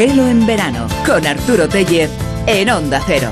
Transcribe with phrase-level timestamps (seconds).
[0.00, 2.08] Gelo en verano con Arturo Tellez
[2.46, 3.28] en Onda Cero.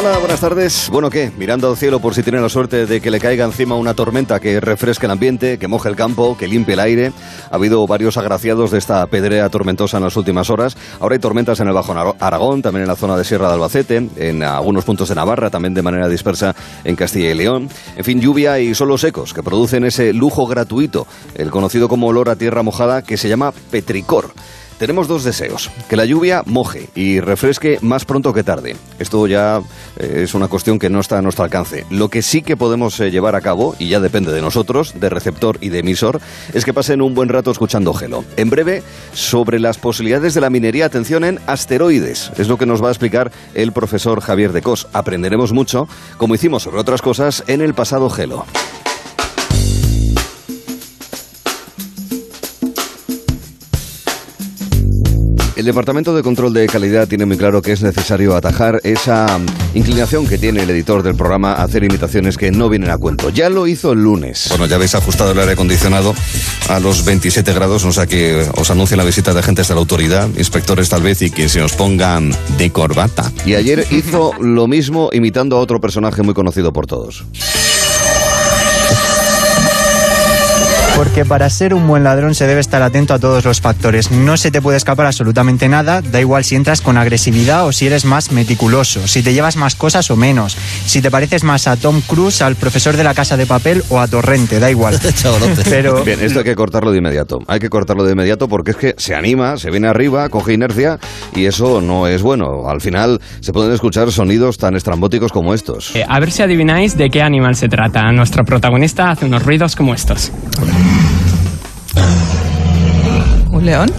[0.00, 0.88] Hola, buenas tardes.
[0.90, 1.30] Bueno, ¿qué?
[1.36, 4.40] Mirando al cielo por si tiene la suerte de que le caiga encima una tormenta
[4.40, 7.12] que refresque el ambiente, que moje el campo, que limpie el aire.
[7.50, 10.74] Ha habido varios agraciados de esta pedrea tormentosa en las últimas horas.
[11.00, 14.08] Ahora hay tormentas en el Bajo Aragón, también en la zona de Sierra de Albacete,
[14.16, 17.68] en algunos puntos de Navarra, también de manera dispersa en Castilla y León.
[17.94, 22.30] En fin, lluvia y suelos secos que producen ese lujo gratuito, el conocido como olor
[22.30, 24.32] a tierra mojada que se llama petricor.
[24.78, 25.70] Tenemos dos deseos.
[25.88, 28.76] Que la lluvia moje y refresque más pronto que tarde.
[28.98, 29.60] Esto ya
[29.98, 31.86] eh, es una cuestión que no está a nuestro alcance.
[31.90, 35.08] Lo que sí que podemos eh, llevar a cabo, y ya depende de nosotros, de
[35.08, 36.20] receptor y de emisor,
[36.52, 38.24] es que pasen un buen rato escuchando Gelo.
[38.36, 42.32] En breve, sobre las posibilidades de la minería, atención en asteroides.
[42.36, 44.88] Es lo que nos va a explicar el profesor Javier de Cos.
[44.92, 48.44] Aprenderemos mucho, como hicimos sobre otras cosas en el pasado Gelo.
[55.56, 59.38] El Departamento de Control de Calidad tiene muy claro que es necesario atajar esa
[59.74, 63.30] inclinación que tiene el editor del programa a hacer imitaciones que no vienen a cuento.
[63.30, 64.46] Ya lo hizo el lunes.
[64.48, 66.12] Bueno, ya habéis ajustado el aire acondicionado
[66.68, 69.80] a los 27 grados, o sea que os anuncia la visita de agentes de la
[69.80, 73.32] autoridad, inspectores tal vez, y que se os pongan de corbata.
[73.46, 77.24] Y ayer hizo lo mismo imitando a otro personaje muy conocido por todos.
[80.96, 84.12] Porque para ser un buen ladrón se debe estar atento a todos los factores.
[84.12, 87.86] No se te puede escapar absolutamente nada, da igual si entras con agresividad o si
[87.86, 91.76] eres más meticuloso, si te llevas más cosas o menos, si te pareces más a
[91.76, 95.00] Tom Cruise, al profesor de la casa de papel o a Torrente, da igual.
[95.68, 96.04] Pero...
[96.04, 97.40] Bien, esto hay que cortarlo de inmediato.
[97.48, 101.00] Hay que cortarlo de inmediato porque es que se anima, se viene arriba, coge inercia
[101.34, 102.68] y eso no es bueno.
[102.68, 105.96] Al final se pueden escuchar sonidos tan estrambóticos como estos.
[105.96, 108.12] Eh, a ver si adivináis de qué animal se trata.
[108.12, 110.30] Nuestro protagonista hace unos ruidos como estos.
[113.64, 113.90] ¿Un león?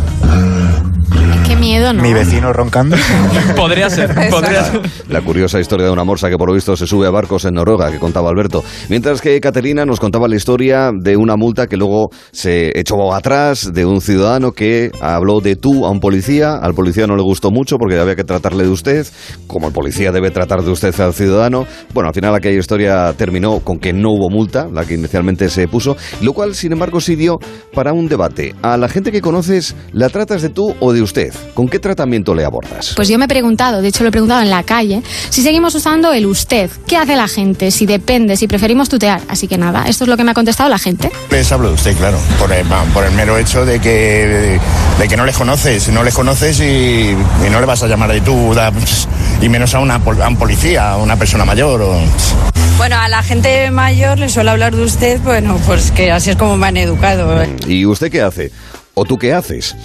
[1.76, 2.02] Miedo, ¿no?
[2.02, 2.96] Mi vecino roncando.
[3.58, 4.80] podría ser, podría ser.
[5.10, 7.56] La curiosa historia de una morsa que por lo visto se sube a barcos en
[7.56, 8.64] Noruega, que contaba Alberto.
[8.88, 13.74] Mientras que Caterina nos contaba la historia de una multa que luego se echó atrás,
[13.74, 16.56] de un ciudadano que habló de tú a un policía.
[16.56, 19.06] Al policía no le gustó mucho porque había que tratarle de usted,
[19.46, 21.68] como el policía debe tratar de usted al ciudadano.
[21.94, 25.68] Bueno, al final aquella historia terminó con que no hubo multa, la que inicialmente se
[25.68, 27.38] puso, lo cual, sin embargo, sí dio
[27.74, 28.56] para un debate.
[28.62, 31.34] A la gente que conoces, ¿la tratas de tú o de usted?
[31.54, 32.94] ¿Con qué tratamiento le abordas?
[32.96, 35.76] Pues yo me he preguntado, de hecho lo he preguntado en la calle, si seguimos
[35.76, 36.70] usando el usted.
[36.88, 37.72] ¿Qué hace la gente?
[37.72, 39.22] Si depende, si preferimos tutear.
[39.28, 41.12] Así que nada, esto es lo que me ha contestado la gente.
[41.32, 44.60] Les hablo de usted, claro, por el, por el mero hecho de que,
[45.00, 47.16] de que no les conoces, no les conoces y,
[47.50, 48.54] no le vas a llamar de tú,
[49.42, 51.82] y menos a, una, a un policía, a una persona mayor.
[51.82, 52.00] O...
[52.78, 56.36] Bueno, a la gente mayor le suele hablar de usted, bueno, pues que así es
[56.36, 57.44] como me han educado.
[57.68, 58.52] ¿Y usted qué hace?
[58.94, 59.76] ¿O tú qué haces?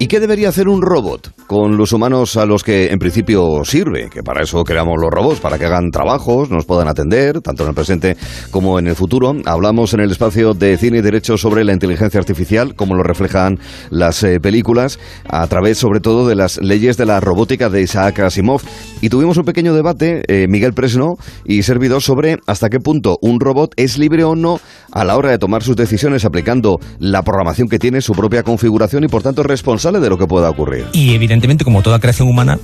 [0.00, 4.08] ¿Y qué debería hacer un robot con los humanos a los que en principio sirve?
[4.08, 7.70] Que para eso creamos los robots, para que hagan trabajos, nos puedan atender, tanto en
[7.70, 8.16] el presente
[8.52, 9.34] como en el futuro.
[9.44, 13.58] Hablamos en el espacio de cine y derecho sobre la inteligencia artificial, como lo reflejan
[13.90, 18.20] las eh, películas, a través sobre todo de las leyes de la robótica de Isaac
[18.20, 18.62] Asimov.
[19.00, 23.40] Y tuvimos un pequeño debate, eh, Miguel Presno y servidor, sobre hasta qué punto un
[23.40, 24.60] robot es libre o no
[24.92, 29.02] a la hora de tomar sus decisiones aplicando la programación que tiene, su propia configuración
[29.02, 30.86] y por tanto responsable de lo que pueda ocurrir.
[30.92, 32.58] Y evidentemente, como toda creación humana,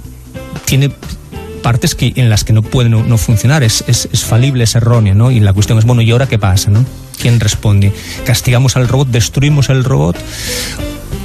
[0.65, 0.91] tiene
[1.62, 5.31] partes que, en las que no puede no, funcionar, es, es, falible, es erróneo, ¿no?
[5.31, 6.84] Y la cuestión es, bueno, ¿y ahora qué pasa, no?
[7.21, 7.93] ¿Quién responde?
[8.27, 10.17] ¿Castigamos al robot, destruimos el robot?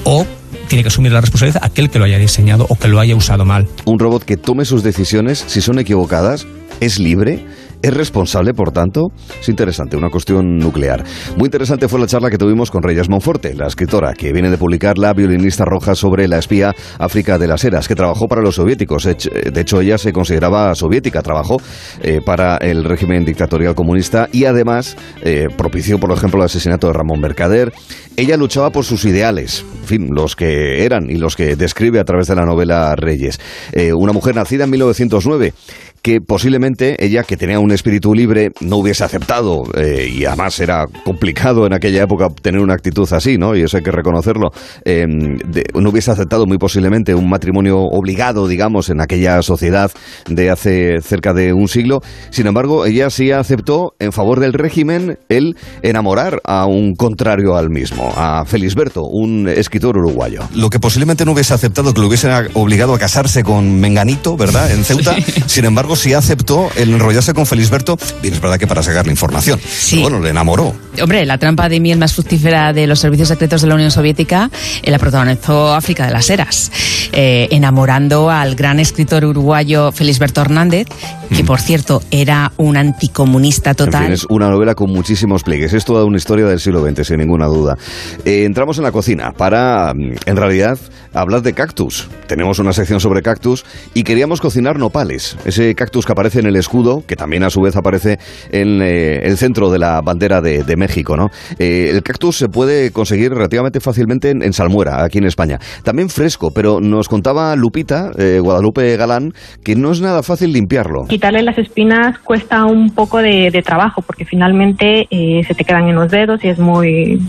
[0.06, 0.26] ¿O
[0.70, 3.44] tiene que asumir la responsabilidad aquel que lo haya diseñado o que lo haya usado
[3.44, 3.68] mal?
[3.84, 6.48] Un robot que tome sus decisiones, si son equivocadas,
[6.80, 7.46] es libre
[7.82, 9.08] ¿Es responsable, por tanto?
[9.40, 11.06] Es interesante, una cuestión nuclear.
[11.38, 14.58] Muy interesante fue la charla que tuvimos con Reyes Monforte, la escritora que viene de
[14.58, 18.56] publicar La violinista roja sobre la espía África de las Heras, que trabajó para los
[18.56, 19.06] soviéticos.
[19.06, 21.58] De hecho, ella se consideraba soviética, trabajó
[22.02, 26.94] eh, para el régimen dictatorial comunista y además eh, propició, por ejemplo, el asesinato de
[26.94, 27.72] Ramón Mercader.
[28.20, 32.04] Ella luchaba por sus ideales, en fin, los que eran y los que describe a
[32.04, 33.40] través de la novela Reyes.
[33.72, 35.54] Eh, una mujer nacida en 1909
[36.02, 40.86] que posiblemente ella, que tenía un espíritu libre, no hubiese aceptado, eh, y además era
[41.04, 43.56] complicado en aquella época tener una actitud así, ¿no?
[43.56, 44.52] Y eso hay que reconocerlo,
[44.86, 45.38] em,
[45.74, 49.92] no hubiese aceptado muy posiblemente un matrimonio obligado, digamos, en aquella sociedad
[50.28, 52.02] de hace cerca de un siglo.
[52.30, 57.70] Sin embargo, ella sí aceptó, en favor del régimen, el enamorar a un contrario al
[57.70, 60.44] mismo, a Felisberto, un escritor uruguayo.
[60.54, 64.72] Lo que posiblemente no hubiese aceptado, que lo hubiesen obligado a casarse con Menganito, ¿verdad?
[64.72, 65.16] En Ceuta.
[65.48, 69.12] Sin embargo, si aceptó el enrollarse con Felisberto, bien es verdad que para sacar la
[69.12, 69.60] información.
[70.02, 70.74] bueno, le enamoró.
[71.02, 74.50] Hombre, la trampa de miel más fructífera de los servicios secretos de la Unión Soviética
[74.84, 76.72] eh, la protagonizó África de las Heras,
[77.14, 80.88] eh, enamorando al gran escritor uruguayo Felisberto Hernández,
[81.36, 84.04] que por cierto era un anticomunista En total.
[84.06, 85.74] fin, es una novela con muchísimos pliegues.
[85.74, 87.78] Es toda una historia del siglo XX, sin ninguna duda.
[88.26, 90.78] Eh, entramos en la cocina para, mm, en realidad,
[91.14, 92.08] hablar de cactus.
[92.28, 95.38] Tenemos una sección sobre cactus y queríamos cocinar nopales.
[95.46, 98.20] Ese cactus que aparece en el escudo, que también a su vez aparece
[98.52, 101.30] en eh, el centro de la bandera de, México, ¿no?
[101.58, 105.60] Eh, el cactus se puede conseguir relativamente fácilmente en, Salmuera, aquí en España.
[105.84, 111.06] También fresco, pero nos contaba Lupita, eh, Guadalupe Galán, que no es nada fácil limpiarlo.
[111.08, 115.96] Quitarle las espinas cuesta un poco de, de trabajo porque finalmente se te quedan en
[115.96, 117.20] los dedos y es muy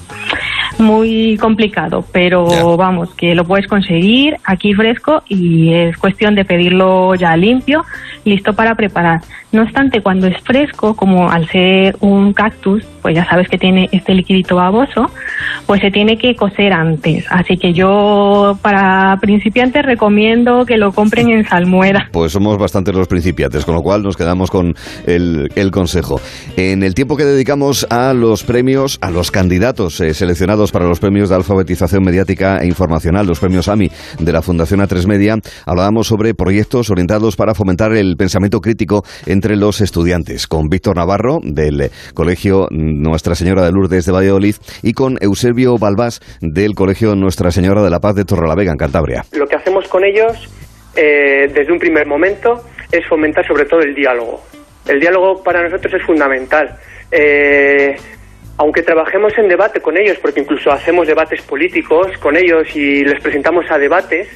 [0.78, 7.14] muy complicado, pero vamos, que lo puedes conseguir aquí fresco y es cuestión de pedirlo
[7.14, 7.84] ya limpio,
[8.25, 9.20] listo para preparar.
[9.52, 13.88] No obstante, cuando es fresco, como al ser un cactus, pues ya sabes que tiene
[13.91, 15.11] este liquidito baboso,
[15.67, 17.25] pues se tiene que cocer antes.
[17.31, 22.08] Así que yo para principiantes recomiendo que lo compren en salmuera.
[22.20, 24.75] Pues somos bastantes los principiantes, con lo cual nos quedamos con
[25.06, 26.20] el, consejo.
[26.56, 31.00] En el tiempo que dedicamos a los premios, a los candidatos eh, seleccionados para los
[31.00, 36.08] premios de alfabetización mediática e informacional, los premios AMI de la Fundación A3 Media, hablábamos
[36.08, 39.05] sobre proyectos orientados para fomentar el pensamiento crítico
[39.41, 44.93] entre los estudiantes, con Víctor Navarro del Colegio Nuestra Señora de Lourdes de Valladolid y
[44.93, 49.25] con Eusebio Balbás del Colegio Nuestra Señora de la Paz de Torrelavega, en Cantabria.
[49.33, 50.47] Lo que hacemos con ellos
[50.95, 52.51] eh, desde un primer momento
[52.93, 54.43] es fomentar sobre todo el diálogo.
[54.87, 56.77] El diálogo para nosotros es fundamental.
[57.11, 57.97] Eh,
[58.61, 63.19] aunque trabajemos en debate con ellos, porque incluso hacemos debates políticos con ellos y les
[63.23, 64.29] presentamos a debates,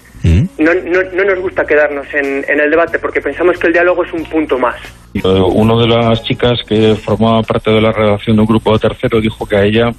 [0.57, 4.03] no, no, no nos gusta quedarnos en, en el debate porque pensamos que el diálogo
[4.03, 4.77] es un punto más.
[5.13, 8.79] Eh, Una de las chicas que formaba parte de la redacción de un grupo de
[8.79, 9.93] tercero dijo que a ella,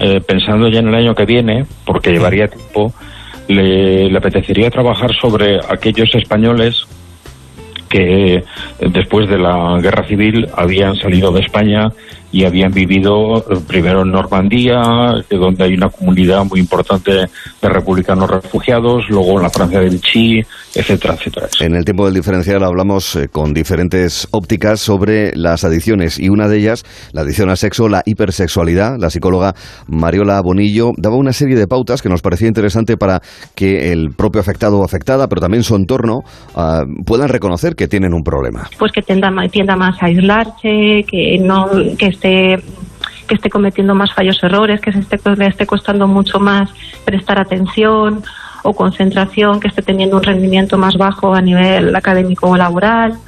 [0.00, 2.94] eh, pensando ya en el año que viene, porque llevaría tiempo,
[3.48, 6.86] le, le apetecería trabajar sobre aquellos españoles
[7.90, 8.44] que eh,
[8.78, 11.90] después de la guerra civil habían salido de España
[12.32, 14.80] y habían vivido eh, primero en Normandía,
[15.30, 20.44] donde hay una comunidad muy importante de republicanos refugiados, luego en la Francia del Vichy,
[20.74, 21.48] etcétera, etcétera.
[21.60, 26.48] En el tiempo del diferencial hablamos eh, con diferentes ópticas sobre las adicciones y una
[26.48, 28.96] de ellas, la adicción al sexo, la hipersexualidad.
[28.98, 29.54] La psicóloga
[29.88, 33.20] Mariola Bonillo daba una serie de pautas que nos parecía interesante para
[33.54, 36.20] que el propio afectado o afectada, pero también su entorno,
[36.54, 38.68] ah, puedan reconocer que tienen un problema.
[38.78, 41.66] pues que tienda, tienda más a aislarse, que no
[41.98, 42.56] que esté
[43.26, 46.68] que esté cometiendo más fallos errores, que se esté, le esté costando mucho más
[47.04, 48.22] prestar atención
[48.62, 53.18] o concentración, que esté teniendo un rendimiento más bajo a nivel académico o laboral,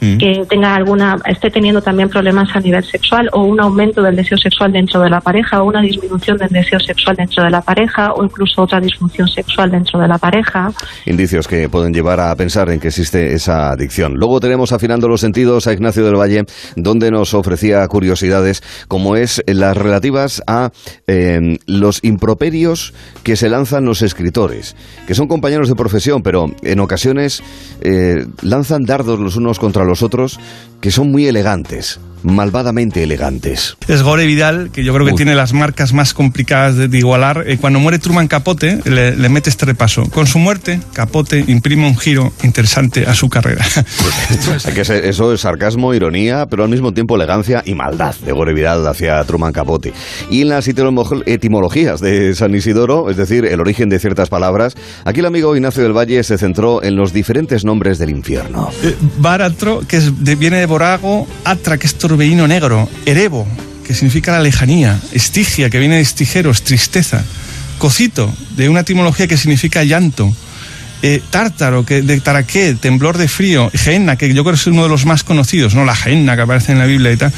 [0.00, 4.36] que tenga alguna esté teniendo también problemas a nivel sexual o un aumento del deseo
[4.36, 8.12] sexual dentro de la pareja o una disminución del deseo sexual dentro de la pareja
[8.12, 10.72] o incluso otra disfunción sexual dentro de la pareja.
[11.06, 14.14] Indicios que pueden llevar a pensar en que existe esa adicción.
[14.14, 16.44] Luego tenemos afinando los sentidos a Ignacio del Valle,
[16.76, 20.70] donde nos ofrecía curiosidades como es las relativas a
[21.06, 24.76] eh, los improperios que se lanzan los escritores,
[25.06, 27.42] que son compañeros de profesión, pero en ocasiones
[27.80, 30.38] eh, lanzan dardos los unos contra los otros
[30.80, 33.76] que son muy elegantes, malvadamente elegantes.
[33.86, 37.44] Es Gore Vidal, que yo creo que tiene las marcas más complicadas de, de igualar.
[37.46, 40.04] Eh, cuando muere Truman Capote, le, le mete este repaso.
[40.10, 43.64] Con su muerte, Capote imprime un giro interesante a su carrera.
[45.04, 49.22] Eso es sarcasmo, ironía, pero al mismo tiempo elegancia y maldad de Gore Vidal hacia
[49.24, 49.92] Truman Capote.
[50.30, 54.74] Y en las etimolo- etimologías de San Isidoro, es decir, el origen de ciertas palabras,
[55.04, 58.70] aquí el amigo Ignacio del Valle se centró en los diferentes nombres del infierno.
[58.82, 63.44] Eh, Baratro, que es de- viene de Borago, Atra, que es torbellino negro, Erebo,
[63.84, 67.24] que significa la lejanía, Estigia, que viene de estigeros, tristeza,
[67.78, 70.32] Cocito, de una etimología que significa llanto,
[71.06, 74.84] eh, Tártaro, que de Taraqué, temblor de frío, Gehenna, que yo creo que es uno
[74.84, 75.84] de los más conocidos, ¿no?
[75.84, 77.30] La Gehenna que aparece en la Biblia y tal.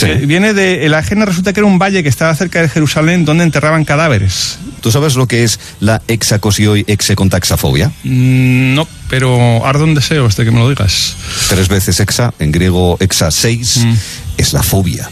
[0.00, 0.88] Eh, viene de.
[0.88, 4.58] La Gehenna resulta que era un valle que estaba cerca de Jerusalén donde enterraban cadáveres.
[4.80, 7.88] ¿Tú sabes lo que es la hexacosio y hexecontaxafobia?
[8.04, 11.14] Mm, no, pero ardo un deseo este que me lo digas.
[11.50, 13.84] Tres veces hexa, en griego hexa seis,
[14.38, 15.10] es la fobia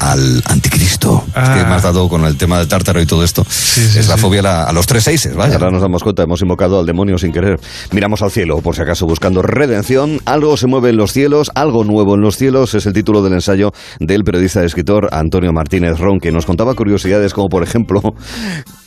[0.00, 1.24] al anticristo.
[1.28, 1.66] Es que Ah.
[1.68, 3.42] me has dado con el tema del tártaro y todo esto.
[3.76, 5.54] es la fobia a, la- a los tres seises, vaya.
[5.54, 7.58] Ahora nos damos cuenta, hemos invocado al demonio sin querer.
[7.92, 10.20] Miramos al cielo, por si acaso, buscando redención.
[10.24, 13.34] Algo se mueve en los cielos, algo nuevo en los cielos, es el título del
[13.34, 18.00] ensayo del periodista y escritor Antonio Martínez Ron, que nos contaba curiosidades como, por ejemplo,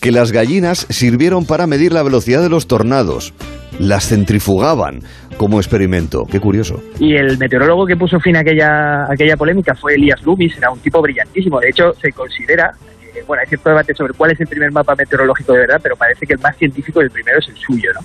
[0.02, 3.34] que las gallinas sirvieron para medir la velocidad de los tornados.
[3.80, 5.02] Las centrifugaban
[5.38, 6.26] como experimento.
[6.26, 6.82] Qué curioso.
[7.00, 10.80] Y el meteorólogo que puso fin a aquella, aquella polémica fue Elias Loomis, era un
[10.80, 11.60] tipo brillantísimo.
[11.60, 12.74] De hecho, se considera,
[13.16, 15.96] eh, bueno, hay cierto debate sobre cuál es el primer mapa meteorológico de verdad, pero
[15.96, 18.02] parece que el más científico y el primero es el suyo, ¿no?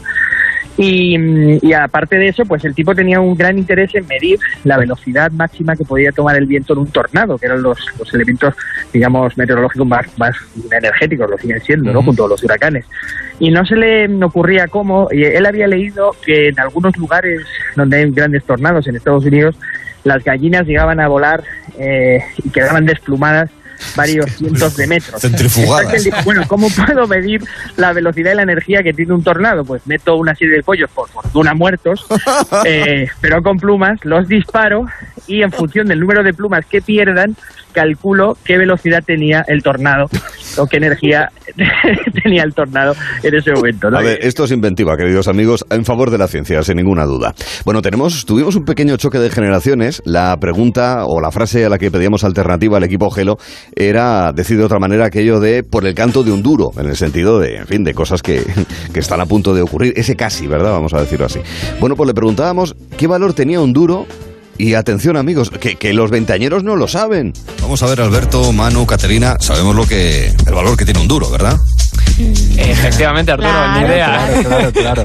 [0.77, 1.17] Y,
[1.67, 5.31] y aparte de eso, pues el tipo tenía un gran interés en medir la velocidad
[5.31, 8.55] máxima que podía tomar el viento en un tornado, que eran los, los elementos,
[8.93, 10.37] digamos, meteorológicos más, más
[10.73, 12.03] energéticos, lo siguen siendo, ¿no?
[12.03, 12.87] Junto a los huracanes.
[13.39, 17.43] Y no se le ocurría cómo, y él había leído que en algunos lugares
[17.77, 19.57] donde hay grandes tornados en Estados Unidos,
[20.03, 21.45] las gallinas llegaban a volar
[21.79, 23.51] eh, y quedaban desplumadas
[23.97, 25.23] varios cientos de metros.
[26.25, 27.43] Bueno, ¿cómo puedo medir
[27.77, 29.65] la velocidad y la energía que tiene un tornado?
[29.65, 32.07] Pues meto una serie de pollos, por fortuna muertos,
[32.65, 34.87] eh, pero con plumas, los disparo
[35.27, 37.37] y en función del número de plumas que pierdan,
[37.75, 40.07] calculo qué velocidad tenía el tornado
[40.57, 41.31] o qué energía
[42.23, 43.91] tenía el tornado en ese momento.
[43.91, 44.01] ¿no?
[44.01, 47.35] Esto es inventiva, queridos amigos, en favor de la ciencia, sin ninguna duda.
[47.65, 50.01] Bueno, tenemos, tuvimos un pequeño choque de generaciones.
[50.05, 53.37] La pregunta o la frase a la que pedíamos alternativa al equipo Gelo
[53.75, 56.97] era decir de otra manera aquello de por el canto de un duro, en el
[56.97, 58.43] sentido de, en fin, de cosas que,
[58.93, 59.93] que están a punto de ocurrir.
[59.97, 60.71] Ese casi, ¿verdad?
[60.71, 61.41] Vamos a decirlo así.
[61.81, 64.07] Bueno, pues le preguntábamos qué valor tenía un duro
[64.59, 67.33] y atención amigos, que, que los veinteañeros no lo saben.
[67.61, 71.31] Vamos a ver, Alberto, Manu, Caterina, sabemos lo que el valor que tiene un duro,
[71.31, 71.59] ¿verdad?
[72.57, 74.43] Efectivamente, Arturo, Claro, ni idea.
[74.45, 75.05] Claro, claro.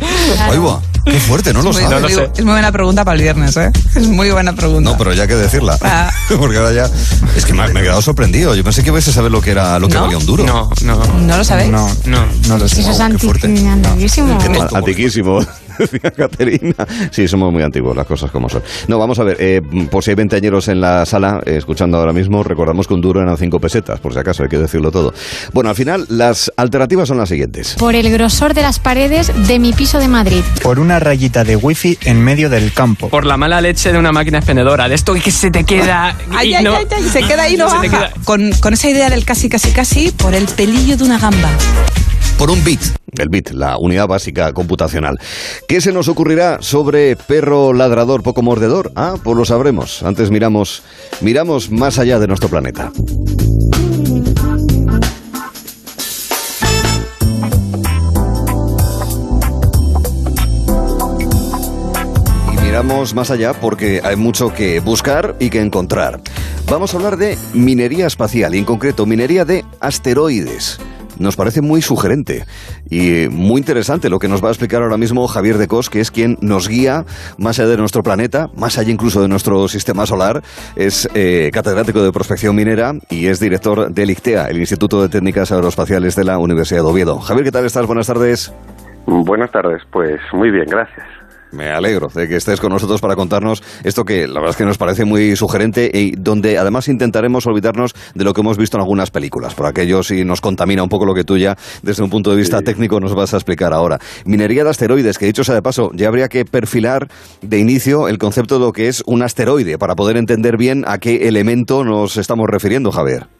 [0.68, 0.82] Va.
[1.06, 2.02] Qué fuerte, no lo es, muy, sabe.
[2.02, 2.30] No lo sé.
[2.36, 3.72] es muy buena pregunta para el viernes, ¿eh?
[3.96, 4.92] Es muy buena pregunta.
[4.92, 5.78] No, pero ya hay que decirla.
[5.82, 6.12] Ah.
[6.38, 6.90] Porque ahora ya.
[7.36, 8.54] Es que me, me he quedado sorprendido.
[8.54, 10.02] Yo pensé que ibas a saber lo que era lo que ¿No?
[10.02, 10.44] valía un duro.
[10.44, 11.04] No, no.
[11.22, 11.72] ¿No lo sabéis?
[11.72, 12.26] No, No.
[12.48, 12.82] no lo sé.
[12.82, 13.48] Eso es fuerte.
[13.48, 14.38] antiquísimo.
[14.74, 15.40] Antiquísimo,
[15.80, 16.76] decía Caterina.
[17.12, 18.62] Sí, somos muy antiguos, las cosas como son.
[18.88, 22.14] No, vamos a ver, eh, por si hay veinteañeros en la sala eh, escuchando ahora
[22.14, 25.14] mismo, recordamos que un duro eran cinco pesetas, por si acaso, hay que decirlo todo.
[25.54, 27.76] Bueno, al final, las alternativas son las siguientes.
[27.80, 30.42] Por el grosor de las paredes de mi piso de Madrid.
[30.62, 33.10] Por una rayita de wifi en medio del campo.
[33.10, 36.16] Por la mala leche de una máquina expendedora, de esto que se te queda.
[36.32, 37.82] Ay, y ay, no- ay, ay, se queda ahí no baja.
[37.82, 41.50] queda- Con, con esa idea del casi, casi, casi, por el pelillo de una gamba.
[42.40, 42.80] Por un bit.
[43.18, 45.20] El bit, la unidad básica computacional.
[45.68, 48.94] ¿Qué se nos ocurrirá sobre perro ladrador poco mordedor?
[48.96, 50.04] Ah, pues lo sabremos.
[50.04, 50.82] Antes miramos,
[51.20, 52.94] miramos más allá de nuestro planeta.
[62.64, 66.22] Miramos más allá porque hay mucho que buscar y que encontrar.
[66.68, 70.80] Vamos a hablar de minería espacial y en concreto minería de asteroides.
[71.20, 72.46] Nos parece muy sugerente
[72.90, 76.00] y muy interesante lo que nos va a explicar ahora mismo Javier de Cos, que
[76.00, 77.04] es quien nos guía
[77.38, 80.42] más allá de nuestro planeta, más allá incluso de nuestro sistema solar.
[80.76, 85.52] Es eh, catedrático de prospección minera y es director del ICTEA, el Instituto de Técnicas
[85.52, 87.20] Aeroespaciales de la Universidad de Oviedo.
[87.20, 87.86] Javier, ¿qué tal estás?
[87.86, 88.54] Buenas tardes.
[89.06, 91.19] Buenas tardes, pues muy bien, gracias.
[91.52, 94.66] Me alegro de que estés con nosotros para contarnos esto que la verdad es que
[94.66, 98.82] nos parece muy sugerente y donde además intentaremos olvidarnos de lo que hemos visto en
[98.82, 102.10] algunas películas, por aquello si nos contamina un poco lo que tú ya desde un
[102.10, 104.00] punto de vista técnico nos vas a explicar ahora.
[104.26, 107.08] Minería de asteroides, que dicho sea de paso, ya habría que perfilar
[107.42, 111.00] de inicio el concepto de lo que es un asteroide para poder entender bien a
[111.00, 113.39] qué elemento nos estamos refiriendo, Javier.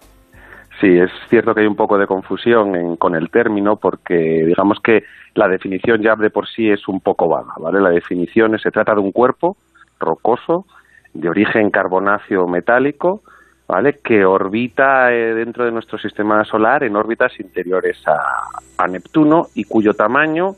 [0.80, 4.80] Sí, es cierto que hay un poco de confusión en- con el término porque digamos
[4.82, 5.04] que
[5.36, 7.82] la definición ya de por sí es un poco vaga, ¿vale?
[7.82, 9.58] La definición es, se trata de un cuerpo
[10.00, 10.66] rocoso
[11.14, 13.22] de origen carbonáceo metálico,
[13.68, 14.00] ¿vale?
[14.02, 18.18] Que orbita eh, dentro de nuestro sistema solar en órbitas interiores a,
[18.78, 20.56] a Neptuno y cuyo tamaño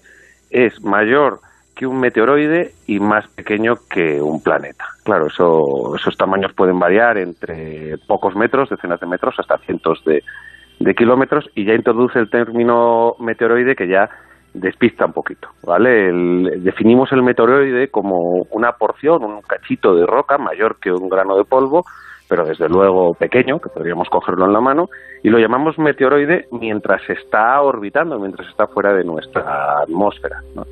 [0.51, 1.39] es mayor
[1.81, 4.85] que un meteoroide y más pequeño que un planeta.
[5.03, 10.21] Claro, eso, esos tamaños pueden variar entre pocos metros, decenas de metros, hasta cientos de,
[10.93, 14.11] kilómetros, y ya introduce el término meteoroide que ya
[14.53, 16.09] despista un poquito, ¿vale?
[16.09, 21.35] El- definimos el meteoroide como una porción, un cachito de roca mayor que un grano
[21.35, 21.83] de polvo,
[22.29, 24.87] pero desde luego pequeño, que podríamos cogerlo en la mano,
[25.23, 30.41] y lo llamamos meteoroide mientras está orbitando, mientras está fuera de nuestra atmósfera.
[30.55, 30.63] ¿no?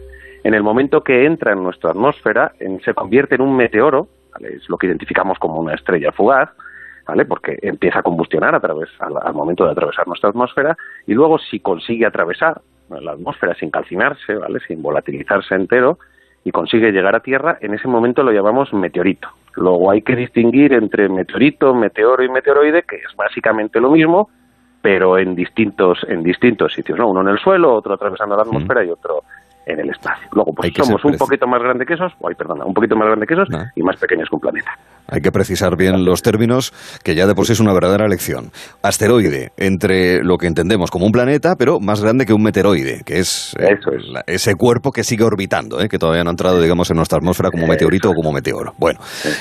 [0.43, 4.55] En el momento que entra en nuestra atmósfera, en- se convierte en un meteoro, ¿vale?
[4.55, 6.49] es lo que identificamos como una estrella fugaz,
[7.05, 7.25] ¿vale?
[7.25, 10.77] porque empieza a combustionar a través, al, al momento de atravesar nuestra atmósfera,
[11.07, 14.59] y luego si consigue atravesar la atmósfera sin calcinarse, ¿vale?
[14.67, 15.99] sin volatilizarse entero,
[16.43, 19.27] y consigue llegar a Tierra, en ese momento lo llamamos meteorito.
[19.55, 24.29] Luego hay que distinguir entre meteorito, meteoro y meteoroide, que es básicamente lo mismo,
[24.81, 27.09] pero en distintos, en distintos sitios, ¿no?
[27.09, 29.23] Uno en el suelo, otro atravesando la atmósfera y otro
[29.71, 30.27] en el espacio.
[30.33, 33.25] Luego, pues somos un poquito más grande que esos, ay, perdona, un poquito más grande
[33.27, 34.71] que esos y más pequeños que un planeta.
[35.11, 36.71] Hay que precisar bien los términos,
[37.03, 38.51] que ya de por sí es una verdadera lección.
[38.83, 43.17] Asteroide, entre lo que entendemos como un planeta, pero más grande que un meteoroide, que
[43.19, 43.75] es, eh,
[44.11, 47.17] la- ese cuerpo que sigue orbitando, eh, que todavía no ha entrado, digamos, en nuestra
[47.17, 48.73] atmósfera como meteorito o como meteoro.
[48.77, 48.99] Bueno,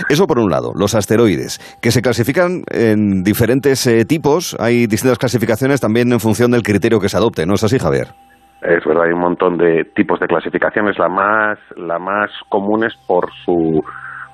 [0.08, 5.18] eso por un lado, los asteroides, que se clasifican en diferentes eh, tipos, hay distintas
[5.18, 8.08] clasificaciones también en función del criterio que se adopte, ¿no es así, Javier?
[8.62, 10.99] Es verdad, hay un montón de tipos de clasificaciones.
[10.99, 13.85] La más, la más común es por su,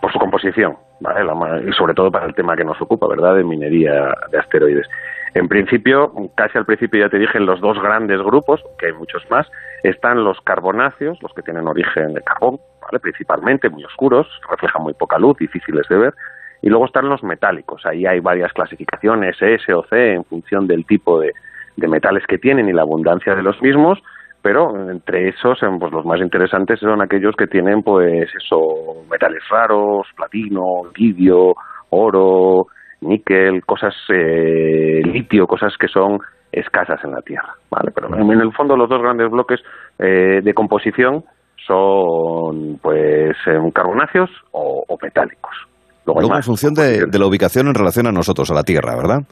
[0.00, 1.24] por su composición, ¿vale?
[1.24, 3.36] La más- y sobre todo para el tema que nos ocupa, ¿verdad?
[3.36, 4.88] De minería de asteroides.
[5.34, 8.92] En principio, casi al principio ya te dije, en los dos grandes grupos, que hay
[8.92, 9.50] muchos más,
[9.82, 13.00] están los carbonáceos, los que tienen origen de carbón, ¿vale?
[13.00, 16.14] Principalmente, muy oscuros, reflejan muy poca luz, difíciles de ver.
[16.62, 17.84] Y luego están los metálicos.
[17.84, 21.32] Ahí hay varias clasificaciones, S o C, en función del tipo de,
[21.76, 24.02] de metales que tienen y la abundancia de los mismos,
[24.44, 29.42] pero entre esos, em, pues los más interesantes son aquellos que tienen, pues eso, metales
[29.48, 31.54] raros, platino, lidio,
[31.88, 32.66] oro,
[33.00, 36.18] níquel, cosas, eh, litio, cosas que son
[36.52, 37.90] escasas en la Tierra, ¿vale?
[37.94, 39.60] Pero en el fondo los dos grandes bloques
[39.98, 41.24] eh, de composición
[41.66, 45.56] son, pues, em, carbonáceos o, o metálicos.
[46.04, 49.22] Luego en función de, de la ubicación en relación a nosotros, a la Tierra, ¿verdad?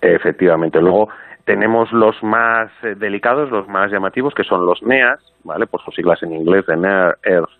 [0.00, 0.80] Efectivamente.
[0.80, 1.08] Luego
[1.44, 5.66] tenemos los más eh, delicados, los más llamativos, que son los NEAS, ¿vale?
[5.66, 7.50] Por sus siglas en inglés de Near Earth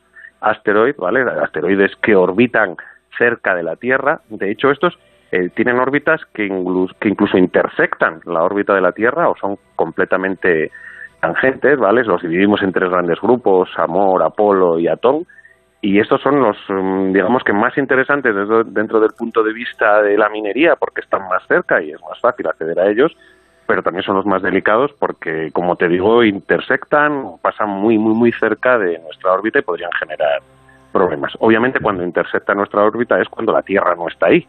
[0.41, 1.23] Asteroid, ¿vale?
[1.43, 2.77] Asteroides que orbitan
[3.19, 4.21] cerca de la Tierra.
[4.29, 4.99] De hecho, estos
[5.33, 9.59] eh, tienen órbitas que, inclu- que incluso intersectan la órbita de la Tierra o son
[9.77, 10.71] completamente
[11.21, 12.03] tangentes, ¿vale?
[12.05, 15.27] Los dividimos en tres grandes grupos, Amor, Apolo y Atón.
[15.83, 18.35] Y estos son los, mm, digamos que más interesantes
[18.67, 22.19] dentro del punto de vista de la minería, porque están más cerca y es más
[22.21, 23.17] fácil acceder a ellos,
[23.71, 28.33] pero también son los más delicados porque, como te digo, intersectan, pasan muy, muy, muy
[28.33, 30.41] cerca de nuestra órbita y podrían generar
[30.91, 31.33] problemas.
[31.39, 34.45] Obviamente, cuando intersecta nuestra órbita es cuando la Tierra no está ahí,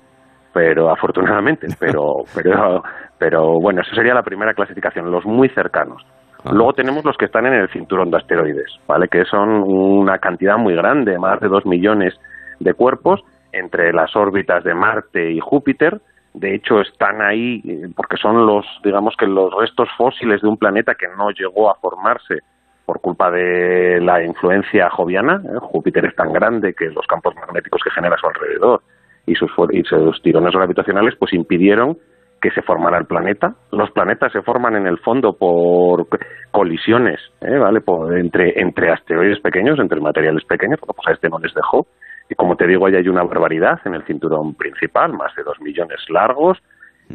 [0.51, 2.81] pero afortunadamente, pero, pero,
[3.19, 6.03] pero bueno, esa sería la primera clasificación, los muy cercanos.
[6.51, 9.07] Luego tenemos los que están en el cinturón de asteroides, ¿vale?
[9.07, 12.19] Que son una cantidad muy grande, más de dos millones
[12.59, 16.01] de cuerpos entre las órbitas de Marte y Júpiter.
[16.33, 20.57] De hecho, están ahí eh, porque son los, digamos que los restos fósiles de un
[20.57, 22.39] planeta que no llegó a formarse
[22.85, 25.41] por culpa de la influencia joviana.
[25.45, 25.57] ¿eh?
[25.59, 28.81] Júpiter es tan grande que los campos magnéticos que genera a su alrededor
[29.25, 31.97] y sus, y sus tirones gravitacionales pues impidieron
[32.41, 33.53] que se formara el planeta.
[33.71, 36.07] Los planetas se forman en el fondo por
[36.49, 37.57] colisiones, ¿eh?
[37.57, 37.81] ¿vale?
[37.81, 41.85] Por- entre, entre asteroides pequeños, entre materiales pequeños, porque pues a este no les dejó.
[42.31, 45.59] Y como te digo, ahí hay una barbaridad en el cinturón principal, más de dos
[45.59, 46.57] millones largos,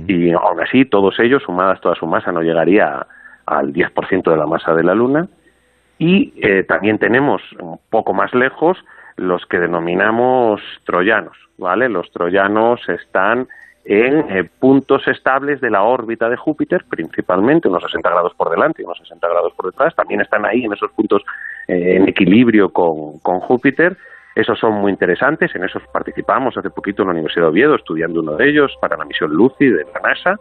[0.07, 3.07] y aún así todos ellos, sumadas toda su masa, no llegaría
[3.47, 5.27] al 10% de la masa de la Luna.
[5.99, 8.77] Y eh, también tenemos un poco más lejos
[9.17, 11.89] los que denominamos troyanos, ¿vale?
[11.89, 13.49] Los troyanos están
[13.87, 18.83] en eh, puntos estables de la órbita de Júpiter, principalmente, unos 60 grados por delante
[18.83, 19.95] y unos 60 grados por detrás.
[19.95, 21.23] También están ahí en esos puntos
[21.69, 23.97] eh, en equilibrio con, con Júpiter.
[24.37, 28.21] Esos son muy interesantes, en esos participamos hace poquito en la Universidad de Oviedo, estudiando
[28.21, 30.39] uno de ellos para la misión Lucy de la NASA,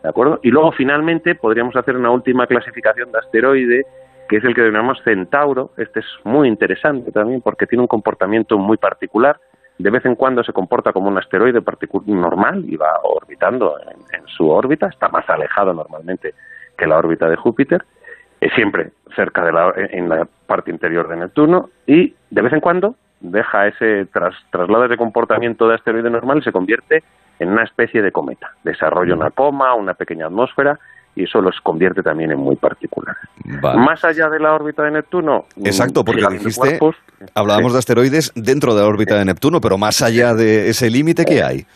[0.00, 0.38] ¿de acuerdo?
[0.44, 3.82] Y luego, finalmente, podríamos hacer una última clasificación de asteroide,
[4.28, 5.72] que es el que denominamos Centauro.
[5.76, 9.40] Este es muy interesante también porque tiene un comportamiento muy particular.
[9.76, 11.60] De vez en cuando se comporta como un asteroide
[12.06, 16.32] normal y va orbitando en, en su órbita, está más alejado normalmente
[16.78, 17.82] que la órbita de Júpiter,
[18.40, 22.60] es siempre cerca de la, en la parte interior de Neptuno y de vez en
[22.60, 27.02] cuando deja ese tras, traslado ese comportamiento de asteroide normal y se convierte
[27.38, 28.50] en una especie de cometa.
[28.64, 30.78] Desarrolla una coma, una pequeña atmósfera
[31.14, 33.22] y eso los convierte también en muy particulares.
[33.44, 36.96] Más allá de la órbita de Neptuno, Exacto, mm, porque gigantes dijiste, cuerpos,
[37.34, 37.74] hablábamos sí.
[37.74, 41.42] de asteroides dentro de la órbita de Neptuno, pero más allá de ese límite, ¿qué
[41.42, 41.66] hay?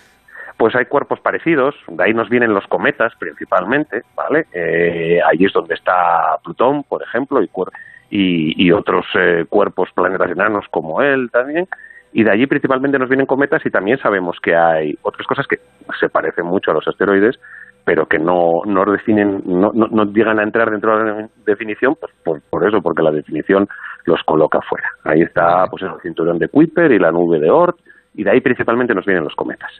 [0.56, 4.46] pues hay cuerpos parecidos, de ahí nos vienen los cometas principalmente, ¿vale?
[4.54, 7.70] Eh, ahí es donde está Plutón, por ejemplo, y, cuer-
[8.10, 11.66] y, y otros eh, cuerpos, planetas enanos como él también,
[12.12, 15.58] y de allí principalmente nos vienen cometas y también sabemos que hay otras cosas que
[16.00, 17.38] se parecen mucho a los asteroides,
[17.84, 21.94] pero que no, no definen, no, no, no llegan a entrar dentro de la definición,
[22.00, 23.68] pues por, por eso, porque la definición
[24.06, 24.88] los coloca fuera.
[25.04, 27.76] Ahí está pues el cinturón de Kuiper y la nube de Oort,
[28.14, 29.70] y de ahí principalmente nos vienen los cometas.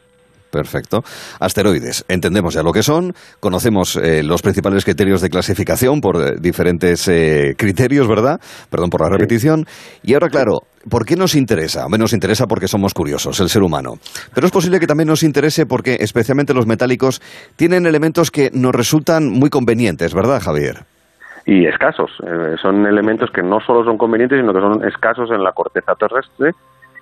[0.57, 1.03] Perfecto.
[1.39, 6.37] Asteroides, entendemos ya lo que son, conocemos eh, los principales criterios de clasificación por eh,
[6.41, 8.41] diferentes eh, criterios, ¿verdad?
[8.71, 9.67] Perdón por la repetición.
[10.03, 11.85] Y ahora, claro, ¿por qué nos interesa?
[11.85, 13.97] Hombre, nos interesa porque somos curiosos, el ser humano.
[14.35, 17.21] Pero es posible que también nos interese porque, especialmente los metálicos,
[17.57, 20.87] tienen elementos que nos resultan muy convenientes, ¿verdad, Javier?
[21.47, 22.11] y escasos.
[22.27, 25.95] Eh, son elementos que no solo son convenientes, sino que son escasos en la corteza
[25.95, 26.51] terrestre.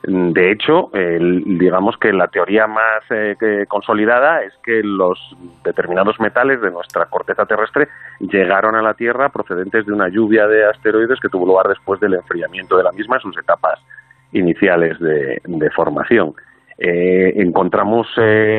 [0.07, 3.37] De hecho, digamos que la teoría más eh,
[3.67, 5.19] consolidada es que los
[5.65, 7.89] determinados metales de nuestra corteza terrestre
[8.21, 12.15] llegaron a la Tierra procedentes de una lluvia de asteroides que tuvo lugar después del
[12.15, 13.81] enfriamiento de la misma en sus etapas
[14.33, 16.35] iniciales de, formación.
[16.77, 18.07] Eh, encontramos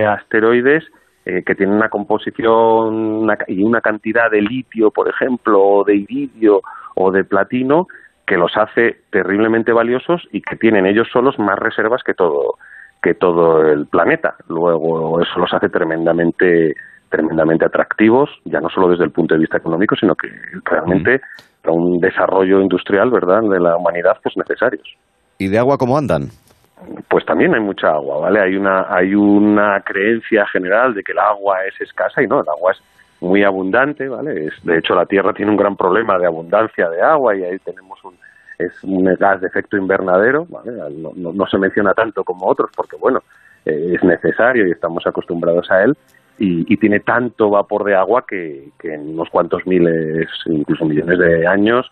[0.08, 0.84] asteroides
[1.28, 6.62] eh, que tienen una composición y una cantidad de litio, por ejemplo, o de iridio
[6.96, 7.88] o de platino
[8.26, 12.56] que los hace terriblemente valiosos y que tienen ellos solos más reservas que todo
[13.02, 14.36] que todo el planeta.
[14.48, 16.76] Luego eso los hace tremendamente
[17.10, 20.28] tremendamente atractivos, ya no solo desde el punto de vista económico, sino que
[20.66, 21.22] realmente
[21.62, 24.88] para un desarrollo industrial, ¿verdad?, de la humanidad pues necesarios.
[25.38, 26.30] ¿Y de agua cómo andan?
[27.08, 28.40] pues también hay mucha agua, ¿vale?
[28.42, 32.50] Hay una, hay una creencia general de que el agua es escasa y no, el
[32.50, 32.82] agua es
[33.26, 34.48] muy abundante, ¿vale?
[34.48, 37.60] Es, de hecho, la Tierra tiene un gran problema de abundancia de agua y ahí
[37.60, 38.16] tenemos un,
[38.58, 40.72] es un gas de efecto invernadero, ¿vale?
[40.92, 43.22] No, no, se menciona tanto como otros porque, bueno,
[43.66, 45.98] eh, es necesario y estamos acostumbrados a él
[46.38, 51.48] y, y tiene tanto vapor de agua que, en unos cuantos miles, incluso millones de
[51.48, 51.90] años,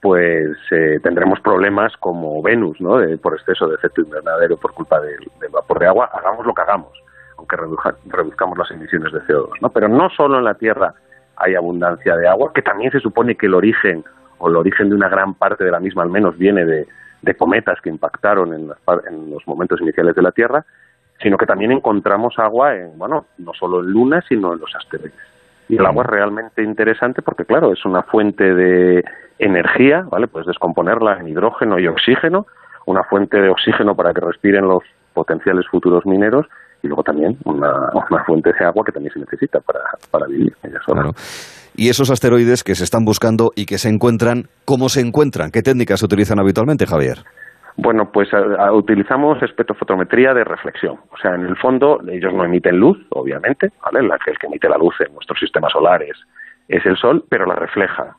[0.00, 2.98] pues eh, tendremos problemas como Venus, ¿no?
[3.18, 6.92] por exceso de efecto invernadero por culpa del, vapor de agua, hagamos lo que hagamos,
[7.38, 9.70] aunque reduzcamos las emisiones de CO2, ¿no?
[9.70, 10.92] Pero no solo en la Tierra
[11.36, 14.04] hay abundancia de agua, que también se supone que el origen,
[14.38, 16.86] o el origen de una gran parte de la misma al menos, viene de,
[17.36, 18.70] cometas que impactaron en,
[19.08, 20.64] en los momentos iniciales de la Tierra,
[21.22, 25.14] sino que también encontramos agua en, bueno, no solo en lunas, sino en los asteroides.
[25.68, 29.04] Y el agua es realmente interesante porque, claro, es una fuente de
[29.38, 30.26] energía, ¿vale?
[30.26, 32.46] Puedes descomponerla en hidrógeno y oxígeno,
[32.86, 36.46] una fuente de oxígeno para que respiren los potenciales futuros mineros
[36.88, 37.90] y luego también una,
[38.26, 40.54] fuente de agua que también se necesita para, para vivir.
[40.86, 41.12] Claro.
[41.76, 45.50] Y esos asteroides que se están buscando y que se encuentran, ¿cómo se encuentran?
[45.50, 47.18] ¿Qué técnicas se utilizan habitualmente, Javier?
[47.76, 48.28] Bueno, pues
[48.72, 50.96] utilizamos espectrofotometría de reflexión.
[51.12, 54.06] O sea, en el fondo ellos no emiten luz, obviamente, ¿vale?
[54.06, 56.16] La, el que emite la luz en nuestros sistemas solares
[56.66, 58.16] es el Sol, pero la refleja,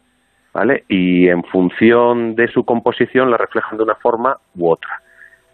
[0.54, 0.86] ¿vale?
[0.88, 5.02] Y en función de su composición la reflejan de una forma u otra.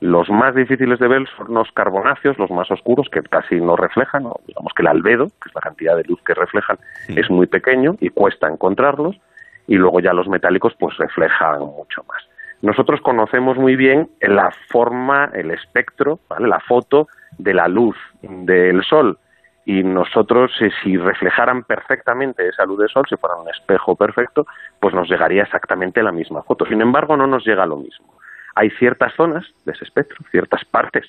[0.05, 4.25] Los más difíciles de ver son los carbonáceos, los más oscuros, que casi no reflejan,
[4.45, 7.95] digamos que el albedo, que es la cantidad de luz que reflejan, es muy pequeño
[7.99, 9.19] y cuesta encontrarlos,
[9.65, 12.21] y luego ya los metálicos pues reflejan mucho más.
[12.61, 16.47] Nosotros conocemos muy bien la forma, el espectro, ¿vale?
[16.49, 17.07] la foto
[17.39, 19.17] de la luz del Sol.
[19.65, 24.45] Y nosotros, eh, si reflejaran perfectamente esa luz del Sol, si fuera un espejo perfecto,
[24.79, 26.63] pues nos llegaría exactamente la misma foto.
[26.67, 28.13] Sin embargo, no nos llega lo mismo.
[28.55, 31.05] Hay ciertas zonas de ese espectro, ciertas partes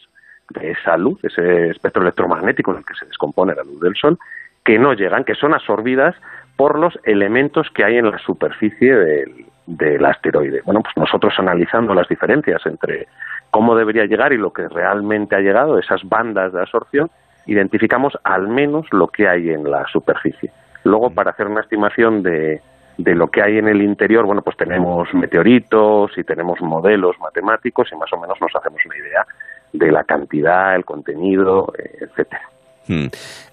[0.51, 4.19] de esa luz, ese espectro electromagnético en el que se descompone la luz del Sol,
[4.65, 6.15] que no llegan, que son absorbidas
[6.57, 10.63] por los elementos que hay en la superficie del, del asteroide.
[10.65, 13.07] Bueno, pues nosotros analizando las diferencias entre
[13.51, 17.11] cómo debería llegar y lo que realmente ha llegado, esas bandas de absorción,
[17.47, 20.51] identificamos al menos lo que hay en la superficie.
[20.85, 22.61] Luego, para hacer una estimación de,
[22.99, 27.89] de lo que hay en el interior, bueno, pues tenemos meteoritos y tenemos modelos matemáticos
[27.93, 29.25] y más o menos nos hacemos una idea
[29.73, 32.43] de la cantidad, el contenido, eh, etcétera.
[32.89, 33.09] Hmm.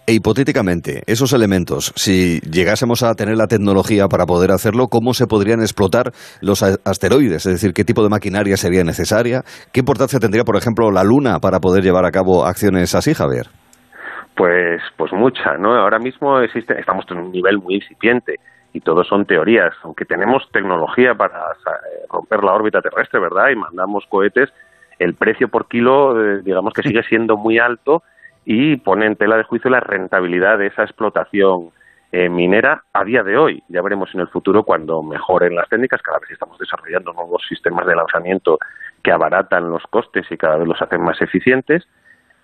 [0.06, 5.28] E hipotéticamente, esos elementos, si llegásemos a tener la tecnología para poder hacerlo, ¿cómo se
[5.28, 7.46] podrían explotar los asteroides?
[7.46, 9.42] Es decir, ¿qué tipo de maquinaria sería necesaria?
[9.72, 13.48] ¿Qué importancia tendría, por ejemplo, la Luna para poder llevar a cabo acciones así, Javier?
[14.36, 15.74] Pues, pues mucha, ¿no?
[15.74, 18.36] Ahora mismo existe, estamos en un nivel muy incipiente
[18.74, 23.50] y todo son teorías, aunque tenemos tecnología para eh, romper la órbita terrestre, ¿verdad?
[23.50, 24.52] Y mandamos cohetes,
[24.98, 28.04] el precio por kilo, eh, digamos que sigue siendo muy alto
[28.46, 31.70] y pone en tela de juicio la rentabilidad de esa explotación
[32.12, 33.64] eh, minera a día de hoy.
[33.70, 37.86] Ya veremos en el futuro cuando mejoren las técnicas, cada vez estamos desarrollando nuevos sistemas
[37.86, 38.58] de lanzamiento
[39.04, 41.88] que abaratan los costes y cada vez los hacen más eficientes,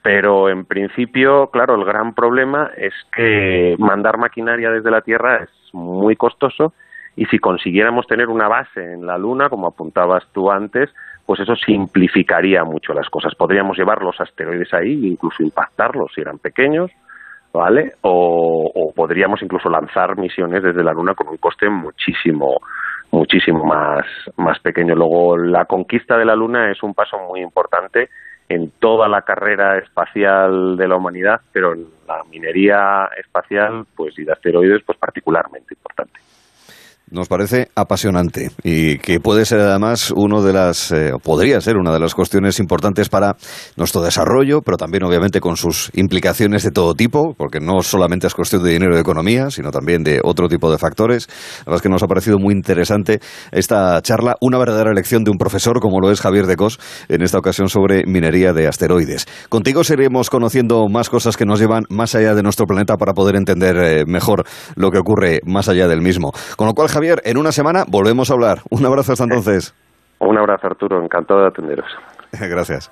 [0.02, 5.50] pero en principio, claro, el gran problema es que mandar maquinaria desde la Tierra es
[5.74, 6.74] muy costoso
[7.16, 10.90] y si consiguiéramos tener una base en la Luna, como apuntabas tú antes,
[11.26, 13.36] pues eso simplificaría mucho las cosas.
[13.36, 16.90] Podríamos llevar los asteroides ahí, incluso impactarlos si eran pequeños,
[17.52, 17.94] ¿vale?
[18.02, 22.62] O, podríamos incluso lanzar misiones desde la Luna con un coste muchísimo,
[23.12, 24.06] muchísimo más,
[24.38, 24.96] más pequeño.
[24.96, 28.10] Luego, la conquista de la Luna es un paso muy importante
[28.50, 34.24] en toda la carrera espacial de la humanidad, pero en la minería espacial, pues y
[34.24, 36.20] de asteroides, pues particularmente importante.
[37.12, 41.92] Nos parece apasionante y que puede ser además uno de las, eh, podría ser una
[41.92, 43.36] de las cuestiones importantes para
[43.76, 48.34] nuestro desarrollo, pero también obviamente con sus implicaciones de todo tipo, porque no solamente es
[48.34, 51.28] cuestión de dinero y de economía, sino también de otro tipo de factores.
[51.60, 53.20] La verdad es que nos ha parecido muy interesante
[53.52, 57.22] esta charla, una verdadera lección de un profesor como lo es Javier de Cos, en
[57.22, 59.26] esta ocasión sobre minería de asteroides.
[59.50, 63.36] Contigo seguiremos conociendo más cosas que nos llevan más allá de nuestro planeta para poder
[63.36, 64.44] entender eh, mejor
[64.76, 66.32] lo que ocurre más allá del mismo.
[66.56, 68.60] Con lo cual, Javier, en una semana volvemos a hablar.
[68.70, 69.74] Un abrazo hasta entonces.
[70.20, 71.02] Un abrazo, Arturo.
[71.02, 71.88] Encantado de atenderos.
[72.34, 72.92] Gracias.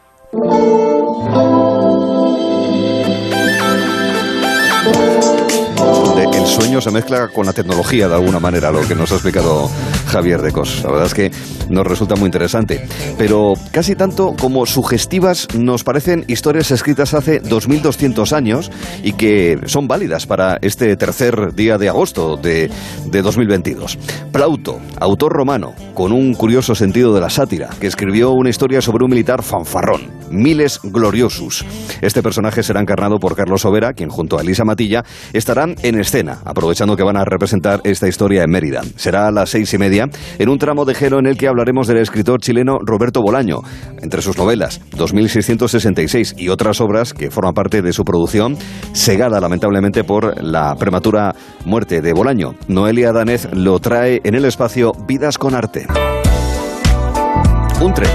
[6.47, 9.69] Sueño se mezcla con la tecnología de alguna manera, lo que nos ha explicado
[10.07, 10.81] Javier de Cos.
[10.83, 11.31] La verdad es que
[11.69, 12.87] nos resulta muy interesante.
[13.17, 18.71] Pero casi tanto como sugestivas nos parecen historias escritas hace 2200 años
[19.03, 22.69] y que son válidas para este tercer día de agosto de,
[23.05, 23.97] de 2022.
[24.31, 29.03] Plauto, autor romano, con un curioso sentido de la sátira, que escribió una historia sobre
[29.03, 31.65] un militar fanfarrón, Miles Gloriosus.
[32.01, 36.36] Este personaje será encarnado por Carlos Overa, quien junto a Elisa Matilla estarán en escena,
[36.45, 38.81] aprovechando que van a representar esta historia en Mérida.
[38.95, 41.87] Será a las seis y media, en un tramo de gelo en el que hablaremos
[41.87, 43.61] del escritor chileno Roberto Bolaño.
[44.01, 48.57] Entre sus novelas, 2666 y otras obras que forman parte de su producción,
[48.93, 52.55] segada lamentablemente por la prematura muerte de Bolaño.
[52.67, 55.87] Noelia Danez lo trae en el espacio Vidas con Arte.
[57.79, 58.09] Un tren,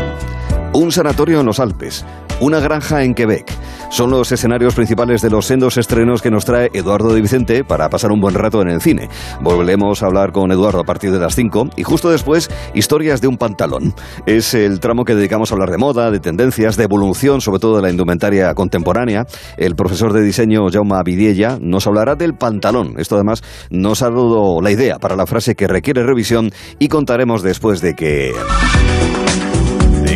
[0.73, 2.05] un sanatorio en los Alpes,
[2.41, 3.53] una granja en Quebec.
[3.91, 7.91] Son los escenarios principales de los sendos estrenos que nos trae Eduardo de Vicente para
[7.91, 9.11] pasar un buen rato en el cine.
[9.43, 13.29] Volveremos a hablar con Eduardo a partir de las 5 y justo después, historias de
[13.29, 13.95] un pantalón.
[14.25, 17.77] Es el tramo que dedicamos a hablar de moda, de tendencias, de evolución, sobre todo
[17.77, 19.27] de la indumentaria contemporánea.
[19.59, 22.95] El profesor de diseño Jaume Vidiella nos hablará del pantalón.
[22.97, 27.43] Esto además nos ha dado la idea para la frase que requiere revisión y contaremos
[27.43, 28.33] después de que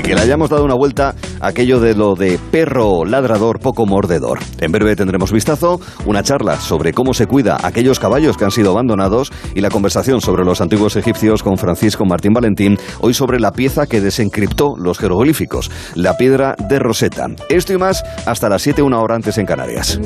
[0.06, 4.38] que le hayamos dado una vuelta a aquello de lo de perro ladrador poco mordedor.
[4.60, 8.70] En breve tendremos vistazo, una charla sobre cómo se cuida aquellos caballos que han sido
[8.70, 13.50] abandonados y la conversación sobre los antiguos egipcios con Francisco Martín Valentín, hoy sobre la
[13.50, 17.26] pieza que desencriptó los jeroglíficos, la piedra de Rosetta.
[17.48, 19.98] Esto y más hasta las 7, una hora antes en Canarias.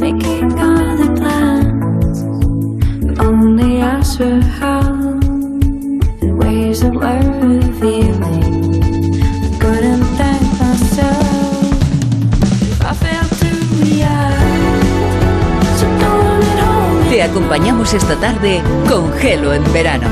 [17.30, 20.08] Acompañamos esta tarde con Gelo en verano.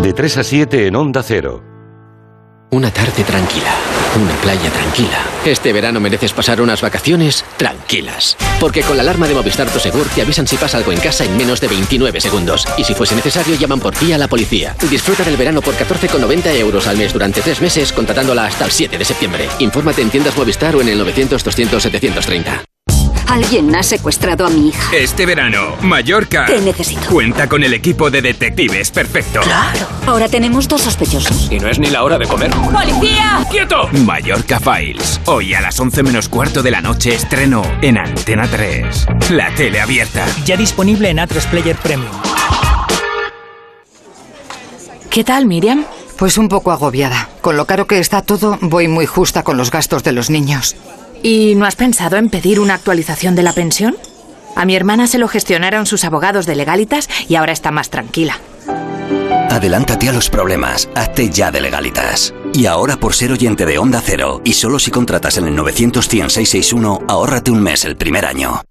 [0.00, 1.64] De 3 a 7 en Onda Cero.
[2.70, 3.74] Una tarde tranquila,
[4.22, 5.18] una playa tranquila.
[5.44, 8.36] Este verano mereces pasar unas vacaciones tranquilas.
[8.60, 11.36] Porque con la alarma de Movistar Prosegur te avisan si pasa algo en casa en
[11.36, 12.68] menos de 29 segundos.
[12.78, 14.76] Y si fuese necesario, llaman por ti a la policía.
[14.88, 18.96] Disfruta del verano por 14,90 euros al mes durante tres meses, contratándola hasta el 7
[18.96, 19.48] de septiembre.
[19.58, 22.64] Infórmate en tiendas Movistar o en el 900 200 730.
[23.30, 24.96] Alguien ha secuestrado a mi hija.
[24.96, 26.46] Este verano, Mallorca.
[26.46, 27.08] Te necesito.
[27.08, 29.40] Cuenta con el equipo de detectives perfecto.
[29.42, 29.86] Claro.
[30.04, 31.46] Ahora tenemos dos sospechosos.
[31.48, 32.50] Y no es ni la hora de comer.
[32.50, 33.46] ¡Policía!
[33.48, 33.88] ¡Quieto!
[34.04, 35.20] Mallorca Files.
[35.26, 39.06] Hoy a las 11 menos cuarto de la noche estreno en Antena 3.
[39.30, 40.26] La tele abierta.
[40.44, 42.10] Ya disponible en A3 Player Premium.
[45.08, 45.84] ¿Qué tal, Miriam?
[46.16, 47.28] Pues un poco agobiada.
[47.42, 50.74] Con lo caro que está todo, voy muy justa con los gastos de los niños.
[51.22, 53.96] ¿Y no has pensado en pedir una actualización de la pensión?
[54.56, 58.38] A mi hermana se lo gestionaron sus abogados de legalitas y ahora está más tranquila.
[59.50, 62.32] Adelántate a los problemas, hazte ya de legalitas.
[62.54, 66.04] Y ahora por ser oyente de Onda Cero, y solo si contratas en el 900
[66.04, 68.62] 661 ahórrate un mes el primer año.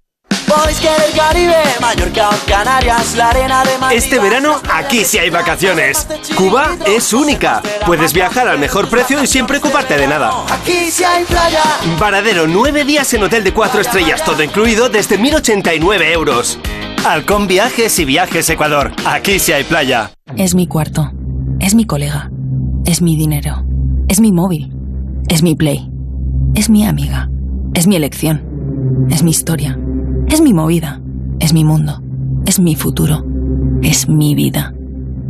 [2.46, 6.06] Canarias, la arena de Este verano, aquí sí hay vacaciones.
[6.36, 7.62] Cuba es única.
[7.86, 10.44] Puedes viajar al mejor precio y sin preocuparte de nada.
[10.50, 11.62] Aquí sí hay playa.
[11.98, 16.58] Varadero, nueve días en hotel de cuatro estrellas, todo incluido desde 1089 euros.
[17.04, 18.92] Halcón Viajes y Viajes Ecuador.
[19.04, 20.10] Aquí sí hay playa.
[20.36, 21.10] Es mi cuarto.
[21.60, 22.30] Es mi colega.
[22.84, 23.64] Es mi dinero.
[24.08, 24.72] Es mi móvil.
[25.28, 25.88] Es mi play.
[26.54, 27.28] Es mi amiga.
[27.74, 29.08] Es mi elección.
[29.10, 29.78] Es mi historia.
[30.30, 31.00] Es mi movida.
[31.40, 32.00] Es mi mundo.
[32.46, 33.24] Es mi futuro.
[33.82, 34.72] Es mi vida.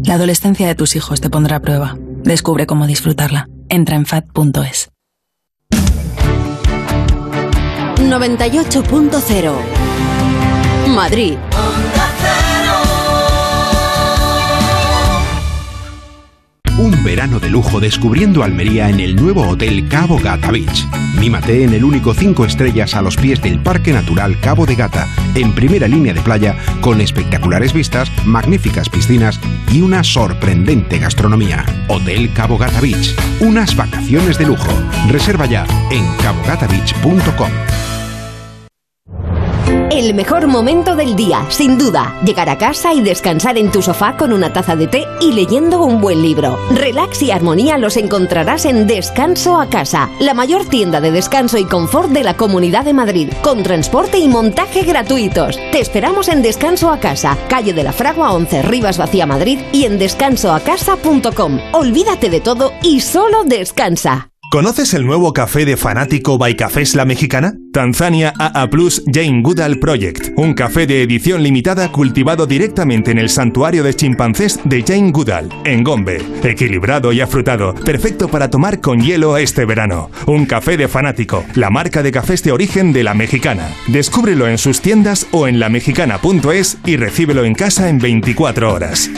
[0.04, 1.96] La adolescencia de tus hijos te pondrá a prueba.
[2.22, 3.48] Descubre cómo disfrutarla.
[3.70, 4.90] Entra en fat.es.
[7.96, 9.52] 98.0
[10.94, 11.36] Madrid.
[16.80, 20.88] Un verano de lujo descubriendo Almería en el nuevo Hotel Cabo Gata Beach.
[21.18, 25.06] Mímate en el único 5 estrellas a los pies del Parque Natural Cabo de Gata,
[25.34, 29.38] en primera línea de playa, con espectaculares vistas, magníficas piscinas
[29.70, 31.66] y una sorprendente gastronomía.
[31.88, 33.14] Hotel Cabo Gata Beach.
[33.40, 34.72] Unas vacaciones de lujo.
[35.10, 37.50] Reserva ya en cabogatabeach.com.
[39.90, 44.16] El mejor momento del día, sin duda, llegar a casa y descansar en tu sofá
[44.16, 46.58] con una taza de té y leyendo un buen libro.
[46.70, 51.64] Relax y armonía los encontrarás en Descanso a Casa, la mayor tienda de descanso y
[51.64, 55.56] confort de la Comunidad de Madrid, con transporte y montaje gratuitos.
[55.70, 59.84] Te esperamos en Descanso a Casa, calle de la Fragua 11, Rivas Vacía Madrid y
[59.84, 61.60] en descansoacasa.com.
[61.72, 64.30] Olvídate de todo y solo descansa.
[64.50, 67.54] ¿Conoces el nuevo café de fanático by Cafés La Mexicana?
[67.72, 73.28] Tanzania AA Plus Jane Goodall Project, un café de edición limitada cultivado directamente en el
[73.28, 76.20] santuario de chimpancés de Jane Goodall, en Gombe.
[76.42, 80.10] Equilibrado y afrutado, perfecto para tomar con hielo este verano.
[80.26, 83.72] Un café de fanático, la marca de cafés de origen de La Mexicana.
[83.86, 89.08] Descúbrelo en sus tiendas o en lamexicana.es y recíbelo en casa en 24 horas.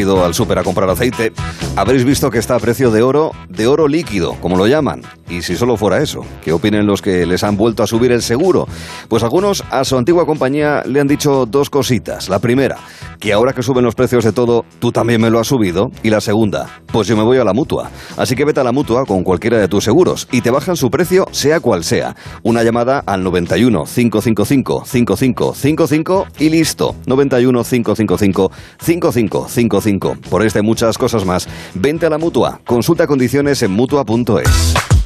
[0.01, 1.33] Ido al súper a comprar aceite,
[1.77, 5.03] habréis visto que está a precio de oro, de oro líquido, como lo llaman.
[5.31, 8.21] Y si solo fuera eso, ¿qué opinen los que les han vuelto a subir el
[8.21, 8.67] seguro?
[9.09, 12.29] Pues algunos a su antigua compañía le han dicho dos cositas.
[12.29, 12.79] La primera,
[13.21, 15.93] que ahora que suben los precios de todo, tú también me lo has subido.
[16.03, 17.91] Y la segunda, pues yo me voy a la mutua.
[18.17, 20.91] Así que vete a la mutua con cualquiera de tus seguros y te bajan su
[20.91, 22.17] precio, sea cual sea.
[22.43, 26.97] Una llamada al 91 555 5555 y listo.
[27.07, 30.17] 91 555 5555.
[30.29, 32.61] Por este muchas cosas más, vente a la mutua.
[32.67, 35.00] Consulta condiciones en mutua.es.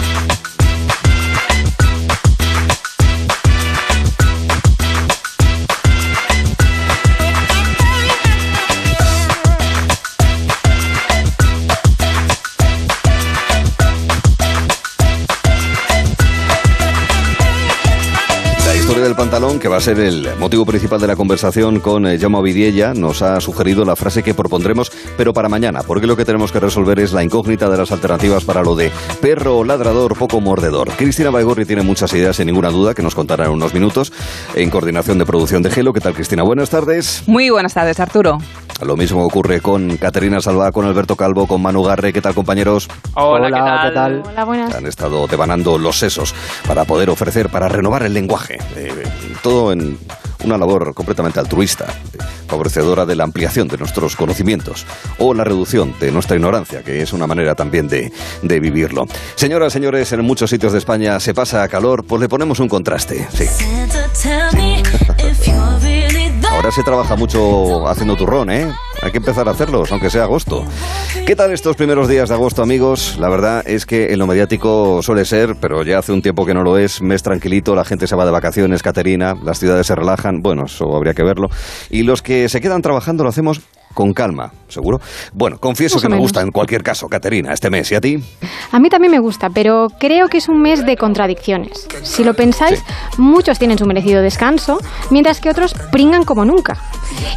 [19.14, 22.42] del pantalón, que va a ser el motivo principal de la conversación con eh, Jaume
[22.42, 26.50] Vidiella, nos ha sugerido la frase que propondremos, pero para mañana, porque lo que tenemos
[26.50, 30.90] que resolver es la incógnita de las alternativas para lo de perro ladrador poco mordedor.
[30.96, 34.12] Cristina Baigorri tiene muchas ideas, sin ninguna duda, que nos contará en unos minutos,
[34.54, 35.92] en coordinación de producción de Gelo.
[35.92, 36.42] ¿Qué tal, Cristina?
[36.42, 37.22] Buenas tardes.
[37.26, 38.38] Muy buenas tardes, Arturo.
[38.82, 42.12] Lo mismo ocurre con Caterina Salva, con Alberto Calvo, con Manu Garre.
[42.12, 42.88] ¿Qué tal, compañeros?
[43.14, 43.46] Hola,
[43.84, 44.22] ¿qué tal?
[44.26, 44.74] Hola, buenas.
[44.74, 46.34] Han estado devanando los sesos
[46.66, 48.58] para poder ofrecer, para renovar el lenguaje.
[48.74, 49.03] Eh,
[49.42, 49.98] todo en
[50.44, 51.86] una labor completamente altruista,
[52.46, 54.86] favorecedora de la ampliación de nuestros conocimientos
[55.18, 58.12] o la reducción de nuestra ignorancia, que es una manera también de,
[58.42, 59.06] de vivirlo.
[59.36, 62.68] Señoras, señores, en muchos sitios de España se pasa a calor, pues le ponemos un
[62.68, 63.26] contraste.
[63.32, 63.46] Sí.
[66.50, 68.72] Ahora se trabaja mucho haciendo turrón, ¿eh?
[69.04, 70.64] Hay que empezar a hacerlos, aunque sea agosto.
[71.26, 73.18] ¿Qué tal estos primeros días de agosto, amigos?
[73.20, 76.54] La verdad es que en lo mediático suele ser, pero ya hace un tiempo que
[76.54, 79.94] no lo es, mes tranquilito, la gente se va de vacaciones, Caterina, las ciudades se
[79.94, 81.48] relajan, bueno, eso habría que verlo.
[81.90, 83.60] Y los que se quedan trabajando lo hacemos
[83.94, 85.00] con calma, ¿seguro?
[85.32, 87.90] Bueno, confieso que me gusta en cualquier caso, Caterina, este mes.
[87.92, 88.22] ¿Y a ti?
[88.72, 91.86] A mí también me gusta, pero creo que es un mes de contradicciones.
[92.02, 92.82] Si lo pensáis,
[93.16, 94.78] muchos tienen su merecido descanso,
[95.10, 96.76] mientras que otros pringan como nunca.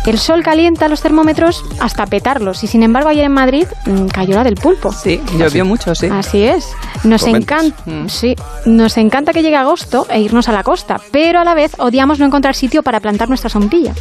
[0.05, 4.35] El sol calienta los termómetros hasta petarlos y sin embargo ayer en Madrid mm, cayó
[4.35, 4.91] la del pulpo.
[4.91, 6.07] Sí, llovió mucho, sí.
[6.11, 6.67] Así es.
[7.03, 7.75] Nos encanta,
[8.07, 11.73] sí, nos encanta que llegue agosto e irnos a la costa, pero a la vez
[11.77, 13.93] odiamos no encontrar sitio para plantar nuestra sombrilla.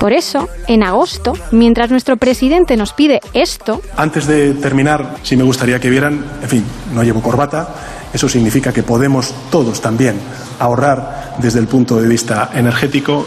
[0.00, 5.42] Por eso, en agosto, mientras nuestro presidente nos pide esto, Antes de terminar, sí me
[5.44, 6.64] gustaría que vieran, en fin,
[6.94, 7.68] no llevo corbata,
[8.12, 10.16] eso significa que podemos todos también
[10.58, 13.26] ahorrar desde el punto de vista energético.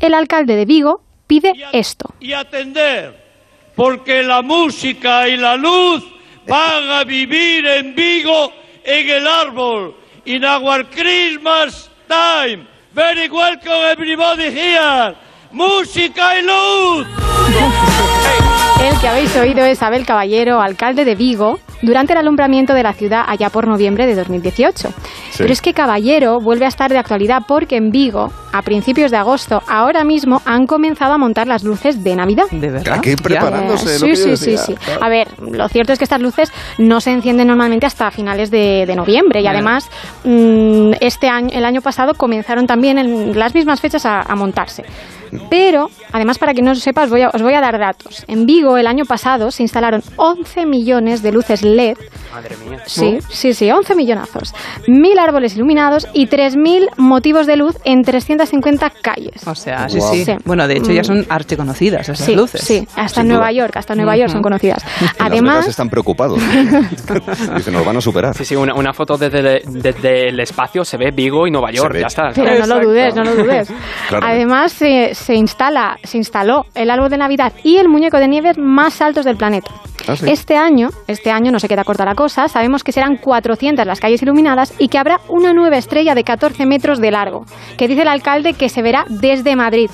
[0.00, 2.14] el alcalde de Vigo pide esto.
[2.20, 3.14] y atender,
[3.74, 6.04] porque la música y la luz
[6.46, 8.52] van a vivir en Vigo
[8.84, 9.94] en el árbol.
[10.24, 12.66] In our Christmas time.
[12.94, 15.14] Very welcome everybody here.
[15.50, 17.06] Música y luz.
[18.82, 22.92] El que habéis oído es Abel Caballero, alcalde de Vigo, durante el alumbramiento de la
[22.92, 24.90] ciudad allá por noviembre de 2018.
[25.38, 29.16] Pero es que Caballero vuelve a estar de actualidad porque en Vigo, a principios de
[29.16, 32.44] agosto, ahora mismo han comenzado a montar las luces de Navidad.
[32.50, 32.98] ¿De verdad?
[32.98, 33.96] Aquí preparándose.
[33.96, 34.74] Eh, lo sí, sí, sí, sí.
[35.00, 38.84] A ver, lo cierto es que estas luces no se encienden normalmente hasta finales de,
[38.86, 39.88] de noviembre y además
[40.24, 44.84] mm, este año, el año pasado comenzaron también en las mismas fechas a, a montarse.
[45.50, 48.24] Pero, además, para que no lo sepa, os voy, a, os voy a dar datos.
[48.28, 51.96] En Vigo, el año pasado, se instalaron 11 millones de luces LED.
[52.32, 52.82] Madre mía.
[52.86, 54.54] Sí, sí, sí, 11 millonazos.
[54.86, 59.46] Mil árboles iluminados y 3.000 motivos de luz en 350 calles.
[59.46, 60.12] O sea, sí, Wow.
[60.14, 60.32] sí, Sí.
[60.44, 61.04] Bueno, de hecho ya Mm.
[61.04, 62.60] son archiconocidas esas Sí, luces.
[62.62, 63.52] sí, hasta Sin en Nueva duda.
[63.52, 64.82] York, hasta en Nueva York son conocidas.
[64.84, 66.38] En Las Vegas Además, están preocupados.
[67.56, 68.34] Dicen, nos van a superar.
[68.34, 71.96] Sí, sí, una, una foto desde, desde el espacio se ve Vigo y Nueva York,
[71.98, 72.30] ya está.
[72.34, 73.72] Pero no lo dudes, no lo dudes.
[74.08, 74.26] Claro.
[74.26, 78.52] Además, se, se instala, se instaló el árbol de Navidad y el muñeco de nieve
[78.56, 79.70] más altos del planeta.
[80.06, 80.24] Ah, sí.
[80.30, 84.00] Este año, este año no se queda corta la cosa, sabemos que serán 400 las
[84.00, 87.44] calles iluminadas y que habrá una nueva estrella de 14 metros de largo,
[87.76, 89.88] que dice el alcalde que se verá desde Madrid.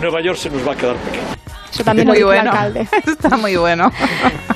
[0.00, 1.24] Nueva York se nos va a quedar pequeño.
[1.70, 2.50] Eso también lo muy dice el bueno.
[2.52, 2.88] alcalde.
[3.06, 3.92] Está muy bueno.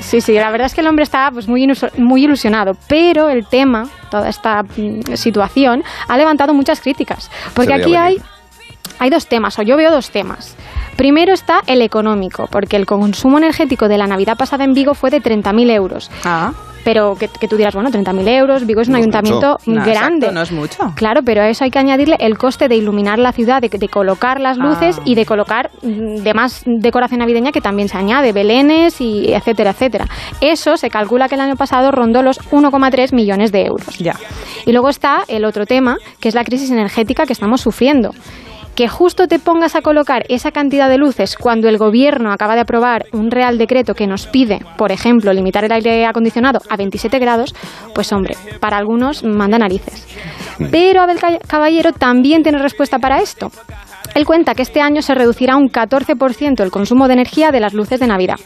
[0.01, 1.65] Sí, sí, la verdad es que el hombre está pues, muy,
[1.97, 7.31] muy ilusionado, pero el tema, toda esta mm, situación, ha levantado muchas críticas.
[7.55, 8.17] Porque aquí hay,
[8.99, 10.57] hay dos temas, o yo veo dos temas.
[10.97, 15.09] Primero está el económico, porque el consumo energético de la Navidad pasada en Vigo fue
[15.09, 16.11] de 30.000 euros.
[16.25, 16.51] Ah,
[16.83, 19.83] Pero que, que tú dirás, bueno, 30.000 euros, Vigo es un No es ayuntamiento no,
[19.85, 20.27] grande.
[20.27, 20.77] exacto, no es mucho.
[20.95, 23.87] Claro, pero a eso hay que añadirle el coste de iluminar la ciudad, de, de
[23.89, 25.01] colocar las luces Ah.
[25.05, 30.07] y de colocar mm, demás decoración navideña que también se añade, belenes y etcétera, etcétera.
[30.41, 33.97] Eso se calcula que el año pasado rondó los 1,3 millones de euros.
[33.99, 34.15] Ya.
[34.65, 38.11] Y luego está el otro tema, que es la crisis energética que estamos sufriendo.
[38.75, 42.61] Que justo te pongas a colocar esa cantidad de luces cuando el gobierno acaba de
[42.61, 47.19] aprobar un real decreto que nos pide, por ejemplo, limitar el aire acondicionado a 27
[47.19, 47.53] grados,
[47.93, 50.07] pues hombre, para algunos manda narices.
[50.71, 53.51] Pero Abel Ca- Caballero también tiene respuesta para esto.
[54.15, 57.73] Él cuenta que este año se reducirá un 14% el consumo de energía de las
[57.73, 58.37] luces de Navidad.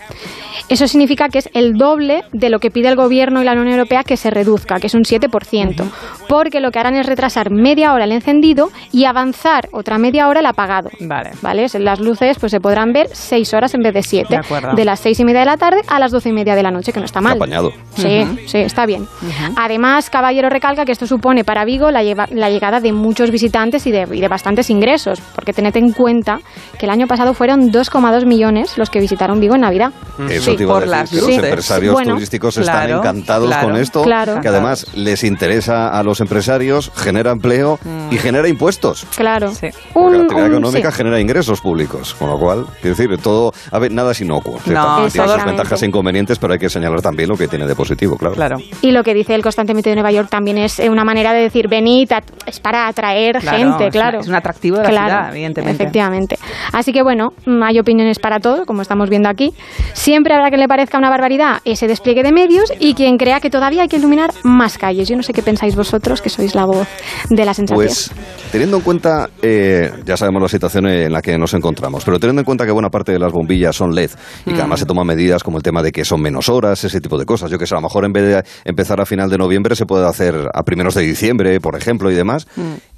[0.70, 3.70] Eso significa que es el doble de lo que pide el Gobierno y la Unión
[3.70, 5.84] Europea que se reduzca, que es un 7%,
[6.28, 10.40] porque lo que harán es retrasar media hora el encendido y avanzar otra media hora
[10.42, 10.90] el apagado.
[11.00, 11.32] Vale.
[11.42, 11.68] ¿Vale?
[11.80, 14.74] Las luces pues se podrán ver 6 horas en vez de 7, De acuerdo.
[14.76, 16.72] de las 6 y media de la tarde a las 12 y media de la
[16.72, 17.38] noche, que no está mal.
[17.38, 17.72] Apañado.
[17.96, 19.08] Sí, sí, está bien.
[19.56, 23.86] Además, Caballero recalca que esto supone para Vigo la, lleva- la llegada de muchos visitantes
[23.88, 26.40] y de, y de bastantes ingresos, porque tened en cuenta
[26.80, 29.92] que el año pasado fueron 2,2 millones los que visitaron Vigo en Navidad.
[30.30, 33.00] Eso Sí, te iba por a las decir, que los empresarios Bueno, turísticos están claro,
[33.00, 34.40] encantados claro, con esto, claro.
[34.42, 37.80] que además les interesa a los empresarios, genera empleo
[38.12, 39.06] y genera impuestos.
[39.16, 39.52] Claro.
[39.54, 39.68] Sí.
[39.94, 40.98] Porque la actividad económica sí.
[40.98, 44.60] genera ingresos públicos, con lo cual, quiero decir, todo, a ver, nada es inocuo.
[44.68, 47.76] No, tiene sus ventajas e inconvenientes, pero hay que señalar también lo que tiene de
[47.76, 48.36] positivo, claro.
[48.36, 48.58] Claro.
[48.82, 51.42] Y lo que dice él constantemente de Nueva York también es eh, una manera de
[51.42, 54.18] decir, venid, a- es para atraer Claro, gente, es claro.
[54.18, 55.84] una- es un atractivo de la Claro, ciudad, evidentemente.
[55.84, 56.38] Efectivamente.
[56.74, 59.54] Así que bueno, mm, hay opiniones para todo, como estamos viendo aquí.
[59.94, 63.50] Siempre habrá que le parezca una barbaridad ese despliegue de medios y quien crea que
[63.50, 65.08] todavía hay que iluminar más calles.
[65.08, 66.88] Yo no sé qué pensáis vosotros, que sois la voz
[67.30, 67.86] de la sensación.
[67.86, 68.12] Pues
[68.52, 72.42] teniendo en cuenta, eh, ya sabemos la situación en la que nos encontramos, pero teniendo
[72.42, 74.12] en cuenta que buena parte de las bombillas son LED
[74.46, 77.02] y que además se toman medidas como el tema de que son menos horas, ese
[77.02, 77.50] tipo de cosas.
[77.52, 79.86] Yo que sé, a lo mejor en vez de empezar a final de noviembre se
[79.86, 82.48] puede hacer a primeros de diciembre, por ejemplo, y demás.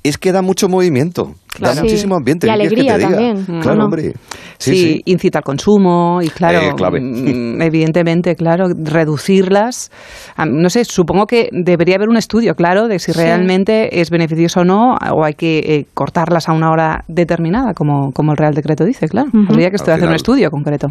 [0.01, 1.75] Es que da mucho movimiento, Claro.
[1.75, 1.87] da Sí.
[1.87, 2.47] muchísimo ambiente.
[2.47, 3.31] Y ¿qué quieres que alegría te diga?
[3.33, 3.85] también, Claro, ¿no?
[3.85, 4.13] hombre.
[4.57, 5.01] Sí, Sí, sí.
[5.05, 7.01] incita al consumo y claro, Eh, clave.
[7.01, 9.91] mm, evidentemente, claro, reducirlas.
[10.37, 13.19] Ah, No sé, supongo que debería haber un estudio, claro, de si Sí.
[13.19, 18.11] realmente es beneficioso o no, o hay que eh, cortarlas a una hora determinada, como,
[18.13, 19.29] como el Real Decreto dice, claro.
[19.33, 19.51] Ujú.
[19.53, 20.87] Habría que Al hacer un final- estudio concreto.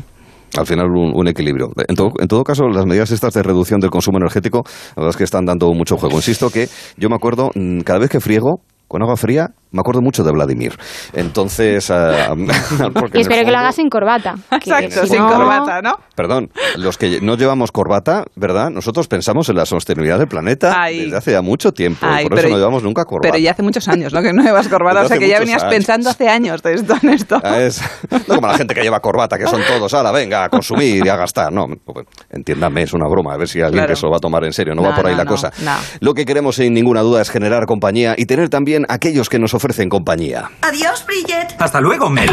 [0.56, 1.68] Al final un, un equilibrio.
[1.88, 4.62] En todo, en todo caso, las medidas estas de reducción del consumo energético,
[4.96, 6.16] la verdad es que están dando mucho juego.
[6.16, 10.00] Insisto que yo me acuerdo, mm, cada vez que friego, con agua fría, me acuerdo
[10.02, 10.76] mucho de Vladimir.
[11.12, 12.34] Entonces, ah,
[12.94, 14.34] porque y espero que lo hagas sin corbata.
[14.50, 15.98] Exacto, si sin no- corbata, ¿no?
[16.14, 18.70] Perdón, los que no llevamos corbata, ¿verdad?
[18.70, 21.04] Nosotros pensamos en la sostenibilidad del planeta Ay.
[21.04, 22.06] desde hace ya mucho tiempo.
[22.20, 23.28] y por eso no llevamos nunca corbata.
[23.32, 24.22] Pero ya hace muchos años, ¿no?
[24.22, 25.74] Que no llevas corbata, o sea hace que ya venías años.
[25.74, 27.40] pensando hace años de esto, en esto.
[27.44, 30.48] Ah, es- no como la gente que lleva corbata, que son todos, ahora venga, a
[30.48, 31.52] consumir y a gastar.
[31.52, 33.88] No, pues, entiéndame, es una broma, a ver si alguien Claro.
[33.92, 35.24] que se lo va a tomar en serio, no, No, va por ahí no, la
[35.24, 35.52] no, cosa.
[35.62, 35.72] no.
[36.00, 39.54] Lo que queremos sin ninguna duda es generar compañía y tener también aquellos que nos
[39.58, 40.50] ofrecen compañía.
[40.62, 41.54] Adiós, Bridget.
[41.58, 42.30] Hasta luego, Mel.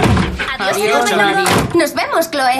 [0.59, 1.43] Adiós, Johnny.
[1.75, 2.59] Nos vemos, Chloe.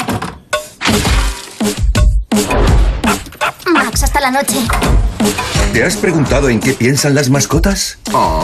[3.72, 4.68] Max, hasta la noche.
[5.76, 8.00] ¿Te has preguntado en qué piensan las mascotas?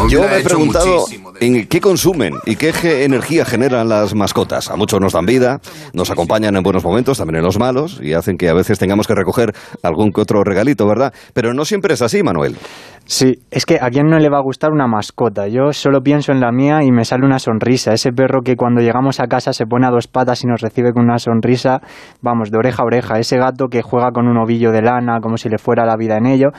[0.09, 1.05] Yo me he preguntado
[1.39, 4.69] ¿En qué consumen y qué ge- energía generan las mascotas?
[4.69, 5.61] A muchos nos dan vida,
[5.93, 9.07] nos acompañan en buenos momentos, también en los malos, y hacen que a veces tengamos
[9.07, 11.13] que recoger algún que otro regalito, ¿verdad?
[11.33, 12.57] Pero no siempre es así, Manuel.
[13.05, 15.47] Sí, es que a quién no le va a gustar una mascota.
[15.47, 17.93] Yo solo pienso en la mía y me sale una sonrisa.
[17.93, 20.91] Ese perro que cuando llegamos a casa se pone a dos patas y nos recibe
[20.91, 21.79] con una sonrisa,
[22.21, 23.19] vamos, de oreja a oreja.
[23.19, 26.17] Ese gato que juega con un ovillo de lana como si le fuera la vida
[26.17, 26.49] en ello.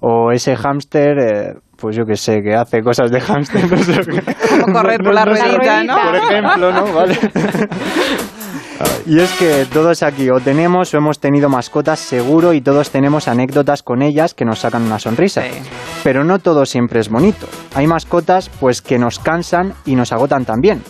[0.00, 3.70] O ese hámster, eh, pues yo que sé, que hace cosas de hámster.
[3.70, 4.00] No sé,
[4.60, 5.94] Como correr por la ruedita, ¿no?
[5.94, 6.92] Por ejemplo, ¿no?
[6.92, 7.18] Vale.
[9.06, 13.28] Y es que todos aquí o tenemos o hemos tenido mascotas seguro y todos tenemos
[13.28, 15.42] anécdotas con ellas que nos sacan una sonrisa.
[16.02, 17.46] Pero no todo siempre es bonito.
[17.74, 20.82] Hay mascotas pues que nos cansan y nos agotan también.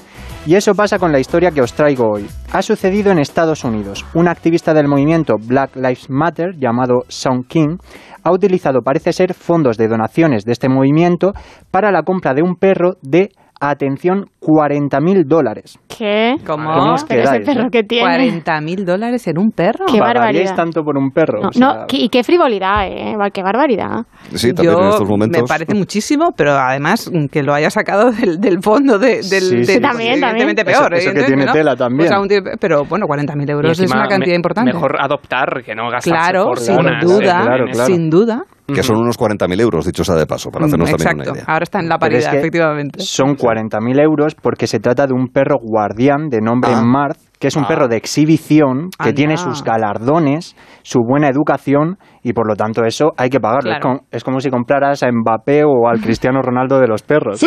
[0.46, 2.24] Y eso pasa con la historia que os traigo hoy.
[2.52, 4.06] Ha sucedido en Estados Unidos.
[4.14, 7.78] Un activista del movimiento Black Lives Matter llamado Sean King
[8.22, 11.32] ha utilizado, parece ser, fondos de donaciones de este movimiento
[11.72, 13.30] para la compra de un perro de,
[13.60, 15.78] atención, 40 mil dólares.
[15.88, 16.34] ¿Qué?
[16.46, 16.70] ¿Cómo?
[16.72, 18.04] ¿Cómo os Pero ese perro que tiene.
[18.04, 19.86] 40 mil dólares en un perro.
[19.86, 20.56] Qué ¿Pagaríais barbaridad.
[20.56, 21.40] tanto por un perro?
[21.42, 23.14] No, O sea, no, qué- y qué frivolidad, ¿eh?
[23.32, 24.02] Qué barbaridad.
[24.34, 25.42] Sí, también Yo en estos momentos.
[25.42, 29.22] me parece muchísimo, pero además mm, que lo haya sacado del, del fondo de, del,
[29.22, 29.82] Sí, sí, del-.
[29.82, 30.78] También, evidentemente también.
[30.80, 30.94] peor.
[30.94, 31.52] Eso- eso que tiene ¿no?
[31.52, 32.10] tela también.
[32.28, 34.72] Pues pero bueno, 40.000 Y euros es una cantidad me- importante.
[34.72, 37.86] Mejor adoptar que no gastar claro, sin duda, claro, claro.
[37.86, 38.42] sin duda.
[38.74, 41.44] Que son unos 40.000 euros, dicho sea de paso, para hacernos también Exacto, una idea.
[41.52, 42.98] ahora está en la Pero es paridad, que efectivamente.
[43.00, 46.82] Son 40.000 euros porque se trata de un perro guardián de nombre Ah.
[46.84, 47.68] Marth, que es un Ah.
[47.68, 49.14] perro de exhibición, que Anda.
[49.14, 51.96] tiene sus galardones, su buena educación
[52.28, 53.70] y por lo tanto eso hay que pagarlo.
[53.72, 57.40] Es, como, es como si compraras a Mbappé o al Cristiano Ronaldo de los perros.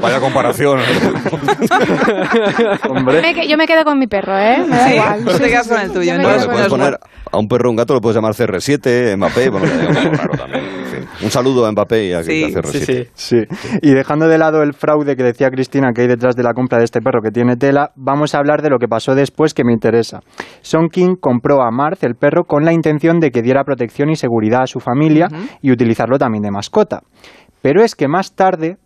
[0.00, 0.78] Vaya comparación.
[2.88, 3.20] Hombre.
[3.20, 4.58] Me yo me quedo con mi perro, ¿eh?
[4.66, 5.24] Me da Sí, igual.
[5.24, 6.22] tú te quedas con el tuyo, ¿no?
[6.22, 6.98] puedes poner
[7.32, 9.66] a un perro o un gato, lo puedes llamar CR7, Mbappé, bueno,
[10.16, 10.64] raro también.
[10.64, 11.08] en fin.
[11.22, 13.08] Un saludo a Mbappé y a, Sí, a CR7.
[13.14, 13.36] Sí,
[13.82, 16.78] y dejando de lado el fraude que decía Cristina que hay detrás de la compra
[16.78, 19.64] de este perro que tiene tela, vamos a hablar de lo que pasó después que
[19.64, 20.20] me interesa.
[20.62, 24.16] Son King compró a Marth, el perro, con la intención de que diera protección y
[24.16, 25.26] seguridad a su familia
[25.62, 27.00] y utilizarlo también de mascota.
[27.62, 28.76] Pero es que más tarde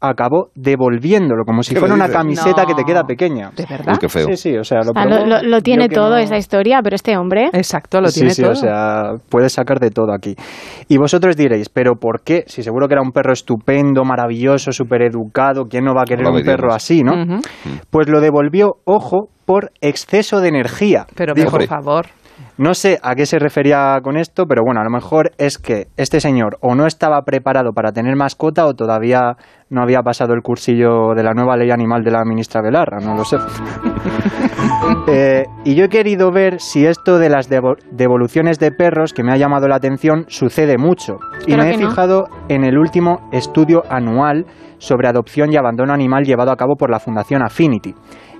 [0.00, 3.50] acabó devolviéndolo, como si ¿Qué fuera una camiseta que te queda pequeña.
[3.56, 3.92] ¿De verdad?
[3.94, 4.26] Uy, qué feo.
[4.26, 6.80] Sí, sí, o sea, lo, Ah, lo, probó, lo- lo tiene todo no- esa historia,
[6.82, 7.48] pero este hombre.
[7.54, 8.52] Exacto, lo sí, tiene sí, todo.
[8.52, 10.34] o sea, puedes sacar de todo aquí.
[10.88, 12.44] Y vosotros diréis, ¿pero por qué?
[12.48, 16.26] Si seguro que era un perro estupendo, maravilloso, súper educado, ¿quién no va a querer
[16.26, 17.12] un perro así, no?
[17.14, 17.40] Ujú.
[17.88, 21.06] Pues lo devolvió, ojo, por exceso de energía.
[21.14, 22.06] Pero Dijo, por favor.
[22.56, 25.88] No sé a qué se refería con esto, pero bueno, a lo mejor es que
[25.96, 29.36] este señor o no estaba preparado para tener mascota o todavía
[29.70, 33.14] no había pasado el cursillo de la nueva ley animal de la ministra Belarra, no
[33.14, 33.36] lo sé.
[35.06, 39.22] Eh, y yo he querido ver si esto de las devo- devoluciones de perros, que
[39.22, 41.16] me ha llamado la atención, sucede mucho.
[41.46, 41.88] Y me he no.
[41.88, 44.46] fijado en el último estudio anual
[44.78, 47.94] sobre adopción y abandono animal llevado a cabo por la Fundación Affinity.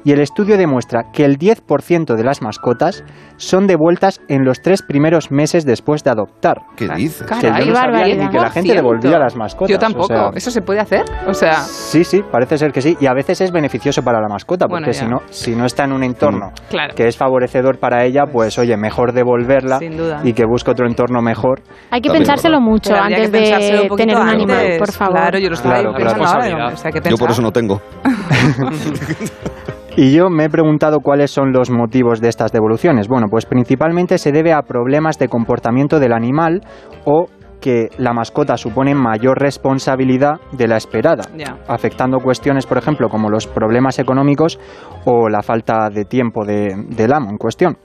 [0.04, 3.02] Y el estudio demuestra que el 10% de las mascotas
[3.36, 6.58] son devueltas en los tres primeros meses después de adoptar.
[6.76, 7.26] ¿Qué dices?
[7.26, 8.24] Que yo no sabía barbaridad.
[8.24, 8.74] ni que la gente 10%.
[8.76, 9.70] devolvía las mascotas.
[9.70, 10.06] Yo o tampoco.
[10.08, 11.04] sea, ¿Eso se puede hacer?
[11.26, 12.96] O sea, Sí, sí, parece ser que sí.
[13.00, 15.84] Y a veces es beneficioso para la mascota, porque Bueno, si, no, si no está
[15.84, 16.94] en un entorno Claro.
[16.94, 20.20] que es favorecedor para ella, pues oye, mejor devolverla Sin duda.
[20.22, 21.62] y que busque otro entorno mejor.
[21.90, 22.70] Hay que También, pensárselo ¿verdad?
[22.70, 24.34] mucho pero antes de un tener un antes.
[24.34, 25.14] animal, por favor.
[25.16, 26.34] Claro, yo lo estaba Claro, pensando claro.
[26.42, 26.46] ahora.
[26.46, 27.80] digo, o sea, hay que Yo por eso no tengo.
[29.96, 33.06] Y yo me he preguntado cuáles son los motivos de estas devoluciones.
[33.06, 36.62] Bueno, pues principalmente se debe a problemas de comportamiento del animal
[37.04, 37.28] o
[37.64, 41.56] que la mascota supone mayor responsabilidad de la esperada, Ya.
[41.66, 44.58] afectando cuestiones, por ejemplo, como los problemas económicos
[45.06, 47.78] o la falta de tiempo de- del amo en cuestión.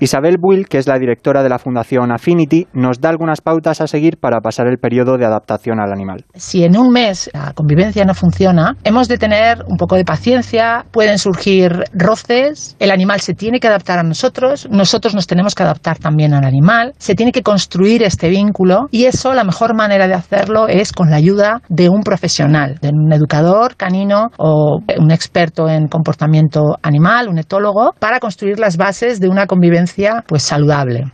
[0.00, 3.86] Isabel Buil, que es la directora de la Fundación Affinity, nos da algunas pautas a
[3.86, 6.24] seguir para pasar el periodo de adaptación al animal.
[6.34, 10.84] Si en un mes la convivencia no funciona, hemos de tener un poco de paciencia,
[10.90, 15.62] pueden surgir roces, el animal se tiene que adaptar a nosotros, nosotros nos tenemos que
[15.62, 20.08] adaptar también al animal, se tiene que construir este vínculo y eso la mejor manera
[20.08, 25.10] de hacerlo es con la ayuda de un profesional, de un educador canino o un
[25.10, 31.04] experto en comportamiento animal, un etólogo, para construir las bases de una convivencia pues saludable.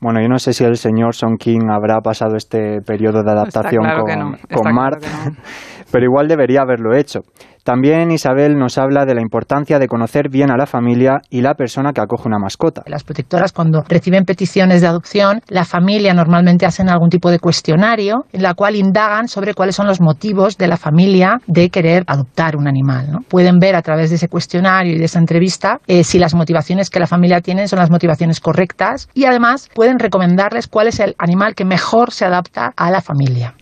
[0.00, 3.84] Bueno, yo no sé si el señor Son King habrá pasado este periodo de adaptación
[3.84, 5.36] claro con, claro no.
[5.92, 7.20] pero igual debería haberlo hecho.
[7.64, 11.54] También Isabel nos habla de la importancia de conocer bien a la familia y la
[11.54, 12.82] persona que acoge una mascota.
[12.84, 18.26] Las protectoras cuando reciben peticiones de adopción, la familia normalmente hacen algún tipo de cuestionario
[18.34, 22.54] en la cual indagan sobre cuáles son los motivos de la familia de querer adoptar
[22.54, 23.20] un animal.
[23.28, 26.90] Pueden ver a través de ese cuestionario y de esa entrevista eh, si las motivaciones
[26.90, 31.14] que la familia tiene son las motivaciones correctas y además pueden recomendarles cuál es el
[31.16, 33.54] animal que mejor se adapta a la familia.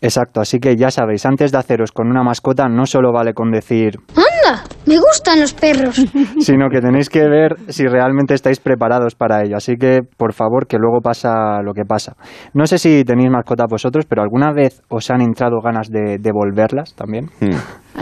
[0.00, 3.50] Exacto, así que ya sabéis, antes de haceros con una mascota no solo vale con
[3.50, 4.62] decir, ¡Anda!
[4.86, 5.96] Me gustan los perros.
[6.38, 9.56] sino que tenéis que ver si realmente estáis preparados para ello.
[9.56, 12.14] Así que, por favor, que luego pasa lo que pasa.
[12.54, 16.94] No sé si tenéis mascota vosotros, pero ¿alguna vez os han entrado ganas de devolverlas
[16.94, 17.26] también?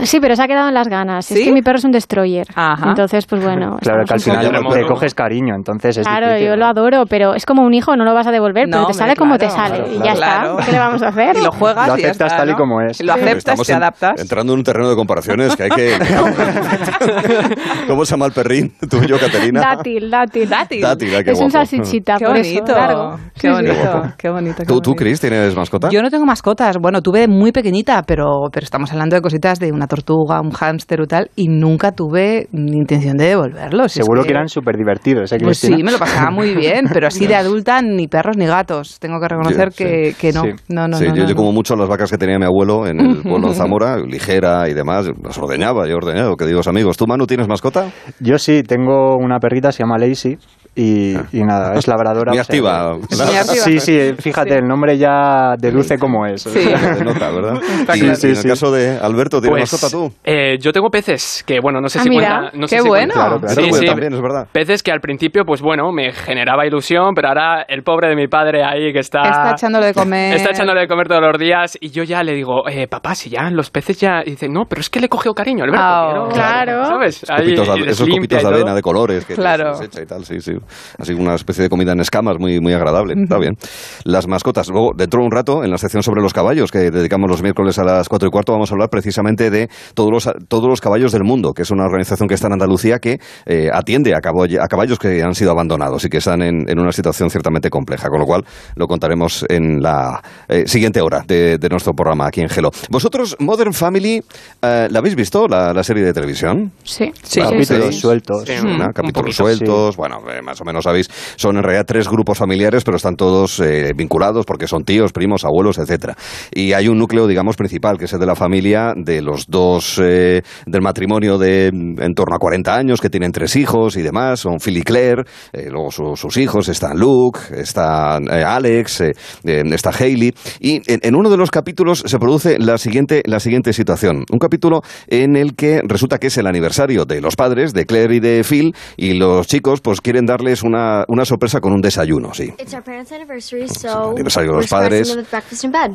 [0.03, 1.29] Sí, pero se ha quedado en las ganas.
[1.31, 1.45] Es ¿Sí?
[1.45, 2.45] que mi perro es un destroyer.
[2.85, 3.77] Entonces, pues bueno.
[3.81, 6.57] Claro que al final poco- le coges cariño, entonces es Claro, difícil, yo ¿no?
[6.57, 8.91] lo adoro, pero es como un hijo, no lo vas a devolver, No, pero te
[8.91, 9.77] hombre, sale como te claro, sale.
[9.83, 10.51] claro, y ya claro.
[10.51, 10.65] está.
[10.65, 11.35] ¿Qué le vamos a hacer?
[11.37, 12.57] Y lo juegas Lo y ya aceptas está, tal y ¿no?
[12.57, 13.01] como es.
[13.01, 14.21] Y lo aceptas, te en- adaptas.
[14.21, 15.97] entrando en un terreno de comparaciones que hay que...
[17.87, 19.61] ¿Cómo se llama el perrín tuyo, Caterina?
[19.61, 20.49] Dátil, dátil.
[20.49, 20.81] Dátil.
[20.81, 23.15] Dátil, ah, qué es un salsichita, Qué por bonito, eso, largo.
[23.33, 23.49] qué Sí, sí.
[23.49, 24.57] bonito, qué bonito.
[24.57, 25.03] qué ¿Tú, tú, bonito.
[25.03, 25.89] Cris, tienes mascota?
[25.89, 26.77] Yo no tengo mascotas.
[26.77, 30.99] Bueno, tuve muy pequeñita, pero, pero estamos hablando de cositas de una tortuga, un hámster
[31.01, 33.85] y tal, y nunca tuve intención de devolverlos.
[33.97, 37.07] Es Seguro que eran súper divertidos, ¿eh, Pues sí, me lo pasaba muy bien, pero
[37.07, 38.99] así de adulta ni perros ni gatos.
[38.99, 40.43] Tengo que reconocer Yo, que, que no.
[40.43, 40.49] Sí.
[40.69, 42.87] No, no, Sí, no, yo, no, yo como mucho las vacas que tenía mi abuelo
[42.87, 46.97] en el pueblo de Zamora, ligera y demás, las ordeñaba, yo ordeñaba, que digo, amigos.
[46.97, 47.91] ¿Tú, Manu, tienes mascota?
[48.19, 50.37] Yo sí, tengo una perrita, se llama Lacey.
[50.79, 52.31] Y, y nada, es labradora.
[52.31, 52.97] Muy o sea, activa.
[53.09, 53.45] Sí, activa.
[53.65, 56.41] Sí, sí, fíjate, el nombre ya deduce cómo es.
[56.43, 57.59] Se nota, ¿verdad?
[57.95, 58.47] Y, y Sí, en el sí.
[58.47, 60.13] caso de Alberto, ¿tienes Pues, mascota tú?
[60.23, 62.57] eh, yo tengo peces, que bueno, no sé Ah, si mira, cuenta.
[62.57, 63.13] No qué sé si bueno.
[63.13, 63.13] cuenta.
[63.15, 63.85] Claro, claro, Sí, sí.
[63.87, 64.47] también, es verdad.
[64.51, 68.27] Peces que al principio, pues bueno, me generaba ilusión, pero ahora el pobre de mi
[68.27, 69.21] padre ahí que está...
[69.23, 70.35] Está echándole de comer.
[70.35, 73.29] Está echándole de comer todos los días y yo ya le digo, eh, papá, si
[73.31, 74.21] ya los peces ya...
[74.23, 75.81] Y dice, no, pero es que le he cogido cariño, Alberto.
[75.83, 76.27] Ah, quiero-".
[76.29, 76.85] claro.
[76.85, 77.25] ¿Sabes?
[77.29, 79.73] Ahí Copitos esos copitos de avena de colores que Claro.
[79.75, 80.53] se echa y tal, sí, sí.
[80.97, 83.13] Así una especie de comida en escamas muy, muy agradable.
[83.21, 83.55] Está bien.
[84.03, 84.69] Las mascotas.
[84.69, 87.79] Luego, dentro de un rato, en la sección sobre los caballos, que dedicamos los miércoles
[87.79, 91.11] a las cuatro y cuarto, vamos a hablar precisamente de todos los, todos los caballos
[91.11, 94.61] del mundo, que es una organización que está en Andalucía que eh, atiende a, caballo-
[94.61, 98.09] a caballos que han sido abandonados y que están en, en una situación ciertamente compleja.
[98.09, 98.43] Con lo cual,
[98.75, 102.71] lo contaremos en la eh, siguiente hora de, de nuestro programa aquí en Gelo.
[102.89, 104.21] ¿Vosotros, Modern Family,
[104.61, 106.71] eh, la habéis visto, la, la serie de televisión?
[106.83, 107.11] Sí.
[107.23, 108.43] Sí, capítulos sueltos.
[108.45, 108.71] Sí, ¿no?
[108.71, 112.83] un capítulos poquito, sueltos, bueno, eh, o menos sabéis, son en realidad tres grupos familiares,
[112.83, 116.15] pero están todos eh, vinculados porque son tíos, primos, abuelos, etcétera.
[116.53, 119.99] Y hay un núcleo, digamos, principal, que es el de la familia de los dos,
[120.03, 124.01] eh, del matrimonio de mm, en torno a 40 años, que tienen tres hijos y
[124.01, 129.03] demás, son Phil y Claire, eh, luego su- sus hijos, están Luke, está eh, Alex,
[129.43, 133.73] está Hailey, y en, en uno de los capítulos se produce la siguiente, la siguiente
[133.73, 134.23] situación.
[134.31, 138.15] Un capítulo en el que resulta que es el aniversario de los padres, de Claire
[138.15, 142.33] y de Phil, y los chicos pues quieren darles una, una sorpresa con un desayuno,
[142.33, 142.53] sí.
[142.59, 145.17] It's our parents' anniversary, so aniversario de we're los padres.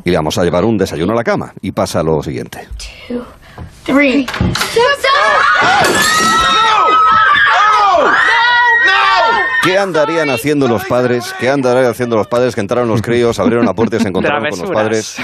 [0.03, 1.53] Y le vamos a llevar un desayuno a la cama.
[1.61, 2.67] Y pasa lo siguiente.
[3.85, 4.25] Three.
[9.63, 11.33] ¿Qué andarían haciendo los padres?
[11.39, 14.49] ¿Qué andarían haciendo los padres que entraron los críos, abrieron la puerta y se encontraron
[14.49, 15.17] con los padres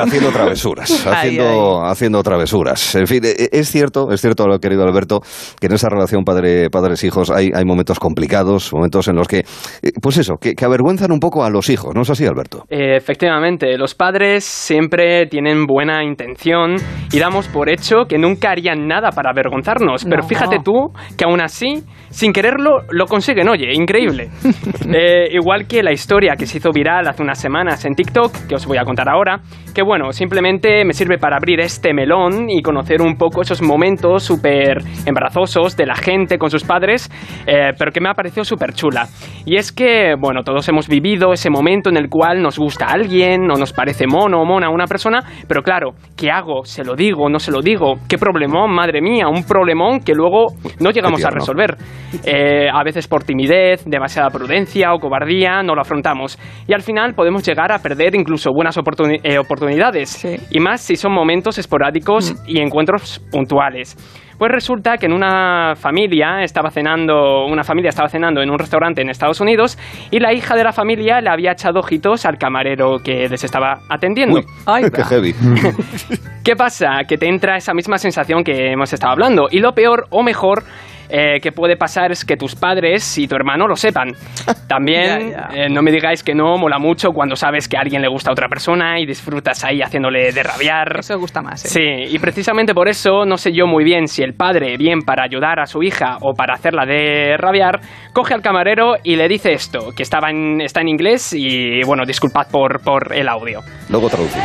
[0.00, 2.94] haciendo travesuras, Ay, haciendo, haciendo travesuras?
[2.94, 5.20] En fin, eh, es cierto, es cierto, lo querido Alberto,
[5.60, 9.92] que en esa relación padre, padres-hijos hay, hay momentos complicados, momentos en los que, eh,
[10.00, 12.64] pues eso, que, que avergüenzan un poco a los hijos, ¿no es así, Alberto?
[12.70, 16.76] Eh, efectivamente, los padres siempre tienen buena intención
[17.12, 20.04] y damos por hecho que nunca harían nada para avergonzarnos.
[20.04, 20.28] Pero No.
[20.28, 23.33] fíjate tú que aún así, sin quererlo, lo consiguen.
[23.42, 24.30] Oye, increíble.
[24.96, 28.54] Eh, igual que la historia que se hizo viral hace unas semanas en TikTok, que
[28.54, 29.40] os voy a contar ahora,
[29.74, 34.22] que bueno, simplemente me sirve para abrir este melón y conocer un poco esos momentos
[34.22, 37.10] súper embarazosos de la gente con sus padres,
[37.46, 39.08] eh, pero que me ha parecido súper chula.
[39.46, 43.50] Y es que, bueno, todos hemos vivido ese momento en el cual nos gusta alguien
[43.50, 46.64] o nos parece mono o mona una persona, pero claro, ¿qué hago?
[46.64, 47.28] ¿Se lo digo?
[47.28, 47.94] ¿No se lo digo?
[48.08, 48.70] ¿Qué problemón?
[48.72, 51.76] Madre mía, un problemón que luego no llegamos a resolver.
[52.24, 56.38] Eh, a veces por timidez, demasiada prudencia o cobardía, no lo afrontamos.
[56.66, 60.24] Y al final podemos llegar a perder incluso buenas oportuni- eh, oportunidades.
[60.50, 63.96] Y más si son momentos esporádicos y encuentros puntuales.
[64.36, 69.00] Pues resulta que en una familia estaba cenando, una familia estaba cenando en un restaurante
[69.00, 69.78] en Estados Unidos
[70.10, 73.78] y la hija de la familia le había echado ojitos al camarero que les estaba
[73.88, 74.38] atendiendo.
[74.40, 74.44] Uy,
[74.90, 75.34] qué heavy.
[76.44, 77.04] ¿Qué pasa?
[77.08, 79.46] Que te entra esa misma sensación que hemos estado hablando.
[79.50, 80.64] Y lo peor o mejor
[81.08, 84.12] eh, que puede pasar es que tus padres y tu hermano lo sepan.
[84.68, 88.02] También, Ya, eh, no me digáis que no, mola mucho cuando sabes que a alguien
[88.02, 90.98] le gusta a otra persona y disfrutas ahí haciéndole de rabiar.
[90.98, 91.64] Eso gusta más.
[91.64, 91.68] ¿eh?
[91.68, 95.24] Sí, y precisamente por eso no sé yo muy bien si el padre, bien para
[95.24, 97.80] ayudar a su hija o para hacerla de rabiar,
[98.12, 102.04] coge al camarero y le dice esto, que estaba en, está en inglés y bueno,
[102.06, 103.60] disculpad por, por el audio.
[103.88, 104.44] Luego traducimos.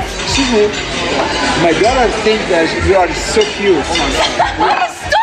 [1.62, 3.84] My daughter thinks that you are so cute.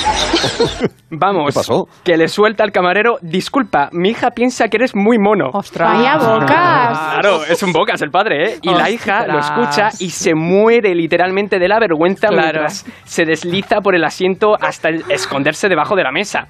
[1.12, 1.88] Vamos, ¿Qué pasó?
[2.04, 5.50] que le suelta al camarero, disculpa, mi hija piensa que eres muy mono.
[5.52, 6.98] Vaya bocas.
[6.98, 8.58] Claro, es un bocas el padre, ¿eh?
[8.62, 9.50] Y la hija lo Ostras.
[9.94, 12.42] escucha y se muere literalmente de la vergüenza Claro.
[12.44, 16.46] mientras se desliza por el asiento hasta el- esconderse debajo de la mesa.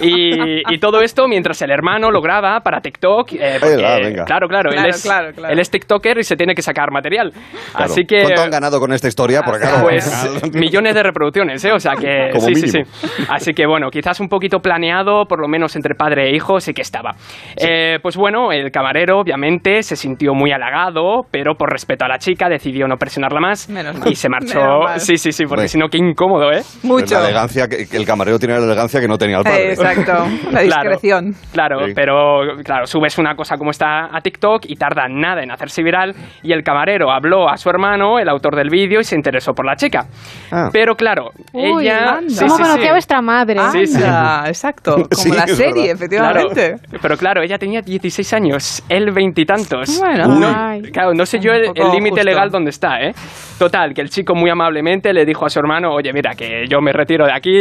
[0.00, 3.32] Y, y todo esto mientras el hermano lo graba para TikTok.
[3.34, 4.24] eh, porque, Venga, venga.
[4.24, 5.52] Claro, claro, Claro, él, es, claro, claro.
[5.52, 7.32] él es TikToker y se tiene que sacar material.
[7.32, 7.92] Claro.
[7.92, 8.22] Así que...
[8.24, 9.42] ¿Cuánto han ganado con esta historia?
[9.42, 11.72] Porque Pues millones de reproducciones, ¿eh?
[11.72, 12.72] O sea que Como sí, sí, mínimo.
[12.72, 12.73] sí.
[13.28, 16.72] Así que bueno, quizás un poquito planeado, por lo menos entre padre e hijo, sí
[16.72, 17.12] que estaba.
[17.56, 22.18] Eh, pues bueno, el camarero obviamente se sintió muy halagado, pero por respeto a la
[22.18, 24.10] chica decidió no presionarla más Menos mal.
[24.10, 24.58] y se marchó.
[24.60, 25.00] Menos mal.
[25.00, 26.62] Sí, sí, sí, porque si no, qué incómodo, ¿eh?
[26.82, 27.14] Mucho.
[27.14, 29.68] La elegancia que, que el camarero tiene la elegancia que no tenía el padre.
[29.68, 30.12] Eh, Exacto,
[30.52, 30.90] la Claro.
[30.90, 31.34] discreción.
[31.52, 31.92] Claro, Sí.
[31.94, 36.14] pero claro, subes una cosa como esta a TikTok y tarda nada en hacerse viral
[36.42, 39.66] y el camarero habló a su hermano, el autor del vídeo, y se interesó por
[39.66, 40.06] la chica.
[40.50, 40.68] Ah.
[40.72, 42.20] Pero claro, Uy, ella...
[42.28, 42.88] sí, ¿Cómo sí, conocía sí.
[42.88, 43.60] a vuestra madre?
[43.72, 44.02] Sí, sí.
[44.02, 46.76] Anda, exacto, como Sí, la serie, efectivamente.
[46.78, 50.00] Claro, pero claro, ella tenía 16 años, él veintitantos.
[50.00, 50.40] Bueno.
[50.54, 50.82] Ay.
[50.92, 53.12] Claro, no sé yo el límite legal dónde está, ¿eh?
[53.58, 56.80] Total, que el chico muy amablemente le dijo a su hermano, oye, mira, que yo
[56.80, 57.54] me retiro de aquí,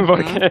[0.06, 0.50] porque...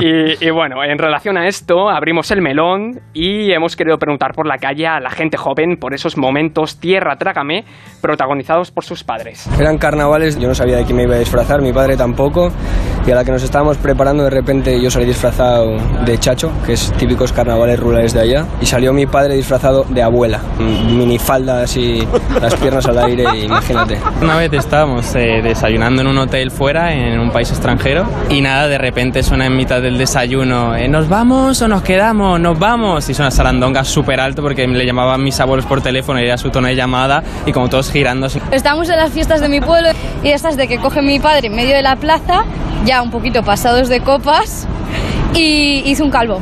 [0.00, 4.46] Y, y bueno, en relación a esto, abrimos el melón y hemos querido preguntar por
[4.46, 7.64] la calle a la gente joven por esos momentos tierra trágame
[8.00, 9.48] protagonizados por sus padres.
[9.58, 12.50] Eran carnavales, yo no sabía de qué me iba a disfrazar, mi padre tampoco,
[13.06, 16.74] y a la que nos estábamos preparando de repente yo salí disfrazado de chacho, que
[16.74, 22.06] es típicos carnavales rurales de allá, y salió mi padre disfrazado de abuela, minifalda así,
[22.40, 23.98] las piernas al aire, imagínate.
[24.22, 28.68] Una vez estábamos eh, desayunando en un hotel fuera, en un país extranjero, y nada,
[28.68, 32.40] de repente suena en mitad del desayuno, eh, ¿nos vamos o nos quedamos?
[32.40, 33.08] Nos vamos.
[33.08, 36.50] Y suena sarandonga súper alto porque le llamaban mis abuelos por teléfono y era su
[36.50, 38.26] tono de llamada, y como todos girando.
[38.26, 38.40] así.
[38.50, 39.90] Estamos en las fiestas de mi pueblo
[40.22, 42.44] y estas de que coge mi padre en medio de la plaza,
[42.84, 44.66] ya un poquito pasados de copas,
[45.34, 46.40] y hizo un calvo.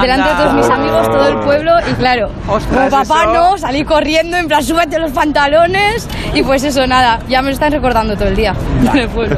[0.00, 3.84] Delante de todos mis amigos, todo el pueblo, y claro, como papá eso- no, salí
[3.84, 8.14] corriendo, en plan, súbete los pantalones, y pues eso, nada, ya me lo están recordando
[8.14, 8.54] todo el día
[8.92, 9.36] en el pueblo.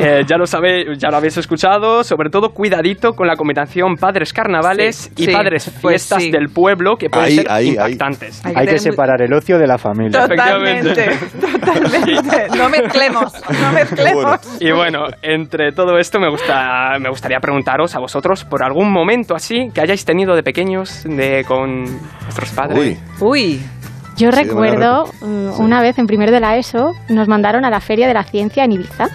[0.00, 4.32] Eh, ya lo sabéis, ya lo habéis escuchado, sobre todo cuidadito con la combinación padres
[4.32, 6.30] carnavales Sí, y sí, padres pues fiestas sí.
[6.30, 7.92] del pueblo que pueden Ahí, ser ahí, ahí.
[7.92, 8.40] impactantes.
[8.44, 10.26] Hay que separar el ocio de la familia.
[10.28, 12.46] Totalmente, totalmente.
[12.56, 14.38] No mezclemos, no mezclemos.
[14.60, 19.34] Y bueno, entre todo esto me, gusta, me gustaría preguntaros a vosotros por algún momento
[19.34, 21.84] así que hayáis tenido de pequeños de, con
[22.24, 22.98] vuestros padres.
[23.20, 23.60] Uy.
[24.18, 27.80] Yo Sí, recuerdo uh, una vez en primero de la ESO nos mandaron a la
[27.80, 29.06] Feria de la Ciencia en Ibiza.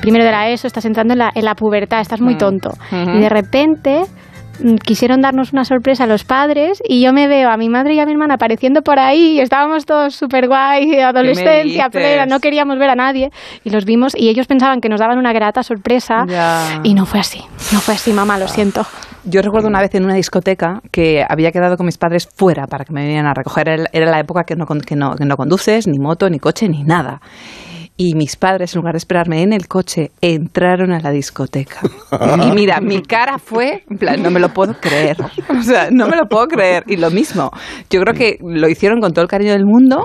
[0.00, 2.38] Primero de la ESO, estás entrando en la, en la pubertad, estás muy Mm.
[2.38, 2.70] tonto.
[2.92, 4.27] Y de repente mm,
[4.84, 8.00] quisieron darnos una sorpresa a los padres y yo me veo a mi madre y
[8.00, 12.78] a mi hermana apareciendo por ahí y estábamos todos súper guay, adolescencia plena, no queríamos
[12.78, 13.30] ver a nadie
[13.64, 16.80] y los vimos y ellos pensaban que nos daban una grata sorpresa Ya.
[16.82, 17.40] y no fue así,
[17.72, 18.84] no fue así, mamá, lo siento.
[19.24, 22.84] Yo recuerdo una vez en una discoteca que había quedado con mis padres fuera para
[22.84, 23.68] que me vinieran a recoger.
[23.92, 26.82] Era- la época que no, que no, que no conduces, ni moto, ni coche, ni
[26.82, 27.20] nada.
[28.00, 31.80] Y mis padres, en lugar de esperarme en el coche, entraron a la discoteca.
[32.46, 35.16] Y mira, mi cara fue, en plan, no me lo puedo creer.
[35.48, 36.84] O sea, no me lo puedo creer.
[36.86, 37.50] Y lo mismo,
[37.90, 40.04] yo creo que lo hicieron con todo el cariño del mundo,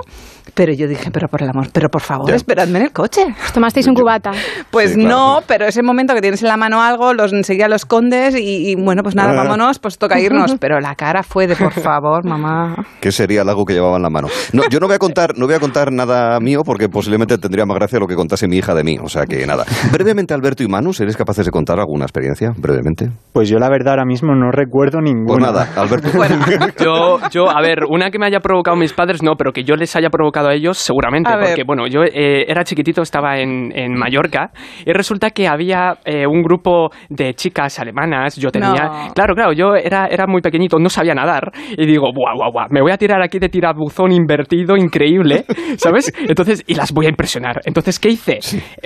[0.54, 2.36] pero yo dije, pero por el amor, pero por favor, Ya.
[2.36, 3.24] esperadme en el coche.
[3.54, 4.32] ¿Tomasteis un cubata?
[4.70, 5.08] Pues Sí, claro.
[5.16, 8.70] no, pero ese momento que tienes en la mano algo, los enseguida lo escondes y,
[8.70, 9.36] y, bueno, pues nada, Ah.
[9.44, 10.54] vámonos, pues toca irnos.
[10.60, 12.76] Pero la cara fue de por favor, mamá.
[13.00, 14.28] ¿Qué sería el algo que llevaba en la mano?
[14.52, 17.64] No, yo no voy a contar, no voy a contar nada mío porque posiblemente tendría
[17.66, 18.98] más gracia lo que contase mi hija de mí.
[19.02, 19.64] O sea que nada.
[19.92, 22.52] Brevemente, Alberto y Manu, ¿seréis capaces de contar alguna experiencia?
[22.56, 23.10] Brevemente.
[23.32, 25.46] Pues yo la verdad ahora mismo no recuerdo Pues ninguna.
[25.46, 26.08] nada, Alberto.
[26.84, 29.76] Yo, yo, a ver, una que me haya provocado mis padres, no, pero que yo
[29.76, 31.30] les haya provocado a ellos, seguramente.
[31.30, 31.48] A ver.
[31.48, 34.50] porque, bueno, yo eh, era chiquitito, estaba en, en Mallorca,
[34.84, 38.36] y resulta que había eh, un grupo de chicas alemanas.
[38.36, 38.70] Yo tenía.
[38.70, 39.12] No.
[39.14, 42.66] Claro, claro, yo era, era muy pequeñito, no sabía nadar, y digo, guau, guau, guau,
[42.70, 45.44] me voy a tirar aquí de tirabuzón invertido, increíble,
[45.76, 46.12] ¿sabes?
[46.28, 47.60] Entonces, y las voy a impresionar.
[47.64, 48.38] Entonces, ¿qué hice?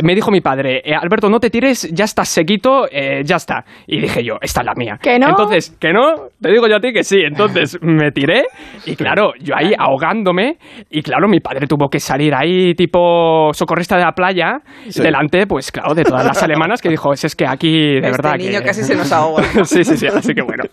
[0.03, 3.65] Me dijo mi padre, eh, Alberto, no te tires, ya estás sequito, eh, ya está.
[3.87, 4.99] Y dije yo, esta es la mía.
[5.01, 5.29] ¿Que no?
[5.29, 7.21] Entonces, que no, te digo yo a ti que sí.
[7.21, 8.45] Entonces me tiré
[8.87, 10.59] y claro, yo ahí ahogándome
[10.91, 15.03] y claro, mi padre tuvo que salir ahí tipo socorrista de la playa Sí.
[15.03, 18.11] delante, pues claro, de todas las alemanas que dijo, "Es- es que aquí de Este
[18.11, 18.65] verdad niño que...
[18.67, 19.43] casi se nos ahoga.
[19.65, 20.65] sí, sí, sí, así que bueno.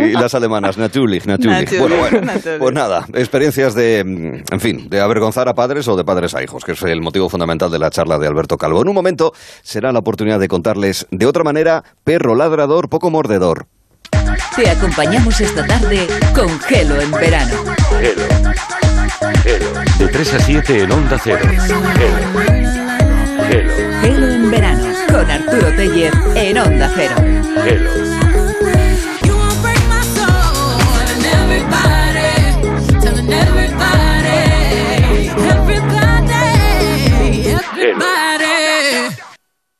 [0.00, 1.70] Y las alemanas, natürlich, natürlich.
[1.70, 2.58] Natürlich, Bueno, bueno, natürlich.
[2.58, 6.64] pues nada, experiencias de, en fin, de avergonzar a padres o de padres a hijos,
[6.64, 8.82] que es el motivo fundamental de la charla de Alberto Calvo.
[8.82, 13.66] En un momento será la oportunidad de contarles de otra manera, perro ladrador, poco mordedor.
[14.56, 17.54] Te acompañamos esta tarde con Gelo en verano.
[19.98, 21.38] De 3 a 7 en Onda Cero.
[21.48, 21.80] Gelo.
[23.48, 23.72] Gelo.
[24.02, 24.84] Gelo en verano.
[25.10, 27.16] con Arturo Tellez en Onda Cero.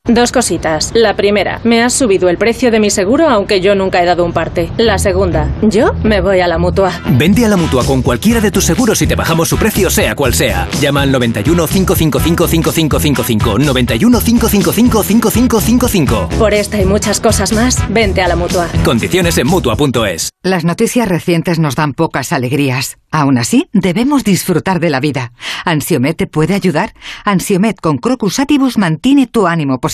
[0.07, 0.91] Dos cositas.
[0.93, 4.27] La primera, me has subido el precio de mi seguro aunque yo nunca he dado
[4.27, 4.71] un parte.
[4.77, 6.93] La segunda, yo me voy a la mutua.
[7.13, 10.15] Vente a la mutua con cualquiera de tus seguros y te bajamos su precio, sea
[10.15, 10.69] cual sea.
[10.79, 13.59] Llama al 91 555 5555.
[13.61, 16.29] 91 555 5555.
[16.39, 18.69] Por esta y muchas cosas más, vente a la mutua.
[18.85, 20.29] Condiciones en mutua.es.
[20.43, 22.99] Las noticias recientes nos dan pocas alegrías.
[23.11, 25.33] Aún así, debemos disfrutar de la vida.
[25.65, 26.93] ¿Ansiomet te puede ayudar?
[27.25, 29.94] Ansiomet con Crocus Atibus mantiene tu ánimo positivo.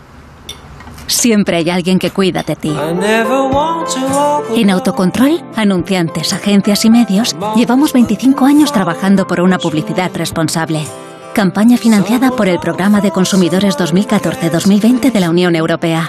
[1.11, 2.73] Siempre hay alguien que cuida de ti.
[4.55, 10.87] En Autocontrol, anunciantes, agencias y medios, llevamos 25 años trabajando por una publicidad responsable.
[11.35, 16.07] Campaña financiada por el Programa de Consumidores 2014-2020 de la Unión Europea.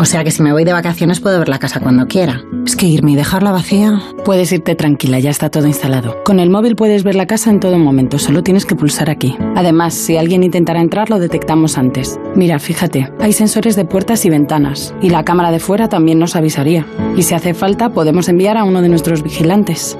[0.00, 2.42] O sea que si me voy de vacaciones puedo ver la casa cuando quiera.
[2.64, 4.00] Es que irme y dejarla vacía.
[4.24, 6.24] Puedes irte tranquila, ya está todo instalado.
[6.24, 9.36] Con el móvil puedes ver la casa en todo momento, solo tienes que pulsar aquí.
[9.56, 12.18] Además, si alguien intentara entrar, lo detectamos antes.
[12.34, 16.34] Mira, fíjate, hay sensores de puertas y ventanas, y la cámara de fuera también nos
[16.34, 16.86] avisaría.
[17.14, 19.98] Y si hace falta, podemos enviar a uno de nuestros vigilantes.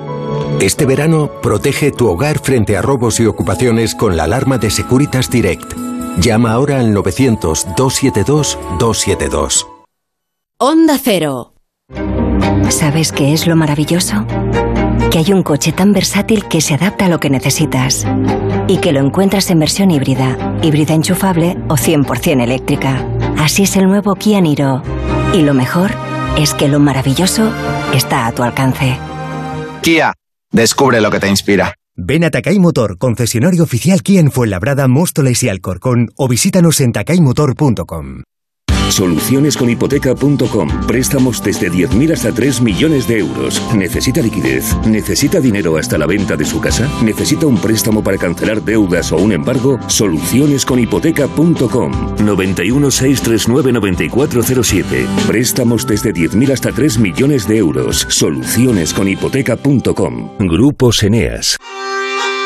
[0.62, 5.30] Este verano, protege tu hogar frente a robos y ocupaciones con la alarma de Securitas
[5.30, 5.74] Direct.
[6.22, 9.79] Llama ahora al 900-272-272.
[10.62, 11.54] Onda Cero.
[12.68, 14.26] ¿Sabes qué es lo maravilloso?
[15.10, 18.04] Que hay un coche tan versátil que se adapta a lo que necesitas
[18.68, 23.08] y que lo encuentras en versión híbrida, híbrida enchufable o 100% eléctrica.
[23.38, 24.82] Así es el nuevo Kia Niro.
[25.32, 25.92] Y lo mejor
[26.36, 27.50] es que lo maravilloso
[27.94, 28.98] está a tu alcance.
[29.80, 30.12] Kia,
[30.52, 31.74] descubre lo que te inspira.
[31.96, 36.92] Ven a Takai Motor, concesionario oficial Kia en Fuenlabrada, Móstoles y Alcorcón o visítanos en
[36.92, 38.24] takaymotor.com.
[38.90, 40.86] Solucionesconhipoteca.com.
[40.86, 43.62] Préstamos desde 10.000 hasta 3 millones de euros.
[43.74, 44.76] ¿Necesita liquidez?
[44.86, 46.88] ¿Necesita dinero hasta la venta de su casa?
[47.02, 49.78] ¿Necesita un préstamo para cancelar deudas o un embargo?
[49.86, 52.16] Solucionesconhipoteca.com.
[52.24, 55.06] 91 639 9407.
[55.26, 58.06] Préstamos desde 10.000 hasta 3 millones de euros.
[58.08, 60.30] Solucionesconhipoteca.com.
[60.40, 61.56] Grupo Eneas.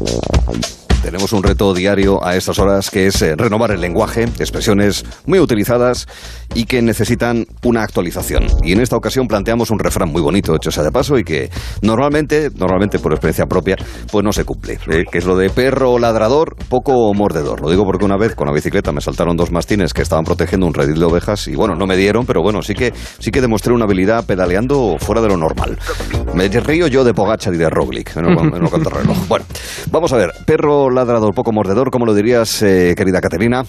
[0.05, 0.76] Thank you.
[1.07, 5.39] Tenemos un reto diario a estas horas que es eh, renovar el lenguaje, expresiones muy
[5.39, 6.05] utilizadas
[6.53, 8.47] y que necesitan una actualización.
[8.61, 11.49] Y en esta ocasión planteamos un refrán muy bonito, hecho sea de paso, y que
[11.81, 13.77] normalmente, normalmente por experiencia propia,
[14.11, 14.79] pues no se cumple.
[14.91, 17.61] eh, que es lo de perro ladrador, poco mordedor.
[17.61, 20.67] Lo digo porque una vez con la bicicleta me saltaron dos mastines que estaban protegiendo
[20.67, 23.39] un redil de ovejas y bueno, no me dieron, pero bueno, sí que, sí que
[23.39, 25.79] demostré una habilidad pedaleando fuera de lo normal.
[26.33, 28.69] Me río yo de Pogachar y de Roglic en el, en el.
[29.29, 29.45] Bueno,
[29.89, 33.63] vamos a ver, perro ladrador, poco mordedor, ¿cómo lo dirías, eh, querida Caterina?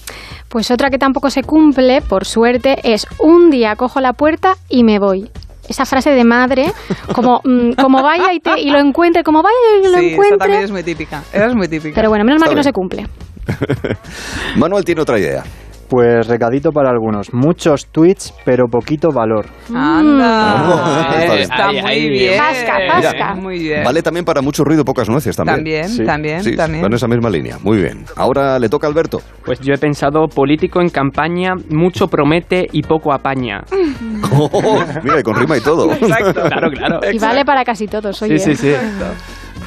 [0.49, 4.83] Pues otra que tampoco se cumple, por suerte, es un día cojo la puerta y
[4.83, 5.29] me voy.
[5.69, 6.71] Esa frase de madre,
[7.13, 10.13] como, mm, como vaya y, te, y lo encuentre, como vaya y lo Sí, esa
[10.13, 10.37] encuentre.
[10.39, 11.23] también es muy típica.
[11.31, 11.93] Esa es muy típica.
[11.95, 13.05] Pero bueno, menos mal que no se cumple.
[14.55, 15.43] Manuel tiene otra idea.
[15.89, 17.33] Pues recadito para algunos.
[17.33, 19.47] Muchos tweets, pero poquito valor.
[19.75, 21.15] Anda.
[21.19, 21.41] Está bien.
[21.41, 22.37] Está Ahí, muy ahí, bien.
[22.37, 23.35] Pasca, pasca.
[23.35, 23.83] Muy bien.
[23.83, 25.57] Vale también para mucho ruido, pocas nueces también.
[25.57, 26.05] También, Sí.
[26.05, 26.83] también, Sí, también.
[26.83, 27.57] va en esa misma línea.
[27.63, 28.05] Muy bien.
[28.15, 29.21] Ahora le toca a Alberto.
[29.43, 33.61] Pues yo he pensado político en campaña, mucho promete y poco apaña.
[34.31, 35.89] Oh, mira, y con rima y todo.
[35.89, 36.99] Claro, claro.
[37.11, 38.37] Y vale para casi todos, oye.
[38.37, 38.75] Sí, sí, sí.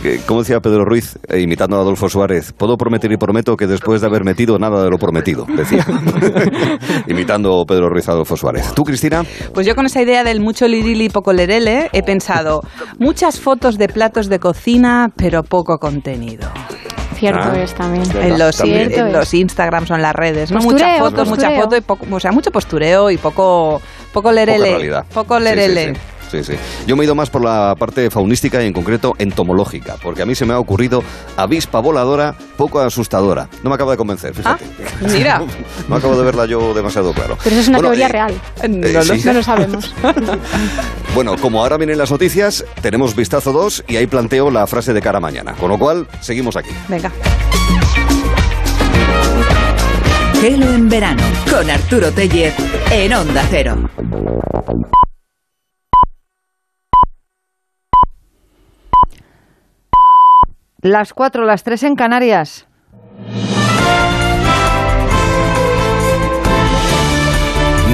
[0.02, 3.66] Que, Como decía Pedro Ruiz, eh, imitando a Adolfo Suárez, puedo prometer y prometo que
[3.68, 5.86] después de haber metido nada de lo prometido, decía.
[7.06, 8.72] imitando a Pedro Ruiz a Adolfo Suárez.
[8.74, 9.22] ¿Tú, Cristina?
[9.54, 12.62] Pues yo con esa idea del mucho lirili y poco lerele he pensado
[12.98, 16.48] muchas fotos de platos de cocina, pero poco contenido.
[17.14, 17.62] Cierto Ah.
[17.62, 18.04] es también.
[18.20, 18.90] En los, También.
[18.92, 20.58] en los Instagrams o en las redes, ¿no?
[20.58, 23.80] Postureo, mucha foto, mucha foto y poco, o sea, mucho postureo y poco,
[24.12, 24.90] poco lerele.
[25.14, 25.94] Poco Sí, sí, lerele.
[25.94, 26.00] sí.
[26.32, 26.54] Sí, sí.
[26.86, 30.26] Yo me he ido más por la parte faunística y en concreto entomológica, porque a
[30.26, 31.04] mí se me ha ocurrido
[31.36, 33.50] avispa voladora poco asustadora.
[33.62, 34.64] No me acaba de convencer, fíjate.
[35.12, 35.42] Mira.
[35.88, 37.36] no acabo de verla yo demasiado claro.
[37.44, 38.40] Pero eso es una Bueno, teoría eh, real.
[38.62, 39.22] eh, sí.
[39.26, 39.94] No lo sabemos.
[41.14, 45.02] Bueno, como ahora vienen las noticias, tenemos vistazo 2 y ahí planteo la frase de
[45.02, 45.52] cara a mañana.
[45.52, 46.70] Con lo cual, seguimos aquí.
[46.88, 47.12] Venga.
[50.40, 52.54] Gelo en verano con Arturo Tellez
[52.90, 53.76] en Onda Cero.
[60.84, 62.66] Las cuatro, las tres en Canarias.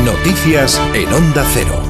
[0.06, 1.82] Noticias en Onda Cero.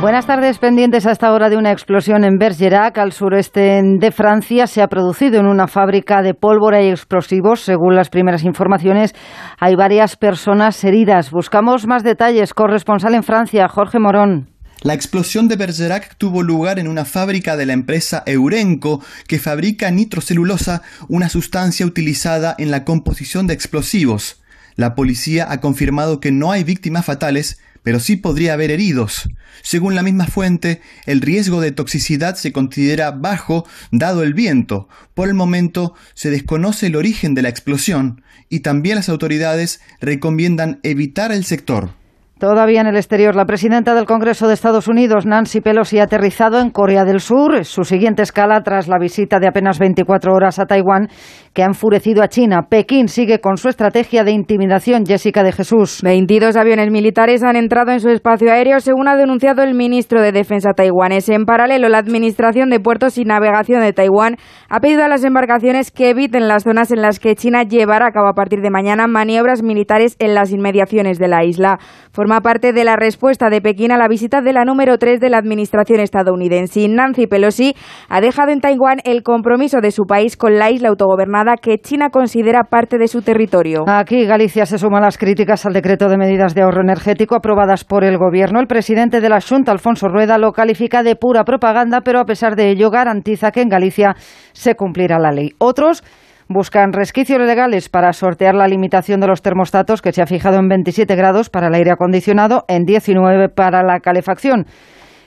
[0.00, 4.68] Buenas tardes, pendientes hasta ahora de una explosión en Bergerac, al sureste de Francia.
[4.68, 7.58] Se ha producido en una fábrica de pólvora y explosivos.
[7.58, 9.12] Según las primeras informaciones,
[9.58, 11.32] hay varias personas heridas.
[11.32, 12.54] Buscamos más detalles.
[12.54, 14.49] Corresponsal en Francia, Jorge Morón.
[14.82, 19.90] La explosión de Bergerac tuvo lugar en una fábrica de la empresa Eurenco, que fabrica
[19.90, 24.40] nitrocelulosa, una sustancia utilizada en la composición de explosivos.
[24.76, 29.28] La policía ha confirmado que no hay víctimas fatales, pero sí podría haber heridos.
[29.62, 34.88] Según la misma fuente, el riesgo de toxicidad se considera bajo dado el viento.
[35.12, 40.80] Por el momento se desconoce el origen de la explosión y también las autoridades recomiendan
[40.84, 41.99] evitar el sector.
[42.40, 46.58] Todavía en el exterior, la presidenta del Congreso de Estados Unidos, Nancy Pelosi, ha aterrizado
[46.58, 47.66] en Corea del Sur.
[47.66, 51.08] Su siguiente escala tras la visita de apenas 24 horas a Taiwán,
[51.52, 52.68] que ha enfurecido a China.
[52.68, 55.04] Pekín sigue con su estrategia de intimidación.
[55.04, 56.00] Jessica de Jesús.
[56.02, 60.30] 22 aviones militares han entrado en su espacio aéreo, según ha denunciado el ministro de
[60.30, 61.28] Defensa taiwanés.
[61.28, 64.36] En paralelo, la Administración de Puertos y Navegación de Taiwán
[64.68, 68.12] ha pedido a las embarcaciones que eviten las zonas en las que China llevará a
[68.12, 71.78] cabo a partir de mañana maniobras militares en las inmediaciones de la isla.
[72.12, 75.30] Forma parte de la respuesta de Pekín a la visita de la número 3 de
[75.30, 76.86] la Administración estadounidense.
[76.88, 77.74] Nancy Pelosi
[78.08, 82.10] ha dejado en Taiwán el compromiso de su país con la isla autogobernada que China
[82.10, 83.84] considera parte de su territorio.
[83.86, 87.84] Aquí Galicia se suma a las críticas al decreto de medidas de ahorro energético aprobadas
[87.84, 88.60] por el Gobierno.
[88.60, 92.56] El presidente de la Junta, Alfonso Rueda, lo califica de pura propaganda, pero a pesar
[92.56, 94.14] de ello garantiza que en Galicia
[94.52, 95.50] se cumplirá la ley.
[95.58, 96.02] Otros
[96.48, 100.68] buscan resquicios legales para sortear la limitación de los termostatos que se ha fijado en
[100.68, 104.66] 27 grados para el aire acondicionado, en 19 para la calefacción.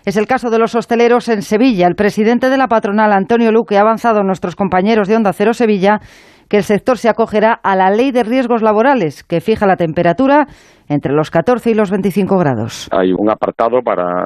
[0.06, 1.88] Es el caso de los hosteleros en Sevilla.
[1.88, 5.54] El presidente de la patronal, Antonio Luque, ha avanzado a nuestros compañeros de Onda Cero
[5.54, 5.99] Sevilla
[6.49, 10.45] que el sector se acogerá a la ley de riesgos laborales, que fija la temperatura
[10.89, 12.89] entre los 14 y los 25 grados.
[12.91, 14.26] Hay un apartado para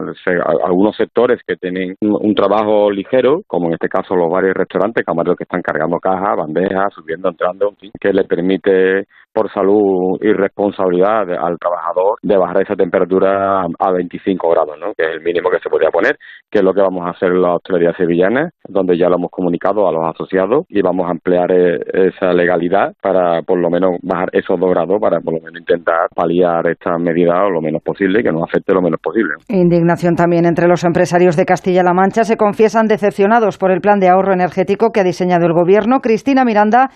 [0.65, 5.05] algunos sectores que tienen un, trabajo ligero, como en este caso los bares y restaurantes,
[5.05, 7.69] camareros que están cargando cajas, bandejas, subiendo, entrando,
[8.01, 9.05] que le permite
[9.37, 14.93] por salud y responsabilidad al trabajador de bajar esa temperatura a, a 25 grados, ¿no?
[14.97, 16.17] que es el mínimo que se podría poner,
[16.49, 19.29] que es lo que vamos a hacer en la hostelería sevillana, donde ya lo hemos
[19.29, 21.77] comunicado a los asociados y vamos a emplear eh,
[22.09, 26.09] esa legalidad para por lo menos bajar esos dos grados, para por lo menos intentar
[26.15, 29.35] paliar esta medida lo menos posible, que nos afecte lo menos posible.
[29.49, 32.23] Indignación también entre los empresarios de Castilla-La Mancha.
[32.23, 35.99] Se confiesan decepcionados por el plan de ahorro energético que ha diseñado el Gobierno.
[35.99, 36.89] Cristina Miranda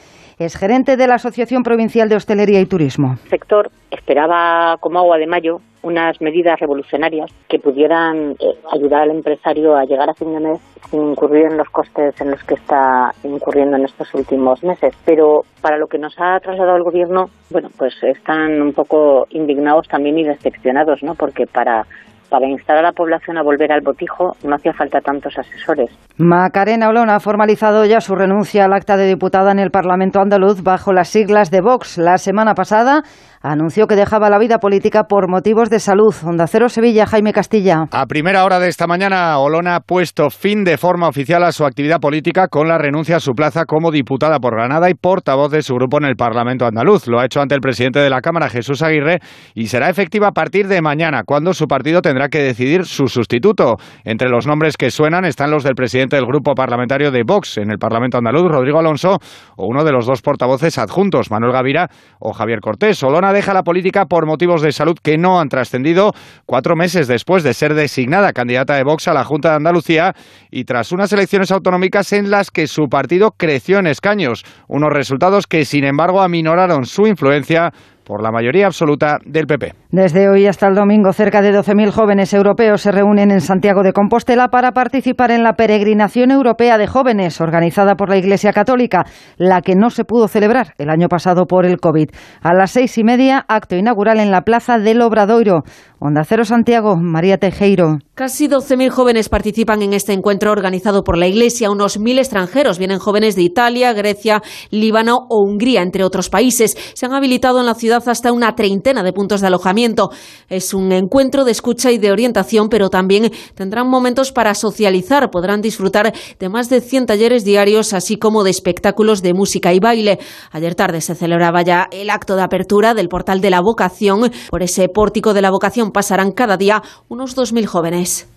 [0.45, 3.15] es gerente de la Asociación Provincial de Hostelería y Turismo.
[3.23, 8.35] El sector esperaba como agua de mayo unas medidas revolucionarias que pudieran eh,
[8.71, 12.31] ayudar al empresario a llegar a fin de mes sin incurrir en los costes en
[12.31, 14.93] los que está incurriendo en estos últimos meses.
[15.05, 19.87] Pero para lo que nos ha trasladado el gobierno, bueno, pues están un poco indignados
[19.87, 21.15] también y decepcionados, ¿no?
[21.15, 21.85] Porque para
[22.31, 25.91] para instar a la población a volver al botijo no hacía falta tantos asesores.
[26.17, 30.63] Macarena Olona ha formalizado ya su renuncia al acta de diputada en el Parlamento andaluz
[30.63, 31.97] bajo las siglas de Vox.
[31.97, 33.03] La semana pasada
[33.41, 36.13] anunció que dejaba la vida política por motivos de salud.
[36.23, 37.85] Onda Cero Sevilla, Jaime Castilla.
[37.91, 41.65] A primera hora de esta mañana, Olona ha puesto fin de forma oficial a su
[41.65, 45.61] actividad política con la renuncia a su plaza como diputada por Granada y portavoz de
[45.61, 47.07] su grupo en el Parlamento andaluz.
[47.07, 49.19] Lo ha hecho ante el presidente de la Cámara, Jesús Aguirre,
[49.55, 53.77] y será efectiva a partir de mañana, cuando su partido tendrá que decidir su sustituto.
[54.03, 57.71] Entre los nombres que suenan están los del presidente del grupo parlamentario de Vox en
[57.71, 59.17] el Parlamento andaluz, Rodrigo Alonso,
[59.57, 61.89] o uno de los dos portavoces adjuntos, Manuel Gavira
[62.19, 63.01] o Javier Cortés.
[63.03, 66.13] Olona deja la política por motivos de salud que no han trascendido.
[66.45, 70.15] Cuatro meses después de ser designada candidata de Vox a la Junta de Andalucía
[70.49, 75.47] y tras unas elecciones autonómicas en las que su partido creció en escaños, unos resultados
[75.47, 77.73] que sin embargo aminoraron su influencia
[78.03, 79.73] por la mayoría absoluta del PP.
[79.89, 83.93] Desde hoy hasta el domingo, cerca de 12.000 jóvenes europeos se reúnen en Santiago de
[83.93, 89.05] Compostela para participar en la peregrinación europea de jóvenes organizada por la Iglesia Católica,
[89.37, 92.09] la que no se pudo celebrar el año pasado por el COVID.
[92.41, 95.63] A las seis y media, acto inaugural en la Plaza del Obradoiro.
[95.99, 97.99] Onda Cero Santiago, María Tejeiro.
[98.15, 101.69] Casi 12.000 jóvenes participan en este encuentro organizado por la Iglesia.
[101.69, 104.41] Unos mil extranjeros vienen jóvenes de Italia, Grecia,
[104.71, 106.75] Líbano o Hungría, entre otros países.
[106.95, 110.11] Se han habilitado en la ciudad hasta una treintena de puntos de alojamiento.
[110.49, 115.29] Es un encuentro de escucha y de orientación, pero también tendrán momentos para socializar.
[115.29, 119.79] Podrán disfrutar de más de 100 talleres diarios, así como de espectáculos de música y
[119.79, 120.19] baile.
[120.51, 124.31] Ayer tarde se celebraba ya el acto de apertura del portal de la vocación.
[124.49, 128.27] Por ese pórtico de la vocación pasarán cada día unos 2.000 jóvenes.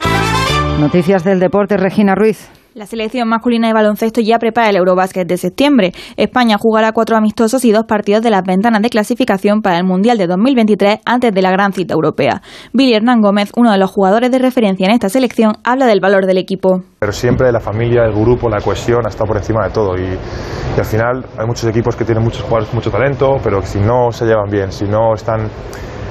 [0.81, 2.51] Noticias del deporte, Regina Ruiz.
[2.75, 5.93] La selección masculina de baloncesto ya prepara el Eurobásquet de septiembre.
[6.17, 10.19] España jugará cuatro amistosos y dos partidos de las ventanas de clasificación para el Mundial
[10.19, 12.43] de 2023 antes de la gran cita europea.
[12.73, 16.27] Billy Hernán Gómez, uno de los jugadores de referencia en esta selección, habla del valor
[16.27, 16.83] del equipo.
[16.99, 19.97] Pero siempre la familia, el grupo, la cohesión ha estado por encima de todo.
[19.97, 23.79] Y, y al final hay muchos equipos que tienen muchos jugadores, mucho talento, pero si
[23.79, 25.49] no se llevan bien, si no están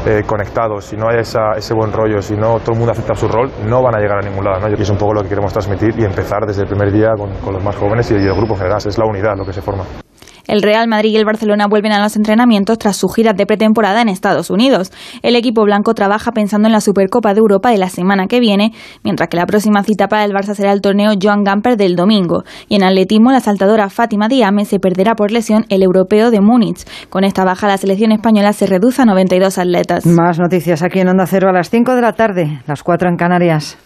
[0.06, 3.16] eh, conectados, si no hay esa, ese buen rollo, si no todo el mundo acepta
[3.16, 4.60] su rol, no van a llegar a ningún lado.
[4.60, 4.70] ¿no?
[4.70, 7.34] Y es un poco lo que queremos transmitir y empezar desde el primer día con,
[7.36, 8.78] con los más jóvenes y el grupo en general.
[8.86, 10.03] Es la unidad lo que se forma.
[10.48, 14.02] El Real Madrid y el Barcelona vuelven a los entrenamientos tras su gira de pretemporada
[14.02, 14.92] en Estados Unidos.
[15.22, 18.74] El equipo blanco trabaja pensando en la Supercopa de Europa de la semana que viene,
[19.04, 22.44] mientras que la próxima cita para el Barça será el torneo Joan Gamper del domingo.
[22.68, 26.86] Y en atletismo, la saltadora Fátima Diame se perderá por lesión el europeo de Múnich.
[27.10, 30.06] Con esta baja, la selección española se reduce a 92 atletas.
[30.06, 33.16] Más noticias aquí en Onda Cero a las 5 de la tarde, las 4 en
[33.16, 33.78] Canarias.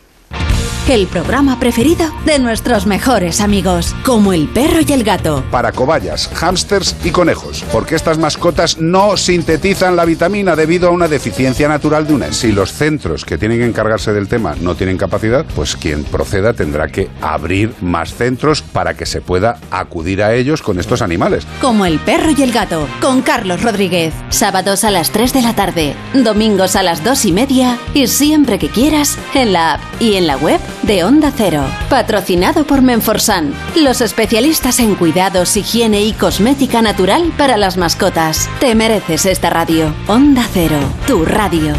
[0.89, 5.43] El programa preferido de nuestros mejores amigos, como el perro y el gato.
[5.51, 11.09] Para cobayas, hámsters y conejos, porque estas mascotas no sintetizan la vitamina debido a una
[11.09, 12.31] deficiencia natural de una.
[12.31, 16.53] Si los centros que tienen que encargarse del tema no tienen capacidad, pues quien proceda
[16.53, 21.45] tendrá que abrir más centros para que se pueda acudir a ellos con estos animales.
[21.59, 24.13] Como el perro y el gato, con Carlos Rodríguez.
[24.29, 28.57] Sábados a las 3 de la tarde, domingos a las 2 y media y siempre
[28.57, 31.65] que quieras en la app y en la web de Onda Cero.
[31.89, 38.49] Patrocinado por Menforsan, los especialistas en cuidados, higiene y cosmética natural para las mascotas.
[38.61, 39.93] Te mereces esta radio.
[40.07, 41.73] Onda Cero, tu radio.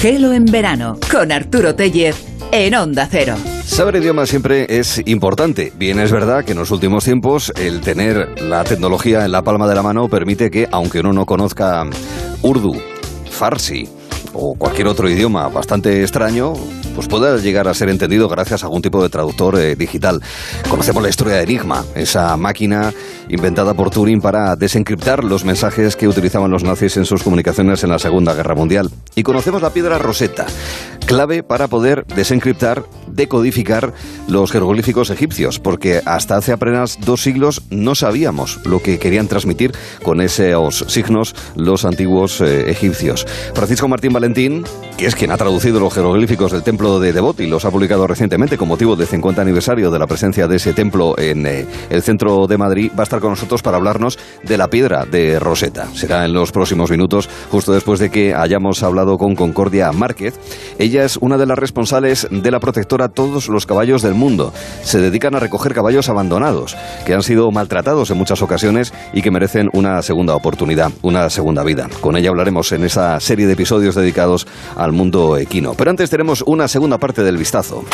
[0.00, 3.34] Gelo en verano con Arturo Tellez en Onda Cero.
[3.64, 5.72] Saber idiomas siempre es importante.
[5.76, 9.66] Bien, es verdad que en los últimos tiempos el tener la tecnología en la palma
[9.66, 11.84] de la mano permite que, aunque uno no conozca
[12.42, 12.80] urdu,
[13.30, 13.88] farsi
[14.34, 16.54] o cualquier otro idioma bastante extraño,
[16.94, 20.20] pues pueda llegar a ser entendido gracias a algún tipo de traductor eh, digital.
[20.68, 22.92] Conocemos la historia de Enigma, esa máquina
[23.28, 27.90] inventada por Turing para desencriptar los mensajes que utilizaban los nazis en sus comunicaciones en
[27.90, 28.90] la Segunda Guerra Mundial.
[29.14, 30.46] Y conocemos la piedra Rosetta,
[31.06, 33.92] clave para poder desencriptar, decodificar
[34.28, 39.72] los jeroglíficos egipcios, porque hasta hace apenas dos siglos no sabíamos lo que querían transmitir
[40.02, 43.26] con esos signos los antiguos eh, egipcios.
[43.54, 44.62] Francisco Martín Valentín,
[44.96, 48.06] que es quien ha traducido los jeroglíficos del templo de Devot y los ha publicado
[48.06, 52.02] recientemente con motivo del 50 aniversario de la presencia de ese templo en eh, el
[52.02, 55.88] centro de Madrid, va a estar con nosotros para hablarnos de la piedra de Rosetta.
[55.94, 60.38] Será en los próximos minutos, justo después de que hayamos hablado con Concordia Márquez.
[60.78, 64.52] Ella es una de las responsables de la protectora Todos los Caballos del Mundo.
[64.84, 69.32] Se dedican a recoger caballos abandonados, que han sido maltratados en muchas ocasiones y que
[69.32, 71.88] merecen una segunda oportunidad, una segunda vida.
[72.00, 74.11] Con ella hablaremos en esa serie de episodios dedicados
[74.76, 75.74] al mundo equino.
[75.74, 77.84] Pero antes tenemos una segunda parte del vistazo.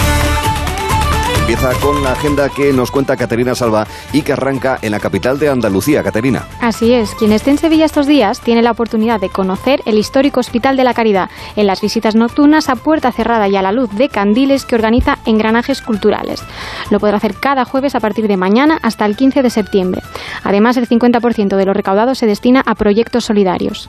[1.49, 5.39] empieza con la agenda que nos cuenta Caterina Salva y que arranca en la capital
[5.39, 6.03] de Andalucía.
[6.03, 6.47] Caterina.
[6.61, 10.41] Así es, quien esté en Sevilla estos días tiene la oportunidad de conocer el histórico
[10.41, 13.89] Hospital de la Caridad en las visitas nocturnas a puerta cerrada y a la luz
[13.97, 16.43] de candiles que organiza Engranajes Culturales.
[16.91, 20.03] Lo podrá hacer cada jueves a partir de mañana hasta el 15 de septiembre.
[20.45, 23.89] Además, el 50% de lo recaudado se destina a proyectos solidarios.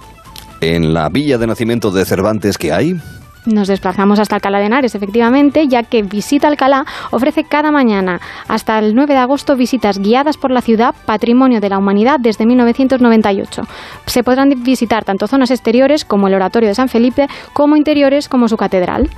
[0.61, 2.99] En la villa de nacimiento de Cervantes que hay,
[3.45, 8.77] nos desplazamos hasta Alcalá de Henares, efectivamente, ya que Visita Alcalá ofrece cada mañana hasta
[8.79, 13.61] el 9 de agosto visitas guiadas por la ciudad, patrimonio de la humanidad desde 1998.
[14.05, 18.49] Se podrán visitar tanto zonas exteriores como el Oratorio de San Felipe, como interiores como
[18.49, 19.09] su catedral.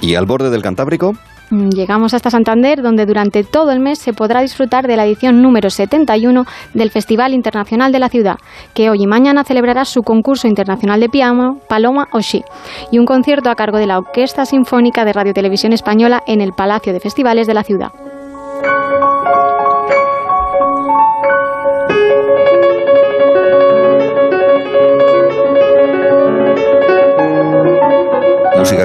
[0.00, 1.14] ¿Y al borde del Cantábrico?
[1.50, 5.40] Mm, llegamos hasta Santander, donde durante todo el mes se podrá disfrutar de la edición
[5.40, 6.44] número 71
[6.74, 8.36] del Festival Internacional de la Ciudad,
[8.74, 12.42] que hoy y mañana celebrará su concurso internacional de piano, Paloma Oshi,
[12.90, 16.52] y un concierto a cargo de la Orquesta Sinfónica de Radio Televisión Española en el
[16.52, 17.92] Palacio de Festivales de la ciudad.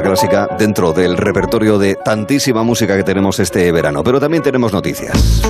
[0.04, 4.04] Clásica dentro del repertorio de tantísima música que tenemos este verano.
[4.04, 5.42] Pero también tenemos noticias.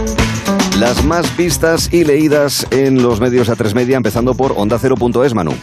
[0.80, 5.34] Las más vistas y leídas en los medios a tres media, empezando por Onda Cero.es,
[5.34, 5.54] Manu.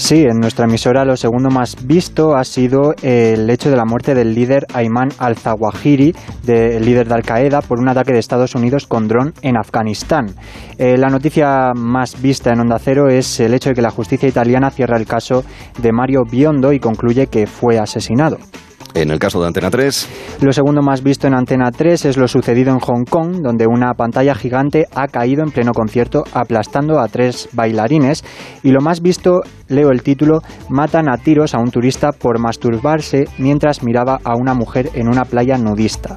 [0.00, 4.14] Sí, en nuestra emisora lo segundo más visto ha sido el hecho de la muerte
[4.14, 9.08] del líder Ayman al-Zawahiri, del líder de Al-Qaeda, por un ataque de Estados Unidos con
[9.08, 10.34] dron en Afganistán.
[10.78, 14.26] Eh, la noticia más vista en Onda Cero es el hecho de que la justicia
[14.26, 15.44] italiana cierra el caso
[15.80, 18.38] de Mario Biondo y concluye que fue asesinado.
[18.94, 20.38] En el caso de Antena 3.
[20.40, 23.94] Lo segundo más visto en Antena 3 es lo sucedido en Hong Kong, donde una
[23.94, 28.24] pantalla gigante ha caído en pleno concierto aplastando a tres bailarines.
[28.62, 33.26] Y lo más visto, leo el título, matan a tiros a un turista por masturbarse
[33.38, 36.16] mientras miraba a una mujer en una playa nudista.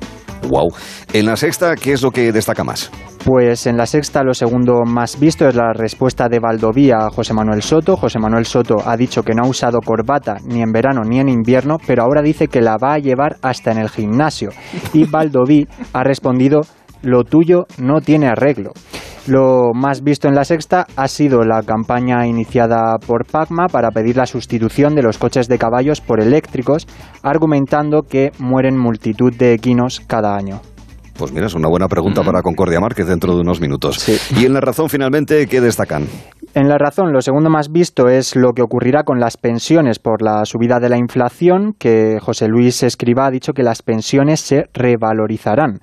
[0.50, 0.70] Wow.
[1.14, 2.92] En la sexta, ¿qué es lo que destaca más?
[3.26, 7.34] Pues en la sexta lo segundo más visto es la respuesta de Valdovía a José
[7.34, 7.96] Manuel Soto.
[7.96, 11.30] José Manuel Soto ha dicho que no ha usado corbata ni en verano ni en
[11.30, 14.50] invierno, pero ahora dice que la va a llevar hasta en el gimnasio.
[14.94, 16.62] Y Valdoví ha respondido
[17.04, 18.72] lo tuyo no tiene arreglo.
[19.28, 24.18] Lo más visto en la sexta ha sido la campaña iniciada por Pacma para pedir
[24.18, 26.88] la sustitución de los coches de caballos por eléctricos,
[27.22, 30.60] argumentando que mueren multitud de equinos cada año.
[31.18, 34.10] Pues mira, es una buena pregunta para Concordia Márquez dentro de unos minutos.
[34.36, 36.08] Y en la razón, finalmente, ¿qué destacan?
[36.56, 40.22] En la razón, lo segundo más visto es lo que ocurrirá con las pensiones por
[40.22, 44.66] la subida de la inflación, que José Luis Escriba ha dicho que las pensiones se
[44.74, 45.80] revalorizarán.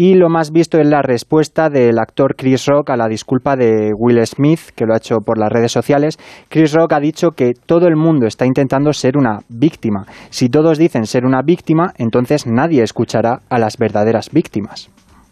[0.00, 3.90] Y lo más visto es la respuesta del actor Chris Rock a la disculpa de
[3.98, 6.18] Will Smith, que lo ha hecho por las redes sociales.
[6.48, 10.06] Chris Rock ha dicho que todo el mundo está intentando ser una víctima.
[10.30, 14.88] Si todos dicen ser una víctima, entonces nadie escuchará a las verdaderas víctimas.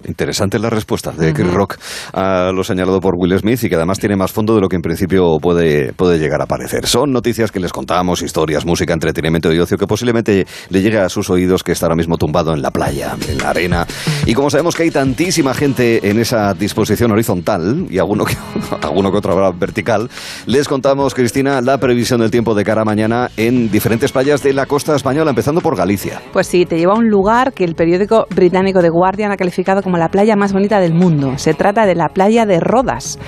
[0.07, 1.79] Interesante la respuesta de Chris Rock
[2.13, 4.77] a lo señalado por Will Smith y que además tiene más fondo de lo que
[4.77, 6.87] en principio puede, puede llegar a parecer.
[6.87, 11.09] Son noticias que les contamos, historias, música, entretenimiento y ocio que posiblemente le llegue a
[11.09, 13.87] sus oídos que está ahora mismo tumbado en la playa, en la arena.
[14.27, 18.37] Y como sabemos que hay tantísima gente en esa disposición horizontal y alguno que,
[18.83, 20.09] alguno que otro habrá vertical,
[20.47, 24.53] les contamos, Cristina, la previsión del tiempo de cara a mañana en diferentes playas de
[24.53, 26.23] la costa española, empezando por Galicia.
[26.33, 29.83] Pues sí, te lleva a un lugar que el periódico británico The Guardian ha calificado
[29.83, 31.39] como la playa más bonita del mundo.
[31.39, 33.19] Se trata de la playa de Rodas,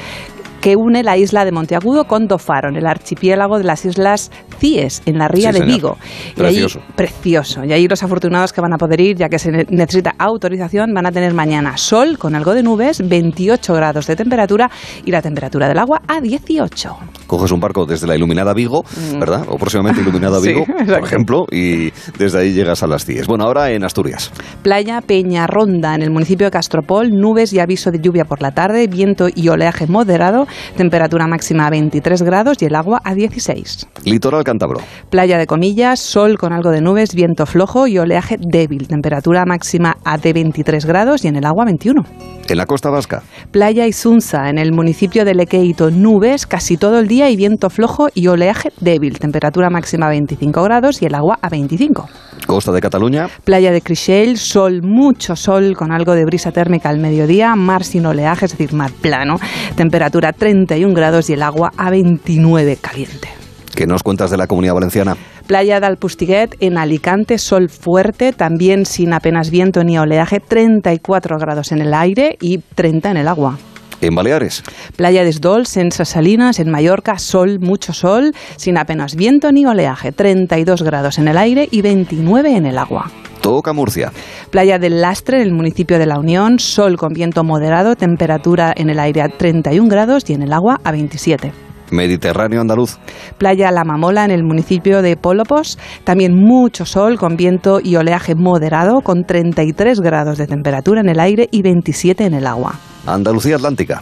[0.61, 5.03] que une la isla de Monteagudo con Dofaro, en el archipiélago de las islas Cíes,
[5.07, 5.97] en la ría de Vigo.
[6.35, 6.81] Precioso.
[6.97, 7.65] precioso.
[7.65, 11.07] Y ahí los afortunados que van a poder ir, ya que se necesita autorización, van
[11.07, 14.71] a tener mañana sol con algo de nubes, 28 grados de temperatura
[15.05, 16.97] y la temperatura del agua a 18.
[17.29, 19.21] Coges un barco desde la iluminada Vigo, Mm.
[19.21, 19.43] ¿verdad?
[19.49, 23.27] O próximamente iluminada Vigo, por ejemplo, y desde ahí llegas a las Cíes.
[23.29, 24.33] Bueno, ahora en Asturias.
[24.63, 28.89] Playa Peñarronda, en el municipio de Castropol, nubes y aviso de lluvia por la tarde,
[28.89, 30.47] viento y oleaje moderado,
[30.77, 33.87] temperatura máxima a 23 grados y el agua a 16.
[34.05, 34.81] Litoral Cántabro.
[35.11, 39.97] Playa de Comillas, sol con algo de nubes, viento flojo y oleaje débil, temperatura máxima
[40.05, 42.03] a de 23 grados y en el agua 21.
[42.49, 43.23] En la costa vasca.
[43.51, 48.09] Playa Isunza, en el municipio de Lequeito, nubes casi todo el día y viento flojo
[48.15, 52.09] y oleaje débil, temperatura máxima a 25 grados y el agua a 25.
[52.47, 53.29] Costa de Cataluña.
[53.45, 58.07] Playa de Crixell, sol, mucho sol, con algo de brisa térmica al mediodía, mar sin
[58.07, 59.39] oleaje, es decir, mar plano,
[59.77, 63.29] temperatura 31 grados y el agua a 29 caliente.
[63.75, 65.17] ¿Qué nos cuentas de la comunidad valenciana?
[65.47, 71.73] Playa de Alpustiguet en Alicante, sol fuerte, también sin apenas viento ni oleaje, 34 grados
[71.73, 73.59] en el aire y 30 en el agua.
[74.01, 74.63] En Baleares.
[74.97, 80.13] Playa de Esdols, en Salinas, en Mallorca, sol, mucho sol, sin apenas viento ni oleaje,
[80.13, 83.11] 32 grados en el aire y 29 en el agua.
[83.41, 84.13] Toca Murcia.
[84.51, 88.91] Playa del Lastre, en el municipio de La Unión, sol con viento moderado, temperatura en
[88.91, 91.68] el aire a 31 grados y en el agua a 27.
[91.91, 92.99] Mediterráneo andaluz.
[93.39, 95.79] Playa La Mamola en el municipio de Polopos.
[96.05, 101.21] También mucho sol con viento y oleaje moderado con 33 grados de temperatura en el
[101.21, 102.75] aire y 27 en el agua.
[103.07, 104.01] Andalucía Atlántica.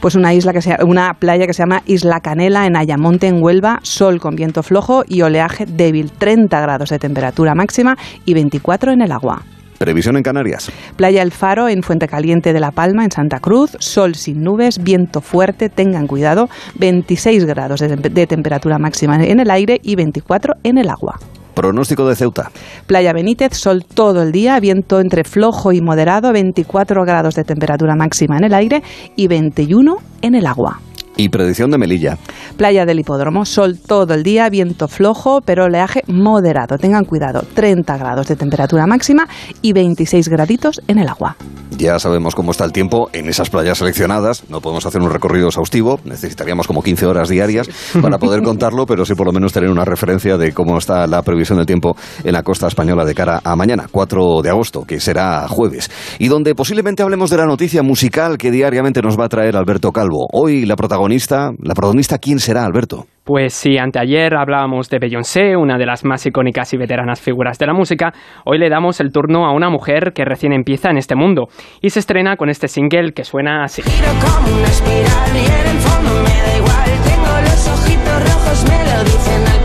[0.00, 3.42] Pues una isla que se, una playa que se llama Isla Canela en Ayamonte en
[3.42, 8.92] Huelva, sol con viento flojo y oleaje débil, 30 grados de temperatura máxima y 24
[8.92, 9.42] en el agua.
[9.78, 10.70] Previsión en Canarias.
[10.96, 13.76] Playa El Faro en Fuente Caliente de La Palma, en Santa Cruz.
[13.78, 16.48] Sol sin nubes, viento fuerte, tengan cuidado.
[16.78, 21.18] 26 grados de, de temperatura máxima en el aire y 24 en el agua.
[21.56, 22.50] Pronóstico de Ceuta.
[22.86, 27.96] Playa Benítez, sol todo el día, viento entre flojo y moderado, 24 grados de temperatura
[27.96, 28.82] máxima en el aire
[29.16, 30.80] y 21 en el agua.
[31.16, 32.18] Y predicción de Melilla.
[32.58, 36.76] Playa del Hipódromo, sol todo el día, viento flojo, pero oleaje moderado.
[36.76, 39.26] Tengan cuidado, 30 grados de temperatura máxima
[39.62, 41.36] y 26 graditos en el agua.
[41.78, 44.48] Ya sabemos cómo está el tiempo en esas playas seleccionadas.
[44.48, 46.00] No podemos hacer un recorrido exhaustivo.
[46.04, 47.68] Necesitaríamos como 15 horas diarias
[48.00, 51.22] para poder contarlo, pero sí por lo menos tener una referencia de cómo está la
[51.22, 55.00] previsión del tiempo en la costa española de cara a mañana, 4 de agosto, que
[55.00, 55.90] será jueves.
[56.18, 59.92] Y donde posiblemente hablemos de la noticia musical que diariamente nos va a traer Alberto
[59.92, 60.28] Calvo.
[60.32, 63.06] Hoy la protagonista ¿la protagonista quién será, Alberto?
[63.24, 67.66] Pues sí, anteayer hablábamos de Beyoncé, una de las más icónicas y veteranas figuras de
[67.66, 68.12] la música.
[68.44, 71.48] Hoy le damos el turno a una mujer que recién empieza en este mundo
[71.80, 73.82] y se estrena con este single que suena así.
[73.82, 76.90] como una espiral y en el fondo me da igual.
[77.04, 79.55] Tengo los ojitos rojos, me lo dicen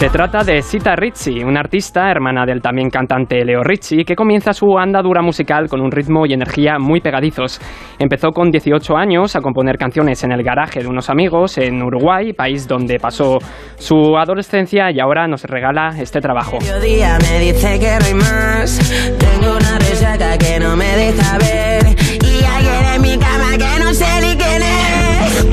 [0.00, 4.54] Se trata de Sita Ritchie, una artista, hermana del también cantante Leo Ritchie, que comienza
[4.54, 7.60] su andadura musical con un ritmo y energía muy pegadizos.
[7.98, 12.32] Empezó con 18 años a componer canciones en el garaje de unos amigos en Uruguay,
[12.32, 13.40] país donde pasó
[13.76, 16.56] su adolescencia, y ahora nos regala este trabajo.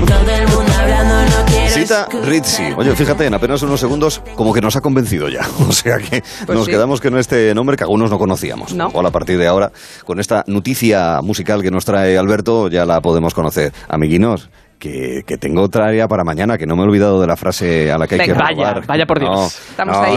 [0.07, 1.46] Todo el mundo hablando,
[1.87, 2.73] Sita Ritchie.
[2.75, 5.47] Oye, fíjate, en apenas unos segundos, como que nos ha convencido ya.
[5.67, 6.71] O sea que nos sí.
[6.71, 8.73] quedamos con este nombre que algunos no conocíamos.
[8.73, 8.87] No.
[8.87, 9.71] O a partir de ahora,
[10.05, 13.71] con esta noticia musical que nos trae Alberto, ya la podemos conocer.
[13.87, 14.49] Amiguinos.
[14.79, 17.91] Que, que tengo otra área para mañana, que no me he olvidado de la frase
[17.91, 19.31] a la que hay que Venga, vaya, vaya por Dios.
[19.31, 20.15] No, Estamos no, ahí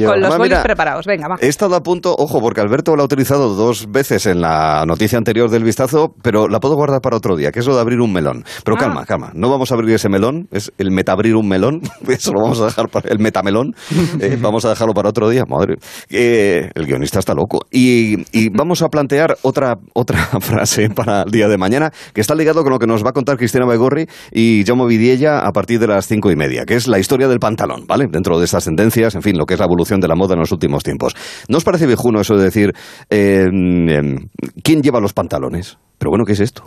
[0.00, 1.06] no, con los bolis preparados.
[1.06, 1.36] Venga, va.
[1.40, 5.16] He estado a punto, ojo, porque Alberto la ha utilizado dos veces en la noticia
[5.16, 8.00] anterior del vistazo, pero la puedo guardar para otro día, que es lo de abrir
[8.00, 8.44] un melón.
[8.64, 8.80] Pero Ah.
[8.80, 12.42] calma, calma, no vamos a abrir ese melón, es el metabrir un melón, eso lo
[12.42, 13.74] vamos a dejar para el metamelón,
[14.20, 15.76] eh, vamos a dejarlo para otro día, madre.
[16.08, 17.60] Eh, el guionista está loco.
[17.70, 22.34] Y, y vamos a plantear otra, otra frase para el día de mañana, que está
[22.34, 23.99] ligado con lo que nos va a contar Cristina Baigorri
[24.32, 27.38] y Jaume Vidiella a partir de las cinco y media, que es la historia del
[27.38, 28.06] pantalón, ¿vale?
[28.10, 30.40] Dentro de estas tendencias, en fin, lo que es la evolución de la moda en
[30.40, 31.14] los últimos tiempos.
[31.48, 32.72] ¿No os parece viejuno eso de decir,
[33.08, 34.16] eh, em,
[34.62, 35.78] ¿quién lleva los pantalones?
[35.98, 36.62] Pero bueno, ¿qué es esto?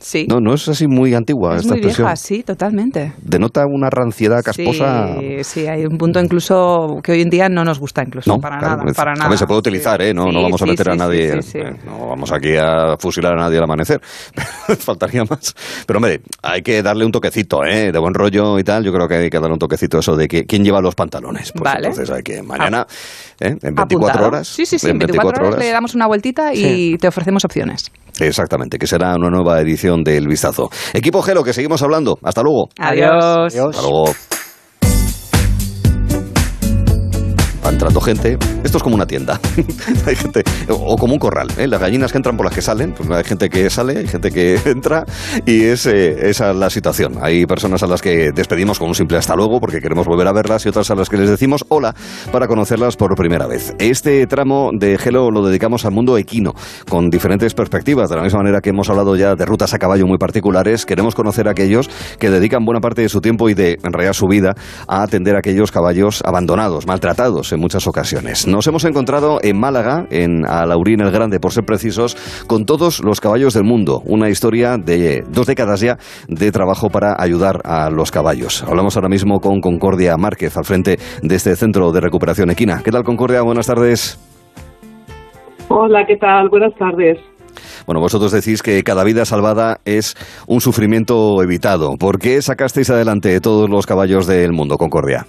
[0.00, 0.26] Sí.
[0.28, 2.06] No, no es así muy antigua es esta muy expresión.
[2.06, 3.12] vieja, sí, totalmente.
[3.22, 5.16] Denota una ranciedad casposa.
[5.18, 8.38] Sí, sí, hay un punto incluso que hoy en día no nos gusta incluso, No,
[8.40, 9.28] para claro, nada, para a nada.
[9.28, 10.14] ver, se puede utilizar, ¿eh?
[10.14, 13.58] No, no vamos a meter a nadie, eh, no vamos aquí a fusilar a nadie
[13.58, 14.00] al amanecer,
[14.78, 15.54] faltaría más.
[15.86, 17.92] Pero hombre, hay que darle un toquecito, ¿eh?
[17.92, 20.28] De buen rollo y tal, yo creo que hay que darle un toquecito eso de
[20.28, 21.52] que, quién lleva los pantalones.
[21.52, 21.88] Pues Vale.
[21.88, 22.86] entonces hay que mañana,
[23.40, 23.56] ¿eh?
[23.62, 24.26] En 24 Apuntado.
[24.26, 24.48] horas.
[24.48, 26.56] Sí, sí, sí, en 24, horas, le damos una vueltita y
[26.92, 26.96] Sí.
[27.00, 27.90] te ofrecemos opciones.
[28.20, 30.70] Exactamente, que será una nueva edición del Vistazo.
[30.92, 32.18] Equipo Gelo, que seguimos hablando.
[32.22, 32.68] Hasta luego.
[32.78, 33.54] Adiós.
[33.54, 34.06] Hasta luego.
[37.78, 38.36] Entrando gente.
[38.64, 39.40] Esto es como una tienda.
[40.06, 41.46] hay gente, o como un corral.
[41.56, 41.68] ¿eh?
[41.68, 42.92] Las gallinas que entran por las que salen.
[42.92, 45.04] Pues hay gente que sale, hay gente que entra.
[45.46, 47.18] Y es, eh, esa es la situación.
[47.22, 50.32] Hay personas a las que despedimos con un simple hasta luego porque queremos volver a
[50.32, 51.94] verlas y otras a las que les decimos hola
[52.32, 53.72] para conocerlas por primera vez.
[53.78, 56.54] Este tramo de Gelo lo dedicamos al mundo equino,
[56.88, 58.10] con diferentes perspectivas.
[58.10, 61.14] De la misma manera que hemos hablado ya de rutas a caballo muy particulares, queremos
[61.14, 61.88] conocer a aquellos
[62.18, 64.56] que dedican buena parte de su tiempo y de, en realidad, su vida
[64.88, 68.46] a atender a aquellos caballos abandonados, maltratados en muchas ocasiones.
[68.46, 72.16] Nos hemos encontrado en Málaga, en Alaurín el Grande, por ser precisos,
[72.46, 74.00] con todos los caballos del mundo.
[74.06, 78.64] Una historia de dos décadas ya de trabajo para ayudar a los caballos.
[78.66, 82.80] Hablamos ahora mismo con Concordia Márquez, al frente de este centro de recuperación equina.
[82.82, 83.42] ¿Qué tal, Concordia?
[83.42, 84.18] Buenas tardes.
[85.68, 86.48] Hola, ¿qué tal?
[86.48, 87.18] Buenas tardes.
[87.84, 90.14] Bueno, vosotros decís que cada vida salvada es
[90.46, 91.96] un sufrimiento evitado.
[91.98, 95.26] ¿Por qué sacasteis adelante todos los caballos del mundo, Concordia?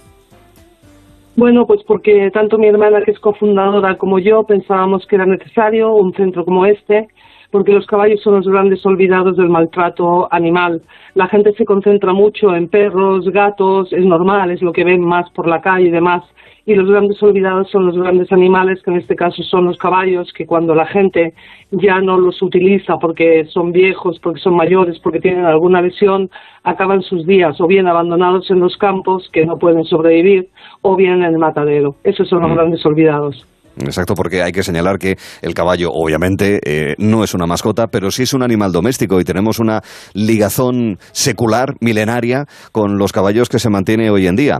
[1.36, 5.94] Bueno, pues porque tanto mi hermana, que es cofundadora, como yo pensábamos que era necesario
[5.94, 7.08] un centro como este
[7.50, 10.82] porque los caballos son los grandes olvidados del maltrato animal.
[11.14, 15.28] La gente se concentra mucho en perros, gatos, es normal, es lo que ven más
[15.30, 16.22] por la calle y demás.
[16.66, 20.32] Y los grandes olvidados son los grandes animales, que en este caso son los caballos,
[20.32, 21.34] que cuando la gente
[21.72, 26.30] ya no los utiliza porque son viejos, porque son mayores, porque tienen alguna lesión,
[26.62, 30.48] acaban sus días o bien abandonados en los campos, que no pueden sobrevivir,
[30.82, 31.96] o bien en el matadero.
[32.04, 33.46] Esos son los grandes olvidados.
[33.84, 38.10] Exacto, porque hay que señalar que el caballo, obviamente, eh, no es una mascota, pero
[38.10, 39.82] sí es un animal doméstico y tenemos una
[40.14, 44.58] ligazón secular, milenaria, con los caballos que se mantiene hoy en día.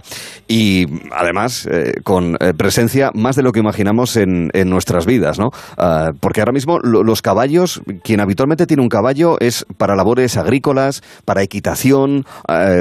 [0.49, 5.39] Y además, eh, con eh, presencia más de lo que imaginamos en, en nuestras vidas,
[5.39, 5.51] ¿no?
[5.77, 10.37] Ah, porque ahora mismo lo- los caballos, quien habitualmente tiene un caballo es para labores
[10.37, 12.25] agrícolas, para equitación,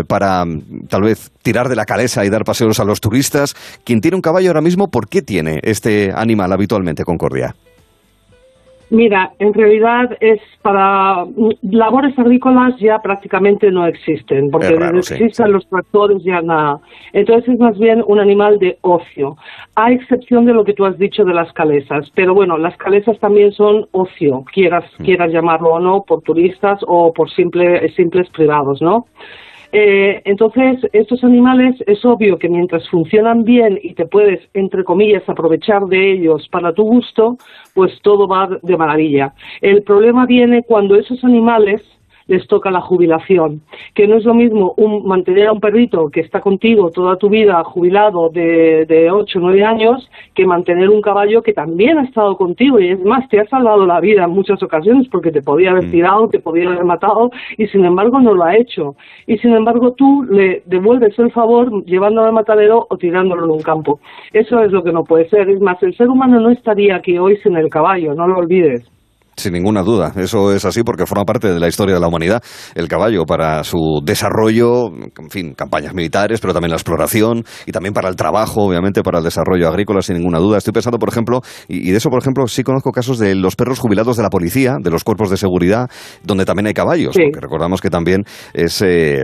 [0.08, 0.46] para
[0.90, 3.56] tal vez tirar de la calesa y dar paseos a los turistas.
[3.84, 7.56] Quien tiene un caballo ahora mismo, ¿por qué tiene este animal habitualmente, Concordia?
[8.92, 14.98] Mira, en realidad es para mm, labores agrícolas ya prácticamente no existen, porque Es raro,
[14.98, 16.80] desde que sí, existen los tractores ya nada.
[17.14, 19.38] Entonces es más bien un animal de ocio,
[19.76, 22.10] a excepción de lo que tú has dicho de las calesas.
[22.16, 27.14] Pero bueno, las calesas también son ocio, quieras, quieras llamarlo o no, por turistas o
[27.14, 29.06] por simple, simples privados, ¿no?
[29.72, 35.28] Eh, entonces, estos animales es obvio que mientras funcionan bien y te puedes, entre comillas,
[35.28, 37.38] aprovechar de ellos para tu gusto,
[37.76, 39.34] pues todo va de maravilla.
[39.62, 41.82] El problema viene cuando esos animales
[42.30, 43.62] les toca la jubilación,
[43.94, 47.28] que no es lo mismo un, mantener a un perrito que está contigo toda tu
[47.28, 52.04] vida jubilado de, de 8 o 9 años que mantener un caballo que también ha
[52.04, 55.42] estado contigo y es más, te ha salvado la vida en muchas ocasiones porque te
[55.42, 58.96] podía haber tirado, te podía haber matado y sin embargo no lo ha hecho.
[59.26, 63.62] Y sin embargo tú le devuelves el favor llevándolo al matadero o tirándolo en un
[63.62, 64.00] campo.
[64.34, 65.50] Eso es lo que no puede ser.
[65.50, 68.99] Es más, el ser humano no estaría aquí hoy sin el caballo, no lo olvides.
[69.40, 72.44] Sin ninguna duda, eso es así porque forma parte de la historia de la humanidad.
[72.76, 77.94] El caballo para su desarrollo, en fin, campañas militares, pero también la exploración y también
[77.94, 80.58] para el trabajo, obviamente, para el desarrollo agrícola, sin ninguna duda.
[80.58, 81.40] Estoy pensando, por ejemplo,
[81.70, 84.30] y, y de eso, por ejemplo, sí conozco casos de los perros jubilados de la
[84.30, 85.90] policía, de los cuerpos de seguridad,
[86.24, 87.22] donde también hay caballos, Sí.
[87.32, 89.24] porque recordamos que también es, eh,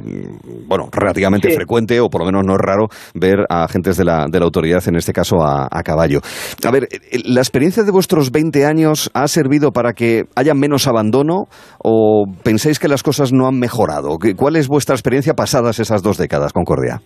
[0.66, 1.56] bueno, relativamente Sí.
[1.56, 4.46] frecuente, o por lo menos no es raro, ver a agentes de la, de la
[4.46, 6.22] autoridad, en este caso a, a caballo.
[6.66, 10.05] A ver, eh, ¿la experiencia de vuestros 20 años ha servido para que
[10.36, 11.46] haya menos abandono
[11.84, 14.18] o pensáis que las cosas no han mejorado?
[14.20, 17.02] ¿Qué- ¿Cuál es vuestra experiencia pasadas esas dos décadas, Concordia?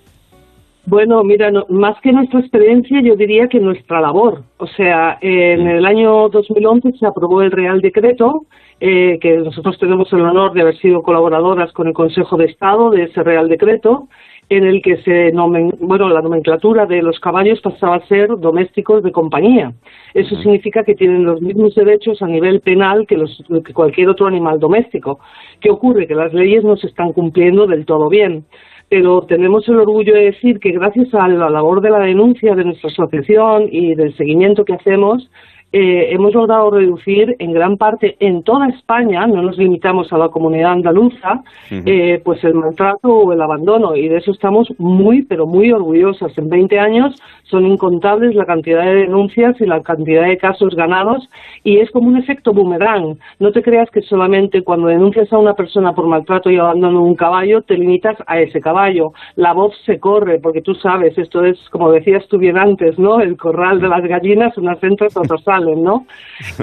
[0.85, 4.43] Bueno, mira, no- más que nuestra experiencia, yo diría que nuestra labor.
[4.57, 8.45] O sea, en el año 2011 se aprobó el Real Decreto,
[8.79, 12.89] eh, que nosotros tenemos el honor de haber sido colaboradoras con el Consejo de Estado
[12.89, 14.07] de ese Real Decreto,
[14.49, 19.03] en el que se nomen- bueno, la nomenclatura de los caballos pasaba a ser domésticos
[19.03, 19.73] de compañía.
[20.13, 24.25] Eso significa que tienen los mismos derechos a nivel penal que, los, que cualquier otro
[24.27, 25.19] animal doméstico.
[25.61, 26.07] ¿Qué ocurre?
[26.07, 28.45] Que las leyes no se están cumpliendo del todo bien
[28.89, 32.65] pero tenemos el orgullo de decir que gracias a la labor de la denuncia de
[32.65, 35.29] nuestra asociación y del seguimiento que hacemos,
[35.71, 40.29] eh, hemos logrado reducir en gran parte en toda España, no nos limitamos a la
[40.29, 45.45] comunidad andaluza, eh, pues el maltrato o el abandono y de eso estamos muy, pero
[45.45, 46.35] muy orgullosas.
[46.37, 47.15] En 20 años
[47.49, 51.27] son incontables la cantidad de denuncias y la cantidad de casos ganados
[51.63, 53.17] y es como un efecto boomerang.
[53.39, 57.05] No te creas que solamente cuando denuncias a una persona por maltrato y abandono de
[57.05, 59.13] un caballo te limitas a ese caballo.
[59.35, 63.19] La voz se corre porque tú sabes, esto es como decías tú bien antes, ¿no?
[63.19, 66.05] El corral de las gallinas, unas entran, otras salen, ¿no?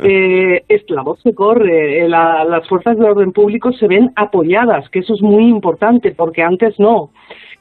[0.03, 4.13] Eh, es, la voz se corre, eh, la- las fuerzas de orden público se ven
[4.15, 7.11] apoyadas, que eso es muy importante porque antes no.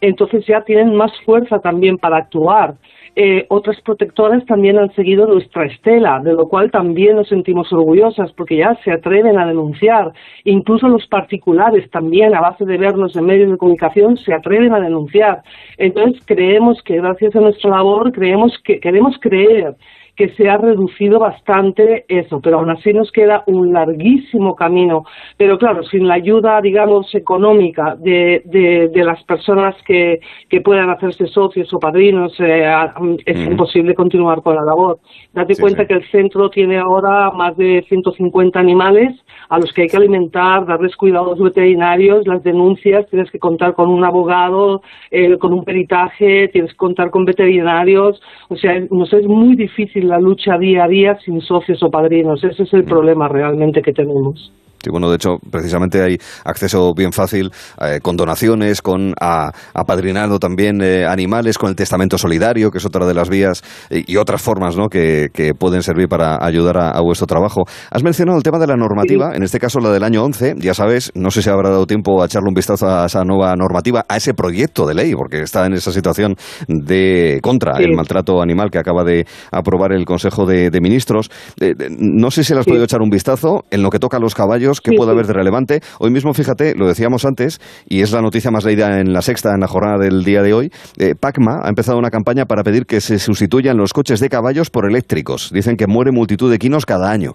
[0.02, 2.76] Entonces ya tienen más fuerza también para actuar.
[3.18, 8.34] Eh, otras protectoras también han seguido nuestra estela, de lo cual también nos sentimos orgullosas
[8.34, 10.12] porque ya se atreven a denunciar.
[10.44, 14.82] Incluso los particulares también, a base de vernos en medios de comunicación, se atreven a
[14.82, 15.44] denunciar.
[15.78, 19.76] Entonces creemos que gracias a nuestra labor, creemos que queremos creer
[20.16, 25.04] que se ha reducido bastante eso, pero aún así nos queda un larguísimo camino.
[25.38, 30.20] Pero claro, sin la ayuda, digamos, económica de, de, de las personas que,
[30.50, 32.94] que puedan hacerse socios o padrinos, eh, a-
[33.26, 33.52] es Mm.
[33.52, 35.00] imposible continuar con la labor.
[35.34, 35.88] Date Sí, cuenta sí.
[35.88, 39.14] que el centro tiene ahora más de 150 animales
[39.50, 43.90] a los que hay que alimentar, darles cuidados veterinarios, las denuncias, tienes que contar con
[43.90, 44.82] un abogado,
[45.12, 50.05] eh, con un peritaje, tienes que contar con veterinarios, o sea, nos es muy difícil
[50.07, 53.94] la lucha día a día sin socios o padrinos, ese es el problema realmente que
[53.94, 54.52] tenemos.
[54.84, 60.38] Sí, bueno, de hecho, precisamente hay acceso bien fácil eh, con donaciones, con a- apadrinado
[60.40, 64.18] también eh, animales, con el testamento solidario, que es otra de las vías, eh, y
[64.18, 64.88] otras formas ¿no?
[64.90, 67.64] que, que pueden servir para ayudar a, a vuestro trabajo.
[67.90, 70.74] Has mencionado el tema de la normativa, en este caso la del año 11, ya
[70.74, 74.06] sabes, no sé si habrá dado tiempo a echarle un vistazo a esa nueva normativa,
[74.08, 76.36] a ese proyecto de ley, porque está en esa situación
[76.68, 77.84] de contra Sí.
[77.84, 81.30] el maltrato animal que acaba de aprobar el Consejo de, de Ministros.
[81.60, 84.20] Eh, no sé si le has podido echar un vistazo en lo que toca a
[84.20, 85.14] los caballos, Sí, puede sí.
[85.14, 85.82] haber de relevante.
[86.00, 89.54] Hoy mismo, fíjate, lo decíamos antes, y es la noticia más leída en la sexta,
[89.54, 92.86] en la jornada del día de hoy, eh, Pacma ha empezado una campaña para pedir
[92.86, 95.52] que se sustituyan los coches de caballos por eléctricos.
[95.54, 97.34] Dicen que muere multitud de quinos cada año.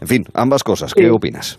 [0.00, 0.94] En fin, ambas cosas.
[0.94, 1.08] ¿Qué Sí.
[1.10, 1.58] opinas?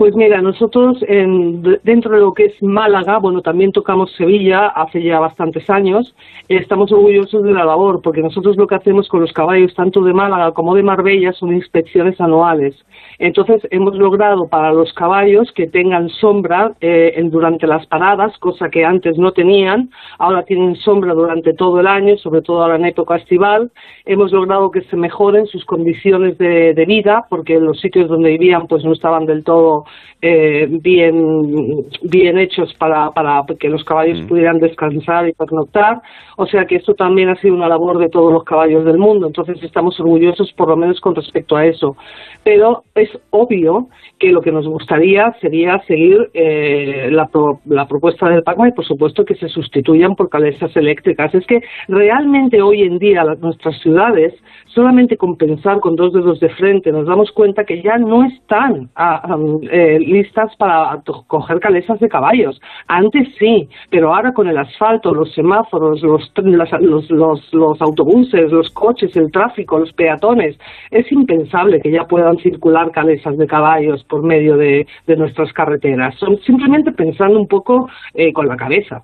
[0.00, 4.68] Pues mira, nosotros en- de- dentro de lo que es Málaga, bueno, también tocamos Sevilla
[4.68, 6.14] hace ya bastantes años,
[6.48, 10.14] estamos orgullosos de la labor, porque nosotros lo que hacemos con los caballos, tanto de
[10.14, 12.74] Málaga como de Marbella, son inspecciones anuales.
[13.18, 18.86] Entonces, hemos logrado para los caballos que tengan sombra eh, durante las paradas, cosa que
[18.86, 23.16] antes no tenían, ahora tienen sombra durante todo el año, sobre todo ahora en época
[23.16, 23.70] estival.
[24.06, 28.66] Hemos logrado que se mejoren sus condiciones de, de vida, porque los sitios donde vivían
[28.66, 29.84] pues no estaban del todo
[30.22, 36.02] eh, bien, bien hechos para, para que los caballos pudieran descansar y pernoctar.
[36.36, 39.26] O sea que esto también ha sido una labor de todos los caballos del mundo.
[39.26, 41.96] Entonces estamos orgullosos por lo menos con respecto a eso.
[42.44, 43.88] Pero es obvio
[44.18, 48.72] que lo que nos gustaría sería seguir eh, la, pro- la propuesta del PACMA y
[48.72, 51.34] por supuesto que se sustituyan por calesas eléctricas.
[51.34, 54.34] Es que realmente hoy en día las- nuestras ciudades,
[54.74, 58.88] solamente con pensar con dos dedos de frente, nos damos cuenta que ya no están
[58.96, 62.60] ah, am, eh, listas para coger calesas de caballos.
[62.86, 68.50] Antes sí, pero ahora con el asfalto, los semáforos, los, las- los, los, los autobuses,
[68.52, 70.58] los coches, el tráfico, los peatones,
[70.90, 76.14] es impensable que ya puedan circular calesas de caballos por medio de, de nuestras carreteras.
[76.16, 79.02] Son simplemente pensando un poco eh, con la cabeza.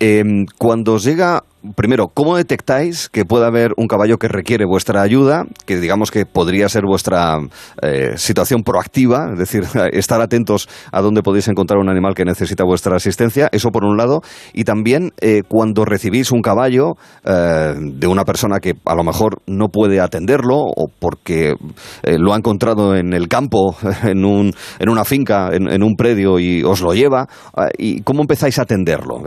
[0.00, 0.24] Eh,
[0.58, 1.42] cuando llega,
[1.74, 5.44] primero, ¿cómo detectáis que puede haber un caballo que requiere vuestra ayuda?
[5.66, 7.38] Que digamos que podría ser vuestra
[7.82, 12.64] eh, situación proactiva, es decir, estar atentos a dónde podéis encontrar un animal que necesita
[12.64, 14.20] vuestra asistencia, eso por un lado.
[14.52, 16.94] Y también eh, cuando recibís un caballo
[17.24, 21.54] eh, de una persona que a lo mejor no puede atenderlo o porque
[22.04, 26.38] lo ha encontrado en el campo, en, un, en una finca, en, en un predio
[26.38, 27.28] y os lo lleva,
[27.76, 28.64] ¿y cómo empezáis a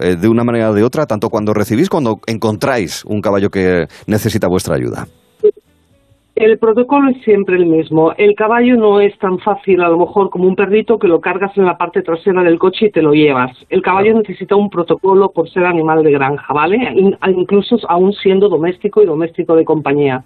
[0.02, 3.86] Eh, de una manera o de otra, tanto cuando recibís, cuando encontráis un caballo que
[4.08, 5.06] necesita vuestra ayuda.
[6.34, 8.14] El protocolo es siempre el mismo.
[8.18, 11.56] El caballo no es tan fácil, a lo mejor, como un perrito que lo cargas
[11.58, 13.52] en la parte trasera del coche y te lo llevas.
[13.70, 16.78] El caballo necesita un protocolo por ser animal de granja, ¿vale?
[16.96, 20.24] In- Incluso aún siendo doméstico y doméstico de compañía.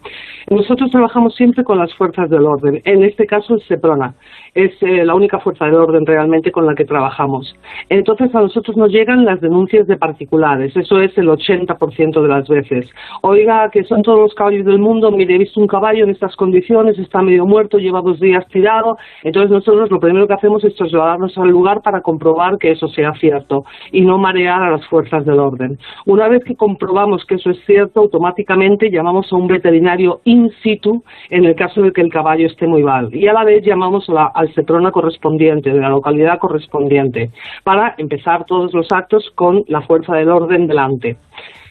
[0.50, 2.82] Nosotros trabajamos siempre con las fuerzas del orden.
[2.86, 4.14] En este caso, el SEPRONA.
[4.56, 7.54] Es eh, la única fuerza del orden realmente con la que trabajamos.
[7.90, 10.76] Entonces, a nosotros nos llegan las denuncias de particulares.
[10.78, 12.90] Eso es el 80% de las veces.
[13.22, 15.12] Oiga, que son todos los caballos del mundo.
[15.12, 18.98] Mire, he visto un caballo en estas condiciones, está medio muerto, lleva dos días tirado.
[19.24, 23.12] Entonces, nosotros lo primero que hacemos es trasladarnos al lugar para comprobar que eso sea
[23.20, 25.78] cierto y no marear a las fuerzas del orden.
[26.06, 31.04] Una vez que comprobamos que eso es cierto, automáticamente llamamos a un veterinario in situ
[31.30, 33.14] en el caso de que el caballo esté muy mal.
[33.14, 37.32] Y a la vez llamamos al CEPRONA correspondiente, de la localidad correspondiente,
[37.64, 41.18] para empezar todos los actos con la fuerza del orden delante.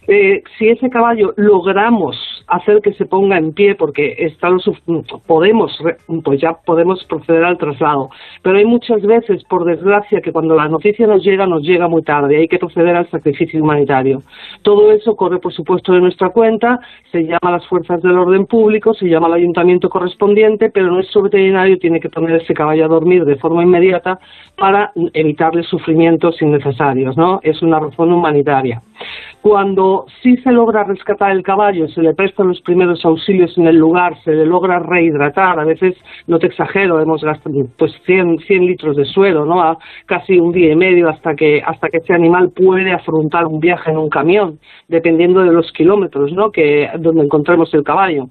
[0.06, 2.16] Eh, si ese caballo logramos
[2.46, 4.80] hacer que se ponga en pie porque está lo suf-
[5.26, 8.10] podemos re- pues ya podemos proceder al traslado.
[8.42, 12.02] Pero hay muchas veces por desgracia que cuando la noticia nos llega nos llega muy
[12.02, 12.36] tarde.
[12.36, 14.22] Hay que proceder al sacrificio humanitario.
[14.62, 16.80] Todo eso corre por supuesto de nuestra cuenta.
[17.10, 21.22] Se llama a las fuerzas del orden público se llama al ayuntamiento correspondiente pero nuestro
[21.22, 24.18] veterinario tiene que poner ese caballo a dormir de forma inmediata
[24.56, 28.82] para evitarle sufrimientos innecesarios no es una razón humanitaria
[29.40, 33.76] cuando sí se logra rescatar el caballo, se le prestan los primeros auxilios en el
[33.76, 35.94] lugar, se le logra rehidratar, a veces,
[36.26, 39.62] no te exagero, hemos gastado pues 100, 100 litros de suelo, ¿no?
[39.62, 39.76] A
[40.06, 43.90] casi un día y medio hasta que, hasta que este animal puede afrontar un viaje
[43.90, 44.58] en un camión,
[44.88, 46.50] dependiendo de los kilómetros, ¿no?
[46.50, 48.28] Que, donde encontremos el caballo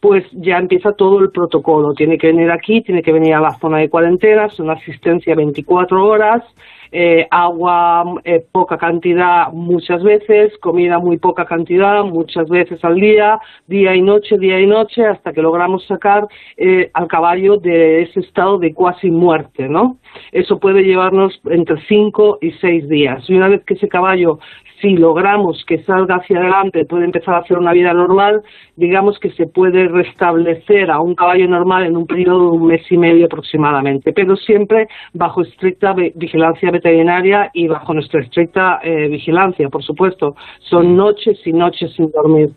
[0.00, 1.94] pues ya empieza todo el protocolo.
[1.94, 5.34] Tiene que venir aquí, tiene que venir a la zona de cuarentena, es una asistencia
[5.34, 6.42] 24 horas,
[6.92, 13.38] eh, agua eh, poca cantidad muchas veces, comida muy poca cantidad muchas veces al día,
[13.66, 16.26] día y noche, día y noche, hasta que logramos sacar
[16.56, 19.98] eh, al caballo de ese estado de cuasi muerte, ¿no?
[20.32, 23.28] Eso puede llevarnos entre 5 y 6 días.
[23.28, 24.38] Y una vez que ese caballo
[24.86, 28.42] si logramos que salga hacia adelante, puede empezar a hacer una vida normal,
[28.76, 32.82] digamos que se puede restablecer a un caballo normal en un periodo de un mes
[32.92, 39.08] y medio aproximadamente, pero siempre bajo estricta vi- vigilancia veterinaria y bajo nuestra estricta eh,
[39.08, 40.36] vigilancia, por supuesto.
[40.60, 42.50] Son noches y noches sin dormir.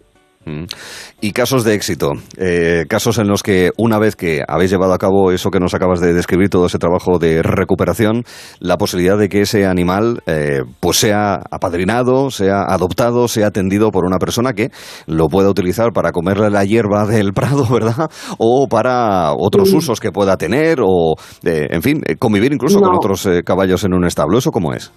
[0.49, 0.65] Mm.
[1.21, 4.97] Y casos de éxito, eh, casos en los que una vez que habéis llevado a
[4.97, 8.23] cabo eso que nos acabas de describir, todo ese trabajo de recuperación,
[8.59, 14.05] la posibilidad de que ese animal eh, pues sea apadrinado, sea adoptado, sea atendido por
[14.05, 14.71] una persona que
[15.05, 18.09] lo pueda utilizar para comerle la hierba del prado, ¿verdad?
[18.37, 19.75] O para otros Sí.
[19.77, 23.83] usos que pueda tener, o, eh, en fin, eh, convivir incluso con otros eh, caballos
[23.83, 24.37] en un establo.
[24.39, 24.91] ¿Eso cómo es?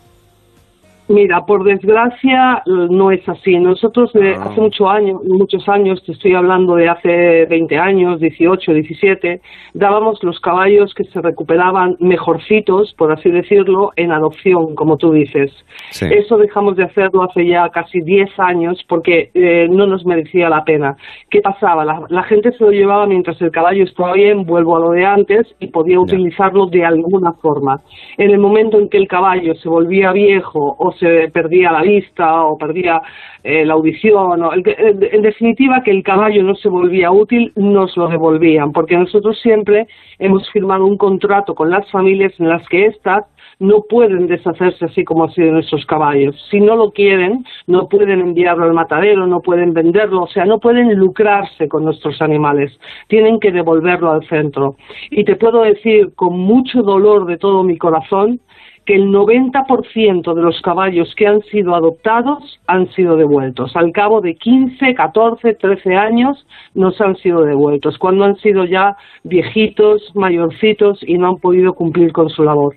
[1.13, 3.59] Mira, por desgracia eh, no es así.
[3.59, 8.73] Nosotros de hace mucho años, muchos años, te estoy hablando de hace 20 años, 18,
[8.73, 9.43] 17,
[9.75, 15.53] dábamos los caballos que se recuperaban mejorcitos, por así decirlo, en adopción, como tú dices.
[15.91, 16.07] Sí.
[16.11, 20.65] Eso dejamos de hacerlo hace ya casi 10 años porque eh, no nos merecía la
[20.65, 20.97] pena.
[21.29, 21.85] ¿Qué pasaba?
[21.85, 25.05] La, la gente se lo llevaba mientras el caballo estaba bien, vuelvo a lo de
[25.05, 27.83] antes, y podía utilizarlo de alguna forma.
[28.17, 31.02] En el momento en que el caballo se volvía viejo o se
[31.33, 33.03] perdía la vista o perdía
[33.45, 37.97] eh, la audición, o el en definitiva que el caballo no se volvía útil, nos
[37.97, 39.87] lo devolvían, porque nosotros siempre
[40.19, 43.25] hemos firmado un contrato con las familias en las que éstas
[43.59, 46.37] no pueden deshacerse así como así de nuestros caballos.
[46.51, 50.59] Si no lo quieren, no pueden enviarlo al matadero, no pueden venderlo, o sea, no
[50.59, 52.77] pueden lucrarse con nuestros animales.
[53.09, 54.77] Tienen que devolverlo al centro.
[55.11, 58.41] Y te puedo decir con mucho dolor de todo mi corazón
[58.85, 63.77] que el 90% de los caballos que han sido adoptados han sido devueltos.
[63.77, 68.97] Al cabo de 15, 14, 13 años nos han sido devueltos, cuando han sido ya
[69.23, 72.77] viejitos, mayorcitos y no han podido cumplir con su labor.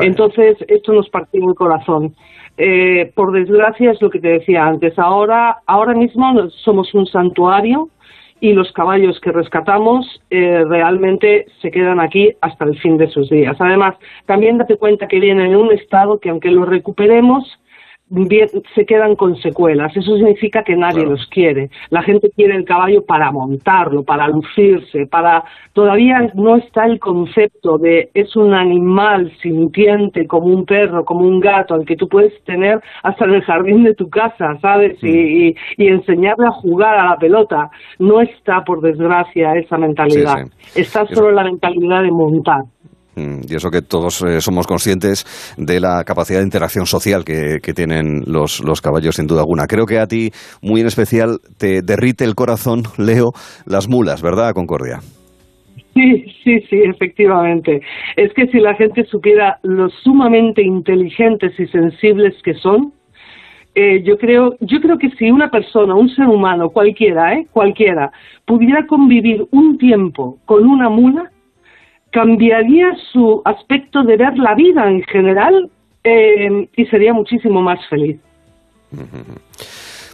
[0.00, 2.14] Entonces, esto nos partió el corazón.
[2.56, 4.98] Eh, por desgracia, es lo que te decía antes.
[4.98, 7.88] Ahora, ahora mismo somos un santuario
[8.42, 13.30] y los caballos que rescatamos eh, realmente se quedan aquí hasta el fin de sus
[13.30, 13.56] días.
[13.60, 13.94] Además,
[14.26, 17.44] también date cuenta que vienen en un estado que aunque los recuperemos,
[18.74, 19.96] se quedan con secuelas.
[19.96, 21.70] Eso significa que nadie los quiere.
[21.90, 25.44] La gente quiere el caballo para montarlo, para lucirse, para...
[25.72, 31.40] Todavía no está el concepto de es un animal sintiente como un perro, como un
[31.40, 35.02] gato, al que tú puedes tener hasta en el jardín de tu casa, ¿sabes?
[35.02, 37.70] Y, y- y enseñarle a jugar a la pelota.
[37.98, 40.46] No está, por desgracia, esa mentalidad.
[40.74, 42.62] Está Eso- solo la mentalidad de montar.
[43.16, 45.26] Mm, Y eso que todos eh, somos conscientes
[45.56, 49.66] de la capacidad de interacción social que, tienen los, los caballos, sin duda alguna.
[49.66, 50.30] Creo que a ti,
[50.60, 53.32] muy en especial, te derrite el corazón, Leo,
[53.66, 55.00] las mulas, ¿verdad, Concordia?
[55.94, 57.82] Sí, sí, sí, efectivamente.
[58.16, 62.92] Es que si la gente supiera lo sumamente inteligentes y sensibles que son,
[63.74, 68.12] eh, yo creo, yo creo que si una persona, un ser humano, cualquiera, eh, cualquiera,
[68.44, 71.31] pudiera convivir un tiempo con una mula,
[72.12, 75.70] cambiaría su aspecto de ver la vida en general
[76.04, 78.18] eh, y sería muchísimo más feliz.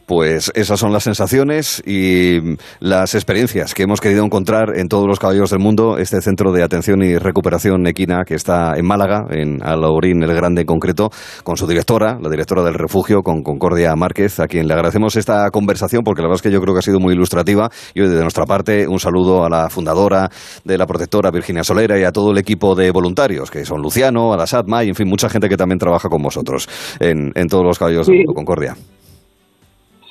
[0.09, 2.39] Pues esas son las sensaciones y
[2.81, 6.63] las experiencias que hemos querido encontrar en todos los caballos del mundo, este centro de
[6.63, 11.11] atención y recuperación equina que está en Málaga, en Alaurín el Grande en concreto,
[11.45, 15.51] con su directora, la directora del refugio, con Concordia Márquez, a quien le agradecemos esta
[15.51, 18.09] conversación porque la verdad es que yo creo que ha sido muy ilustrativa y hoy
[18.09, 20.31] de nuestra parte un saludo a la fundadora
[20.65, 24.33] de la protectora Virginia Solera y a todo el equipo de voluntarios que son Luciano,
[24.33, 26.67] Alasad, May, en fin, mucha gente que también trabaja con vosotros
[26.99, 28.19] en, en todos los caballos del Sí.
[28.21, 28.75] mundo, Concordia.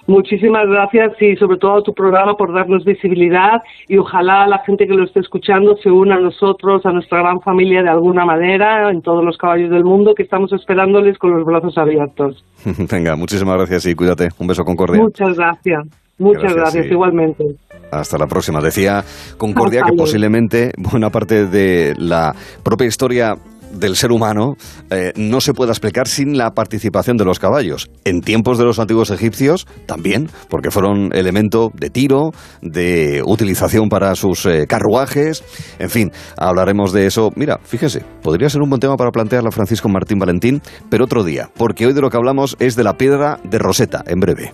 [0.08, 4.88] Muchísimas gracias y sobre todo a tu programa por darnos visibilidad y ojalá la gente
[4.88, 8.90] que lo esté escuchando se una a nosotros, a nuestra gran familia de alguna manera,
[8.90, 12.44] en todos los caballos del mundo, que estamos esperándoles con los brazos abiertos.
[12.92, 14.30] Venga, muchísimas gracias y cuídate.
[14.40, 15.02] Un beso, Concordia.
[15.02, 15.86] Muchas gracias.
[16.20, 16.92] Muchas Gracias, gracias, sí.
[16.94, 17.46] igualmente.
[17.92, 18.60] Hasta la próxima.
[18.60, 19.04] Decía
[19.38, 23.36] Concordia que posiblemente buena parte de la propia historia
[23.72, 24.56] del ser humano
[24.90, 27.90] eh, no se pueda explicar sin la participación de los caballos.
[28.06, 32.32] En tiempos de los antiguos egipcios también, porque fueron elemento de tiro,
[32.62, 35.44] de utilización para sus eh, carruajes.
[35.80, 37.32] En fin, hablaremos de eso.
[37.36, 41.50] Mira, fíjese, podría ser un buen tema para plantearla Francisco Martín Valentín, pero otro día,
[41.56, 44.54] porque hoy de lo que hablamos es de la piedra de Rosetta, en breve.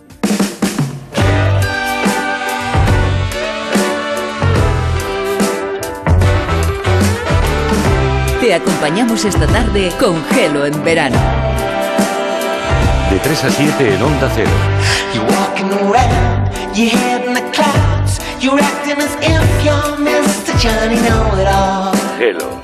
[8.54, 11.18] Te acompañamos esta tarde con Gelo en verano.
[13.10, 14.52] De 3 a 7 en Onda Cero.
[15.12, 18.20] You're walking around, your head in the clouds.
[18.40, 20.54] You're acting as if you're Mr.
[20.62, 21.96] Johnny Know It All.
[22.20, 22.62] Hello.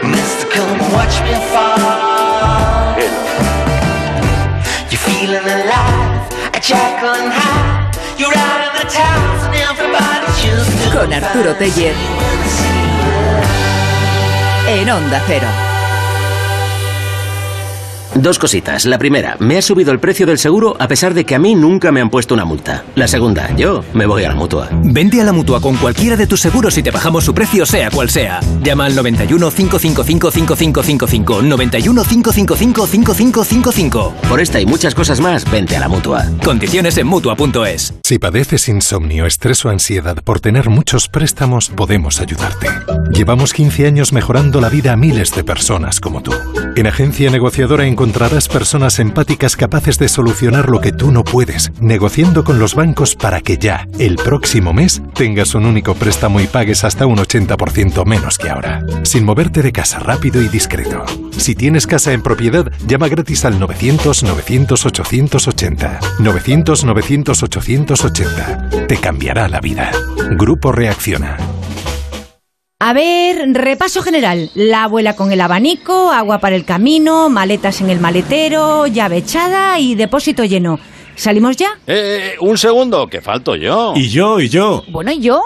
[0.00, 0.48] Mr.
[0.50, 1.76] Come and watch me fall.
[2.96, 3.20] Hello.
[4.88, 6.32] You feel feeling alive.
[6.54, 7.92] A jackal and high.
[8.16, 10.40] You're out in the towns and everybody's
[10.82, 12.73] to Con Arturo Teller.
[14.66, 15.73] En Onda Cero.
[18.14, 18.84] Dos cositas.
[18.84, 21.54] La primera, me ha subido el precio del seguro a pesar de que a mí
[21.54, 22.84] nunca me han puesto una multa.
[22.94, 24.68] La segunda, yo me voy a la mutua.
[24.72, 27.90] Vente a la mutua con cualquiera de tus seguros y te bajamos su precio, sea
[27.90, 28.40] cual sea.
[28.62, 31.42] Llama al 91 555 5555.
[31.42, 34.14] 91 555 5555.
[34.28, 36.24] Por esta y muchas cosas más, vente a la mutua.
[36.44, 37.94] Condiciones en mutua.es.
[38.04, 42.68] Si padeces insomnio, estrés o ansiedad por tener muchos préstamos, podemos ayudarte.
[43.10, 46.32] Llevamos 15 años mejorando la vida a miles de personas como tú.
[46.76, 52.44] En Agencia Negociadora encontrarás personas empáticas capaces de solucionar lo que tú no puedes, negociando
[52.44, 56.84] con los bancos para que ya, el próximo mes, tengas un único préstamo y pagues
[56.84, 58.84] hasta un 80% menos que ahora.
[59.04, 61.02] Sin moverte de casa rápido y discreto.
[61.38, 66.00] Si tienes casa en propiedad, llama gratis al 900-900-880.
[66.18, 68.86] 900-900-880.
[68.86, 69.92] Te cambiará la vida.
[70.36, 71.38] Grupo Reacciona.
[72.80, 74.50] A ver, repaso general.
[74.54, 79.78] La abuela con el abanico, agua para el camino, maletas en el maletero, llave echada
[79.78, 80.78] y depósito lleno.
[81.14, 81.78] ¿Salimos ya?
[81.86, 83.92] Eh, un segundo, que falto yo.
[83.94, 84.82] Y yo, y yo.
[84.88, 85.40] Bueno, ¿y yo?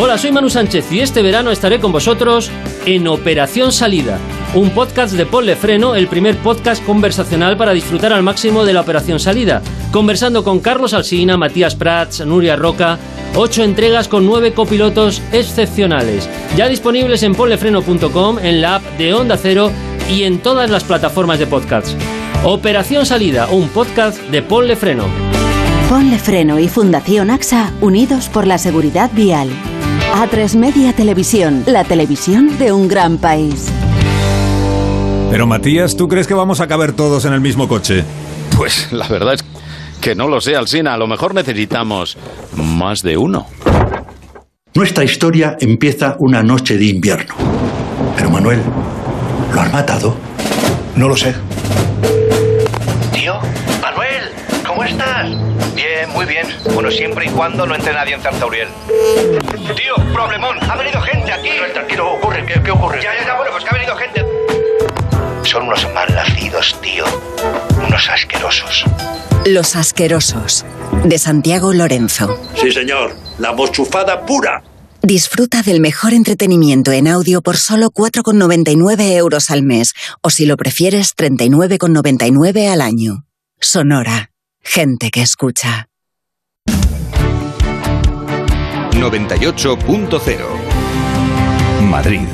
[0.00, 2.50] Hola, soy Manu Sánchez y este verano estaré con vosotros
[2.86, 4.18] en Operación Salida,
[4.54, 8.80] un podcast de Ponle Freno, el primer podcast conversacional para disfrutar al máximo de la
[8.80, 9.60] Operación Salida,
[9.92, 12.98] conversando con Carlos Alsina, Matías Prats, Nuria Roca,
[13.36, 19.36] ocho entregas con nueve copilotos excepcionales, ya disponibles en ponlefreno.com, en la app de Onda
[19.36, 19.70] Cero
[20.08, 21.94] y en todas las plataformas de podcasts.
[22.44, 25.04] Operación Salida, un podcast de Ponle Freno.
[25.90, 29.50] Ponle Freno y Fundación AXA unidos por la seguridad vial.
[30.12, 33.70] A3 Media Televisión, la televisión de un gran país.
[35.30, 38.04] Pero Matías, ¿tú crees que vamos a caber todos en el mismo coche?
[38.54, 39.44] Pues la verdad es
[40.02, 40.92] que no lo sé, Alsina.
[40.92, 42.18] A lo mejor necesitamos
[42.54, 43.46] más de uno.
[44.74, 47.34] Nuestra historia empieza una noche de invierno.
[48.14, 48.60] Pero Manuel,
[49.54, 50.14] ¿lo has matado?
[50.94, 51.34] No lo sé.
[56.02, 56.48] Bien, muy bien.
[56.74, 58.66] Bueno, siempre y cuando no entre nadie en Zarzauriel.
[59.76, 61.50] Tío, problemón, ha venido gente aquí.
[61.50, 63.00] Manuel, tranquilo, ocurre, ¿qué, qué ocurre?
[63.00, 64.24] Ya, ya, ya, bueno, pues que ha venido gente.
[65.44, 67.04] Son unos malnacidos, tío.
[67.86, 68.84] Unos asquerosos.
[69.46, 70.64] Los asquerosos.
[71.04, 72.36] De Santiago Lorenzo.
[72.56, 73.14] Sí, señor.
[73.38, 74.64] La mochufada pura.
[75.02, 79.92] Disfruta del mejor entretenimiento en audio por solo 4,99 euros al mes.
[80.20, 83.24] O si lo prefieres, 39,99 al año.
[83.60, 84.30] Sonora.
[84.64, 85.88] Gente que escucha.
[88.92, 92.28] 98.0 Madrid.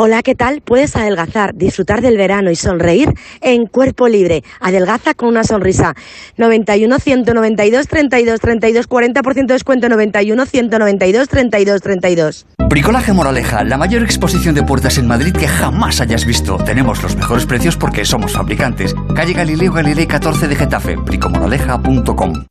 [0.00, 0.60] Hola, ¿qué tal?
[0.60, 4.44] Puedes adelgazar, disfrutar del verano y sonreír en cuerpo libre.
[4.60, 5.96] Adelgaza con una sonrisa.
[6.36, 12.46] 91 192 32 32 40% de descuento 91 192 32 32.
[12.68, 16.58] Bricolaje Moraleja, la mayor exposición de puertas en Madrid que jamás hayas visto.
[16.58, 18.94] Tenemos los mejores precios porque somos fabricantes.
[19.16, 22.44] Calle Galileo Galilei 14 de Getafe, bricomoraleja.com.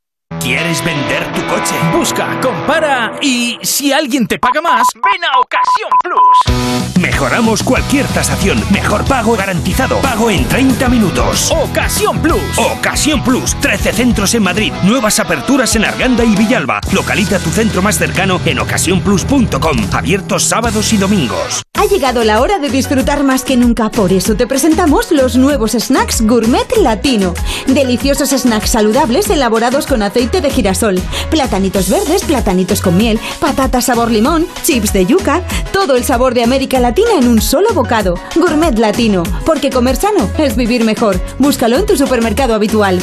[0.48, 1.74] ¿Quieres vender tu coche?
[1.92, 6.98] Busca, compara y si alguien te paga más, ven a Ocasión Plus.
[6.98, 8.58] Mejoramos cualquier tasación.
[8.70, 9.98] Mejor pago garantizado.
[9.98, 11.52] Pago en 30 minutos.
[11.52, 12.56] Ocasión Plus.
[12.56, 13.56] Ocasión Plus.
[13.60, 14.72] 13 centros en Madrid.
[14.84, 16.80] Nuevas aperturas en Arganda y Villalba.
[16.92, 19.76] Localiza tu centro más cercano en ocasiónplus.com.
[19.92, 21.62] Abiertos sábados y domingos.
[21.78, 25.72] Ha llegado la hora de disfrutar más que nunca, por eso te presentamos los nuevos
[25.72, 27.34] snacks gourmet latino.
[27.68, 31.00] Deliciosos snacks saludables elaborados con aceite de girasol,
[31.30, 35.42] platanitos verdes, platanitos con miel, patatas sabor limón, chips de yuca,
[35.72, 38.14] todo el sabor de América Latina en un solo bocado.
[38.36, 41.20] Gourmet latino, porque comer sano es vivir mejor.
[41.38, 43.00] Búscalo en tu supermercado habitual.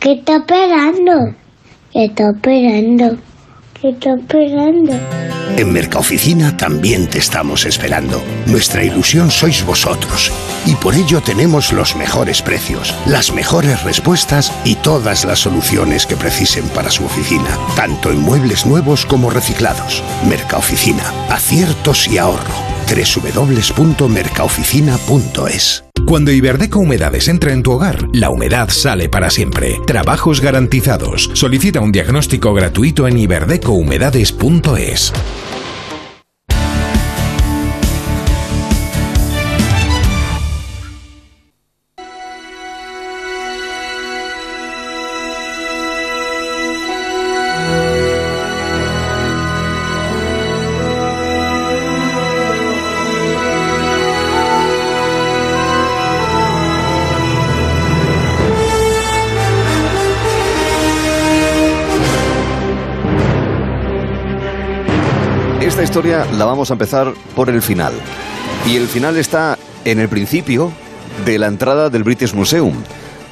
[0.00, 1.34] ¿Qué está esperando?
[1.92, 3.16] ¿Qué está esperando?
[3.84, 4.94] ¿Qué está esperando?
[5.58, 8.22] En Mercaoficina también te estamos esperando.
[8.46, 10.32] Nuestra ilusión sois vosotros.
[10.64, 16.16] Y por ello tenemos los mejores precios, las mejores respuestas y todas las soluciones que
[16.16, 20.02] precisen para su oficina, tanto en muebles nuevos como reciclados.
[20.26, 22.54] Mercaoficina, aciertos y ahorro.
[22.88, 29.80] www.mercaoficina.es Cuando Iberdeco Humedades entra en tu hogar, la humedad sale para siempre.
[29.86, 31.30] Trabajos garantizados.
[31.32, 35.12] Solicita un diagnóstico gratuito en iberdecohumedades.es.
[65.94, 67.92] historia la vamos a empezar por el final.
[68.66, 70.72] Y el final está en el principio
[71.24, 72.74] de la entrada del British Museum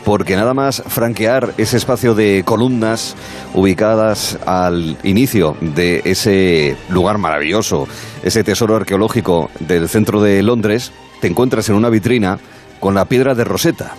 [0.05, 3.17] porque nada más franquear ese espacio de columnas
[3.53, 7.89] ubicadas al inicio de ese lugar maravilloso,
[8.23, 12.39] ese tesoro arqueológico del centro de Londres, te encuentras en una vitrina
[12.79, 13.97] con la piedra de Rosetta,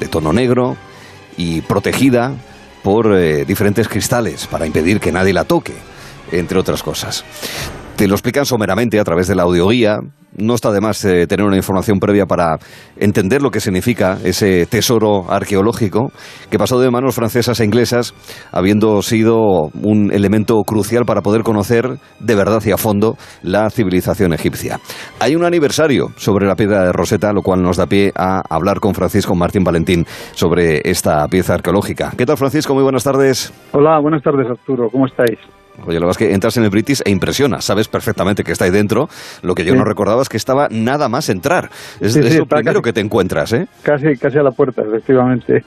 [0.00, 0.76] de tono negro
[1.38, 2.34] y protegida
[2.82, 5.72] por eh, diferentes cristales para impedir que nadie la toque,
[6.30, 7.24] entre otras cosas.
[7.96, 10.00] Te lo explican someramente a través de la audioguía.
[10.36, 12.58] No está de más eh, tener una información previa para
[12.98, 16.12] entender lo que significa ese tesoro arqueológico
[16.50, 18.12] que pasó de manos francesas e inglesas,
[18.52, 24.34] habiendo sido un elemento crucial para poder conocer de verdad y a fondo la civilización
[24.34, 24.78] egipcia.
[25.18, 28.78] Hay un aniversario sobre la piedra de Rosetta, lo cual nos da pie a hablar
[28.78, 32.12] con Francisco Martín Valentín sobre esta pieza arqueológica.
[32.14, 32.74] ¿Qué tal, Francisco?
[32.74, 33.54] Muy buenas tardes.
[33.72, 34.90] Hola, buenas tardes, Arturo.
[34.90, 35.38] ¿Cómo estáis?
[35.84, 37.60] Oye, lo que es que entras en el British e impresiona.
[37.60, 39.08] Sabes perfectamente que está ahí dentro.
[39.42, 41.70] Lo que yo no recordaba es que estaba nada más entrar.
[42.00, 43.66] Es, lo primero que te encuentras, ¿eh?
[43.82, 45.64] Casi, casi a la puerta, efectivamente.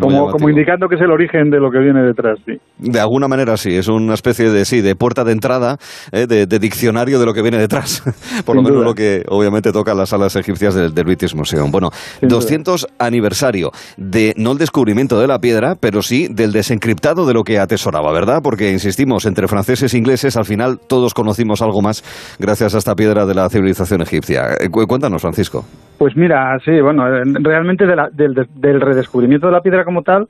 [0.00, 2.58] Como, indicando que es el origen de lo que viene detrás, sí.
[2.78, 5.76] De alguna manera sí, es una especie de sí, de puerta de entrada,
[6.12, 8.02] eh, de, diccionario de lo que viene detrás.
[8.44, 11.70] Por lo menos lo que obviamente toca las salas egipcias del, British Museum.
[11.70, 11.88] Bueno,
[12.20, 17.42] 200 aniversario de no el descubrimiento de la piedra, pero sí del desencriptado de lo
[17.42, 18.40] que atesoraba, ¿verdad?
[18.42, 22.02] Porque insistimos, entre franceses e ingleses al final todos conocimos algo más
[22.38, 24.42] gracias a esta piedra de la civilización egipcia.
[24.60, 25.64] Eh, cuéntanos, Francisco.
[26.00, 27.04] Pues mira, sí, bueno,
[27.42, 30.26] realmente del, redescubrimiento de la piedra como tal,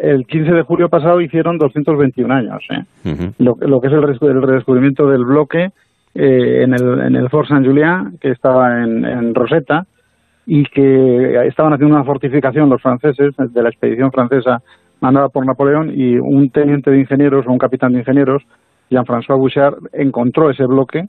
[0.00, 2.62] el 15 de julio pasado hicieron 221 años.
[2.70, 3.32] ¿eh?
[3.38, 4.02] lo, que es el,
[4.42, 5.70] redescubrimiento del bloque
[6.14, 9.84] eh, en, el, en el Fort Saint-Julien, que estaba en, en Rosetta,
[10.46, 14.62] y que estaban haciendo una fortificación los franceses, de la expedición francesa
[15.00, 18.42] mandada por Napoleón, y un teniente de ingenieros o un capitán de ingenieros,
[18.88, 21.04] Jean-François Bouchard, encontró ese bloque,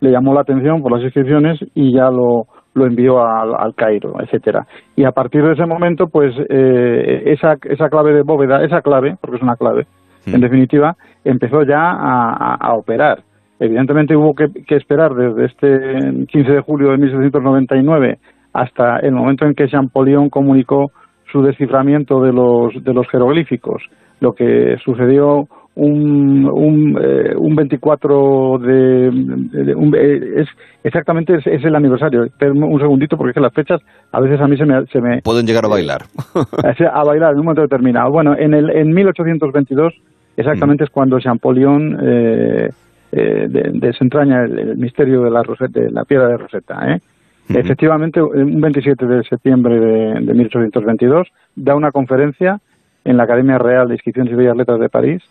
[0.00, 4.66] le llamó la atención por las inscripciones y ya lo, lo envió al, Cairo, etcétera.
[4.96, 9.16] Y a partir de ese momento, pues eh, esa, esa clave de bóveda, esa clave,
[9.20, 9.86] porque es una clave,
[10.26, 10.42] en mm.
[10.42, 13.22] definitiva, empezó ya a, operar.
[13.58, 18.18] Evidentemente hubo que, esperar desde este 15 de julio de 1799
[18.52, 20.90] hasta el momento en que Champollion comunicó
[21.30, 23.82] su desciframiento de los, de los jeroglíficos.
[24.20, 30.48] Lo que sucedió un, un, eh, un 24 de, eh, es
[30.84, 33.80] exactamente es, el aniversario un segundito porque es que las fechas
[34.10, 36.02] a veces a mí se me, se me pueden llegar a bailar
[36.34, 39.94] a bailar en un momento determinado bueno en el en 1822
[40.36, 40.86] exactamente mm.
[40.86, 42.68] es cuando Champollion eh,
[43.12, 47.00] eh desentraña el, misterio de la de la piedra de Rosetta ¿eh?
[47.48, 52.60] efectivamente un 27 de septiembre de, de 1822 da una conferencia
[53.04, 55.22] en la Academia Real de Inscripciones y Bellas Letras de París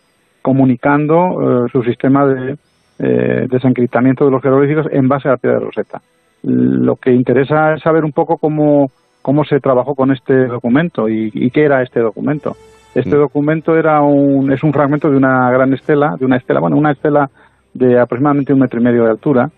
[0.42, 2.58] comunicando eh, su sistema de
[3.00, 6.02] eh, desencriptamiento de los jeroglíficos en base a la piedra de Rosetta.
[6.44, 8.92] Lo que interesa es saber un poco cómo,
[9.22, 12.56] cómo se trabajó con este documento y, qué era este documento.
[12.94, 13.20] Este mm.
[13.20, 16.92] documento era un, es un fragmento de una gran estela, de una estela, bueno, una
[16.92, 17.30] estela
[17.74, 19.50] de aproximadamente un metro y medio de altura,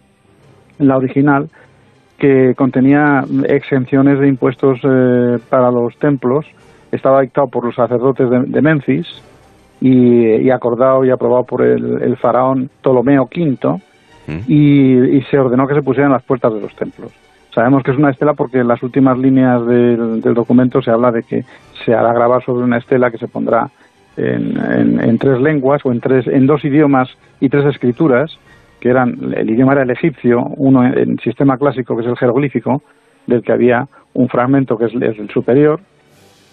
[0.79, 1.49] la original,
[2.17, 6.45] que contenía exenciones de impuestos eh, para los templos.
[6.91, 9.07] Estaba dictado por los sacerdotes de Memphis
[9.83, 13.81] y, acordado y aprobado por el, faraón Ptolomeo V
[14.27, 14.39] mm.
[14.47, 17.11] y, se ordenó que se pusieran las puertas de los templos.
[17.53, 21.23] Sabemos que es una estela porque en las últimas líneas del, documento se habla de
[21.23, 21.43] que
[21.83, 23.69] se hará grabar sobre una estela que se pondrá
[24.15, 27.09] en, tres lenguas o en, tres, en dos idiomas
[27.41, 28.39] y tres escrituras,
[28.79, 32.81] que eran, el idioma era el egipcio, uno en sistema clásico que es el jeroglífico,
[33.27, 35.81] del que había un fragmento que es el superior,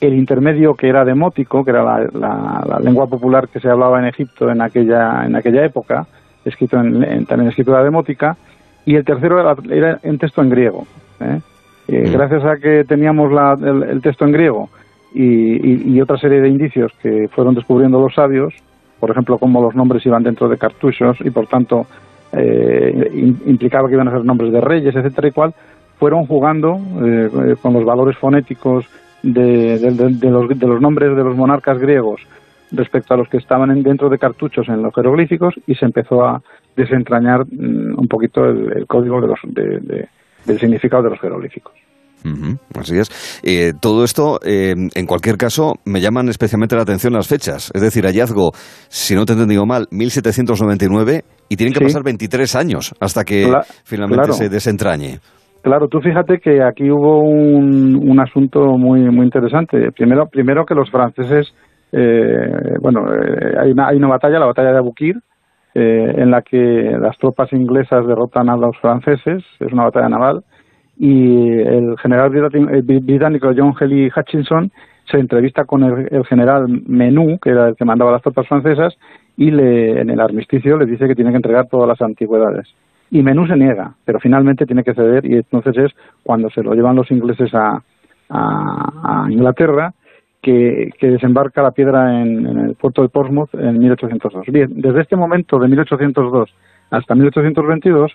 [0.00, 4.50] el intermedio que era demótico, que era la, lengua popular que se hablaba en Egipto
[4.50, 6.06] en aquella, en aquella época,
[6.44, 8.36] escrito en, en también escritura demótica,
[8.84, 9.40] y el tercero
[9.70, 10.86] era, en texto en griego.
[11.20, 11.40] ¿eh?
[11.88, 12.12] Eh, mm.
[12.12, 13.30] Gracias a que teníamos
[13.62, 14.68] el, texto en griego
[15.14, 18.54] y, otra serie de indicios que fueron descubriendo los sabios,
[18.98, 21.86] por ejemplo, cómo los nombres iban dentro de cartuchos y por tanto
[22.32, 25.54] eh, implicaba que iban a ser nombres de reyes, etcétera y cual,
[25.98, 26.80] fueron jugando
[27.60, 28.86] con los valores fonéticos
[29.22, 29.78] de,
[30.30, 32.20] los, de los nombres de los monarcas griegos
[32.72, 36.42] respecto a los que estaban dentro de cartuchos en los jeroglíficos y se empezó a
[36.76, 39.38] desentrañar mm, un poquito el, código de los,
[40.46, 41.74] del significado de los jeroglíficos.
[42.78, 43.40] así es.
[43.42, 47.70] Eh, todo esto, eh, en cualquier caso, me llaman especialmente la atención las fechas.
[47.74, 48.52] Es decir, hallazgo,
[48.88, 53.52] si no te he entendido mal, 1799 y tienen que pasar 23 años hasta que
[53.84, 55.18] finalmente se desentrañe.
[55.62, 59.92] Claro, tú fíjate que aquí hubo un, un asunto muy muy interesante.
[59.92, 61.54] Primero, primero que los franceses,
[61.92, 65.16] eh, bueno, eh, hay, una, hay una batalla, la batalla de Abukir,
[65.74, 70.44] eh, en la que las tropas inglesas derrotan a los franceses, es una batalla naval,
[70.98, 74.70] y el general británico John Hely Hutchinson
[75.10, 78.94] se entrevista con el, general Menú, que era el que mandaba las tropas francesas,
[79.36, 82.68] y le, en el armisticio le dice que tiene que entregar todas las antigüedades.
[83.10, 85.92] Y Menú se niega, pero finalmente tiene que ceder y entonces es
[86.22, 87.82] cuando se lo llevan los ingleses a,
[89.28, 89.92] Inglaterra
[90.40, 94.46] que, desembarca la piedra en, el puerto de Portsmouth en 1802.
[94.46, 96.48] Bien, desde este momento, de 1802
[96.90, 98.12] hasta 1822,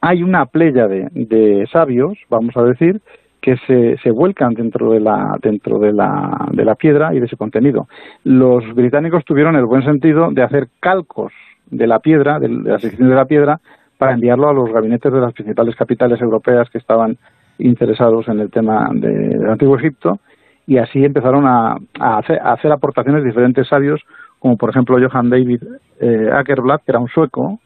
[0.00, 3.02] hay una playa de, de sabios, vamos a decir,
[3.42, 7.26] que se, se, vuelcan dentro de la dentro de la, de la piedra y de
[7.26, 7.88] ese contenido.
[8.24, 11.32] Los británicos tuvieron el buen sentido de hacer calcos
[11.70, 13.60] de la piedra, de, la sección de la piedra,
[14.02, 17.18] para enviarlo a los gabinetes de las principales capitales europeas que estaban
[17.58, 20.18] interesados en el tema del Antiguo Egipto
[20.66, 24.00] y así empezaron a, hacer, aportaciones diferentes sabios,
[24.40, 25.62] como por ejemplo Johann David
[26.00, 27.60] eh, Ackerblad, que era un sueco,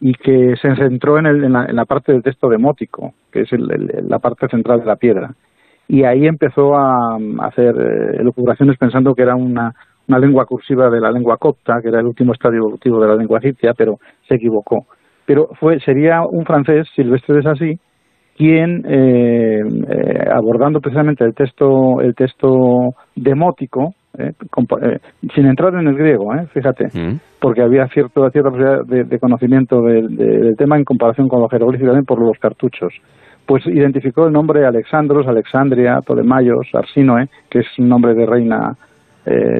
[0.00, 4.80] y que se centró en, la, parte del texto demótico, que es la parte central
[4.80, 5.30] de la piedra.
[5.86, 9.72] Y ahí empezó a, hacer eh, elucubraciones pensando que era una,
[10.08, 13.14] una lengua cursiva de la lengua copta, que era el último estadio evolutivo de la
[13.14, 14.84] lengua egipcia, pero se equivocó.
[15.28, 17.78] Pero fue, sería un francés, Silvestre de Sassy,
[18.34, 24.32] quien, eh, eh, abordando precisamente el texto, el texto demótico, eh,
[25.34, 27.20] sin entrar en el griego, fíjate, mm.
[27.40, 32.06] porque había cierto, cierta posibilidad de, conocimiento del, tema en comparación con lo jeroglífico también
[32.06, 32.94] por los cartuchos.
[33.44, 38.74] Pues identificó el nombre Alexandros, Alexandria, Tolemaios, Arsinoe, que es un nombre de reina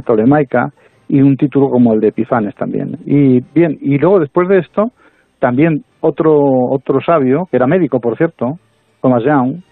[0.07, 0.73] tolemaica,
[1.09, 2.99] y un título como el de Epifanes también.
[3.05, 4.93] Y bien, y luego después de esto,
[5.39, 6.35] también otro,
[6.71, 8.59] otro sabio, que era médico, por cierto,
[9.01, 9.63] Thomas Young,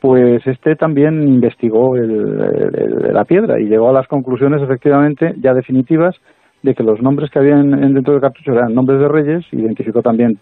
[0.00, 6.14] pues este también investigó la piedra y llegó a las conclusiones efectivamente ya definitivas
[6.62, 10.38] de que los nombres que habían dentro del cartucho eran nombres de reyes, identificó también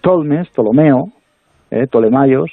[0.00, 1.08] Tolmes, Ptolomeo,
[1.70, 2.50] eh, Tolemaios,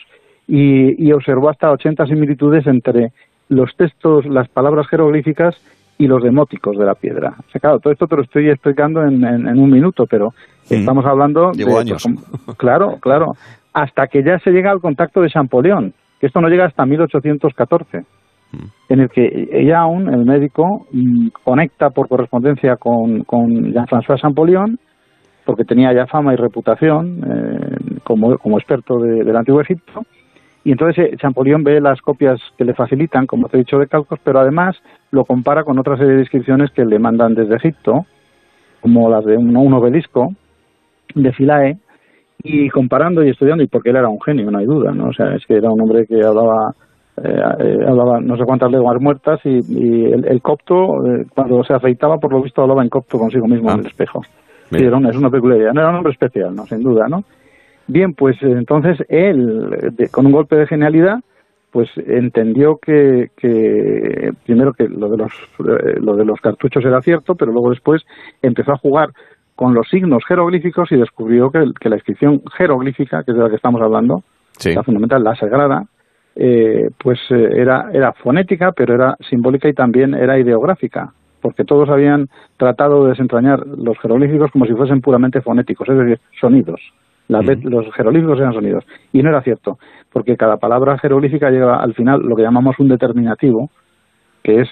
[0.48, 3.12] y, observó hasta 80 similitudes entre
[3.50, 5.56] los textos, las palabras jeroglíficas
[5.98, 7.36] y los demóticos de la piedra.
[7.40, 10.30] O claro, todo esto te lo estoy explicando en, un minuto, pero
[10.70, 11.64] estamos hablando de...
[11.78, 12.06] años.
[12.58, 13.34] claro, claro
[13.76, 18.00] hasta que ya se llega al contacto de Champollion, que esto no llega hasta 1814,
[18.00, 18.58] mm.
[18.88, 24.80] en el que aún el médico, mm, conecta por correspondencia con, con Jean-François Champollion,
[25.46, 30.04] porque tenía ya fama y reputación eh, como, experto del Antiguo Egipto,
[30.66, 33.88] y entonces eh, Champollion ve las copias que le facilitan, como te he dicho, de
[33.88, 34.76] calcos, pero además
[35.12, 38.06] lo compara con otra serie de inscripciones que le mandan desde Egipto,
[38.82, 40.30] como las de un, un obelisco
[41.14, 41.78] de Philae,
[42.44, 45.10] y comparando y estudiando, y porque él era un genio, no hay duda, ¿no?
[45.10, 46.72] O sea, es que era un hombre que hablaba,
[47.24, 49.60] eh, eh, hablaba no sé cuántas lenguas muertas y,
[50.06, 53.82] el, copto, eh, cuando se afeitaba, por lo visto hablaba en copto consigo mismo en
[53.82, 53.90] el ah.
[53.90, 54.22] espejo.
[54.72, 56.66] era una, es una peculiaridad, no era un hombre especial, ¿no?
[56.66, 57.24] Sin duda, ¿no?
[57.88, 61.20] Bien, pues entonces él, con un golpe de genialidad,
[61.72, 65.32] pues entendió que, que primero que lo de los
[66.00, 68.02] lo de los cartuchos era cierto, pero luego después
[68.42, 69.10] empezó a jugar
[69.56, 73.56] con los signos jeroglíficos y descubrió que, la inscripción jeroglífica, que es de la que
[73.56, 74.24] estamos hablando,
[74.64, 75.84] la fundamental, la sagrada,
[76.36, 81.90] eh, pues eh, era, era fonética, pero era simbólica y también era ideográfica, porque todos
[81.90, 86.82] habían tratado de desentrañar los jeroglíficos como si fuesen puramente fonéticos, es decir, sonidos.
[87.28, 88.86] Los jeroglíficos eran sonidos.
[89.12, 89.78] Y no era cierto,
[90.12, 93.70] porque cada palabra jeroglífica lleva al final lo que llamamos un determinativo,
[94.44, 94.70] que es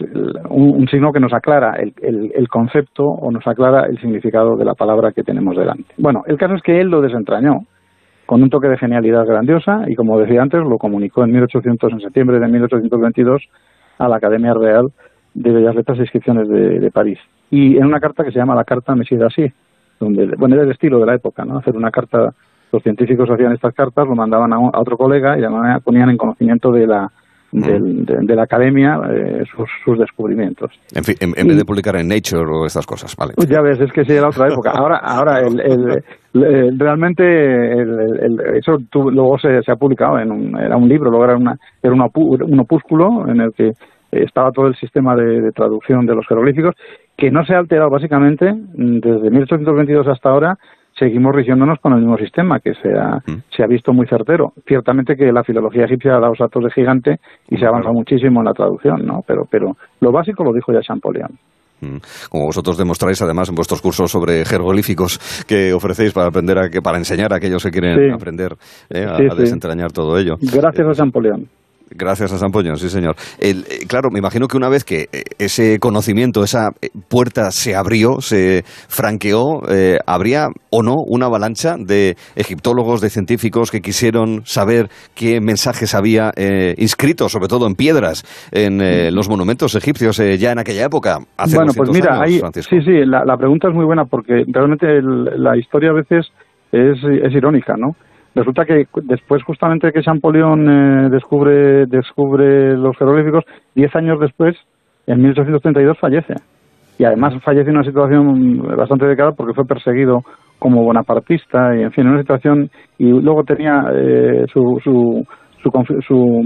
[0.50, 5.12] un, signo que nos aclara el, concepto o nos aclara el significado de la palabra
[5.12, 5.92] que tenemos delante.
[5.98, 7.62] Bueno, el caso es que él lo desentrañó
[8.28, 12.00] con un toque de genialidad grandiosa y, como decía antes, lo comunicó en 1800, en
[12.02, 13.42] septiembre de 1822,
[13.98, 14.92] a la Academia Real
[15.34, 17.20] de Bellas Letras e Inscripciones de, París.
[17.50, 19.52] Y en una carta que se llama la Carta Messier así,
[20.00, 21.58] donde, bueno, era el estilo de la época, ¿no?
[21.58, 22.34] Hacer una carta,
[22.74, 26.10] los científicos hacían estas cartas, lo mandaban a, a otro colega y de manera ponían
[26.10, 27.10] en conocimiento de la
[27.54, 29.44] de, la academia eh,
[29.86, 30.72] sus, descubrimientos.
[30.94, 33.34] En fin, en, vez de publicar en Nature o estas cosas, vale.
[33.36, 34.72] Pues ya ves, es que sí era otra época.
[34.72, 36.04] Ahora, ahora el,
[36.80, 37.04] realmente
[38.58, 42.60] eso luego se, ha publicado en un, era un libro, luego era, una, era un
[42.60, 43.72] opúsculo en el que
[44.12, 46.76] estaba todo el sistema de, traducción de los jeroglíficos,
[47.16, 50.58] que no se ha alterado básicamente desde 1822 hasta ahora
[50.98, 53.44] seguimos rigiéndonos con el mismo sistema que se ha, mm.
[53.56, 54.54] se ha visto muy certero.
[54.68, 58.42] Ciertamente que la filología egipcia ha dado saltos de gigante y se ha avanzado muchísimo
[58.42, 59.22] en la traducción, ¿no?
[59.28, 61.32] Pero, pero lo básico lo dijo ya Champollion.
[61.82, 61.98] Mm.
[62.30, 66.82] Como vosotros demostráis además en vuestros cursos sobre jeroglíficos que ofrecéis para aprender a, que,
[66.82, 68.54] para enseñar a aquellos que quieren aprender
[68.90, 70.36] eh, a, desentrañar todo ello.
[70.40, 71.48] Gracias a Champollion.
[71.96, 73.16] Gracias a Sampoñón, sí señor.
[73.40, 77.52] El, eh, claro, me imagino que una vez que eh, ese conocimiento, esa eh, puerta
[77.52, 83.82] se abrió, se franqueó, eh, habría o no una avalancha de egiptólogos, de científicos que
[83.82, 89.76] quisieron saber qué mensajes había eh, inscritos, sobre todo en piedras, en eh, los monumentos
[89.76, 91.20] egipcios ya en aquella época.
[91.38, 92.76] Hace bueno, pues 200 mira, años, ahí, Francisco.
[92.76, 96.26] sí, sí, la, la pregunta es muy buena porque realmente el- la historia a veces
[96.72, 97.96] es, es irónica, ¿no?
[98.36, 103.44] Resulta que después justamente que Champollion eh, descubre, descubre los jeroglíficos,
[103.76, 104.56] diez años después,
[105.06, 106.34] en 1832 fallece.
[106.98, 110.22] Y además fallece en una situación bastante delicada porque fue perseguido
[110.60, 112.70] como bonapartista y, en fin, en una situación...
[112.98, 114.80] Y luego tenía eh, su...
[114.84, 115.24] su
[115.64, 115.72] su,
[116.06, 116.42] su,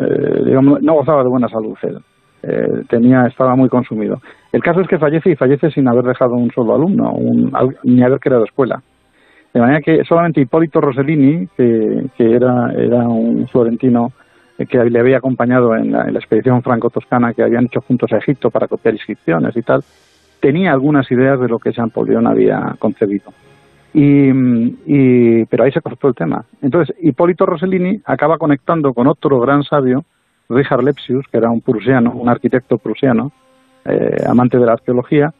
[0.00, 1.98] eh, digamos, no gozaba de buena salud él.
[2.42, 4.16] Eh, tenía estaba muy consumido.
[4.52, 7.52] El caso es que fallece y fallece sin haber dejado un solo alumno, un,
[7.84, 8.82] ni haber creado escuela.
[9.52, 14.12] De manera que solamente Hipólito Rossellini, que, que era, era un florentino
[14.58, 18.50] eh, que le había acompañado en la, expedición franco-toscana que habían hecho juntos a Egipto
[18.50, 19.82] para copiar inscripciones y tal,
[20.40, 23.32] tenía algunas ideas de lo que Champollion había concebido.
[23.94, 24.30] Y,
[24.86, 26.44] y- pero ahí se cortó el tema.
[26.62, 30.04] Entonces, Hipólito Rossellini acaba conectando con otro gran sabio,
[30.48, 33.32] Richard Lepsius, que era un prusiano, un arquitecto prusiano,
[33.84, 35.32] eh, amante de la arqueología,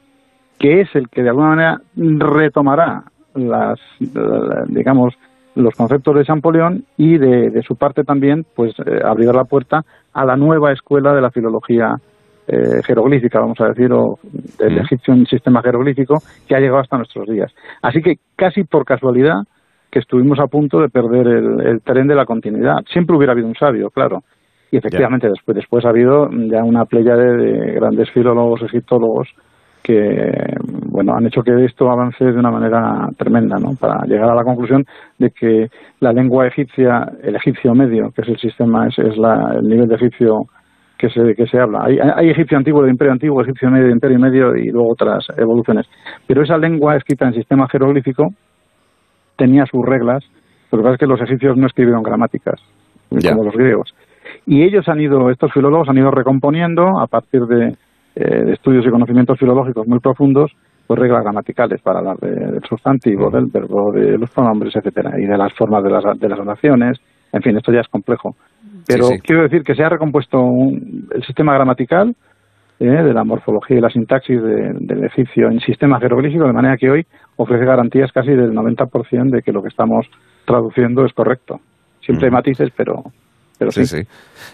[0.59, 3.79] que es el que de alguna manera retomará las,
[4.15, 5.15] la- digamos,
[5.55, 9.83] los conceptos de Champollion y de, de su parte también, pues, eh, abrirá la puerta
[10.15, 11.95] a la nueva escuela de la filología
[12.49, 14.19] eh, jeroglífica, vamos a decir, o
[14.59, 16.15] del egipcio en sistema jeroglífico,
[16.49, 17.53] que ha llegado hasta nuestros días.
[17.83, 19.43] Así que casi por casualidad
[19.91, 22.79] que estuvimos a punto de perder el, el tren de la continuidad.
[22.91, 24.21] Siempre hubiera habido un sabio, claro.
[24.71, 29.29] Y efectivamente después, después ha habido ya una playa de, de grandes filólogos, egiptólogos,
[29.83, 30.33] que
[30.87, 33.75] bueno han hecho que esto avance de una manera tremenda, ¿no?
[33.79, 34.85] Para llegar a la conclusión
[35.19, 35.69] de que
[36.01, 39.89] la lengua egipcia, el egipcio medio, que es el sistema, es, es la, el nivel
[39.89, 40.47] de egipcio
[40.99, 41.81] que se, que se habla.
[41.85, 45.27] Hay, hay egipcio antiguo del imperio antiguo, egipcio medio del imperio medio y luego otras
[45.37, 45.87] evoluciones.
[46.29, 48.29] Pero esa lengua escrita en sistema jeroglífico
[49.37, 50.25] tenía sus reglas.
[50.71, 52.61] Lo que pasa es que los egipcios no escribieron gramáticas,
[53.11, 53.93] como los griegos.
[54.47, 57.75] Y ellos han ido, estos filólogos han ido recomponiendo a partir de,
[58.15, 60.51] eh, de estudios y conocimientos filológicos muy profundos,
[60.87, 65.25] pues reglas gramaticales para hablar de- del sustantivo, del verbo, de los pronombres, etcétera, y
[65.27, 66.99] de las formas de las, de las oraciones.
[67.33, 68.37] En fin, esto ya es complejo.
[68.87, 69.21] Pero Sí, sí.
[69.21, 72.15] quiero decir que se ha recompuesto un- el sistema gramatical
[72.81, 76.77] eh, de la morfología y la sintaxis de- del egipcio en sistema jeroglífico, de manera
[76.77, 77.07] que hoy
[77.37, 80.05] ofrece garantías casi del 90% de que lo que estamos
[80.45, 81.61] traduciendo es correcto.
[82.01, 83.05] Siempre hay matices, pero,
[83.63, 83.85] pero sí.
[83.87, 84.09] Sí, sí.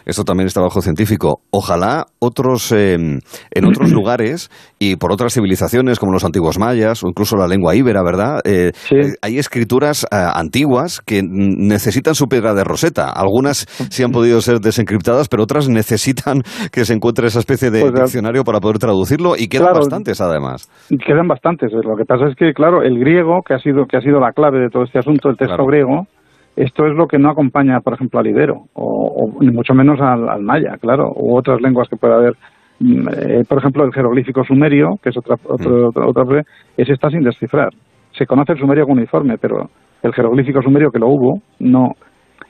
[0.06, 1.40] Esto también está bajo científico.
[1.51, 7.09] Ojalá otros eh, en otros lugares y por otras civilizaciones como los antiguos mayas o
[7.09, 8.40] incluso la lengua íbera, ¿verdad?
[8.44, 13.10] Eh, eh, hay escrituras eh, antiguas que necesitan su piedra de roseta.
[13.10, 17.80] Algunas sí han podido ser desencriptadas, pero otras necesitan que se encuentre esa especie de
[17.82, 19.78] Pues, diccionario para poder traducirlo y quedan claro.
[19.80, 20.68] bastantes además.
[21.06, 21.70] Quedan bastantes.
[21.72, 24.32] Lo que pasa es que, claro, el griego, que ha sido, que ha sido la
[24.32, 25.66] clave de todo este asunto, el texto Claro.
[25.66, 26.06] griego,
[26.64, 30.01] esto es lo que no acompaña, por ejemplo, al ibero, o, o ni mucho menos
[30.01, 32.35] al, al maya, claro, u otras lenguas que pueda haber.
[32.80, 36.43] Mm, eh, por ejemplo, el jeroglífico sumerio, que es otra, otro- otra, otra,
[36.76, 37.70] ese está sin descifrar.
[38.12, 39.68] Se conoce el sumerio con uniforme, pero
[40.02, 41.93] el jeroglífico sumerio que lo hubo, no.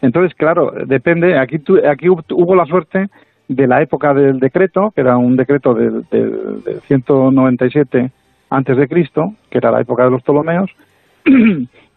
[0.02, 1.39] Entonces, claro, depende.
[1.39, 3.06] Aquí, tu- aquí hub- hubo la suerte
[3.48, 8.10] de la época del decreto, que era un decreto del, del, del 197
[8.51, 10.70] antes de Cristo, que era la época de los Ptolomeos,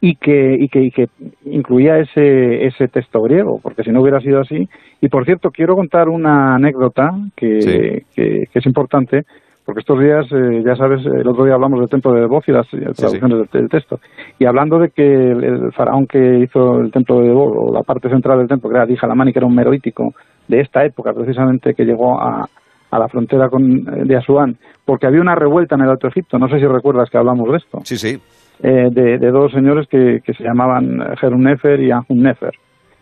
[0.02, 1.08] y que, y que, y que
[1.46, 4.68] incluía ese, ese texto griego, porque si no hubiera sido así.
[5.00, 9.22] Y por cierto, quiero contar una anécdota que, que, que es importante,
[9.64, 12.52] porque estos días, eh, ya sabes, el otro día hablamos del templo de Debod y
[12.52, 14.00] las eh, traducciones Del, del texto.
[14.40, 17.84] Y hablando de que el, el faraón que hizo el templo de Debod, o la
[17.84, 20.16] parte central del templo, que era Dijalamani, que era un meroítico
[20.48, 22.50] de esta época, precisamente, que llegó a,
[22.90, 26.40] a la frontera con, eh, de Asuán, porque había una revuelta en el Alto Egipto.
[26.40, 27.80] No sé si recuerdas que hablamos de esto.
[27.84, 28.18] Sí, sí.
[28.64, 32.54] Eh, de, de dos señores que, que se llamaban Jerun Nefer y Anjun Nefer.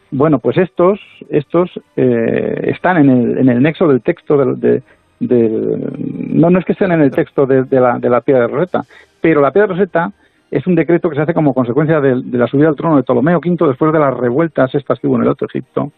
[0.09, 4.81] Bueno, pues estos, estos eh, están en el, en el nexo del texto del, de,
[5.19, 5.91] del-
[6.33, 8.53] no, no es que estén en el texto de, de la, de la piedra de
[8.53, 8.83] Rosetta,
[9.19, 10.11] pero la piedra de Rosetta
[10.49, 13.03] es un decreto que se hace como consecuencia de, de la subida al trono de
[13.03, 15.91] Ptolomeo V después de las revueltas estas que hubo en el Alto Egipto,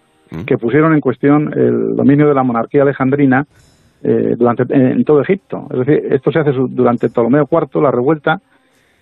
[0.45, 3.45] que pusieron en cuestión el dominio de la monarquía alejandrina
[4.03, 5.67] eh, durante, en todo Egipto.
[5.71, 8.41] Es decir, esto se hace durante Ptolomeo IV, la revuelta,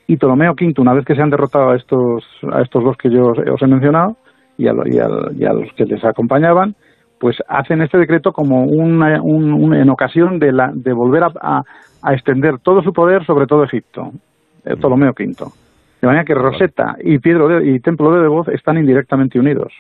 [0.10, 3.10] y Ptolomeo V, una vez que se han derrotado a estos, a estos dos que
[3.12, 4.18] yo os, he mencionado
[4.58, 4.96] y a, y
[5.42, 6.76] y a los que les acompañaban,
[7.20, 11.32] pues hacen este decreto como una, un- un- en ocasión de, la, de volver a,
[11.42, 14.12] a- extender todo su poder sobre todo Egipto,
[14.66, 15.36] eh, Ptolomeo V.
[16.02, 19.72] De manera que Rosetta y, Piedro de- y Templo de Debod están indirectamente unidos.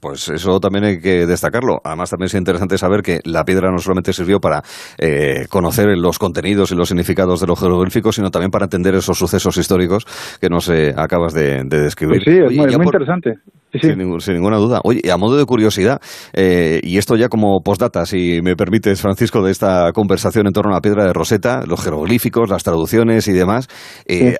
[0.00, 1.80] Pues eso también hay que destacarlo.
[1.82, 4.62] Además, también es interesante saber que la piedra no solamente sirvió para
[4.98, 9.16] eh, conocer los contenidos y los significados de los jeroglíficos, sino también para entender esos
[9.16, 10.04] sucesos históricos
[10.40, 12.22] que nos eh, acabas de, describir.
[12.22, 13.34] Pues sí, es muy, interesante.
[13.80, 14.80] Sin, ninguna duda.
[14.84, 16.00] Oye, a modo de curiosidad,
[16.32, 20.72] eh, y esto ya como postdata, si me permites, Francisco, de esta conversación en torno
[20.72, 23.68] a la piedra de Rosetta, los jeroglíficos, las traducciones y demás.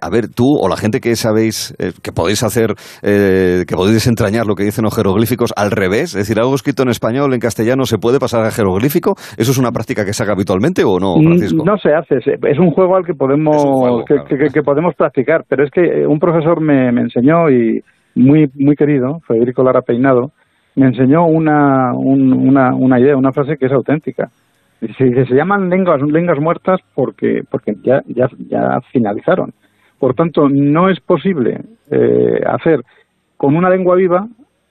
[0.01, 4.55] A ver, tú o la gente que sabéis que podéis hacer, que podéis desentrañar lo
[4.55, 6.15] que dicen los jeroglíficos, jeroglíficos al revés?
[6.15, 9.15] Es decir, algo escrito en español, en castellano, ¿se puede pasar a jeroglífico?
[9.39, 11.65] ¿Eso es una práctica que se haga habitualmente o no, Francisco?
[11.65, 15.83] No se hace, es un juego al que podemos, que, podemos practicar, pero es que
[15.83, 17.81] eh, un profesor me, enseñó y
[18.17, 20.33] muy, muy querido, Federico Lara Peinado,
[20.75, 24.29] me enseñó una, una, una idea, una frase que es auténtica.
[24.81, 29.53] Se, se llaman lenguas, lenguas muertas porque, porque ya, ya, ya finalizaron.
[29.99, 31.61] Por tanto, no es posible
[31.91, 32.81] eh, hacer
[33.39, 34.27] con una lengua viva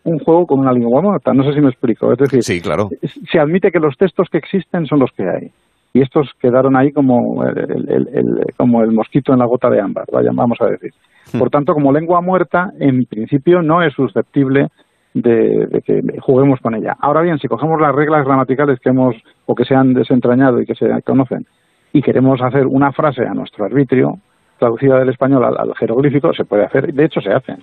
[0.05, 1.33] un juego con una lengua muerta.
[1.33, 2.13] No sé si me explico.
[2.13, 2.89] Es decir, sí, claro.
[3.31, 5.51] se admite que los textos que existen son los que hay.
[5.93, 10.59] Y estos quedaron ahí como el, como el mosquito en la gota de ámbar, vamos
[10.61, 10.91] a decir.
[11.33, 11.39] Hmm.
[11.39, 14.67] Por tanto, como lengua muerta, en principio no es susceptible
[15.13, 16.95] de, que juguemos con ella.
[16.99, 19.15] Ahora bien, si cogemos las reglas gramaticales que hemos
[19.45, 21.45] o que se han desentrañado y que se conocen
[21.93, 24.19] y queremos hacer una frase a nuestro arbitrio,
[24.59, 26.93] traducida del español al, al jeroglífico, se puede hacer.
[26.93, 27.55] De hecho, se hace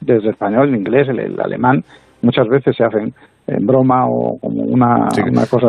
[0.00, 1.82] desde español, el inglés, el, alemán,
[2.22, 3.12] muchas veces se hacen
[3.46, 5.08] en broma o como una,
[5.50, 5.68] cosa...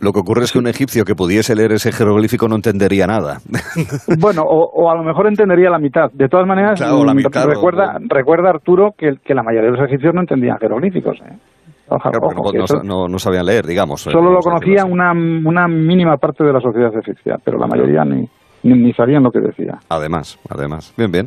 [0.00, 3.38] Lo que ocurre es que un egipcio que pudiese leer ese jeroglífico no entendería nada.
[4.18, 6.10] Bueno, o, a lo mejor entendería la mitad.
[6.12, 10.58] De todas maneras, recuerda, recuerda Arturo que, que, la mayoría de los egipcios no entendían
[10.58, 11.18] jeroglíficos.
[11.20, 11.36] ¿eh?
[12.84, 14.02] no, sabían leer, digamos.
[14.02, 18.26] Solo lo conocía una, una mínima parte de la sociedad egipcia, pero la mayoría ni
[18.62, 19.78] ni, sabían lo que decía.
[19.88, 20.92] Además, además.
[20.96, 21.26] Bien, bien.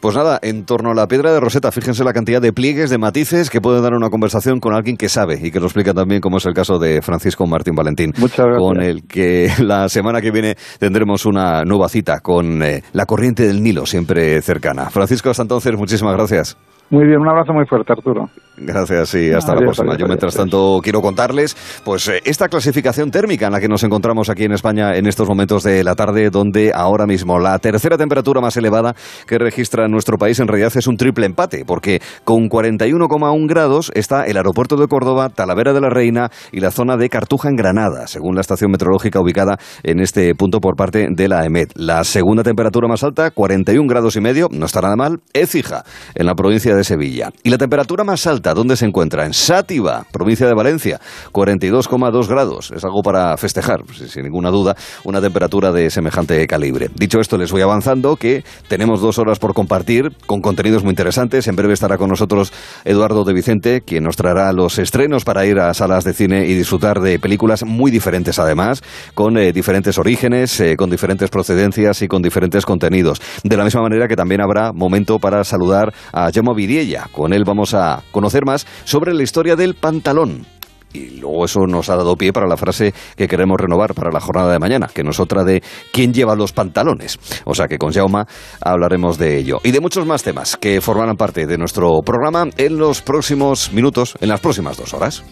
[0.00, 2.98] Pues nada, en torno a la piedra de Roseta, fíjense la cantidad de pliegues, de
[2.98, 6.20] matices que pueden dar una conversación con alguien que sabe y que lo explica también,
[6.20, 8.12] como es el caso de Francisco Martín Valentín.
[8.18, 8.58] Muchas gracias.
[8.58, 13.46] Con el que la semana que viene tendremos una nueva cita con eh, la corriente
[13.46, 14.90] del Nilo, siempre cercana.
[14.90, 16.56] Francisco, hasta entonces, muchísimas gracias.
[16.90, 18.28] Muy bien, un abrazo muy fuerte, Arturo.
[18.56, 19.96] Gracias y hasta la próxima.
[19.96, 24.30] Yo, mientras tanto, quiero contarles pues eh, esta clasificación térmica en la que nos encontramos
[24.30, 28.40] aquí en España en estos momentos de la tarde, donde ahora mismo la tercera temperatura
[28.40, 28.94] más elevada
[29.26, 34.24] que registra nuestro país en realidad es un triple empate, porque con 41,1 grados está
[34.26, 38.06] el aeropuerto de Córdoba, Talavera de la Reina y la zona de Cartuja en Granada,
[38.06, 41.72] según la estación meteorológica ubicada en este punto por parte de la EMET.
[41.74, 46.26] La segunda temperatura más alta, 41 grados y medio, no está nada mal, Écija, en
[46.26, 47.30] la provincia de Sevilla.
[47.42, 49.24] Y la temperatura más alta, ¿dónde se encuentra?
[49.24, 51.00] En Sátiva, provincia de Valencia,
[51.32, 52.72] 42,2 grados.
[52.72, 56.90] Es algo para festejar, sin ninguna duda, una temperatura de semejante calibre.
[56.94, 61.46] Dicho esto, les voy avanzando que tenemos dos horas por compartir con contenidos muy interesantes.
[61.46, 62.52] En breve estará con nosotros
[62.84, 66.54] Eduardo de Vicente, quien nos traerá los estrenos para ir a salas de cine y
[66.54, 68.82] disfrutar de películas muy diferentes además,
[69.14, 73.22] con eh, diferentes orígenes, eh, con diferentes procedencias y con diferentes contenidos.
[73.44, 77.08] De la misma manera que también habrá momento para saludar a Gemma ella.
[77.12, 80.46] Con él vamos a conocer más sobre la historia del pantalón.
[80.94, 84.20] Y luego eso nos ha dado pie para la frase que queremos renovar para la
[84.20, 85.62] jornada de mañana, que no es otra de
[85.92, 87.18] ¿quién lleva los pantalones?
[87.44, 88.26] O sea que con Jauma
[88.60, 89.58] hablaremos de ello.
[89.64, 94.14] Y de muchos más temas que formarán parte de nuestro programa en los próximos minutos,
[94.20, 95.24] en las próximas dos horas.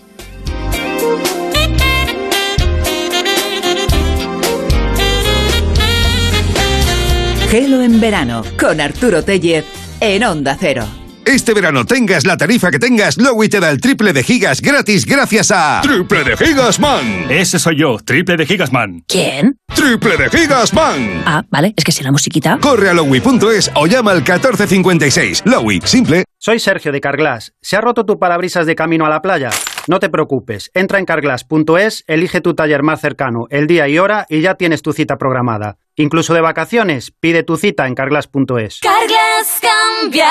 [7.48, 9.66] Gelo en verano con Arturo Tellez
[10.00, 11.01] en Onda Cero.
[11.24, 15.06] Este verano tengas la tarifa que tengas, Lowy te da el triple de gigas gratis
[15.06, 15.80] gracias a...
[15.80, 17.26] ¡Triple de gigas man!
[17.30, 19.04] Ese soy yo, triple de gigas man.
[19.06, 19.56] ¿Quién?
[19.72, 21.22] ¡Triple de gigas man!
[21.24, 22.58] Ah, vale, es que si la musiquita...
[22.60, 25.42] Corre a lowy.es o llama al 1456.
[25.46, 26.24] Lowy, simple.
[26.38, 27.52] Soy Sergio de Carglass.
[27.62, 29.50] ¿Se ha roto tu parabrisas de camino a la playa?
[29.86, 34.26] No te preocupes, entra en carglass.es, elige tu taller más cercano, el día y hora
[34.28, 35.78] y ya tienes tu cita programada.
[35.94, 38.80] Incluso de vacaciones, pide tu cita en carglass.es.
[38.80, 39.21] Carglass
[39.60, 40.28] cambia,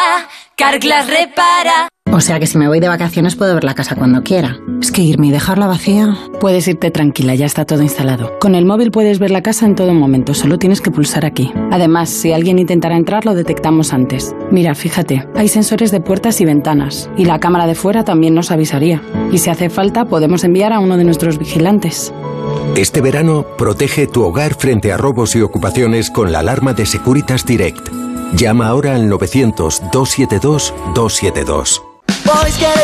[0.55, 1.89] Carglass repara.
[2.13, 4.57] O sea que si me voy de vacaciones puedo ver la casa cuando quiera.
[4.81, 6.17] Es que irme y dejarla vacía.
[6.41, 8.37] Puedes irte tranquila, ya está todo instalado.
[8.39, 11.53] Con el móvil puedes ver la casa en todo momento, solo tienes que pulsar aquí.
[11.71, 14.35] Además, si alguien intentara entrar, lo detectamos antes.
[14.51, 18.51] Mira, fíjate, hay sensores de puertas y ventanas, y la cámara de fuera también nos
[18.51, 19.01] avisaría.
[19.31, 22.13] Y si hace falta, podemos enviar a uno de nuestros vigilantes.
[22.75, 27.45] Este verano, protege tu hogar frente a robos y ocupaciones con la alarma de Securitas
[27.45, 28.10] Direct.
[28.33, 31.83] Llama ahora al 900 272 272.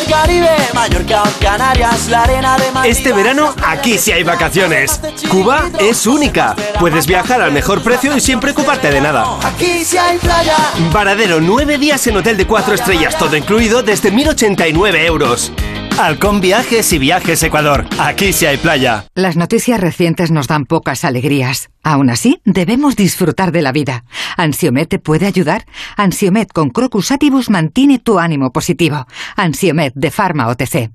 [0.10, 5.00] Caribe, Mallorca Canarias, la arena de Este verano aquí sí hay vacaciones.
[5.30, 6.56] Cuba es única.
[6.80, 9.38] Puedes viajar al mejor precio y sin preocuparte de nada.
[9.44, 10.56] Aquí sí hay playa.
[10.92, 15.52] Varadero, nueve días en hotel de cuatro estrellas, todo incluido desde 1.089 euros.
[16.00, 17.86] Halcón Viajes y Viajes Ecuador.
[17.98, 19.06] Aquí sí hay playa.
[19.16, 21.70] Las noticias recientes nos dan pocas alegrías.
[21.82, 24.04] Aún así, debemos disfrutar de la vida.
[24.38, 25.66] ¿Ansiomet te puede ayudar?
[25.96, 29.08] Ansiomet con Crocus Atibus mantiene tu ánimo positivo.
[29.36, 30.92] Ansiomet de Pharma OTC.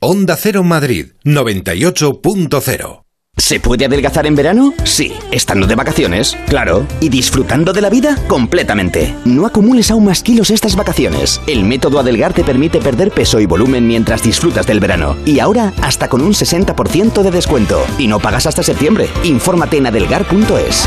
[0.00, 3.09] Onda Cero Madrid 98.0
[3.40, 4.74] ¿Se puede adelgazar en verano?
[4.84, 6.86] Sí, estando de vacaciones, claro.
[7.00, 8.16] ¿Y disfrutando de la vida?
[8.28, 9.16] Completamente.
[9.24, 11.40] No acumules aún más kilos estas vacaciones.
[11.46, 15.16] El método Adelgar te permite perder peso y volumen mientras disfrutas del verano.
[15.24, 17.82] Y ahora, hasta con un 60% de descuento.
[17.98, 19.08] Y no pagas hasta septiembre.
[19.24, 20.86] Infórmate en adelgar.es.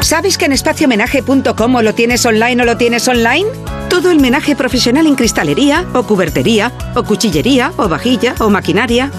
[0.00, 3.48] ¿Sabes que en espaciomenaje.com o lo tienes online o lo tienes online?
[3.90, 9.10] Todo el menaje profesional en cristalería, o cubertería, o cuchillería, o vajilla, o maquinaria.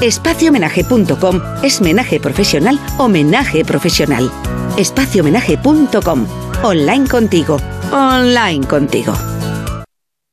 [0.00, 4.30] Espaciomenaje.com es menaje profesional homenaje profesional.
[4.76, 6.26] Espaciomenaje.com.
[6.62, 7.58] Online contigo.
[7.92, 9.14] Online contigo.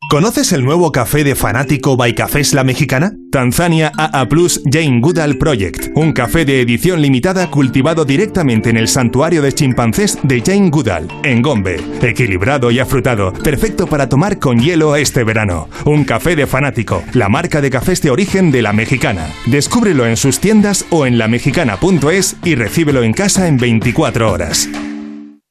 [0.10, 3.14] ¿Conoces el nuevo café de fanático by Cafés La Mexicana?
[3.31, 8.88] Tanzania AA Plus Jane Goodall Project, un café de edición limitada cultivado directamente en el
[8.88, 11.80] santuario de chimpancés de Jane Goodall, en Gombe.
[12.02, 15.69] Equilibrado y afrutado, perfecto para tomar con hielo este verano.
[15.86, 19.27] Un café de fanático, la marca de cafés de origen de La Mexicana.
[19.45, 24.68] Descúbrelo en sus tiendas o en lamexicana.es y recíbelo en casa en 24 horas.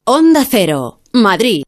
[0.04, 1.62] Onda Cero, Madrid.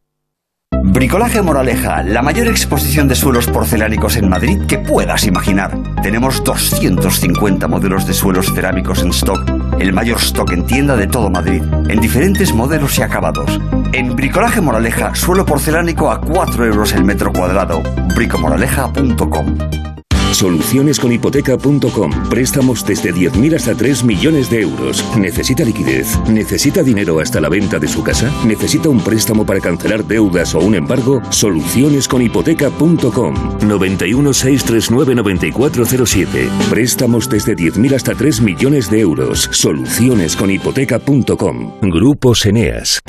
[0.93, 5.77] Bricolaje Moraleja, la mayor exposición de suelos porcelánicos en Madrid que puedas imaginar.
[6.03, 9.41] Tenemos 250 modelos de suelos cerámicos en stock,
[9.79, 13.61] el mayor stock en tienda de todo Madrid, en diferentes modelos y acabados.
[13.93, 17.83] En Bricolaje Moraleja, suelo porcelánico a 4 euros el metro cuadrado.
[18.15, 19.59] bricomoraleja.com
[20.33, 22.29] Solucionesconhipoteca.com.
[22.29, 25.05] Préstamos desde 10.000 hasta 3 millones de euros.
[25.17, 26.19] ¿Necesita liquidez?
[26.29, 28.31] ¿Necesita dinero hasta la venta de su casa?
[28.47, 31.23] ¿Necesita un préstamo para cancelar deudas o un embargo?
[31.31, 33.35] Solucionesconhipoteca.com.
[33.67, 36.49] 91 639 9407.
[36.69, 39.49] Préstamos desde 10.000 hasta 3 millones de euros.
[39.53, 41.73] Solucionesconhipoteca.com.
[41.83, 43.01] Grupo Eneas.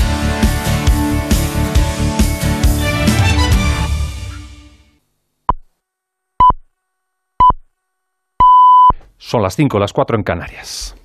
[9.23, 10.95] Son las 5, las 4 en Canarias.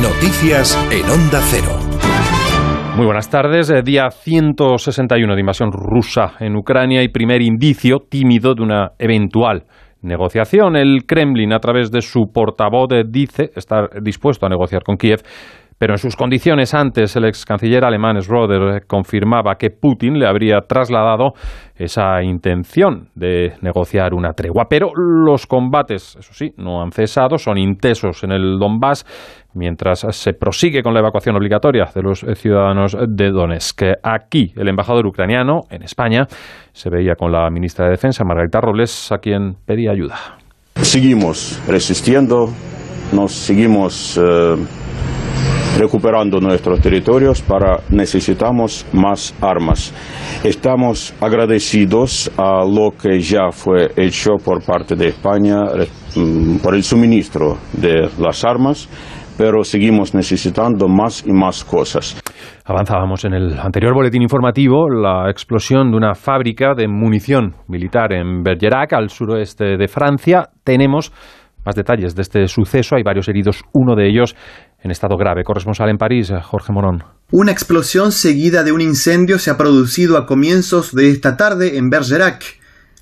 [0.00, 1.76] Noticias en Onda Cero.
[2.96, 3.68] Muy buenas tardes.
[3.68, 9.64] Eh, Día 161 de invasión rusa en Ucrania y primer indicio tímido de una eventual
[10.02, 10.76] negociación.
[10.76, 15.20] El Kremlin, a través de su portavoz, eh, dice estar dispuesto a negociar con Kiev
[15.80, 20.60] pero en sus condiciones antes el ex canciller alemán Schroeder confirmaba que Putin le habría
[20.68, 21.32] trasladado
[21.74, 24.66] esa intención de negociar una tregua.
[24.68, 29.06] Pero los combates, eso sí, no han cesado, son intensos en el Donbass,
[29.54, 33.82] mientras se prosigue con la evacuación obligatoria de los ciudadanos de Donetsk.
[34.02, 36.26] Aquí el embajador ucraniano en España
[36.72, 40.36] se veía con la ministra de Defensa, Margarita Robles, a quien pedía ayuda.
[40.74, 42.50] Seguimos resistiendo,
[43.14, 44.56] nos seguimos eh,
[45.78, 49.92] recuperando nuestros territorios para necesitamos más armas.
[50.44, 55.64] Estamos agradecidos a lo que ya fue hecho por parte de España
[56.16, 58.88] mm, por el suministro de las armas
[59.40, 62.20] pero seguimos necesitando más y más cosas.
[62.66, 68.42] Avanzábamos en el anterior boletín informativo la explosión de una fábrica de munición militar en
[68.42, 70.50] Bergerac, al suroeste de Francia.
[70.62, 71.10] Tenemos
[71.64, 72.96] más detalles de este suceso.
[72.96, 74.36] Hay varios heridos, uno de ellos
[74.82, 75.44] en estado grave.
[75.44, 77.04] Corresponsal en París, Jorge Morón.
[77.30, 81.90] Una explosión seguida de un incendio se ha producido a comienzos de esta tarde en
[81.90, 82.42] Bergerac.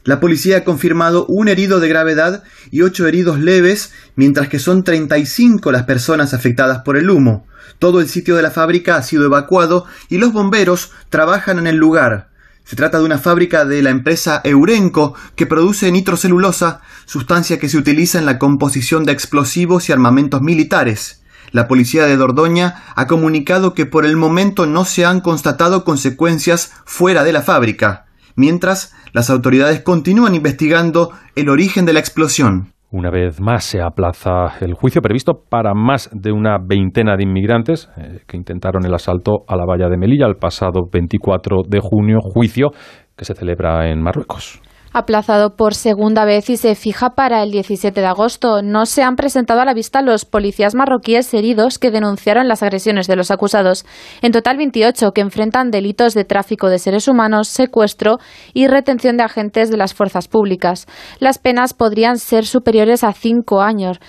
[0.05, 4.85] La policía ha confirmado un herido de gravedad y ocho heridos leves, mientras que son
[4.85, 7.47] 35 las personas afectadas por el humo.
[7.79, 11.77] Todo el sitio de la fábrica ha sido evacuado y los bomberos trabajan en el
[11.77, 12.29] lugar.
[12.65, 17.79] Se trata de una fábrica de la empresa Eurenco que produce nitrocelulosa, sustancia que se
[17.79, 21.18] utiliza en la composición de explosivos y armamentos militares.
[21.53, 26.73] La policía de Dordoña ha comunicado que por el momento no se han constatado consecuencias
[26.85, 28.07] fuera de la fábrica,
[28.37, 32.73] mientras las autoridades continúan investigando el origen de la explosión.
[32.91, 37.91] Una vez más se aplaza el juicio previsto para más de una veintena de inmigrantes
[37.99, 42.19] eh, que intentaron el asalto a la valla de Melilla el pasado 24 de junio,
[42.23, 42.69] juicio
[43.15, 44.63] que se celebra en Marruecos.
[44.99, 48.63] Aplazado por segunda vez y se fija para el 17 de agosto.
[48.63, 53.07] No se han presentado a la vista los policías marroquíes heridos que denunciaron las agresiones
[53.07, 53.87] de los acusados.
[54.23, 58.19] En total 28 que enfrentan delitos de tráfico de seres humanos, secuestro
[58.53, 60.87] y retención de agentes de las fuerzas públicas.
[61.19, 64.01] Las penas podrían ser superiores a cinco años.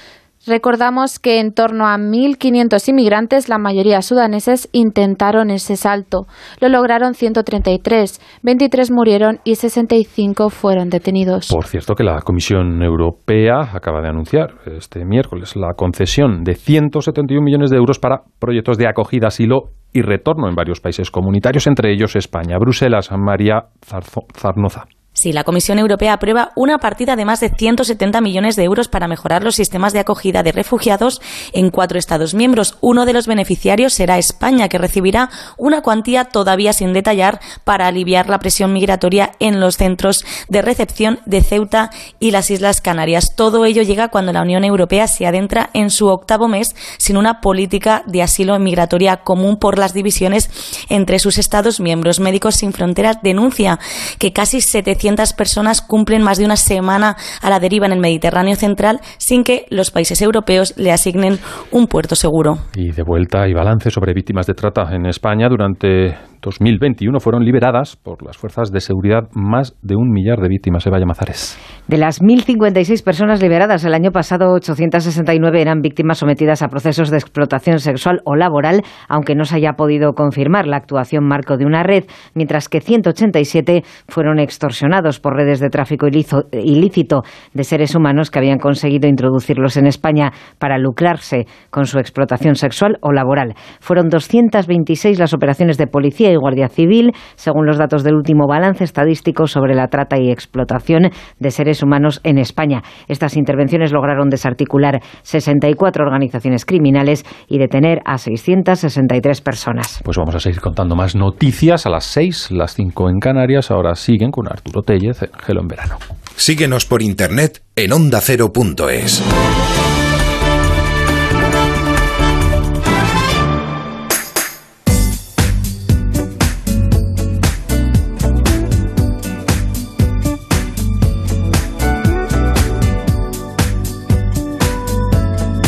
[0.48, 6.26] Recordamos que en torno a 1.500 inmigrantes, la mayoría sudaneses, intentaron ese salto.
[6.62, 11.50] Lo lograron 133, 23 murieron y 65 fueron detenidos.
[11.50, 17.44] Por cierto que la Comisión Europea acaba de anunciar este miércoles la concesión de 171
[17.44, 21.92] millones de euros para proyectos de acogida, asilo y retorno en varios países comunitarios, entre
[21.92, 22.58] ellos España.
[22.60, 24.86] Bruselas, María Zarnoza.
[25.14, 29.10] Sí, la Comisión Europea aprueba una partida de más de 170 millones de euros para
[29.10, 31.22] mejorar los sistemas de acogida de refugiados
[31.52, 32.78] en cuatro Estados miembros.
[32.80, 38.30] Uno de los beneficiarios será España, que recibirá una cuantía todavía sin detallar para aliviar
[38.30, 41.90] la presión migratoria en los centros de recepción de Ceuta
[42.22, 43.36] y las Islas Canarias.
[43.36, 47.42] Todo ello llega cuando la Unión Europea se adentra en su octavo mes sin una
[47.42, 50.50] política de asilo migratoria común por las divisiones
[50.88, 52.22] entre sus Estados miembros.
[52.22, 53.80] Médicos Sin Fronteras denuncia
[54.18, 54.99] que casi 700
[55.34, 59.66] personas cumplen más de una semana a la deriva en el Mediterráneo central sin que
[59.70, 61.40] los países europeos le asignen
[61.72, 62.60] un puerto seguro.
[62.76, 67.96] Y de vuelta y balance sobre víctimas de trata en España durante 2021 fueron liberadas
[67.96, 70.86] por las fuerzas de seguridad más de un millar de víctimas.
[70.86, 71.58] Eva Mazares.
[71.88, 77.18] De las 1.056 personas liberadas el año pasado, 869 eran víctimas sometidas a procesos de
[77.18, 81.84] explotación sexual o laboral, aunque no se haya podido confirmar la actuación marco de una
[81.84, 82.06] red,
[82.36, 87.22] mientras que 187 fueron extorsionados por redes de tráfico ilícito
[87.54, 92.98] de seres humanos que habían conseguido introducirlos en España para lucrarse con su explotación sexual
[93.02, 93.56] o laboral.
[93.80, 98.84] Fueron 226 las operaciones de policía y Guardia Civil, según los datos del último balance
[98.84, 102.82] estadístico sobre la trata y explotación de seres humanos en España.
[103.08, 110.02] Estas intervenciones lograron desarticular 64 organizaciones criminales y detener a 663 personas.
[110.04, 113.72] Pues vamos a seguir contando más noticias a las 6, las 5 en Canarias.
[113.72, 115.98] Ahora siguen con Arturo Tellez en Gelo en Verano.
[116.36, 120.09] Síguenos por internet en ondacero.es.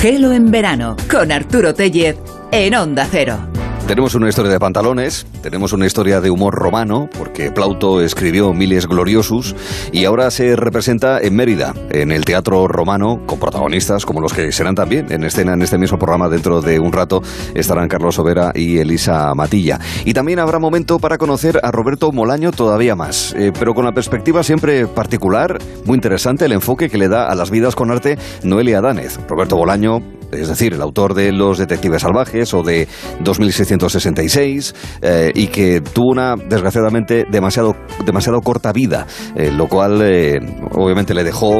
[0.02, 2.18] Gelo en verano con Arturo Tellez
[2.52, 3.60] en Onda Cero.
[3.88, 8.88] Tenemos una historia de pantalones, tenemos una historia de humor romano, porque Plauto escribió Miles
[8.88, 9.53] Gloriosus,
[9.91, 14.52] y ahora se representa en Mérida, en el Teatro Romano, con protagonistas como los que
[14.53, 17.22] serán también en escena en este mismo programa dentro de un rato,
[17.53, 19.80] estarán Carlos Overa y Elisa Matilla.
[20.06, 23.91] Y también habrá momento para conocer a Roberto Molaño todavía más, eh, pero con la
[23.91, 28.18] perspectiva siempre particular, muy interesante el enfoque que le da a las vidas con arte
[28.44, 29.20] Noelia Danez.
[29.28, 30.02] Roberto Bolaño,
[30.32, 32.88] es decir, el autor de Los Detectives Salvajes o de
[33.22, 37.76] 2666, eh, y que tuvo una, desgraciadamente, demasiado,
[38.06, 39.06] demasiado corta vida,
[39.36, 40.40] eh, lo cual eh,
[40.72, 41.60] obviamente le dejó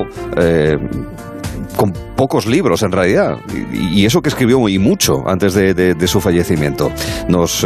[1.76, 3.38] con pocos libros en realidad,
[3.72, 6.92] y, eso que escribió y mucho antes de, su fallecimiento.
[7.28, 7.66] Nos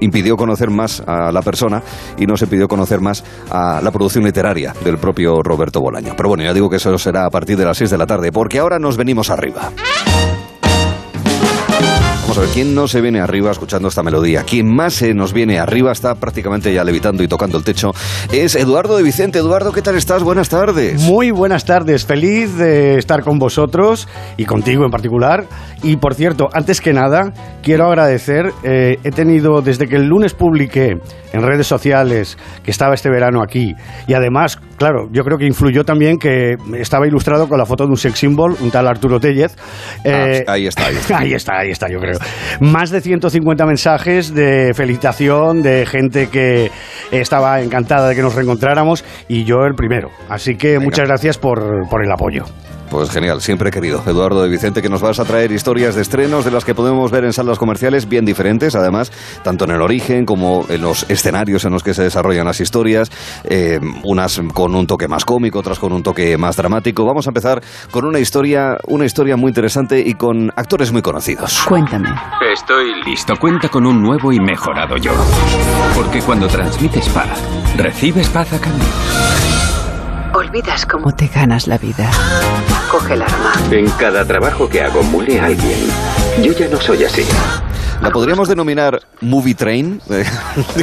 [0.00, 1.82] impidió conocer más a la persona
[2.18, 6.14] y nos impidió conocer más a la producción literaria del propio Roberto Bolaño.
[6.16, 8.32] Pero bueno, ya digo que eso será a partir de las 6 de la tarde,
[8.32, 9.72] porque ahora nos venimos arriba.
[12.28, 14.42] Vamos a ver, ¿quién no se viene arriba escuchando esta melodía?
[14.42, 17.94] Quien más se nos viene arriba, está prácticamente ya levitando y tocando el techo,
[18.30, 19.38] es Eduardo de Vicente.
[19.38, 20.22] Eduardo, ¿qué tal estás?
[20.22, 21.00] Buenas tardes.
[21.00, 25.46] Muy buenas tardes, feliz de estar con vosotros y contigo en particular.
[25.82, 27.32] Y por cierto, antes que nada,
[27.62, 30.98] quiero agradecer, eh, he tenido desde que el lunes publiqué
[31.32, 33.74] en redes sociales que estaba este verano aquí
[34.06, 37.90] y además, claro, yo creo que influyó también que estaba ilustrado con la foto de
[37.90, 39.54] un sex symbol, un tal Arturo Tellez.
[40.04, 41.18] Eh, ah, ahí está, ahí está.
[41.18, 42.18] ahí está, ahí está, yo creo.
[42.60, 46.70] Más de 150 mensajes de felicitación, de gente que
[47.12, 50.10] estaba encantada de que nos reencontráramos y yo el primero.
[50.28, 52.44] Así que muchas gracias por, por el apoyo.
[52.90, 54.02] Pues genial, siempre he querido.
[54.06, 57.10] Eduardo de Vicente, que nos vas a traer historias de estrenos de las que podemos
[57.10, 59.12] ver en salas comerciales bien diferentes, además,
[59.42, 63.10] tanto en el origen como en los escenarios en los que se desarrollan las historias,
[63.44, 67.04] eh, unas con un toque más cómico, otras con un toque más dramático.
[67.04, 71.62] Vamos a empezar con una historia, una historia muy interesante y con actores muy conocidos.
[71.66, 72.08] Cuéntame.
[72.52, 73.36] Estoy listo.
[73.36, 75.12] Cuenta con un nuevo y mejorado yo.
[75.94, 77.42] Porque cuando transmites paz,
[77.76, 78.88] recibes paz a cambio.
[80.34, 82.10] Olvidas cómo te ganas la vida.
[82.90, 83.52] Coge el arma.
[83.70, 85.02] En cada trabajo que hago
[85.38, 85.78] a alguien.
[86.42, 87.22] Yo ya no soy así.
[88.00, 90.00] ¿La podríamos denominar movie train?
[90.08, 90.80] Que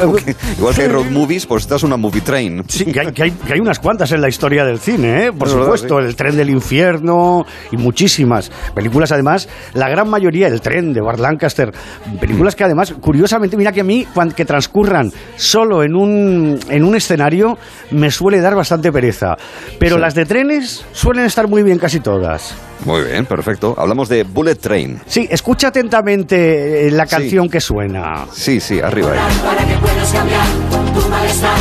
[0.57, 2.63] igual que hay road movies, pues esta es una movie train.
[2.67, 5.31] Sí, que hay, que hay- que hay unas cuantas en la historia del cine, ¿eh?
[5.31, 10.59] por verdad, supuesto, El tren del infierno y muchísimas películas, además, la gran mayoría, El
[10.59, 11.71] tren de Bart Lancaster,
[12.19, 14.05] películas que además, curiosamente, mira que a mí,
[14.35, 17.57] que transcurran solo en un, en un escenario,
[17.91, 19.35] me suele dar bastante pereza.
[19.79, 20.01] Pero Sí.
[20.01, 22.55] las de trenes suelen estar muy bien casi todas.
[22.83, 23.73] Muy bien, perfecto.
[23.77, 25.01] Hablamos de Bullet Train.
[25.07, 27.15] Sí, escucha atentamente eh, la Sí.
[27.15, 28.25] canción que suena.
[28.33, 29.19] Sí, sí, arriba ahí.
[29.43, 30.45] para que puedas cambiar
[30.93, 31.57] tu malestar.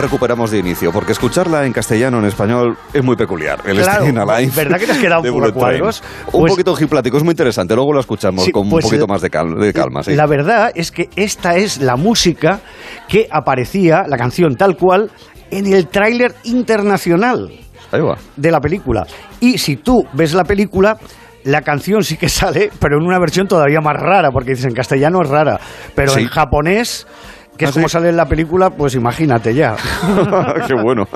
[0.00, 3.60] Recuperamos de inicio, porque escucharla en castellano en español es muy peculiar.
[3.64, 4.52] El Claro, Staying Alive.
[4.56, 6.02] ¿verdad que te has quedado un poco cuadros?
[6.32, 7.74] Un Pues- poquito ojiplático, es muy interesante.
[7.74, 10.02] Luego lo escuchamos Sí, con pues, un poquito eh, más de, cal- de calma.
[10.02, 10.14] sí.
[10.14, 12.60] La verdad es que esta es la música
[13.08, 15.10] que aparecía, la canción tal cual,
[15.50, 17.50] en el tráiler internacional
[18.36, 19.06] de la película.
[19.40, 20.96] Y si tú ves la película,
[21.44, 24.74] la canción sí que sale, pero en una versión todavía más rara, porque dices en
[24.74, 25.58] castellano es rara,
[25.94, 26.20] pero Sí.
[26.20, 27.06] en japonés,
[27.60, 29.76] que es ¿Ah, como sale en la película, pues imagínate ya.
[30.66, 31.06] Qué bueno.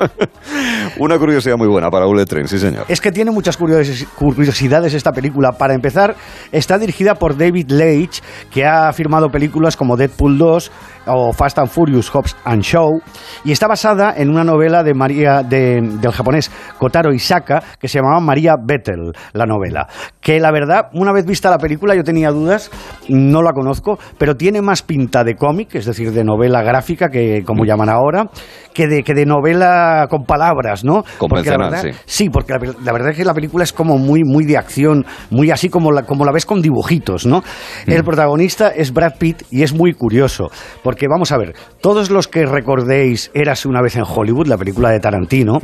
[0.99, 2.85] Una curiosidad muy buena para Bullet Train, sí señor.
[2.87, 5.53] Es que tiene muchas curiosi- curiosidades esta película.
[5.53, 6.15] Para empezar,
[6.51, 10.71] está dirigida por David Leitch, que ha firmado películas como Deadpool 2
[11.07, 13.01] o Fast and Furious, Hobbs and Show,
[13.43, 17.99] y está basada en una novela de María de- del japonés Kotaro Isaka que se
[17.99, 19.87] llamaba María Bettel, la novela.
[20.21, 22.71] Que la verdad, una vez vista la película, yo tenía dudas,
[23.09, 27.43] no la conozco, pero tiene más pinta de cómic, es decir, de novela gráfica, que
[27.45, 28.29] como llaman ahora,
[28.75, 31.03] que de, que de novela con palabras, ¿no?
[31.29, 31.99] Porque la verdad- sí.
[32.05, 35.05] Sí, porque la, la verdad es que la película es como muy, muy de acción,
[35.31, 37.41] muy así como la, como la ves con dibujitos, ¿no?
[37.87, 40.51] El protagonista es Brad Pitt y es muy curioso,
[40.83, 44.89] porque vamos a ver, todos los que recordéis Érase una vez en Hollywood, la película
[44.91, 45.59] de Tarantino,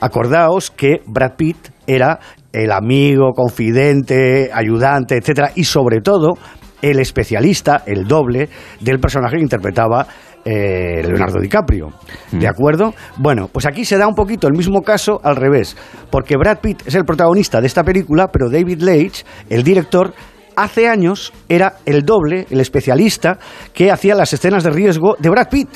[0.00, 2.18] acordaos que Brad Pitt era
[2.52, 6.34] el amigo, confidente, ayudante, etcétera, y sobre todo
[6.82, 8.48] el especialista, el doble
[8.80, 10.06] del personaje que interpretaba
[10.44, 11.88] eh, Leonardo DiCaprio.
[12.32, 12.94] ¿De acuerdo?
[13.16, 15.76] Bueno, pues aquí se da un poquito el mismo caso al revés,
[16.10, 20.12] porque Brad Pitt es el protagonista de esta película, pero David Leitch, el director,
[20.56, 23.38] hace años era el doble, el especialista,
[23.72, 25.68] que hacía las escenas de riesgo de Brad Pitt.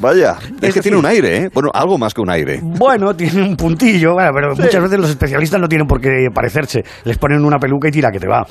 [0.00, 1.50] Vaya, es, Es que tiene un aire, ¿eh?
[1.52, 2.60] Bueno, algo más que un aire.
[2.62, 6.84] Bueno, tiene un puntillo, bueno, pero muchas veces los especialistas no tienen por qué parecerse.
[7.04, 8.46] Les ponen una peluca y tira que te va.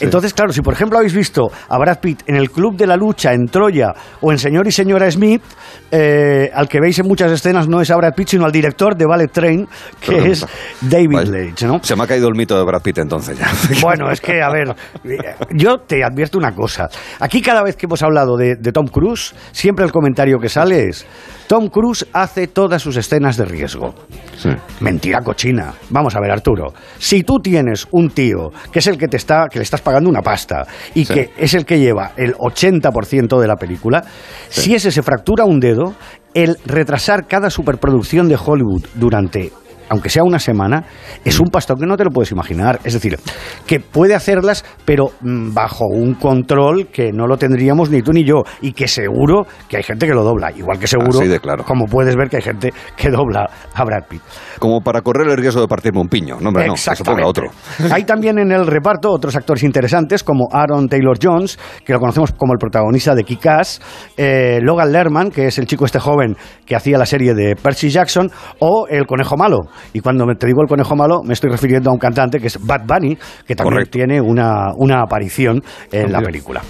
[0.00, 2.96] Entonces, claro, si por ejemplo habéis visto a Brad Pitt en el Club de la
[2.96, 5.42] Lucha en Troya o en Señor y Señora Smith,
[5.90, 8.96] eh, al que veis en muchas escenas no es a Brad Pitt, sino al director
[8.96, 9.66] de Ballet Train,
[10.00, 10.46] que es
[10.82, 11.30] David Vaya.
[11.30, 11.80] Leitch, ¿no?
[11.82, 13.48] Se me ha caído el mito de Brad Pitt entonces ya.
[13.80, 14.74] Bueno, es que, a ver,
[15.52, 16.88] yo te advierto una cosa.
[17.20, 20.89] Aquí cada vez que hemos hablado de, de Tom Cruise, siempre el comentario que sale
[21.46, 23.94] Tom Cruise hace todas sus escenas de riesgo.
[24.80, 25.74] Mentira cochina.
[25.90, 26.72] Vamos a ver, Arturo.
[26.98, 30.08] Si tú tienes un tío que es el que te está, que le estás pagando
[30.08, 31.14] una pasta y Sí.
[31.14, 34.04] que es el que lleva el 80% de la película,
[34.48, 35.94] si ese se fractura un dedo,
[36.34, 39.52] el retrasar cada superproducción de Hollywood durante
[39.90, 40.84] aunque sea una semana,
[41.24, 42.78] es un pastón que no te lo puedes imaginar.
[42.84, 43.18] Es decir,
[43.66, 48.24] que puede hacerlas, pero mm, bajo un control que no lo tendríamos ni tú ni
[48.24, 50.52] yo, y que seguro que hay gente que lo dobla.
[50.52, 51.64] Igual que seguro, de claro.
[51.64, 54.22] como puedes ver que hay gente que dobla a Brad Pitt.
[54.60, 56.36] Como para correr el riesgo de partirme un piño.
[56.40, 57.50] No, hombre, no, que otro.
[57.90, 62.32] Hay también en el reparto otros actores interesantes como Aaron Taylor Jones, que lo conocemos
[62.32, 63.80] como el protagonista de Kick-Ass,
[64.16, 67.90] eh, Logan Lerman, que es el chico este joven que hacía la serie de Percy
[67.90, 68.30] Jackson,
[68.60, 69.60] o el conejo malo.
[69.92, 72.46] Y cuando me- te digo el conejo malo, me estoy refiriendo a un cantante que
[72.48, 73.16] es Bad Bunny,
[73.46, 73.90] que también Correcto.
[73.92, 75.62] tiene una, una aparición
[75.92, 76.60] en la película.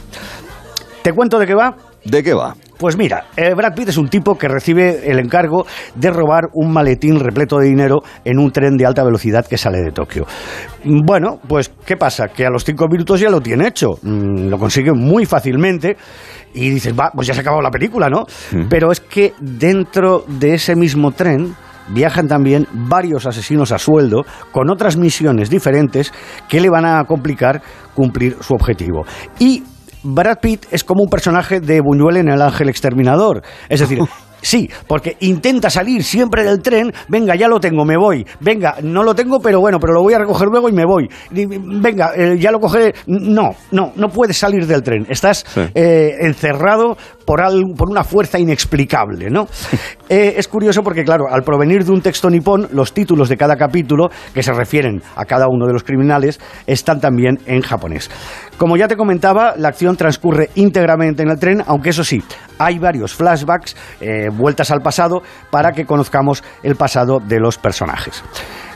[1.02, 1.74] ¿Te cuento de qué va?
[2.04, 2.54] ¿De qué va?
[2.78, 6.72] Pues mira, eh, Brad Pitt es un tipo que recibe el encargo de robar un
[6.72, 10.26] maletín repleto de dinero en un tren de alta velocidad que sale de Tokio.
[10.84, 12.28] Mm, Bueno, pues ¿qué pasa?
[12.28, 13.98] Que a los cinco minutos ya lo tiene hecho.
[14.02, 15.96] Mm, Lo consigue muy fácilmente
[16.54, 18.24] y dices, va, pues ya se ha acabado la película, ¿no?
[18.70, 21.54] Pero es que dentro de ese mismo tren
[21.92, 26.12] viajan también varios asesinos a sueldo con otras misiones diferentes
[26.48, 27.62] que le van a complicar
[27.94, 29.04] cumplir su objetivo.
[29.38, 29.64] Y
[30.02, 33.42] Brad Pitt es como un personaje de Buñuel en El Ángel Exterminador.
[33.68, 33.98] Es decir,
[34.40, 38.26] sí, porque intenta salir siempre del tren, venga, ya lo tengo, me voy.
[38.40, 41.08] Venga, no lo tengo, pero bueno, pero lo voy a recoger luego y me voy.
[41.30, 42.94] Venga, eh, ya lo cogeré.
[43.06, 45.06] No, no, no puedes salir del tren.
[45.08, 45.44] Estás
[45.74, 49.46] eh, encerrado por, al- por una fuerza inexplicable, ¿no?
[50.12, 53.54] Eh, es curioso porque, claro, al provenir de un texto nipón, los títulos de cada
[53.54, 58.10] capítulo, que se refieren a cada uno de los criminales, están también en japonés.
[58.60, 62.22] Como ya te comentaba, la acción transcurre íntegramente en el tren, aunque eso sí,
[62.58, 68.22] hay varios flashbacks, eh, vueltas al pasado, para que conozcamos el pasado de los personajes.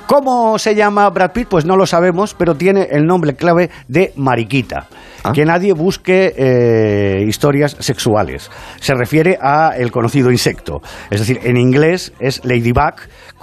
[0.07, 1.49] ¿Cómo se llama Brad Pitt?
[1.49, 4.87] Pues no lo sabemos, pero tiene el nombre clave de Mariquita.
[5.35, 8.51] Que nadie busque eh, historias sexuales.
[8.81, 10.81] Se refiere a el conocido insecto.
[11.11, 12.97] Es decir, en inglés es Ladybug,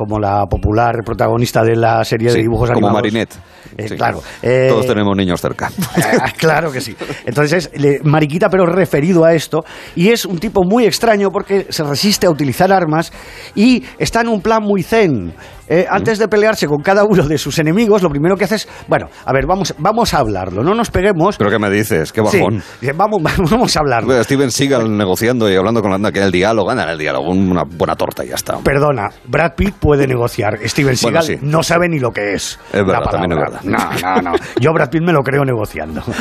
[0.05, 3.01] como la popular protagonista de la serie de dibujos como animados.
[3.03, 3.33] Marinette.
[3.77, 3.95] Eh, Sí.
[3.95, 4.21] Claro.
[4.41, 5.71] eh, Todos tenemos niños cerca.
[6.21, 6.95] Ah, claro que sí.
[7.25, 9.63] Entonces, le- mariquita, pero referido a esto.
[9.95, 13.11] Y es un tipo muy extraño porque se resiste a utilizar armas
[13.55, 15.33] y está en un plan muy zen.
[15.73, 18.67] Eh, antes de pelearse con cada uno de sus enemigos, lo primero que hace es,
[18.89, 21.37] bueno, a ver, vamos, vamos a hablarlo, no nos peguemos.
[21.37, 22.11] ¿Pero qué me dices?
[22.11, 22.61] ¿Qué bajón?
[22.81, 24.21] Sí, vamos, vamos a hablarlo.
[24.21, 27.95] Steven Seagal negociando y hablando con la que el diálogo, gana el diálogo, una buena
[27.95, 28.57] torta y ya está.
[28.57, 30.59] Perdona, Brad Pitt puede negociar.
[30.65, 31.45] Steven Bueno, Seagal sí.
[31.47, 32.59] no sabe ni lo que es.
[32.73, 33.61] Es verdad, también es verdad.
[33.63, 34.37] No, no, no.
[34.59, 36.01] Yo Brad Pitt me lo creo negociando.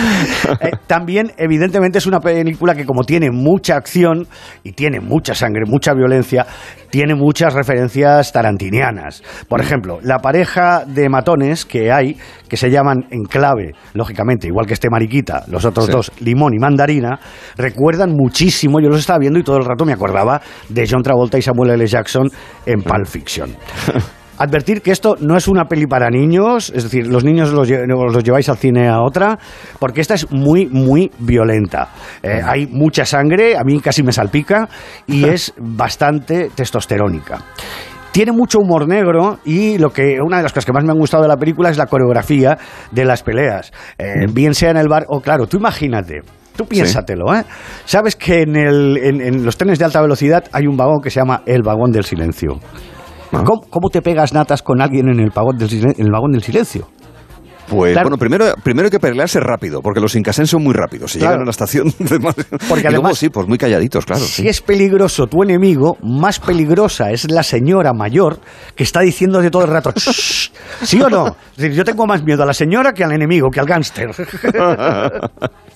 [0.61, 4.27] Eh, también, evidentemente, es una película que como tiene mucha acción
[4.63, 6.47] y tiene mucha sangre, mucha violencia,
[6.91, 9.23] tiene muchas referencias tarantinianas.
[9.49, 12.17] Por ejemplo, la pareja de matones que hay,
[12.49, 15.93] que se llaman en clave, lógicamente, igual que este mariquita, los otros Sí.
[15.93, 17.19] dos, limón y mandarina,
[17.57, 21.39] recuerdan muchísimo, yo los estaba viendo y todo el rato me acordaba de John Travolta
[21.39, 21.87] y Samuel L.
[21.87, 22.29] Jackson
[22.67, 23.55] en Pulp Fiction.
[24.39, 27.85] Advertir que esto no es una peli para niños, es decir, los niños los, lle-
[27.87, 29.39] los lleváis al cine a otra,
[29.79, 31.91] porque esta es muy, muy violenta.
[32.23, 34.67] Eh, hay mucha sangre, a mí casi me salpica,
[35.07, 37.43] y es bastante testosterónica.
[38.13, 40.99] Tiene mucho humor negro y lo que una de las cosas que más me han
[40.99, 42.59] gustado de la película es la coreografía
[42.91, 43.73] de las peleas.
[43.99, 46.21] Eh, bien sea en el bar o claro, tú imagínate,
[46.57, 47.45] tú piénsatelo, ¿eh?
[47.85, 51.11] Sabes que en, el- en- en los trenes de alta velocidad hay un vagón que
[51.11, 52.59] se llama el vagón del silencio.
[53.31, 56.89] ¿Cómo, cómo te pegas natas con alguien en el, vagón del, el vagón del silencio?
[57.71, 58.09] Pues Claro.
[58.09, 61.13] bueno, primero, primero hay que pelearse rápido, porque los incasén son muy rápidos.
[61.13, 61.35] Si Claro.
[61.35, 61.93] llegan a la estación,
[62.69, 64.23] Porque y luego además- sí, pues muy calladitos, claro.
[64.25, 68.41] Si es peligroso tu enemigo, más peligrosa es la señora mayor
[68.75, 70.51] que está diciéndote todo el rato, "Shh".
[70.83, 71.29] ¿sí o no?
[71.53, 74.11] Es decir, yo tengo más miedo a la señora que al enemigo, que al gángster.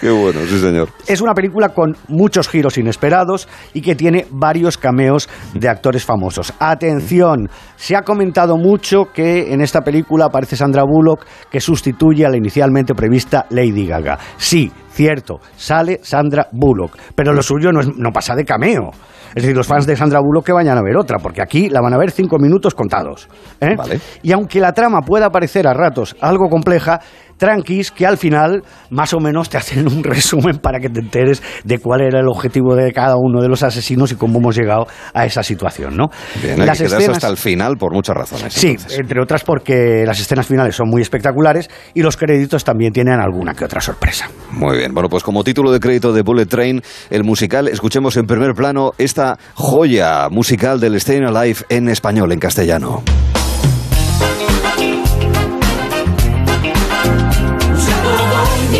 [0.00, 0.88] Qué bueno, sí señor.
[1.06, 6.52] Es una película con muchos giros inesperados y que tiene varios cameos de actores famosos.
[6.58, 12.30] Atención, se ha comentado mucho que en esta película aparece Sandra Bullock que sustituye a
[12.30, 14.18] la inicialmente prevista Lady Gaga.
[14.36, 18.90] Sí, cierto, sale Sandra Bullock, pero lo suyo no, es- no pasa de cameo.
[19.34, 21.80] Es decir, los fans de Sandra Bullock que vayan a ver otra, porque aquí la
[21.80, 23.28] van a ver cinco minutos contados.
[23.60, 23.76] ¿eh?
[24.24, 27.00] Y aunque la trama pueda parecer a ratos algo compleja,
[27.40, 31.42] tranquis que al final más o menos te hacen un resumen para que te enteres
[31.64, 34.86] de cuál era el objetivo de cada uno de los asesinos y cómo hemos llegado
[35.14, 36.10] a esa situación, ¿no?
[36.42, 38.52] Bien, hay Las que quedarse escenas- hasta el final por muchas razones.
[38.52, 43.18] Sí, entre otras porque las escenas finales son muy espectaculares y los créditos también tienen
[43.18, 44.28] alguna que otra sorpresa.
[44.52, 48.26] Muy bien, bueno, pues como título de crédito de Bullet Train, el musical, escuchemos en
[48.26, 53.02] primer plano esta joya musical del Staying Alive en español, en castellano.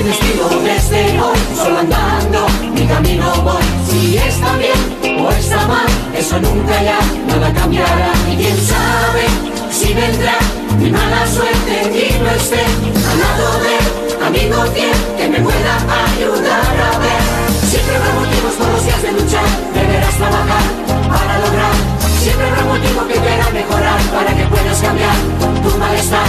[0.00, 3.62] Voy mi destino desde hoy, solo andando, mi camino voy.
[3.88, 5.86] Si está bien o está mal,
[6.16, 8.12] eso nunca ya nada cambiará.
[8.30, 9.24] Y quién sabe
[9.70, 10.38] si vendrá
[10.78, 12.64] mi mala suerte y no esté
[13.10, 15.74] al lado de amigo fiel que me pueda
[16.16, 17.22] ayudar a ver.
[17.68, 20.64] Siempre habrá motivos todos los días de luchar, deberás trabajar
[21.08, 21.74] para lograr.
[22.20, 25.16] Siempre habrá motivo que te hará mejorar para que puedas cambiar
[25.62, 26.26] tu malestar.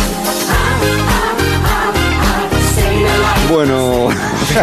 [0.49, 1.40] Ah, ah.
[3.49, 4.09] Bueno,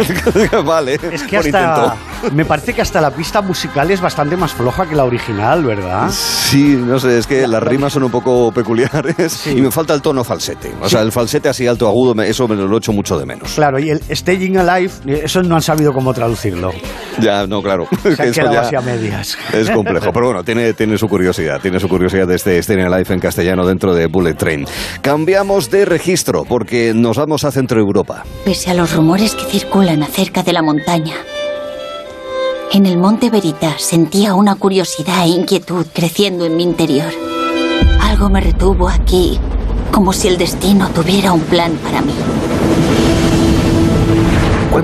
[0.64, 0.94] vale.
[0.94, 1.96] Es que por hasta, intento.
[2.32, 6.08] Me parece que hasta la pista musical es bastante más floja que la original, ¿verdad?
[6.10, 10.02] Sí, no sé, es que las rimas son un poco peculiares y me falta el
[10.02, 10.72] tono falsete.
[10.80, 13.52] O sea, el falsete así alto agudo, me- eso me lo echo mucho de menos.
[13.54, 14.92] Claro, y el Staging Alive,
[15.22, 16.72] eso no han sabido cómo traducirlo.
[17.20, 17.86] Ya, no, claro.
[18.02, 19.38] Se que han eso quedado ya así a medias.
[19.52, 23.14] Es complejo, pero bueno, tiene, tiene su curiosidad, tiene su curiosidad de este Staying Alive
[23.14, 24.66] en castellano dentro de Bullet Train.
[25.02, 28.24] Cambiamos de registro porque nos vamos a Centro Europa.
[28.44, 31.14] Pese a los rumores que circulan acerca de la montaña,
[32.72, 37.12] en el monte Veritas sentía una curiosidad e inquietud creciendo en mi interior.
[38.00, 39.38] Algo me retuvo aquí,
[39.92, 42.14] como si el destino tuviera un plan para mí.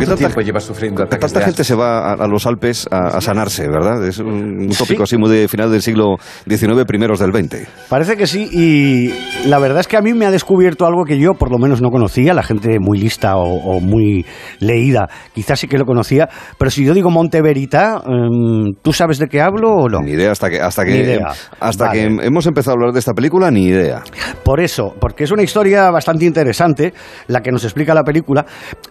[0.07, 3.17] ¿Cuánto tiempo llevas sufriendo ataques Tanta de gente se va a, a los Alpes a,
[3.17, 4.07] a sanarse, ¿verdad?
[4.07, 6.17] Es un, un tópico así muy de final del siglo
[6.49, 7.67] XIX, primeros del XX.
[7.89, 11.19] Parece que sí, y la verdad es que a mí me ha descubierto algo que
[11.19, 14.25] yo por lo menos no conocía, la gente muy lista o, o muy
[14.61, 19.27] leída quizás sí que lo conocía, pero si yo digo Monteverita, em, ¿tú sabes de
[19.27, 20.01] qué hablo o no?
[20.01, 21.33] Ni idea hasta que hasta que idea.
[21.61, 21.99] hasta Vale.
[21.99, 24.03] que hemos empezado a hablar de esta película, ni idea.
[24.45, 26.93] Por eso, porque es una historia bastante interesante
[27.29, 28.45] la que nos explica la película.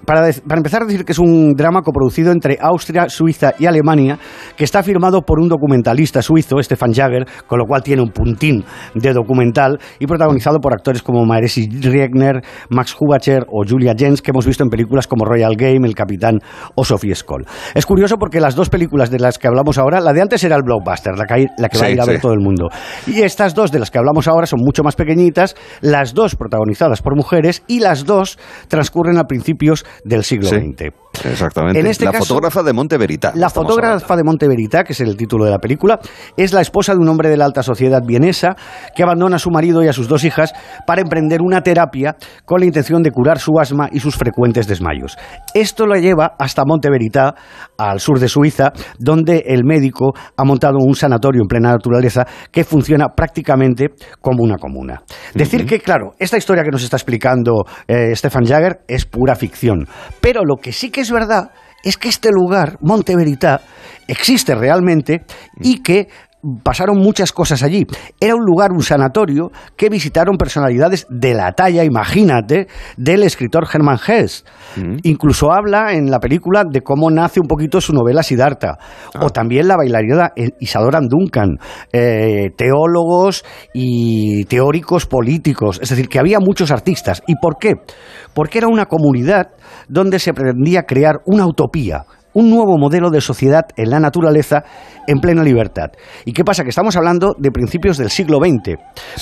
[0.06, 3.66] Para, para empezar a decir decir que es un drama coproducido entre Austria, Suiza y
[3.66, 4.18] Alemania,
[4.56, 8.64] que está firmado por un documentalista suizo, Stefan Jager, con lo cual tiene un puntín
[8.96, 14.32] de documental, y protagonizado por actores como Maresi Riegner, Max Hubacher o Julia Jens, que
[14.32, 16.40] hemos visto en películas como Royal Game, El Capitán
[16.76, 17.46] o Sophie Skoll.
[17.76, 20.56] Es curioso porque las dos películas de las que hablamos ahora, la de antes era
[20.56, 22.22] el blockbuster, la que, la que va a Sí, ir a ver sí.
[22.22, 22.70] todo el mundo.
[23.08, 27.02] Y estas dos de las que hablamos ahora son mucho más pequeñitas, las dos protagonizadas
[27.02, 30.83] por mujeres y las dos transcurren a principios del siglo Sí, XX.
[31.26, 31.80] Exactamente.
[31.80, 33.32] En este la caso- fotógrafa de Monte Verita.
[33.36, 36.00] La fotógrafa de Monte Verita, que es el título de la película,
[36.36, 38.56] es la esposa de un hombre de la alta sociedad vienesa
[38.96, 40.54] que abandona a su marido y a sus dos hijas
[40.88, 45.16] para emprender una terapia con la intención de curar su asma y sus frecuentes desmayos.
[45.54, 47.36] Esto lo lleva hasta Monte Verita,
[47.78, 52.64] al sur de Suiza, donde el médico ha montado un sanatorio en plena naturaleza que
[52.64, 53.90] funciona prácticamente
[54.20, 55.04] como una comuna.
[55.34, 59.88] Decir que, claro, esta historia que nos está explicando eh, Stefan Jagger es pura ficción,
[60.20, 61.52] pero lo que sí que es verdad
[61.84, 63.62] es que este lugar, Monte Verità,
[64.08, 65.26] existe realmente
[65.60, 66.08] y que
[66.64, 67.86] pasaron muchas cosas allí.
[68.20, 74.00] Era un lugar, un sanatorio, que visitaron personalidades de la talla, imagínate, del escritor Hermann
[74.06, 74.44] Hesse.
[75.04, 78.78] Incluso habla en la película de cómo nace un poquito su novela Siddhartha.
[79.20, 81.58] O también la bailarina Isadora Duncan.
[81.92, 85.80] eh, teólogos y teóricos políticos.
[85.82, 87.24] Es decir, que había muchos artistas.
[87.28, 87.76] ¿Y por qué?
[88.34, 89.50] Porque era una comunidad
[89.88, 94.64] donde se pretendía crear una utopía, un nuevo modelo de sociedad en la naturaleza
[95.08, 95.88] en plena libertad.
[96.26, 96.64] ¿Y qué pasa?
[96.64, 98.76] Que estamos hablando de principios del siglo XX,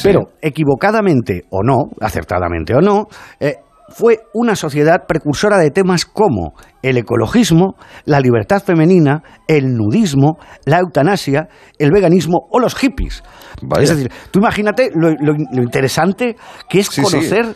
[0.03, 3.07] pero equivocadamente o no, acertadamente o no,
[3.39, 3.55] eh,
[3.89, 7.75] fue una sociedad precursora de temas como el ecologismo,
[8.05, 13.21] la libertad femenina, el nudismo, la eutanasia, el veganismo o los hippies.
[13.61, 13.83] Vaya.
[13.83, 16.37] Es decir, tú imagínate lo, lo- lo interesante
[16.69, 17.11] que es Sí, sí.
[17.11, 17.53] conocer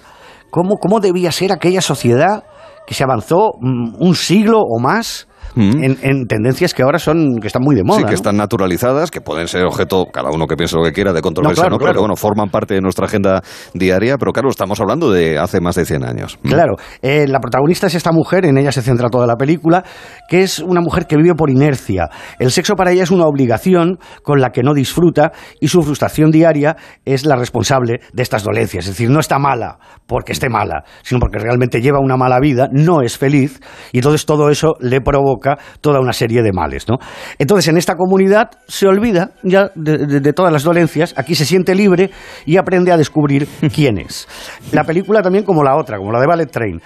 [0.49, 2.43] cómo, cómo debía ser aquella sociedad
[2.85, 7.47] que se avanzó mm, un siglo o más en, en tendencias que ahora son que
[7.47, 7.99] están muy de moda.
[7.99, 8.15] Sí, que ¿no?
[8.15, 11.63] están naturalizadas, que pueden ser objeto, cada uno que piense lo que quiera, de controversia,
[11.69, 11.91] No, claro, ¿no?
[11.91, 13.41] Pero bueno, forman parte de nuestra agenda
[13.73, 16.39] diaria, pero claro, estamos hablando de hace más de 100 años.
[16.43, 19.83] Claro, eh, la protagonista es esta mujer, en ella se centra toda la película,
[20.29, 22.09] que es una mujer que vive por inercia.
[22.39, 26.31] El sexo para ella es una obligación con la que no disfruta y su frustración
[26.31, 26.75] diaria
[27.05, 28.85] es la responsable de estas dolencias.
[28.85, 32.67] Es decir, no está mala porque esté mala, sino porque realmente lleva una mala vida,
[32.71, 33.59] no es feliz
[33.91, 35.34] y entonces todo eso le provoca
[35.81, 36.87] toda una serie de males.
[36.87, 36.97] ¿no?
[37.37, 41.45] Entonces en esta comunidad se olvida ya de, de- de todas las dolencias, aquí se
[41.45, 42.09] siente libre
[42.45, 44.27] y aprende a descubrir quién es.
[44.71, 46.81] La película también como la otra, como la de Ballet Train.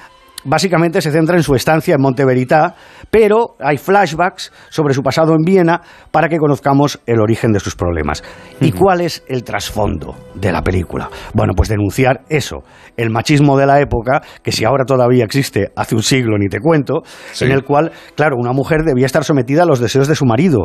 [0.49, 2.73] Básicamente se centra en su estancia en Monte Verità,
[3.11, 7.75] pero hay flashbacks sobre su pasado en Viena para que conozcamos el origen de sus
[7.75, 8.23] problemas.
[8.59, 11.07] ¿Y cuál es el trasfondo de la película?
[11.35, 12.63] Bueno, pues denunciar eso,
[12.97, 16.59] el machismo de la época, que si ahora todavía existe, hace un siglo ni te
[16.59, 17.03] cuento,
[17.41, 20.61] en el cual, claro, una mujer debía estar sometida a los deseos de su marido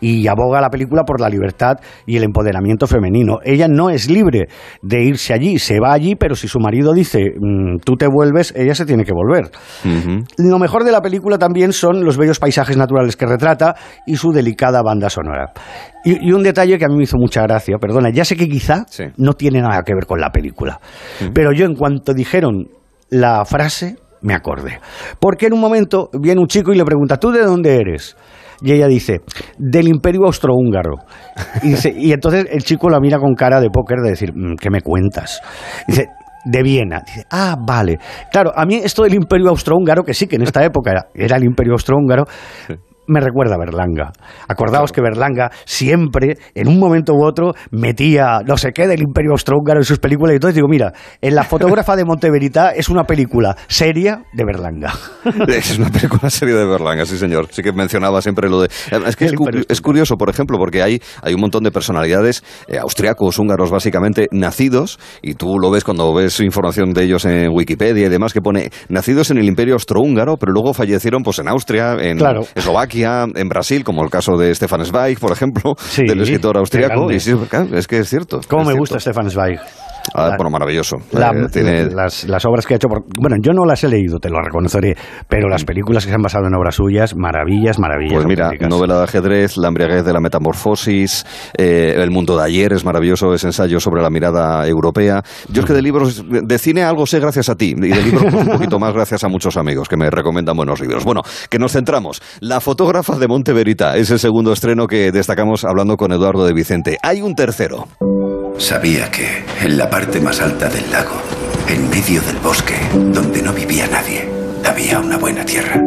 [0.00, 1.76] y aboga la película por la libertad
[2.06, 3.38] y el empoderamiento femenino.
[3.44, 4.48] Ella no es libre
[4.82, 8.52] de irse allí, se va allí, pero si su marido dice "Mm, tú te vuelves,
[8.56, 9.27] ella se tiene que volver.
[10.38, 13.74] Lo mejor de la película también son los bellos paisajes naturales que retrata
[14.06, 15.52] y su delicada banda sonora.
[16.04, 18.48] Y, y un detalle que a mí me hizo mucha gracia, perdona, ya sé que
[18.48, 18.84] quizá
[19.16, 20.80] no tiene nada que ver con la película,
[21.34, 22.68] pero yo en cuanto dijeron
[23.10, 24.80] la frase, me acordé.
[25.20, 28.16] Porque en un momento viene un chico y le pregunta, ¿tú de dónde eres?
[28.60, 29.20] Y ella dice,
[29.56, 30.96] del imperio austrohúngaro.
[31.62, 34.56] Y, dice- y entonces el chico la mira con cara de póker de decir, "Mm,
[34.60, 35.40] ¿qué me cuentas?
[35.86, 36.08] Dice,
[36.44, 37.02] de Viena.
[37.04, 37.98] Dice, ah, vale.
[38.30, 41.36] Claro, a mí esto del imperio austrohúngaro, que sí que en esta época era, era
[41.36, 42.24] el imperio austrohúngaro,
[43.08, 44.12] me recuerda a Berlanga.
[44.48, 49.32] Acordaos que Berlanga siempre, en un momento u otro, metía no sé qué del imperio
[49.32, 50.32] austrohúngaro en sus películas.
[50.32, 54.92] Y entonces digo, mira, en La fotógrafa de Monteverita es una película seria de Berlanga.
[55.48, 57.48] Es una película serie de Berlanga, sí señor.
[57.50, 58.68] Sí que mencionaba siempre lo de...
[59.06, 62.42] Es que es, cu- es curioso, por ejemplo, porque hay, hay un montón de personalidades
[62.68, 67.48] eh, austriacos, húngaros, básicamente, nacidos, y tú lo ves cuando ves información de ellos en
[67.50, 71.48] Wikipedia y demás, que pone nacidos en el Imperio Austrohúngaro, pero luego fallecieron pues en
[71.48, 72.42] Austria, en Claro.
[72.54, 77.10] Eslovaquia, en Brasil, como el caso de Stefan Zweig, por ejemplo, del escritor austriaco.
[77.10, 77.34] Y sí,
[77.72, 78.40] es que es cierto.
[78.48, 78.80] ¿Cómo es me cierto.
[78.80, 79.58] gusta Stefan Zweig?
[80.14, 80.96] Ah, bueno, maravilloso.
[81.12, 83.88] La- Eh, tiene- las, las obras que ha hecho, por- bueno, yo no las he
[83.88, 84.96] leído, te lo reconoceré,
[85.28, 88.14] pero las películas que se han basado en obras suyas, maravillas, maravillas.
[88.14, 88.70] Pues mira, auténticas.
[88.70, 91.24] novela de ajedrez, La embriaguez de la metamorfosis,
[91.56, 95.22] eh, El mundo de ayer es maravilloso, ese ensayo sobre la mirada europea.
[95.50, 98.24] Yo es que de libros, de cine algo sé gracias a ti, y de libros
[98.30, 101.04] pues, un poquito más gracias a muchos amigos que me recomiendan buenos libros.
[101.04, 102.20] Bueno, que nos centramos.
[102.40, 106.52] La fotógrafa de Monte Verita es el segundo estreno que destacamos hablando con Eduardo de
[106.52, 106.98] Vicente.
[107.02, 107.86] Hay un tercero.
[108.58, 111.22] Sabía que en la parte más alta del lago,
[111.68, 114.28] en medio del bosque, donde no vivía nadie,
[114.66, 115.80] había una buena tierra.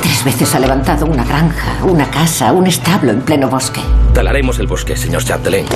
[0.00, 3.80] Tres veces ha levantado una granja, una casa, un establo en pleno bosque.
[4.14, 5.68] Talaremos el bosque, señor Chapdelaine.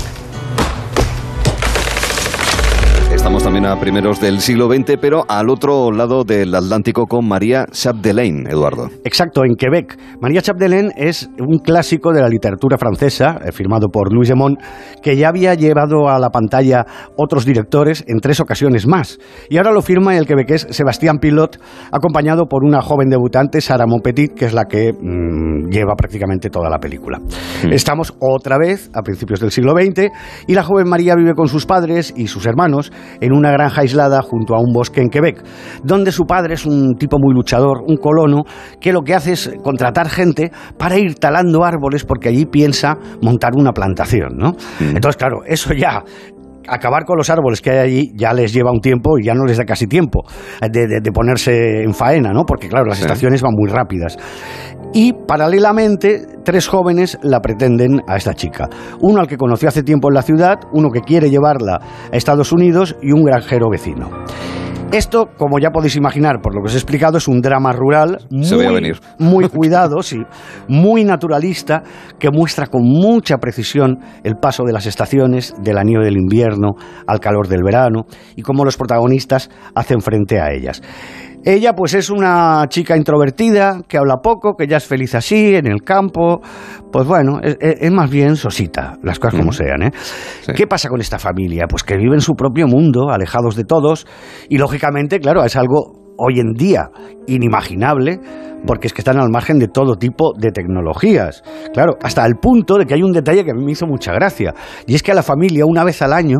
[3.23, 7.67] Estamos también a primeros del siglo XX, pero al otro lado del Atlántico con María
[7.71, 8.89] Chapdelaine, Eduardo.
[9.05, 9.97] Exacto, en Quebec.
[10.21, 14.59] María Chapdelaine es un clásico de la literatura francesa, eh, firmado por Louis Mont,
[15.03, 16.85] que ya había llevado a la pantalla
[17.17, 19.21] otros directores en tres ocasiones más.
[19.49, 21.61] Y ahora lo firma el quebequés Sebastián Pilot,
[21.93, 26.69] acompañado por una joven debutante, Sarah Monpetit, que es la que mm, lleva prácticamente toda
[26.69, 27.21] la película.
[27.71, 30.11] Estamos otra vez a principios del siglo XX
[30.49, 32.91] y la joven María vive con sus padres y sus hermanos
[33.21, 35.43] en una granja aislada junto a un bosque en Quebec,
[35.83, 38.45] donde su padre es un tipo muy luchador, un colono,
[38.81, 43.53] que lo que hace es contratar gente para ir talando árboles porque allí piensa montar
[43.57, 44.53] una plantación, ¿no?
[44.81, 46.03] Entonces, claro, eso ya
[46.69, 49.45] acabar con los árboles que hay allí ya les lleva un tiempo y ya no
[49.45, 50.25] les da casi tiempo
[50.61, 52.45] de, de- de ponerse en faena, ¿no?
[52.45, 54.17] Porque claro, las estaciones van muy rápidas.
[54.95, 58.69] Y paralelamente, tres jóvenes la pretenden a esta chica.
[59.01, 61.81] Uno al que conoció hace tiempo en la ciudad, uno que quiere llevarla
[62.13, 64.11] a Estados Unidos y un granjero vecino.
[64.93, 68.19] Esto, como ya podéis imaginar por lo que os he explicado, es un drama rural
[68.43, 69.01] Se muy, venir.
[69.19, 70.19] muy cuidado, sí,
[70.69, 71.83] muy naturalista,
[72.19, 76.73] que muestra con mucha precisión el paso de las estaciones, de la nieve del invierno
[77.07, 78.03] al calor del verano,
[78.37, 80.83] y cómo los protagonistas hacen frente a ellas.
[81.45, 85.67] Ella pues es una chica introvertida, que habla poco, que ya es feliz así, en
[85.67, 86.41] el campo,
[86.93, 89.91] pues bueno, es, más bien sosita, las cosas como sean, ¿eh?
[90.55, 91.65] ¿Qué pasa con esta familia?
[91.69, 94.07] Pues que vive en su propio mundo, alejados de todos,
[94.49, 96.91] y lógicamente, claro, es algo hoy en día
[97.27, 98.21] inimaginable,
[98.65, 101.43] porque es que están al margen de todo tipo de tecnologías.
[101.73, 104.13] Claro, hasta el punto de que hay un detalle que a mí me hizo mucha
[104.13, 104.55] gracia,
[104.87, 106.39] y es que a la familia una vez al año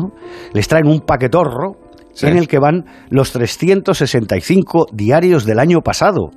[0.53, 1.82] les traen un paquetorro
[2.21, 6.31] en el que van los 365 diarios del año pasado,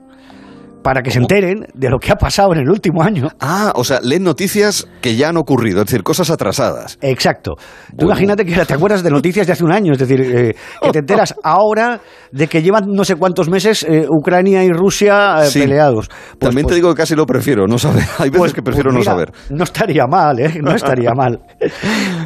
[0.87, 3.29] para que se enteren de lo que ha pasado en el último año.
[3.41, 6.97] Ah, o sea, leen noticias que ya han ocurrido, es decir, cosas atrasadas.
[7.01, 7.57] Exacto.
[7.99, 10.91] Tú imagínate que te acuerdas de noticias de hace un año, es decir, eh, que
[10.93, 12.01] te enteras ahora
[12.31, 15.59] de que llevan no sé cuántos meses eh, Ucrania y Rusia eh, Sí.
[15.59, 16.09] peleados.
[16.39, 18.05] También te digo que casi lo prefiero, no saber.
[18.21, 19.33] Hay veces que prefiero Pues no saber.
[19.51, 20.61] No estaría mal, ¿eh?
[20.63, 21.41] No estaría mal.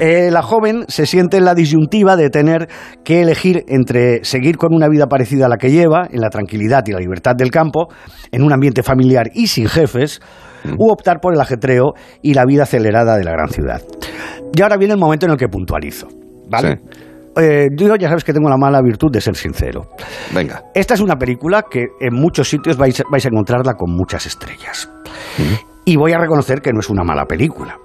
[0.00, 2.68] La joven se siente en la disyuntiva de tener
[3.04, 6.82] que elegir entre seguir con una vida parecida a la que lleva, en la tranquilidad
[6.86, 7.88] y la libertad del campo,
[8.30, 10.20] en un ambiente familiar y sin jefes,
[10.76, 13.82] u optar por el ajetreo y la vida acelerada de la gran ciudad.
[14.54, 16.08] Y ahora viene el momento en el que puntualizo.
[16.50, 16.80] ¿Vale?
[17.36, 19.88] Eh, yo ya sabes que tengo la mala virtud de ser sincero.
[20.34, 20.64] Venga.
[20.74, 24.90] Esta es una película que en muchos sitios vais, vais a encontrarla con muchas estrellas.
[25.84, 27.78] Y voy a reconocer que no es una mala película.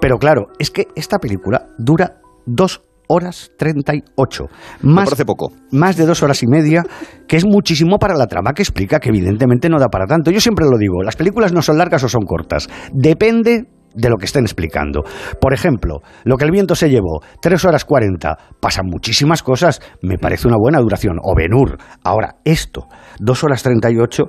[0.00, 4.44] Pero claro, es que esta película dura dos horas 38.
[4.82, 5.52] Más, parece poco.
[5.72, 6.84] Más de dos horas y media,
[7.26, 10.30] que es muchísimo para la trama que explica que evidentemente no da para tanto.
[10.30, 12.68] Yo siempre lo digo, las películas no son largas o son cortas.
[12.92, 13.64] Depende
[13.98, 15.02] de lo que estén explicando.
[15.40, 20.18] Por ejemplo, lo que el viento se llevó, 3 horas 40, pasan muchísimas cosas, me
[20.18, 21.18] parece una buena duración.
[21.22, 22.86] O Benur, ahora esto,
[23.18, 24.24] 2 horas 38,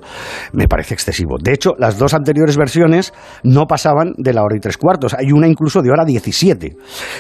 [0.54, 1.38] me parece excesivo.
[1.42, 5.32] De hecho, las dos anteriores versiones no pasaban de la hora y tres cuartos, hay
[5.32, 6.76] una incluso de hora 17.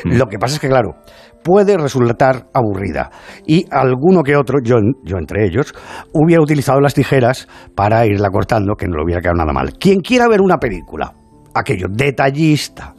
[0.05, 0.95] Lo que pasa es que, claro,
[1.43, 3.11] puede resultar aburrida.
[3.45, 5.73] Y alguno que otro, yo, yo entre ellos,
[6.13, 9.73] hubiera utilizado las tijeras para irla cortando, que no le hubiera quedado nada mal.
[9.79, 11.13] Quien quiera ver una película,
[11.53, 12.93] aquello, detallista,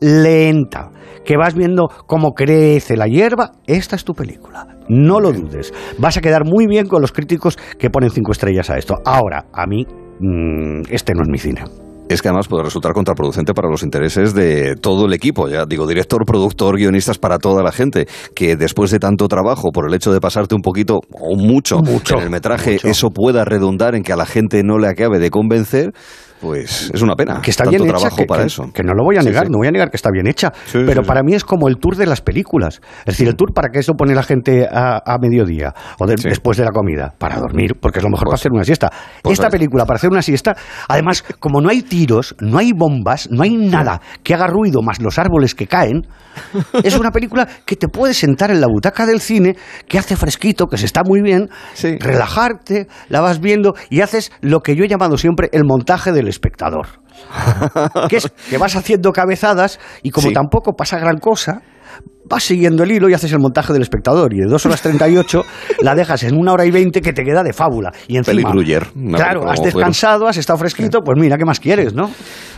[0.00, 0.90] lenta,
[1.24, 4.66] que vas viendo cómo crece la hierba, esta es tu película.
[4.88, 5.72] No lo dudes.
[5.98, 8.96] Vas a quedar muy bien con los críticos que ponen cinco estrellas a esto.
[9.04, 9.86] Ahora, a mí,
[10.20, 11.64] mm, este no es mi cine.
[12.06, 15.86] Es que además puede resultar contraproducente para los intereses de todo el equipo, ya digo,
[15.86, 20.12] director, productor, guionistas, para toda la gente, que después de tanto trabajo, por el hecho
[20.12, 24.16] de pasarte un poquito o mucho, en el metraje, eso pueda redundar en que a
[24.16, 25.94] la gente no le acabe de convencer,
[26.44, 27.40] pues es una pena.
[27.42, 28.70] que está tanto bien hecha, trabajo que, para que- eso.
[28.72, 29.52] que no lo voy a negar, sí.
[29.52, 31.76] no voy a negar que está bien hecha, Sí, pero para mí es como el
[31.78, 32.80] tour de las películas.
[33.00, 36.16] Es decir, el tour para qué eso pone la gente a, a mediodía o de-
[36.16, 38.90] después de la comida, para dormir, porque es lo mejor para hacer una siesta.
[39.22, 40.54] pues Esta película para hacer una siesta,
[40.88, 45.00] además, como no hay tiros, no hay bombas, no hay nada que haga ruido más
[45.00, 46.06] los árboles que caen,
[46.82, 49.56] es una película que te puedes sentar en la butaca del cine,
[49.88, 51.48] que hace fresquito, que se está muy bien,
[52.00, 56.28] relajarte, la vas viendo y haces lo que yo he llamado siempre el montaje del
[56.34, 56.86] espectador
[58.08, 60.34] que es que vas haciendo cabezadas y como Sí.
[60.34, 61.62] tampoco pasa gran cosa,
[62.28, 65.42] vas siguiendo el hilo y haces el montaje del espectador y de 2 horas 38
[65.82, 67.92] la dejas en una hora y 20 que te queda de fábula.
[68.08, 68.52] Y encima,
[69.14, 72.10] claro, has descansado, has estado fresquito, pues mira, ¿qué más quieres, no?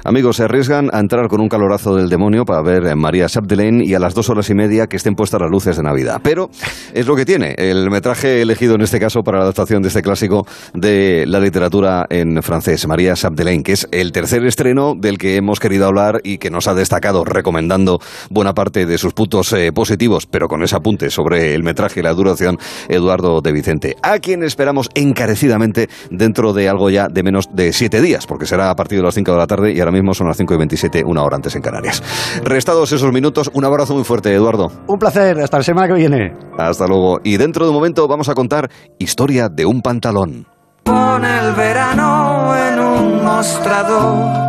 [0.04, 3.82] Amigos, se arriesgan a entrar con un calorazo del demonio para ver a María Chapdelaine
[3.84, 6.20] y a las dos horas y media que estén puestas las luces de Navidad.
[6.22, 6.48] Pero
[6.94, 10.02] es lo que tiene el metraje elegido en este caso para la adaptación de este
[10.02, 15.34] clásico de la literatura en francés, María Chapdelaine, que es el tercer estreno del que
[15.34, 17.98] hemos querido hablar y que nos ha destacado recomendando
[18.30, 22.02] buena parte de sus puntos eh, positivos, pero con ese apunte sobre el metraje y
[22.02, 27.48] la duración, Eduardo de Vicente, a quien esperamos encarecidamente dentro de algo ya de menos
[27.52, 29.92] de siete días, porque será a partir de las 5 de la tarde y ahora
[29.92, 32.02] mismo son las 5 y 27, una hora antes en Canarias.
[32.44, 34.70] Restados esos minutos, un abrazo muy fuerte, Eduardo.
[34.86, 36.34] Un placer, hasta la semana que viene.
[36.58, 37.20] Hasta luego.
[37.24, 40.46] Y dentro de un momento vamos a contar historia de un pantalón.
[40.82, 44.46] Pon el verano en un mostrador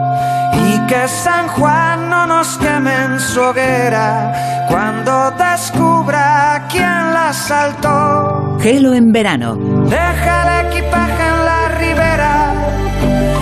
[0.53, 2.06] y que San Juan
[2.37, 8.59] nos queme en su hoguera cuando descubra quién la saltó.
[8.61, 9.55] Gelo en verano.
[9.89, 12.35] Deja el equipaje en la ribera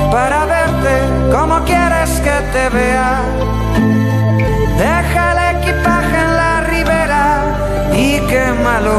[0.09, 0.93] para verte
[1.35, 3.19] como quieres que te vea.
[4.77, 7.23] Deja el equipaje en la ribera
[7.97, 8.97] y quémalo.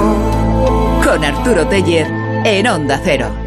[1.04, 2.06] Con Arturo Teller
[2.44, 3.45] en Onda Cero.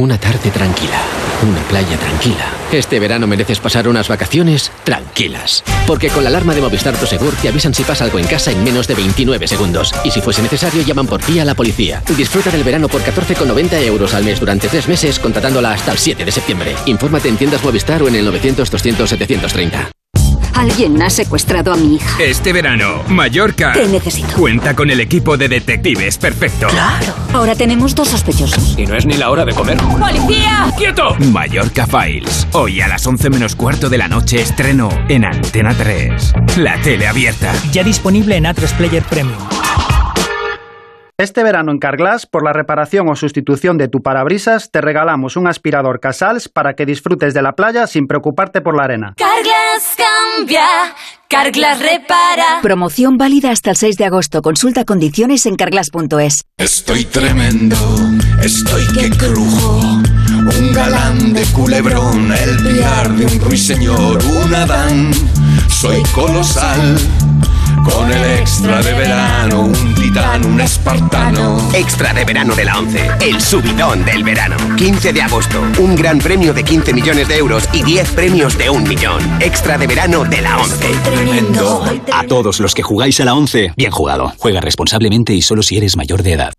[0.00, 0.98] Una tarde tranquila,
[1.46, 2.50] una playa tranquila.
[2.72, 5.62] Este verano mereces pasar unas vacaciones tranquilas.
[5.86, 8.64] Porque con la alarma de Movistar Prosegur te avisan si pasa algo en casa en
[8.64, 9.92] menos de 29 segundos.
[10.02, 12.02] Y si fuese necesario, llaman por ti a la policía.
[12.16, 16.24] Disfruta del verano por 14,90 euros al mes durante tres meses, contratándola hasta el 7
[16.24, 16.74] de septiembre.
[16.86, 19.99] Infórmate en tiendas Movistar o en el 900-200-730.
[20.54, 22.22] Alguien ha secuestrado a mi hija.
[22.22, 23.72] Este verano, Mallorca.
[23.72, 24.36] Te necesito.
[24.36, 26.68] Cuenta con el equipo de detectives perfecto.
[26.68, 27.14] Claro.
[27.32, 28.78] Ahora tenemos dos sospechosos.
[28.78, 29.78] Y no es ni la hora de comer.
[29.78, 30.70] ¡Policía!
[30.76, 31.16] ¡Quieto!
[31.32, 32.46] Mallorca Files.
[32.52, 36.32] Hoy a las 11 menos cuarto de la noche estreno en Antena 3.
[36.58, 37.52] La tele abierta.
[37.72, 39.38] Ya disponible en A3 Player Premium.
[41.20, 45.48] Este verano en Carglass, por la reparación o sustitución de tu parabrisas, te regalamos un
[45.48, 49.12] aspirador Casals para que disfrutes de la playa sin preocuparte por la arena.
[49.18, 49.59] Carglass
[49.96, 50.66] cambia,
[51.28, 52.60] Carglass repara.
[52.62, 54.42] Promoción válida hasta el 6 de agosto.
[54.42, 56.44] Consulta condiciones en carglass.es.
[56.56, 57.76] Estoy tremendo,
[58.42, 59.80] estoy que crujo.
[60.58, 65.12] Un galán de culebrón, el piar de un ruiseñor, un Adán.
[65.68, 66.98] Soy colosal.
[67.84, 71.70] Con el extra de verano, un titán, un espartano.
[71.74, 74.56] Extra de verano de la 11, el subidón del verano.
[74.76, 78.70] 15 de agosto, un gran premio de 15 millones de euros y 10 premios de
[78.70, 79.20] un millón.
[79.40, 80.88] Extra de verano de la 11.
[81.04, 81.84] Tremendo.
[82.12, 84.32] A todos los que jugáis a la 11, bien jugado.
[84.38, 86.52] Juega responsablemente y solo si eres mayor de edad.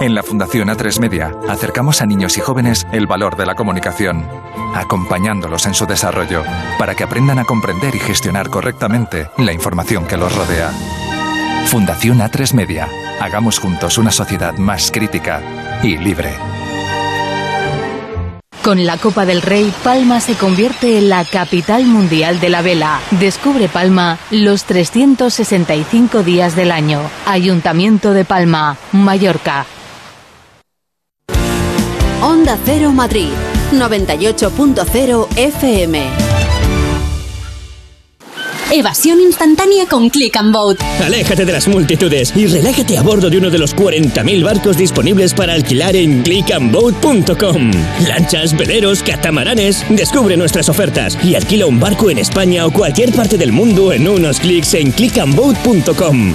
[0.00, 4.26] En la Fundación A3 Media acercamos a niños y jóvenes el valor de la comunicación,
[4.74, 6.42] acompañándolos en su desarrollo
[6.78, 10.70] para que aprendan a comprender y gestionar correctamente la información que los rodea.
[11.66, 12.88] Fundación A3 Media.
[13.20, 15.42] Hagamos juntos una sociedad más crítica
[15.82, 16.32] y libre.
[18.62, 23.00] Con la Copa del Rey, Palma se convierte en la capital mundial de la vela.
[23.10, 27.02] Descubre Palma los 365 días del año.
[27.26, 29.66] Ayuntamiento de Palma, Mallorca.
[32.22, 33.30] Onda Cero Madrid,
[33.72, 36.02] 98.0 FM.
[38.72, 40.80] Evasión instantánea con Click and Boat.
[41.02, 45.32] Aléjate de las multitudes y relájate a bordo de uno de los 40.000 barcos disponibles
[45.32, 47.70] para alquilar en clickandboat.com.
[48.06, 49.84] Lanchas, veleros, catamaranes.
[49.88, 54.06] Descubre nuestras ofertas y alquila un barco en España o cualquier parte del mundo en
[54.06, 56.34] unos clics en clickandboat.com.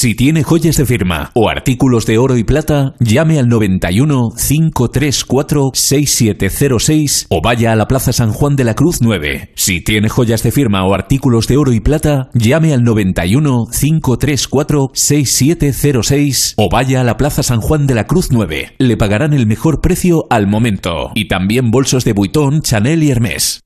[0.00, 5.70] Si tiene joyas de firma o artículos de oro y plata, llame al 91 534
[5.74, 9.50] 6706 o vaya a la Plaza San Juan de la Cruz 9.
[9.56, 14.90] Si tiene joyas de firma o artículos de oro y plata, llame al 91 534
[14.94, 18.76] 6706 o vaya a la Plaza San Juan de la Cruz 9.
[18.78, 21.10] Le pagarán el mejor precio al momento.
[21.16, 23.64] Y también bolsos de Vuitton, Chanel y Hermès.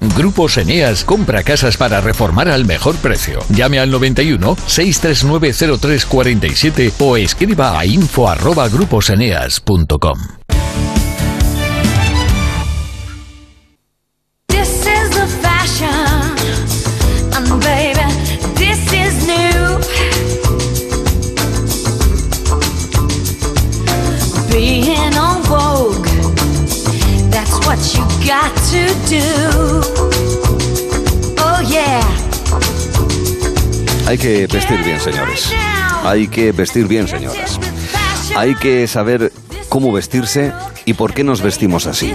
[0.00, 3.40] Grupos Eneas compra casas para reformar al mejor precio.
[3.48, 7.84] Llame al 91 639 0347 o escriba a
[19.26, 19.78] new.
[24.50, 26.06] Being on Vogue,
[27.30, 28.57] that's what you got
[31.38, 31.60] Oh.
[34.06, 35.50] Hay que vestir bien, señores.
[36.04, 37.58] Hay que vestir bien, señoras.
[38.36, 39.32] Hay que saber
[39.70, 40.52] cómo vestirse
[40.84, 42.12] y por qué nos vestimos así.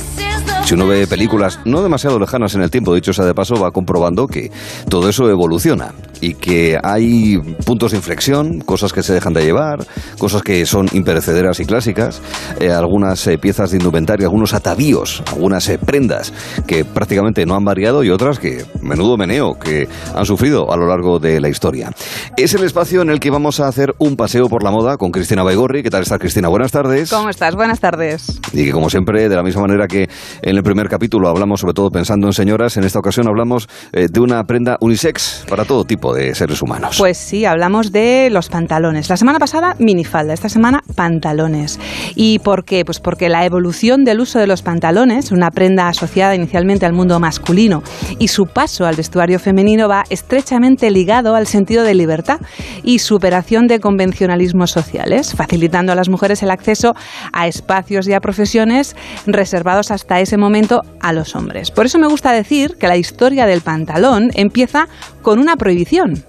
[0.74, 3.70] Si uno ve películas no demasiado lejanas en el tiempo, dicho sea de paso, va
[3.70, 4.50] comprobando que
[4.90, 9.86] todo eso evoluciona y que hay puntos de inflexión, cosas que se dejan de llevar,
[10.18, 12.24] cosas que son imperecederas y clásicas,
[12.60, 16.34] eh, algunas eh, piezas de indumentaria, algunos atavíos, algunas eh, prendas
[16.66, 20.88] que prácticamente no han variado y otras que, menudo meneo, que han sufrido a lo
[20.88, 21.92] largo de la historia.
[22.36, 25.12] Es el espacio en el que vamos a hacer un paseo por la moda con
[25.12, 25.84] Cristina Baigorri.
[25.84, 26.48] ¿Qué tal está Cristina?
[26.48, 27.12] Buenas tardes.
[27.12, 27.54] ¿Cómo estás?
[27.54, 28.40] Buenas tardes.
[28.54, 30.10] Y que como siempre, de la misma manera que
[30.42, 34.08] en el primer capítulo hablamos sobre todo pensando en señoras, en esta ocasión hablamos eh,
[34.12, 36.96] de una prenda unisex para todo tipo de seres humanos.
[36.98, 39.10] Pues sí, hablamos de los pantalones.
[39.10, 41.80] La semana pasada minifalda, esta semana pantalones.
[42.16, 42.86] ¿Y por qué?
[42.86, 47.20] Pues porque la evolución del uso de los pantalones, una prenda asociada inicialmente al mundo
[47.20, 47.84] masculino,
[48.18, 52.40] y su paso al vestuario femenino va estrechamente ligado al sentido de libertad
[52.84, 56.94] y superación de convencionalismos sociales, facilitando a las mujeres el acceso
[57.34, 60.43] a espacios y a profesiones reservados hasta ese momento
[61.02, 61.72] a los hombres.
[61.72, 64.88] Por eso me gusta decir que la historia del pantalón empieza
[65.22, 66.24] con una prohibición.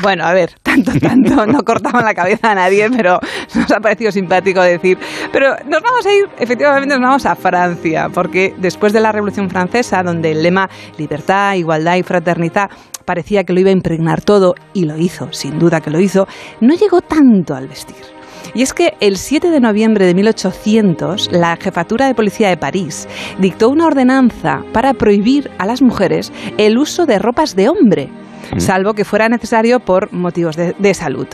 [0.00, 3.18] Bueno, a ver, tanto, tanto, no cortaban la cabeza a nadie, pero
[3.54, 4.96] nos ha parecido simpático decir.
[5.32, 9.50] Pero nos vamos a ir, efectivamente, nos vamos a Francia, porque después de la Revolución
[9.50, 12.70] Francesa, donde el lema libertad, igualdad y fraternidad
[13.04, 16.28] parecía que lo iba a impregnar todo, y lo hizo, sin duda que lo hizo,
[16.60, 18.17] no llegó tanto al vestir.
[18.54, 23.08] Y es que el 7 de noviembre de 1800, la jefatura de policía de París
[23.38, 28.10] dictó una ordenanza para prohibir a las mujeres el uso de ropas de hombre
[28.56, 31.26] salvo que fuera necesario por motivos de, de, salud.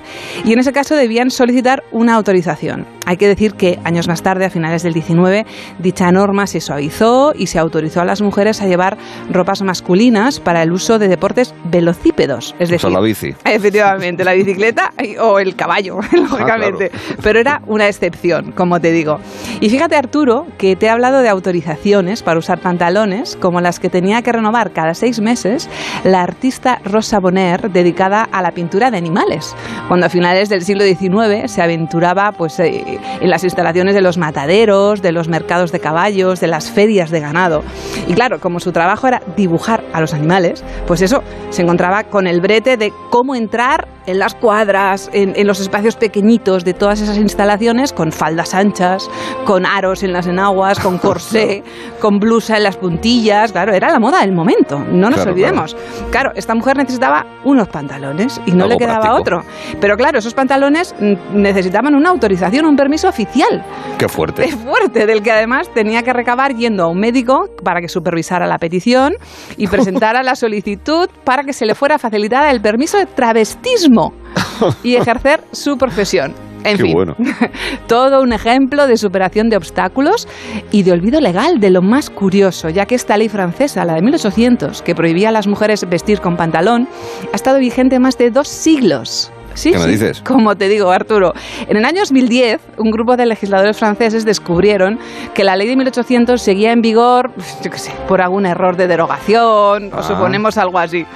[0.44, 2.86] Y en ese caso debían solicitar una autorización.
[3.06, 5.46] Hay que decir que años más tarde, a finales del 19,
[5.78, 8.96] dicha norma se suavizó y se autorizó a las mujeres a llevar
[9.30, 12.54] ropas masculinas para el uso de deportes velocípedos.
[12.58, 13.34] Es decir, o sea, la bici.
[13.44, 16.44] Efectivamente, la bicicleta o el caballo, lógicamente.
[16.94, 17.20] Ah, claro.
[17.22, 19.18] Pero era una excepción, como te digo.
[19.60, 23.88] Y fíjate, Arturo, que te he hablado de autorizaciones para usar pantalones, como las que
[23.88, 25.68] tenía que renovar cada seis meses
[26.04, 29.54] la artista Rosa Bonheur, dedicada a la pintura de animales,
[29.88, 34.18] cuando a finales del siglo XIX se aventuraba pues, eh, en las instalaciones de los
[34.18, 37.62] mataderos, de los mercados de caballos, de las ferias de ganado.
[38.08, 42.26] Y claro, como su trabajo era dibujar a los animales, pues eso se encontraba con
[42.26, 47.00] el brete de cómo entrar en las cuadras, en, en los espacios pequeñitos de todas
[47.00, 49.08] esas instalaciones, con faldas anchas,
[49.44, 51.62] con aros en las enaguas, con corsé,
[52.00, 53.52] con blusa en las puntillas.
[53.52, 55.76] Claro, era la moda del momento, no nos Claro, olvidemos.
[56.10, 56.30] Claro.
[56.34, 59.38] esta mujer necesitaba unos pantalones y no Algo le quedaba práctico.
[59.38, 59.50] otro.
[59.80, 63.64] Pero claro, esos pantalones mm, necesitaban una autorización, un permiso oficial.
[63.98, 64.44] Qué fuerte.
[64.46, 68.46] Es fuerte, del que además tenía que recabar yendo a un médico para que supervisara
[68.46, 69.14] la petición
[69.56, 73.93] y presentara la solicitud para que se le fuera facilitada el permiso de travestismo
[74.82, 76.34] y ejercer su profesión.
[76.64, 77.14] En Qué fin, bueno.
[77.86, 80.26] todo un ejemplo de superación de obstáculos
[80.70, 84.02] y de olvido legal de lo más curioso, ya que esta ley francesa, la de
[84.02, 86.88] 1800, que prohibía a las mujeres vestir con pantalón,
[87.32, 89.30] ha estado vigente más de dos siglos.
[89.54, 90.20] Sí, ¿Qué me sí, dices?
[90.22, 91.32] Como te digo, Arturo.
[91.68, 94.98] En el año 2010, un grupo de legisladores franceses descubrieron
[95.34, 98.76] que la ley de 1800 seguía en vigor, pues, yo qué sé, por algún error
[98.76, 100.02] de derogación, o Ah.
[100.02, 101.06] suponemos algo así.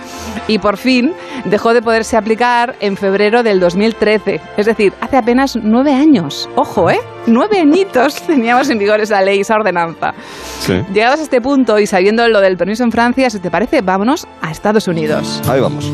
[0.46, 1.12] Y por fin
[1.44, 4.40] dejó de poderse aplicar en febrero del 2013.
[4.56, 6.48] Es decir, hace apenas nueve años.
[6.56, 7.00] Ojo, ¿eh?
[7.26, 10.14] Nueve añitos teníamos en vigor esa ley, esa ordenanza.
[10.60, 10.74] Sí.
[10.94, 14.26] Llegados a este punto y sabiendo lo del permiso en Francia, si te parece, vámonos
[14.40, 15.42] a Estados Unidos.
[15.48, 15.90] Ahí vamos.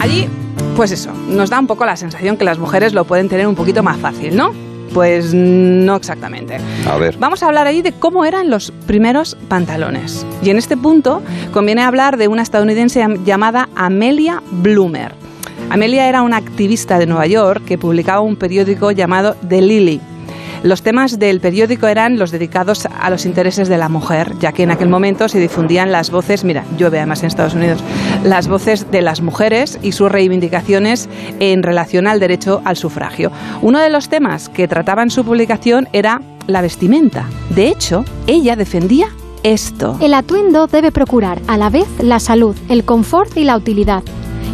[0.00, 0.28] Allí,
[0.76, 3.54] pues eso, nos da un poco la sensación que las mujeres lo pueden tener un
[3.54, 4.52] poquito más fácil, ¿no?
[4.94, 6.58] Pues no exactamente.
[6.88, 7.16] A ver.
[7.18, 10.24] Vamos a hablar ahí de cómo eran los primeros pantalones.
[10.42, 11.22] Y en este punto
[11.52, 15.12] conviene hablar de una estadounidense llam- llamada Amelia Bloomer.
[15.70, 20.00] Amelia era una activista de Nueva York que publicaba un periódico llamado The Lily.
[20.66, 24.64] Los temas del periódico eran los dedicados a los intereses de la mujer, ya que
[24.64, 27.84] en aquel momento se difundían las voces, mira, llueve además en Estados Unidos,
[28.24, 33.30] las voces de las mujeres y sus reivindicaciones en relación al derecho al sufragio.
[33.62, 37.26] Uno de los temas que trataba en su publicación era la vestimenta.
[37.50, 39.06] De hecho, ella defendía
[39.44, 39.96] esto.
[40.00, 44.02] El atuendo debe procurar a la vez la salud, el confort y la utilidad.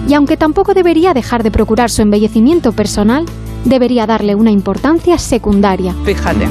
[0.07, 3.25] Y aunque tampoco debería dejar de procurar su embellecimiento personal,
[3.65, 5.95] debería darle una importancia secundaria.
[6.05, 6.47] Fíjate.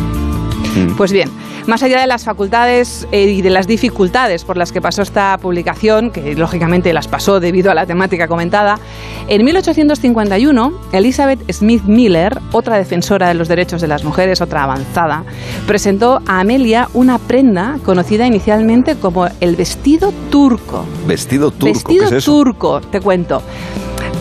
[0.98, 1.30] Pues bien,
[1.68, 5.38] más allá de las facultades eh, y de las dificultades por las que pasó esta
[5.38, 8.80] publicación, que lógicamente las pasó debido a la temática comentada,
[9.28, 15.24] en 1851 Elizabeth Smith Miller, otra defensora de los derechos de las mujeres, otra avanzada,
[15.68, 20.86] presentó a Amelia una prenda conocida inicialmente como el vestido turco.
[21.08, 22.32] Vestido turco, Vestido ¿qué es eso?
[22.32, 23.42] turco, te cuento.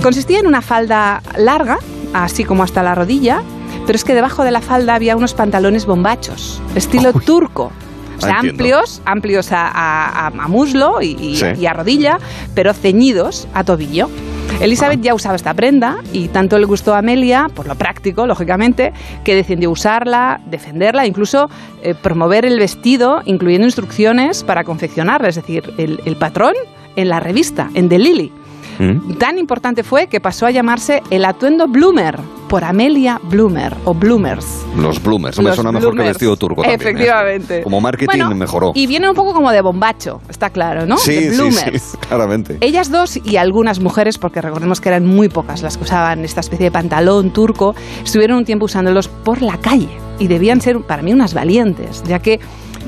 [0.02, 1.78] Consistía en una falda larga,
[2.12, 3.42] así como hasta la rodilla,
[3.90, 7.72] pero es que debajo de la falda había unos pantalones bombachos, estilo turco.
[8.18, 8.50] O sea, Ah, entiendo.
[8.62, 11.46] amplios, amplios a, a- a muslo y, y- Sí.
[11.58, 12.20] y a rodilla,
[12.54, 14.08] pero ceñidos a tobillo.
[14.60, 18.92] Elizabeth ya usaba esta prenda y tanto le gustó a Amelia, por lo práctico, lógicamente,
[19.24, 21.50] que decidió usarla, defenderla, incluso
[21.82, 26.54] eh, promover el vestido, incluyendo instrucciones para confeccionarla, es decir, el, el patrón
[26.94, 28.32] en la revista, en The Lily.
[29.18, 32.18] Tan importante fue que pasó a llamarse el atuendo Bloomer,
[32.48, 34.64] por Amelia Bloomer o Bloomers.
[34.76, 35.38] Los bloomers.
[35.38, 36.14] Me Los suena mejor que bloomers.
[36.14, 36.80] vestido turco también.
[36.80, 36.82] ¿eh?
[36.82, 37.62] Efectivamente.
[37.62, 38.72] Como marketing Bueno, mejoró.
[38.74, 40.96] Y viene un poco como de bombacho, está claro, ¿no?
[40.96, 41.82] sí, de sí, Bloomers.
[41.82, 42.58] sí, claramente.
[42.60, 46.40] Ellas dos y algunas mujeres, porque recordemos que eran muy pocas las que usaban esta
[46.40, 51.02] especie de pantalón turco, estuvieron un tiempo usándolos por la calle y debían ser para
[51.02, 52.40] mí unas valientes, ya que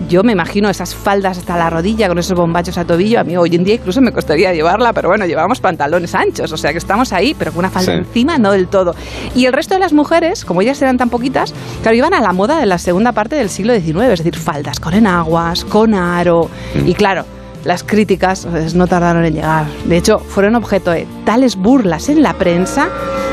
[0.09, 3.37] yo me imagino esas faldas hasta la rodilla con esos bombachos a tobillo, a mí
[3.37, 6.79] hoy en día incluso me costaría llevarla, pero bueno, llevábamos pantalones anchos, o sea que
[6.79, 7.99] estamos ahí, pero con una falda Sí.
[7.99, 8.95] encima no del todo.
[9.35, 12.33] Y el resto de las mujeres, como ellas eran tan poquitas, claro, iban a la
[12.33, 16.49] moda de la segunda parte del siglo XIX, es decir, faldas con enaguas, con aro,
[16.87, 17.25] y claro,
[17.65, 19.67] las críticas pues, no tardaron en llegar.
[19.85, 22.89] De hecho, fueron objeto de tales burlas en la prensa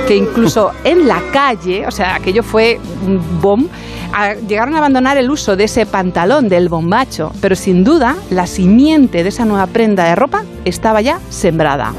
[0.08, 3.68] que incluso en la calle, o sea, aquello fue un bomb,
[4.14, 8.48] a- llegaron a abandonar el uso de ese pantalón del bombacho, pero sin duda la
[8.48, 11.94] simiente de esa nueva prenda de ropa estaba ya sembrada.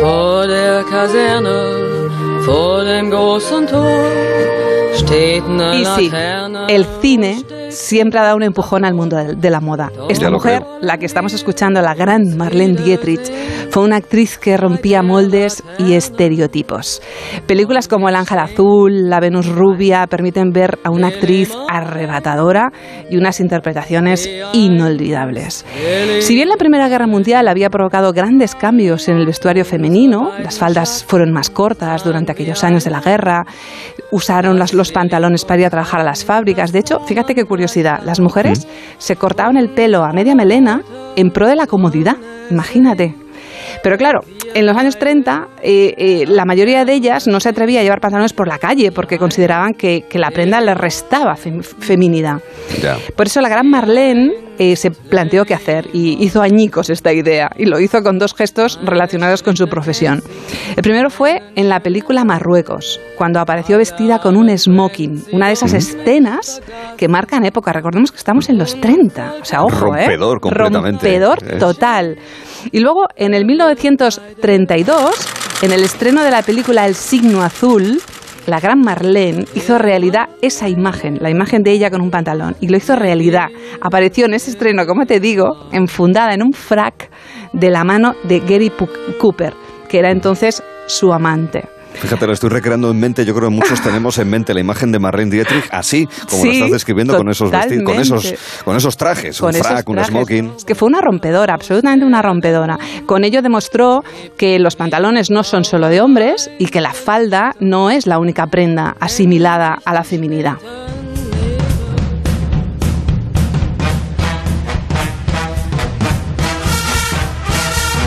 [0.00, 3.86] Vor der Kaserne, vor dem großen Tor,
[4.94, 6.10] steht eine Y sí,
[6.68, 7.42] el cine
[7.74, 9.90] siempre ha dado un empujón al mundo de, la moda.
[10.08, 13.30] Esta mujer, la que estamos escuchando, la gran Marlene Dietrich,
[13.70, 17.02] fue una actriz que rompía moldes y estereotipos.
[17.46, 22.70] Películas como El Ángel Azul, La Venus Rubia permiten ver a una actriz arrebatadora
[23.10, 25.64] y unas interpretaciones inolvidables.
[26.20, 30.58] Si bien la Primera Guerra Mundial había provocado grandes cambios en el vestuario femenino, las
[30.58, 33.44] faldas fueron más cortas durante aquellos años de la guerra,
[34.10, 36.72] usaron los pantalones para ir a trabajar a las fábricas.
[36.72, 38.68] De hecho, fíjate qué curiosidad, las mujeres
[38.98, 40.82] se cortaban el pelo a media melena
[41.16, 42.16] en pro de la comodidad,
[42.50, 43.23] imagínate.
[43.84, 44.20] Pero claro,
[44.54, 48.00] en los años 30 eh, eh, la mayoría de ellas no se atrevía a llevar
[48.00, 52.38] pantalones por la calle porque consideraban que, que la prenda les restaba fem- feminidad.
[53.14, 57.50] Por eso la gran Marlene eh, se planteó qué hacer y hizo añicos esta idea
[57.58, 60.22] y lo hizo con dos gestos relacionados con su profesión.
[60.76, 65.52] El primero fue en la película Marruecos, cuando apareció vestida con un smoking, una de
[65.52, 66.62] esas escenas
[66.96, 67.70] que marcan época.
[67.72, 70.06] Recordemos que estamos en los 30, o sea, ojo, ¿eh?
[70.06, 71.06] Rompedor completamente.
[71.06, 72.16] Rompedor Es- total.
[72.72, 75.14] Y luego, en el 1932,
[75.62, 78.00] en el estreno de la película El signo azul,
[78.46, 82.68] la gran Marlene hizo realidad esa imagen, la imagen de ella con un pantalón, y
[82.68, 83.48] lo hizo realidad.
[83.80, 87.10] Apareció en ese estreno, como te digo, enfundada en un frac
[87.52, 88.70] de la mano de Gary
[89.18, 89.54] Cooper,
[89.88, 91.73] que era entonces su amante.
[91.94, 93.24] Fíjate, lo estoy recreando en mente.
[93.24, 96.48] Yo creo que muchos tenemos en mente la imagen de Marlene Dietrich así, como Sí,
[96.48, 99.88] lo estás describiendo con esos vestidos, con esos, con esos trajes, un con esos frac,
[99.88, 100.10] un trajes.
[100.10, 100.52] smoking.
[100.56, 102.78] Es que fue una rompedora, absolutamente una rompedora.
[103.06, 104.04] Con ello demostró
[104.36, 108.18] que los pantalones no son solo de hombres y que la falda no es la
[108.18, 110.56] única prenda asimilada a la feminidad.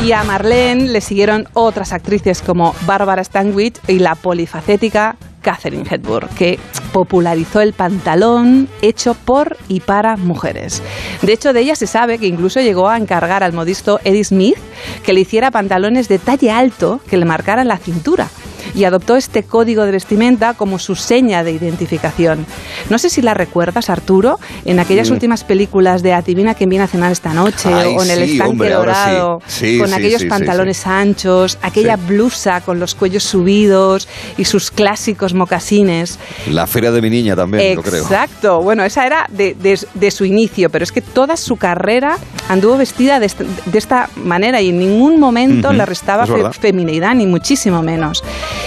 [0.08, 6.30] Y a Marlene le siguieron otras actrices como Barbara Stanwyck y la polifacética Catherine Hepburn,
[6.30, 6.58] que
[6.92, 10.82] popularizó el pantalón hecho por y para mujeres.
[11.22, 14.58] De hecho, de ella se sabe que incluso llegó a encargar al modisto Eddie Smith
[15.04, 18.30] que le hiciera pantalones de talle alto que le marcaran la cintura
[18.76, 22.46] y adoptó este código de vestimenta como su seña de identificación.
[22.90, 25.14] No sé si la recuerdas, Arturo, en aquellas Mm.
[25.14, 28.44] últimas películas de Adivina quién viene a cenar esta noche Ay, o en el estanque
[28.52, 29.12] hombre, ahora sí.
[29.12, 34.08] dorado, Sí, con aquellos pantalones anchos, aquella blusa con los cuellos subidos
[34.38, 36.20] y sus clásicos mocasines.
[36.52, 38.04] La feria de mi niña también, yo creo.
[38.04, 38.62] Exacto.
[38.62, 42.18] Bueno, esa era de, de- de su inicio, pero es que toda su carrera
[42.50, 43.32] anduvo vestida de,
[43.66, 46.52] de esta manera y en ningún momento Ujú, le restaba es fe- verdad.
[46.54, 48.24] feminidad, ni muchísimo menos.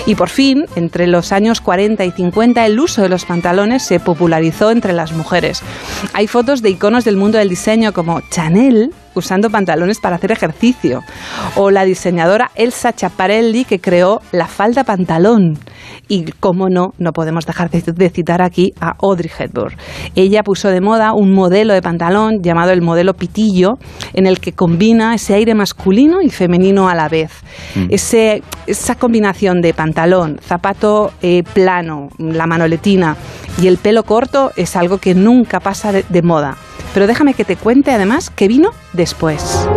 [0.06, 4.00] Y por fin, entre los años 40 y 50, el uso de los pantalones se
[4.00, 5.62] popularizó entre las mujeres.
[6.12, 11.02] Hay fotos de iconos del mundo del diseño como Chanel usando pantalones para hacer ejercicio,
[11.56, 15.58] o la diseñadora Elsa Chaparelli que creó la falda pantalón.
[16.08, 19.76] Y como no, no podemos dejar de, citar aquí a Audrey Hepburn.
[20.16, 23.78] Ella puso de moda un modelo de pantalón llamado el modelo pitillo,
[24.12, 27.30] en el que combina ese aire masculino y femenino a la vez.
[27.76, 27.86] Mm.
[27.90, 33.16] Ese, esa combinación de pantalón, zapato eh, plano, la manoletina
[33.60, 36.56] y el pelo corto es algo que nunca pasa de, de moda.
[36.94, 39.68] Pero déjame que te cuente además que vino después.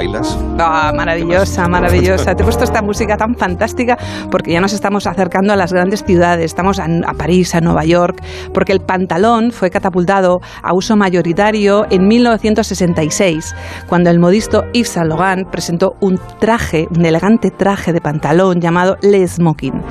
[0.00, 0.38] ¿Bailas?
[0.58, 2.34] Ah, maravillosa, maravillosa.
[2.34, 3.98] Te he puesto esta música tan fantástica
[4.30, 6.46] porque ya nos estamos acercando a las grandes ciudades.
[6.46, 8.22] Estamos a, a París, a Nueva York,
[8.54, 13.54] porque el pantalón fue catapultado a uso mayoritario en 1966,
[13.88, 18.96] cuando el modisto Yves Saint Laurent presentó un traje, un elegante traje de pantalón llamado
[19.02, 19.82] Le Smoking.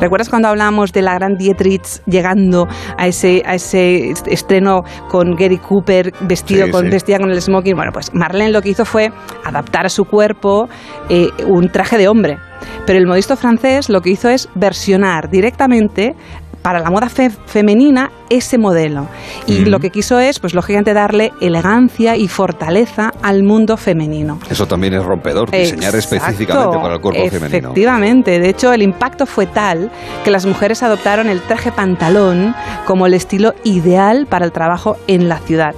[0.00, 5.58] ¿Recuerdas cuando hablábamos de la gran Dietrich llegando a ese, a ese estreno con Gary
[5.58, 6.90] Cooper vestido Sí, con, sí.
[6.90, 7.76] vestida con el smoking?
[7.76, 9.12] Bueno, pues Marlene lo que hizo fue
[9.44, 10.68] adaptar a su cuerpo
[11.08, 12.38] eh, un traje de hombre.
[12.86, 16.16] Pero el modisto francés lo que hizo es versionar directamente
[16.62, 19.06] para la moda fe- femenina ese modelo.
[19.46, 24.38] Y lo que quiso es, pues lógicamente, darle elegancia y fortaleza al mundo femenino.
[24.50, 26.16] Eso también es rompedor, diseñar Exacto.
[26.16, 27.68] específicamente para el cuerpo femenino.
[27.68, 29.90] Efectivamente, de hecho el impacto fue tal
[30.24, 32.54] que las mujeres adoptaron el traje pantalón
[32.86, 35.74] como el estilo ideal para el trabajo en la ciudad.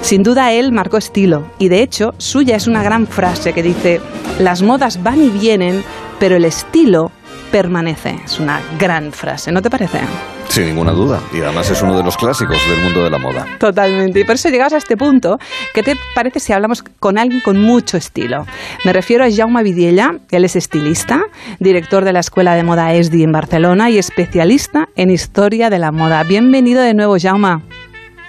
[0.00, 4.00] Sin duda él marcó estilo y de hecho suya es una gran frase que dice,
[4.40, 5.84] las modas van y vienen,
[6.18, 7.12] pero el estilo
[7.52, 8.16] permanece.
[8.24, 10.00] Es una gran frase, ¿no te parece?
[10.48, 11.20] Sin ninguna duda.
[11.32, 13.46] Y además es uno de los clásicos del mundo de la moda.
[13.58, 14.20] Totalmente.
[14.20, 15.38] Y por eso llegados a este punto,
[15.72, 18.46] ¿qué te parece si hablamos con alguien con mucho estilo?
[18.84, 21.22] Me refiero a Jaume Vidiella, él es estilista,
[21.60, 25.92] director de la Escuela de Moda ESDI en Barcelona y especialista en historia de la
[25.92, 26.24] moda.
[26.24, 27.60] Bienvenido de nuevo, Jaume.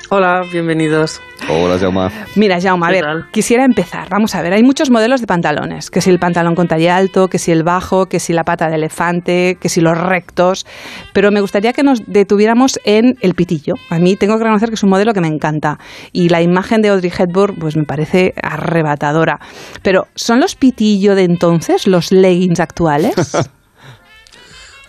[0.09, 1.21] Hola, bienvenidos.
[1.49, 2.09] Hola, Jaume.
[2.35, 3.31] Mira, Jaume, a ¿Qué ver, tal?
[3.31, 4.09] quisiera empezar.
[4.09, 7.29] Vamos a ver, hay muchos modelos de pantalones, que si el pantalón con talle alto,
[7.29, 10.65] que si el bajo, que si la pata de elefante, que si los rectos,
[11.13, 13.73] pero me gustaría que nos detuviéramos en el pitillo.
[13.89, 15.79] A mí tengo que reconocer que es un modelo que me encanta
[16.11, 19.39] y la imagen de Audrey Hepburn pues me parece arrebatadora.
[19.81, 23.15] Pero ¿son los pitillo de entonces los leggings actuales?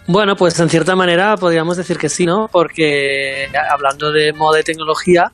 [0.07, 2.49] Bueno, pues en cierta manera podríamos decir que sí, ¿no?
[2.53, 5.33] Porque hablando de moda y tecnología,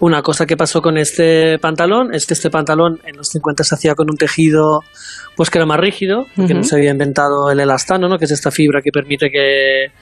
[0.00, 3.74] una cosa que pasó con este pantalón es que este pantalón en los 50 se
[3.74, 4.80] hacía con un tejido
[5.36, 6.62] pues que era más rígido, porque Ujú.
[6.62, 8.18] no se había inventado el elastano, ¿no?
[8.18, 9.92] Que es esta fibra que permite que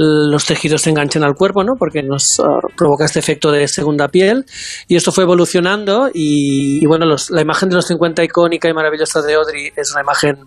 [0.00, 1.74] los tejidos se enganchen al cuerpo, ¿no?
[1.76, 4.44] Porque nos ah, provoca este efecto de segunda piel.
[4.86, 8.72] Y esto fue evolucionando y, y bueno, los- la imagen de los 50 icónica y
[8.72, 10.46] maravillosa de Audrey es una imagen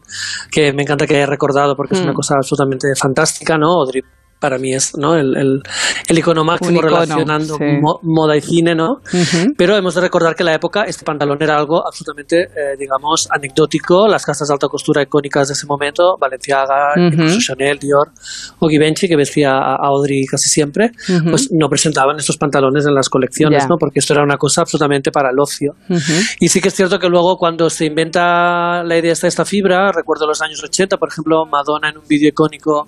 [0.49, 2.05] que me encanta que haya recordado porque es Mm.
[2.05, 3.67] una cosa absolutamente fantástica, ¿no?
[3.81, 4.01] Audrey
[4.41, 5.15] para mí es ¿no?
[5.15, 5.61] el, el,
[6.09, 7.63] el icono máximo icono, relacionando sí.
[7.79, 8.93] mo- moda y cine, ¿no?
[9.13, 9.53] Ujú.
[9.55, 13.27] Pero hemos de recordar que en la época este pantalón era algo absolutamente, eh, digamos,
[13.31, 14.07] anecdótico.
[14.07, 17.03] Las casas de alta costura icónicas de ese momento, Balenciaga, Ujú.
[17.13, 18.09] incluso Chanel, Dior
[18.59, 21.29] o Givenchy, que vestía a Audrey casi siempre, Ujú.
[21.31, 23.67] pues no presentaban estos pantalones en las colecciones, Ya.
[23.69, 23.75] ¿no?
[23.79, 25.75] Porque esto era una cosa absolutamente para el ocio.
[26.39, 29.91] Y sí que es cierto que luego cuando se inventa la idea de esta fibra,
[29.91, 32.87] recuerdo los años 80, por ejemplo, Madonna en un vídeo icónico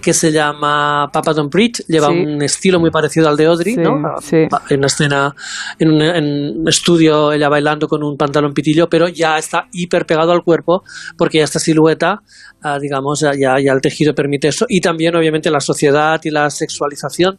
[0.00, 2.14] que se llama Papa Don't Preach, lleva Sí.
[2.24, 4.02] un estilo muy parecido al de Audrey, Sí, ¿no?
[4.20, 4.46] sí.
[4.70, 5.34] En una escena,
[5.78, 10.06] en un, en un estudio, ella bailando con un pantalón pitillo, pero ya está hiper
[10.06, 10.82] pegado al cuerpo
[11.16, 12.22] porque ya esta silueta,
[12.64, 14.66] ah, digamos, ya, ya, el tejido permite eso.
[14.68, 17.36] Y también, obviamente, la sociedad y la sexualización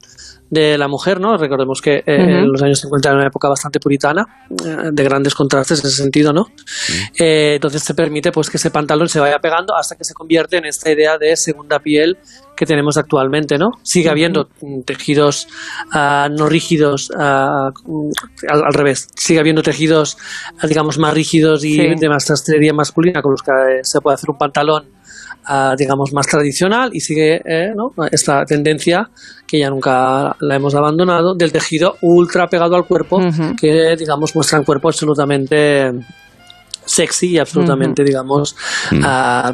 [0.49, 1.37] de la mujer, ¿no?
[1.37, 4.25] Recordemos que eh, en los años 50 era una época bastante puritana,
[4.63, 6.45] eh, de grandes contrastes en ese sentido, ¿no?
[7.19, 10.57] Eh, entonces te permite pues que ese pantalón se vaya pegando hasta que se convierte
[10.57, 12.17] en esta idea de segunda piel
[12.55, 13.71] que tenemos actualmente, ¿no?
[13.81, 15.47] Sigue habiendo mm, tejidos
[15.91, 20.17] ah, no rígidos, mm, al, al revés, sigue habiendo tejidos,
[20.63, 21.95] digamos, más rígidos y Sí.
[21.99, 24.94] de más sastrería masculina con los que se puede hacer un pantalón
[25.48, 27.93] ah, digamos, más tradicional y sigue eh, ¿no?
[28.11, 29.09] esta tendencia
[29.48, 33.19] que ya nunca la hemos abandonado del tejido ultra pegado al cuerpo
[33.59, 35.91] que, digamos, muestra un cuerpo absolutamente
[36.85, 38.56] sexy y absolutamente, digamos,
[39.03, 39.53] ah,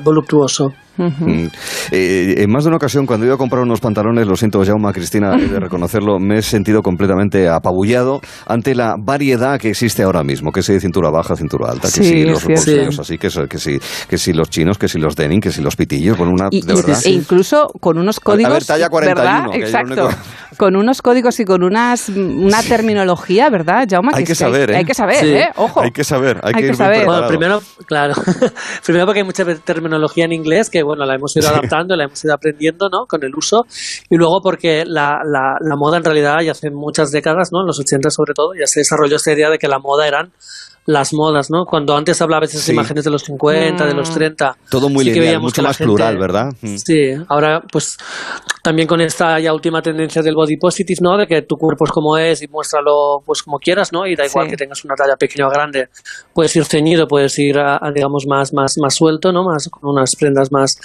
[1.09, 1.47] Mm.
[1.91, 4.63] Eh, en más de una ocasión, cuando he ido a comprar unos pantalones, lo siento,
[4.63, 10.03] Jaume, Cristina, he de reconocerlo, me he sentido completamente apabullado ante la variedad que existe
[10.03, 13.17] ahora mismo, que si de cintura baja, cintura alta, que Sí, si los bolsillos así,
[13.17, 16.27] que, si, que si los chinos, que si los denim, que si los pitillos, con
[16.27, 16.99] una, Y, de y- verdad.
[17.05, 19.15] e incluso con unos códigos, a ver, talla 41,
[19.51, 19.55] ¿verdad?
[19.55, 20.05] Exacto.
[20.05, 20.17] único-
[20.57, 24.11] con unos códigos y con unas una terminología, ¿verdad, Jaume?
[24.13, 24.77] Hay que saber, ¿eh?
[24.77, 25.27] Hay que saber, Sí.
[25.29, 25.47] ¿eh?
[25.55, 25.81] Ojo.
[25.81, 27.05] Hay que saber, hay, Hay que, que ir saber.
[27.05, 28.13] Bueno, primero, claro,
[28.85, 32.23] primero porque hay mucha terminología en inglés que, bueno, la hemos ido adaptando, la hemos
[32.23, 33.05] ido aprendiendo, ¿no?
[33.07, 33.65] Con el uso.
[34.09, 37.61] Y luego porque la, la, la moda en realidad ya hace muchas décadas, ¿no?
[37.61, 40.31] En los 80 sobre todo, ya se desarrolló esta idea de que la moda eran
[40.85, 41.65] las modas, ¿no?
[41.65, 42.71] Cuando antes hablaba de esas Sí.
[42.71, 44.57] imágenes de los 50, de los 30.
[44.69, 46.51] Todo muy sí que lineal, mucho más gente- plural, ¿verdad?
[46.61, 46.75] Mm.
[46.77, 47.97] Sí, ahora pues
[48.63, 51.17] también con esta ya última tendencia del body positive, ¿no?
[51.17, 54.07] De que tu cuerpo es como es y muéstralo pues como quieras, ¿no?
[54.07, 54.51] Y da igual Sí.
[54.51, 55.89] que tengas una talla pequeña o grande.
[56.33, 59.43] Puedes ir ceñido, puedes ir a, a, digamos más más más suelto, ¿no?
[59.43, 60.77] Más con unas prendas más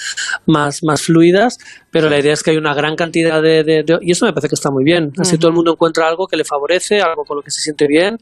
[0.47, 1.57] más más fluidas,
[1.91, 4.33] pero la idea es que hay una gran cantidad de, de- de- y eso me
[4.33, 5.13] parece que está muy bien.
[5.19, 7.87] Así todo el mundo encuentra algo que le favorece, algo con lo que se siente
[7.87, 8.19] bien.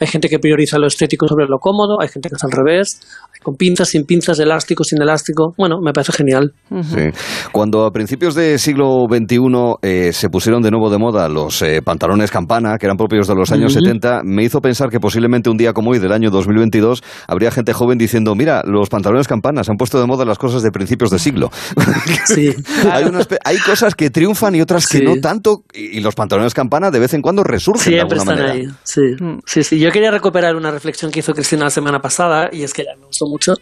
[0.00, 3.00] Hay gente que prioriza lo estético sobre lo cómodo, hay gente que es al revés,
[3.32, 5.54] hay con pinzas, sin pinzas, elástico, sin elástico.
[5.56, 6.52] Bueno, me parece genial.
[6.82, 7.10] Sí.
[7.52, 9.38] Cuando a principios del siglo XXI
[9.82, 13.34] eh, se pusieron de nuevo de moda los eh, pantalones campana, que eran propios de
[13.34, 13.84] los años Ujú.
[13.84, 17.72] 70, me hizo pensar que posiblemente un día como hoy, del año 2022, habría gente
[17.72, 21.10] joven diciendo, mira, los pantalones campana se han puesto de moda las cosas de principios
[21.10, 21.50] de siglo.
[22.26, 22.50] Sí.
[22.90, 25.04] hay, unas pe- hay cosas que triunfan y otras que Sí.
[25.04, 28.32] no tanto, y, y los pantalones campana de vez en cuando resurgen Siempre de alguna
[28.32, 28.70] están manera.
[28.70, 28.76] ahí.
[28.82, 29.00] Sí.
[29.44, 29.78] sí, sí.
[29.78, 32.94] Yo quería recuperar una reflexión que hizo Cristina la semana pasada, y es que ella
[32.98, 33.54] me gustó mucho,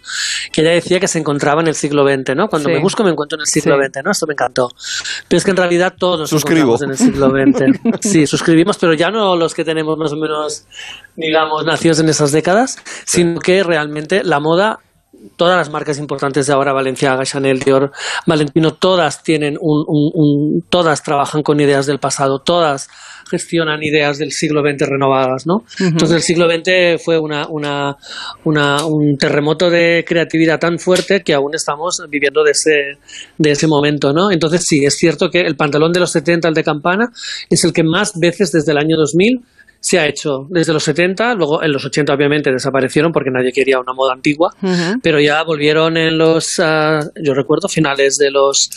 [0.53, 2.49] que ella decía que se encontraba en el siglo XX, ¿no?
[2.49, 2.75] Cuando Sí.
[2.75, 3.87] me busco me encuentro en el siglo Sí.
[3.89, 4.11] XX, ¿no?
[4.11, 4.69] Esto me encantó.
[5.29, 6.75] Pero es que en realidad todos nos Suscribo.
[6.75, 7.81] encontramos en el siglo XX.
[8.13, 10.67] Sí, suscribimos, pero ya no los que tenemos más o menos,
[11.17, 14.81] digamos, nacidos en esas décadas, sino que realmente la moda
[15.37, 17.93] todas las marcas importantes de ahora, Valenciaga, Chanel, Dior,
[18.27, 22.89] Valentino, todas tienen un, un- un- todas trabajan con ideas del pasado, todas
[23.31, 25.65] gestionan ideas del siglo XX renovadas, ¿no?
[25.79, 27.97] Entonces el siglo XX fue una, una,
[28.45, 32.99] una- un terremoto de creatividad tan fuerte que aún estamos viviendo de ese,
[33.39, 34.31] de ese momento, ¿no?
[34.31, 37.11] Entonces sí, es cierto que el pantalón de los 70, el de campana,
[37.49, 39.41] es el que más veces desde el año 2000
[39.83, 43.81] se ha hecho desde los 70, luego en los 80 obviamente desaparecieron porque nadie quería
[43.81, 44.55] una moda antigua,
[45.03, 48.71] pero ya volvieron en los, ah, yo recuerdo, finales de los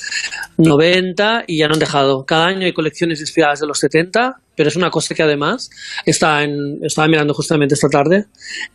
[0.58, 2.26] 90 y ya no han dejado.
[2.26, 5.70] Cada año hay colecciones inspiradas de los 70, pero es una cosa que además
[6.06, 8.26] está en, estaba mirando justamente esta tarde,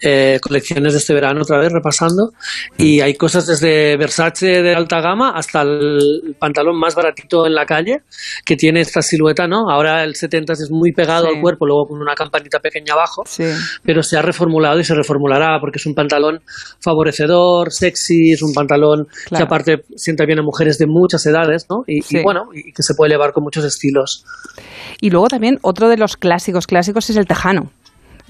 [0.02, 2.32] eh, colecciones de este verano otra vez repasando,
[2.78, 7.66] y hay cosas desde Versace de alta gama hasta el pantalón más baratito en la
[7.66, 8.02] calle,
[8.44, 9.70] que tiene esta silueta, ¿no?
[9.70, 11.34] Ahora el 70 es muy pegado Sí.
[11.34, 13.44] al cuerpo, luego con una campanita pequeña abajo, Sí.
[13.84, 16.40] pero se ha reformulado y se reformulará porque es un pantalón
[16.80, 19.44] favorecedor, sexy, es un pantalón que Claro.
[19.46, 21.84] aparte sienta bien a mujeres de muchas edades, ¿no?
[21.86, 22.22] Y, y Sí.
[22.22, 24.24] bueno, y que se puede llevar con muchos estilos.
[25.00, 27.70] Y luego también otro de los clásicos clásicos es el tejano.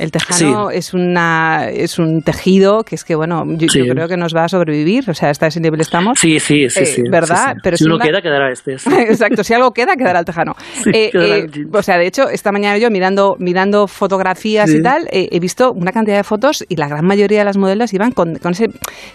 [0.00, 4.34] El tejano es una es un tejido que es que bueno, yo, creo que nos
[4.34, 6.18] va a sobrevivir, o sea, hasta ese nivel estamos.
[6.18, 7.02] Sí, sí, sí, Eh, sí.
[7.10, 7.54] ¿Verdad?
[7.62, 8.72] Pero si uno una- queda, quedará este.
[9.08, 10.54] Exacto, si algo queda, quedará el tejano.
[10.92, 14.82] Eh, quedará eh, el o sea, de hecho, esta mañana yo mirando, mirando fotografías y
[14.82, 17.92] tal, eh, he visto una cantidad de fotos y la gran mayoría de las modelos
[17.92, 18.66] iban con, con ese,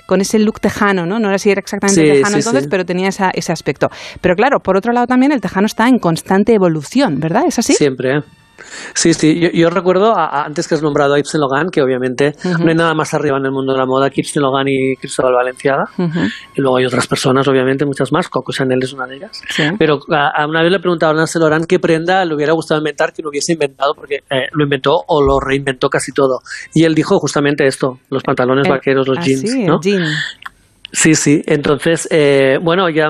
[0.05, 1.19] con ese look tejano, ¿no?
[1.19, 3.89] No era si era exactamente tejano entonces, pero tenía esa- ese aspecto.
[4.21, 7.43] Pero claro, por otro lado también el tejano está en constante evolución, ¿verdad?
[7.47, 7.73] ¿Es así?
[7.73, 8.19] Siempre.
[8.93, 9.39] Sí, sí.
[9.39, 12.67] Yo, yo recuerdo, a- a- antes que has nombrado a Yves Logan, que obviamente no
[12.69, 15.33] hay nada más arriba en el mundo de la moda que Yves Logan y Cristóbal
[15.33, 15.85] Valenciaga.
[16.55, 18.29] Y luego hay otras personas, obviamente, muchas más.
[18.29, 19.41] Coco Chanel es una de ellas.
[19.49, 19.63] Sí.
[19.77, 23.21] Pero a, una vez le preguntaron a Laurent qué prenda le hubiera gustado inventar que
[23.21, 26.39] lo hubiese inventado, porque eh, lo inventó o lo reinventó casi todo.
[26.73, 29.41] Y él dijo justamente esto: los pantalones El- vaqueros, los ah, jeans.
[29.41, 29.79] sí, ¿no?
[29.81, 30.03] jean.
[30.95, 31.41] Sí, sí.
[31.45, 33.09] Entonces, eh, bueno, ya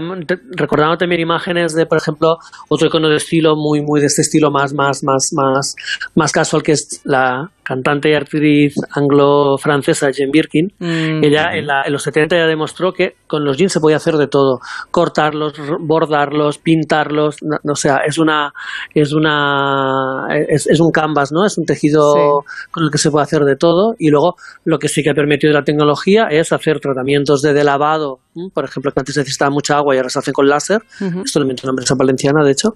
[0.58, 4.50] recordando también imágenes de, por ejemplo, otro icono de estilo muy, muy de este estilo
[4.50, 5.76] más, más, más, más,
[6.16, 10.68] más casual que es la cantante y actriz anglo-francesa Jane Birkin.
[10.80, 11.24] Mm.
[11.24, 14.16] Ella en, la- en los 70 ya demostró que con los jeans se podía hacer
[14.16, 14.60] de todo:
[14.92, 17.38] cortarlos, bordarlos, pintarlos.
[17.42, 18.52] No, no, o sea, es una,
[18.94, 21.46] es una, es, es un canvas, ¿no?
[21.46, 23.96] Es un tejido con el que se puede hacer de todo.
[24.00, 27.75] Y luego lo que sí que ha permitido la tecnología es hacer tratamientos de delavado,
[27.78, 28.25] ¿m?
[28.54, 30.82] Por ejemplo, que antes necesitaba mucha agua y ahora se hacen con láser.
[31.02, 31.22] Ujú.
[31.26, 32.74] Esto lo inventó una empresa valenciana, de hecho.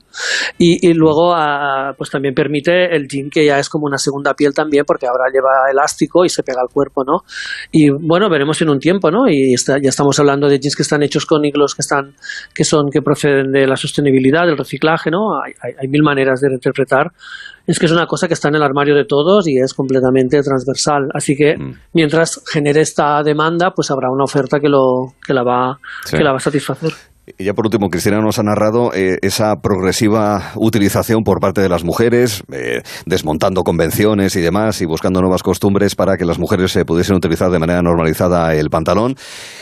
[0.58, 4.34] Y, y luego, ah, pues también permite el jean, que ya es como una segunda
[4.34, 7.24] piel también, porque ahora lleva elástico y se pega al cuerpo, ¿no?
[7.72, 9.28] Y bueno, veremos en un tiempo, ¿no?
[9.30, 12.16] Y está- ya estamos hablando de jeans que están hechos con higlos que están,
[12.54, 15.42] que son, que proceden de la sostenibilidad, del reciclaje, ¿no?
[15.42, 17.12] Hay, hay- hay mil maneras de interpretar.
[17.68, 20.42] Es que es una cosa que está en el armario de todos y es completamente
[20.42, 21.10] transversal.
[21.14, 21.54] Así que
[21.94, 25.49] mientras genere esta demanda, pues habrá una oferta que lo, que la va,
[26.06, 26.18] Sí.
[26.18, 26.94] que la va a satisfacer.
[27.38, 31.70] Y ya por último, Cristina nos ha narrado eh, esa progresiva utilización por parte de
[31.70, 36.72] las mujeres, eh, desmontando convenciones y demás y buscando nuevas costumbres para que las mujeres
[36.72, 39.16] se pudiesen utilizar de manera normalizada el pantalón.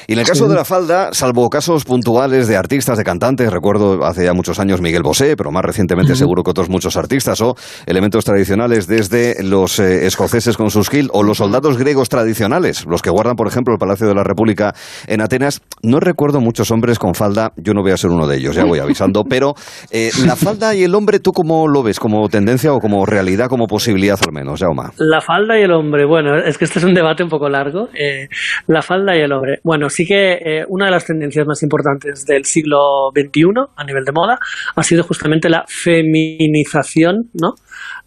[0.07, 4.05] Y en el caso de la falda, salvo casos puntuales de artistas, de cantantes, recuerdo
[4.05, 7.55] hace ya muchos años Miguel Bosé, pero más recientemente seguro que otros muchos artistas, o
[7.85, 13.01] elementos tradicionales desde los eh, escoceses con sus kilt o los soldados griegos tradicionales, los
[13.01, 14.73] que guardan, por ejemplo, el Palacio de la República
[15.07, 15.61] en Atenas.
[15.83, 18.63] No recuerdo muchos hombres con falda, yo no voy a ser uno de ellos, ya
[18.63, 19.53] voy avisando, pero
[19.91, 21.99] eh, la falda y el hombre, ¿tú cómo lo ves?
[21.99, 24.89] ¿Como tendencia o como realidad, como posibilidad al menos, Jaume?
[24.97, 27.89] La falda y el hombre, bueno, es que este es un debate un poco largo.
[27.93, 28.27] Eh,
[28.67, 29.59] la falda y el hombre.
[29.63, 33.43] Bueno, sí que eh, una de las tendencias más importantes del siglo XXI
[33.75, 34.39] a nivel de moda
[34.75, 37.55] ha sido justamente la feminización, ¿no?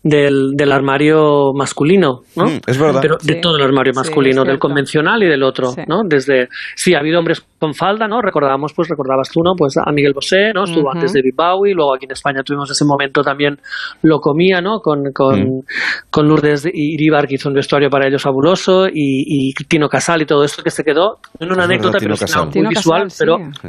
[0.02, 2.46] Del, del armario masculino, ¿no?
[2.46, 3.00] Mm, es verdad.
[3.02, 3.40] Pero de Sí.
[3.42, 5.82] todo el armario masculino, del convencional y del otro, Sí.
[5.86, 6.00] ¿no?
[6.06, 8.22] Desde, sí, ha habido hombres con falda, ¿no?
[8.22, 9.52] Recordábamos, pues recordabas tú, ¿no?
[9.58, 10.64] Pues a Miguel Bosé, ¿no?
[10.64, 13.58] Estuvo antes de David Bowie, luego aquí en España tuvimos ese momento también
[14.00, 14.80] lo comía, ¿no?
[14.80, 15.60] Con, con, Mm.
[16.08, 20.24] con Lourdes Iribar, que hizo un vestuario para ellos fabuloso, y, y Tino Casal y
[20.24, 22.44] todo esto que se quedó en una Es verdad, anécdota, Tino pero Casal.
[22.44, 23.68] muy Tino visual, Casal, pero sí.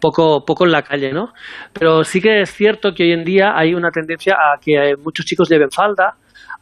[0.00, 1.32] Poco, poco en la calle, ¿no?
[1.72, 4.96] Pero sí que es cierto que hoy en día hay una tendencia a que eh,
[4.96, 6.16] muchos chicos lleven falda,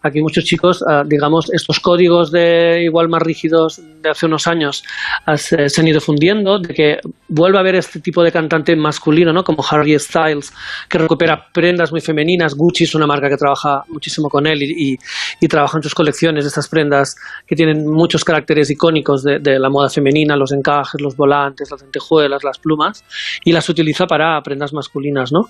[0.05, 4.47] a que muchos chicos, ah, digamos, estos códigos de igual más rígidos de hace unos
[4.47, 4.85] años
[5.25, 9.33] ah, se, han ido fundiendo, de que vuelva a haber este tipo de cantante masculino,
[9.33, 9.43] ¿no?
[9.43, 10.53] Como Harry Styles,
[10.91, 12.55] que recupera prendas muy femeninas.
[12.55, 14.99] Gucci es una marca que trabaja muchísimo con él y,
[15.49, 17.15] trabaja en sus colecciones de estas prendas
[17.47, 22.43] que tienen muchos caracteres icónicos de, la moda femenina, los encajes, los volantes, las lentejuelas,
[22.43, 23.05] las plumas,
[23.45, 25.43] y las utiliza para prendas masculinas, ¿no?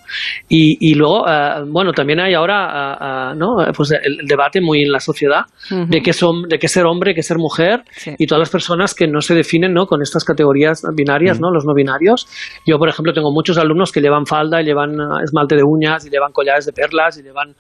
[0.49, 3.57] Y, luego, ah, bueno, también hay ahora, ah, ah, ¿no?
[3.75, 5.87] Pues el, el debate muy en la sociedad Ujú.
[5.87, 7.83] de qué son, de qué ser hombre, qué ser mujer,
[8.19, 9.87] y todas las personas que no se definen, ¿no?
[9.87, 11.51] Con estas categorías binarias, ¿no?
[11.51, 12.27] Los no binarios.
[12.67, 16.07] Yo, por ejemplo, tengo muchos alumnos que llevan falda y llevan ah, esmalte de uñas
[16.07, 17.55] y llevan collares de perlas y llevan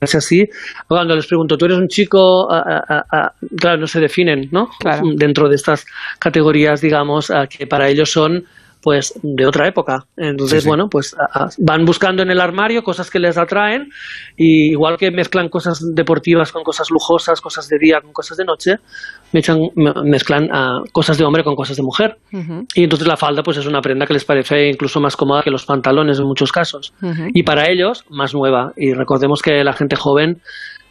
[0.00, 0.44] es así.
[0.86, 2.50] Cuando les pregunto, ¿tú eres un chico?
[2.50, 4.70] Ah, ah, ah, claro, no se definen, ¿no?
[5.16, 5.86] Dentro de estas
[6.18, 8.44] categorías, digamos, que para ellos son
[8.80, 10.04] pues de otra época.
[10.16, 10.68] Entonces, Sí, sí.
[10.68, 11.14] bueno, pues
[11.58, 13.90] van buscando en el armario cosas que les atraen
[14.36, 18.44] y igual que mezclan cosas deportivas con cosas lujosas, cosas de día con cosas de
[18.44, 18.76] noche,
[19.32, 22.16] me echan- me- mezclan ah, cosas de hombre con cosas de mujer.
[22.74, 25.50] Y entonces la falda pues es una prenda que les parece incluso más cómoda que
[25.50, 26.92] los pantalones en muchos casos.
[27.34, 28.72] Y para ellos, más nueva.
[28.76, 30.40] Y recordemos que la gente joven,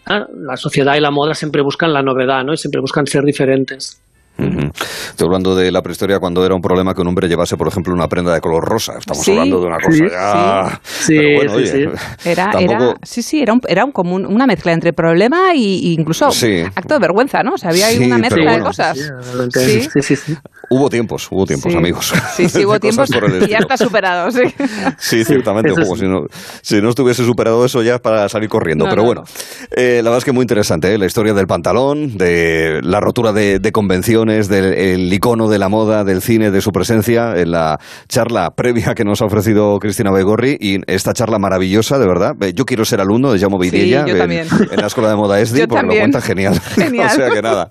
[0.06, 2.54] ah, la sociedad y la moda siempre buscan la novedad, ¿no?
[2.54, 4.02] Y siempre buscan ser diferentes.
[4.38, 7.94] Estoy hablando de la prehistoria cuando era un problema que un hombre llevase, por ejemplo,
[7.94, 8.94] una prenda de color rosa.
[9.00, 9.32] Estamos Sí.
[9.32, 10.82] hablando de una cosa Sí, ya...
[10.84, 11.16] sí.
[11.18, 11.90] Pero bueno, Sí, oye,
[12.26, 12.74] Era, tampoco...
[12.74, 15.94] era, sí, sí, era, un, era un, como un- una mezcla entre problema y, y
[15.94, 16.62] incluso Sí.
[16.76, 17.54] acto de vergüenza, ¿no?
[17.54, 18.98] O sea, había ahí Sí, una mezcla de cosas.
[19.50, 19.88] Sí.
[20.70, 21.78] Hubo tiempos, hubo tiempos, Sí.
[21.78, 22.14] amigos.
[22.36, 23.10] Sí, sí, hubo tiempos
[23.42, 24.42] y ya está superado, sí.
[24.98, 25.72] Sí, ciertamente.
[25.72, 26.02] eso como sí.
[26.02, 26.26] si, no,
[26.62, 28.86] si no estuviese superado eso ya es para salir corriendo.
[28.86, 29.24] No, Pero no, bueno,
[29.76, 30.98] eh, la verdad es que muy interesante ¿eh?
[30.98, 33.72] la historia del pantalón, de la rotura de, de
[34.28, 38.94] del el icono de la moda, del cine, de su presencia en la charla previa
[38.94, 42.36] que nos ha ofrecido Cristina Begorri y esta charla maravillosa, de verdad.
[42.54, 44.48] Yo quiero ser alumno de Jaume Vidella yo en, en
[44.80, 46.02] la Escuela de Moda ESDI Yo porque lo también.
[46.02, 46.60] cuenta genial.
[46.76, 47.08] Genial.
[47.08, 47.70] o sea que nada.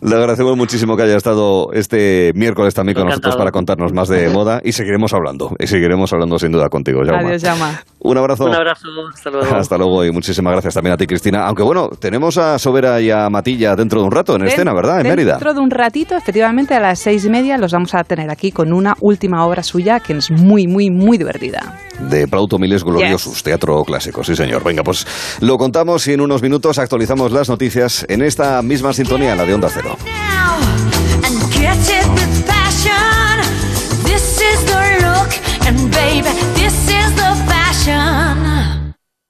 [0.00, 3.38] Le agradecemos muchísimo que haya estado este miércoles también con nosotros Encantado.
[3.38, 5.54] para contarnos más de moda y seguiremos hablando.
[5.58, 7.28] Y seguiremos hablando sin duda contigo, Jaume.
[7.28, 7.82] Adiós, Llama.
[8.00, 8.44] Un abrazo.
[8.46, 9.54] Un abrazo, hasta luego.
[9.54, 11.44] Hasta luego y muchísimas gracias también a ti, Cristina.
[11.46, 15.00] Aunque bueno, tenemos a Sobera y a Matilla dentro de un rato en escena, ¿verdad?
[15.02, 15.32] En Mérida.
[15.32, 18.52] Dentro de un ratito, efectivamente, a las seis y media los vamos a tener aquí
[18.52, 21.80] con una última obra suya que es muy, muy, muy divertida.
[22.08, 24.62] De Plauto Miles Gloriosus, teatro clásico, sí señor.
[24.62, 25.04] Venga, pues
[25.40, 29.54] lo contamos y en unos minutos actualizamos las noticias en esta misma sintonía, la de
[29.54, 29.96] Onda Cero.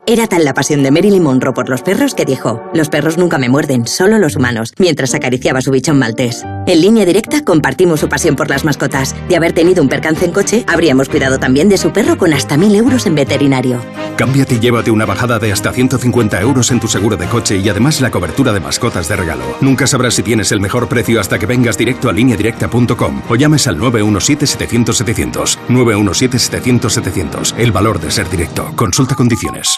[0.06, 3.38] Era tal la pasión de Marilyn Monroe por los perros que dijo, los perros nunca
[3.38, 6.42] me muerden, solo los humanos, mientras acariciaba su bichón maltés.
[6.66, 9.14] En línea directa compartimos su pasión por las mascotas.
[9.28, 12.56] De haber tenido un percance en coche, habríamos cuidado también de su perro con hasta
[12.56, 13.80] mil euros en veterinario.
[14.16, 17.68] Cámbiate y llévate una bajada de hasta 150 euros en tu seguro de coche y
[17.68, 19.44] además la cobertura de mascotas de regalo.
[19.60, 23.68] Nunca sabrás si tienes el mejor precio hasta que vengas directo a lineadirecta.com o llames
[23.68, 25.58] al 917-700-700.
[25.68, 27.54] 917-700-700.
[27.58, 28.72] El valor de ser directo.
[28.74, 29.76] Consulta condiciones.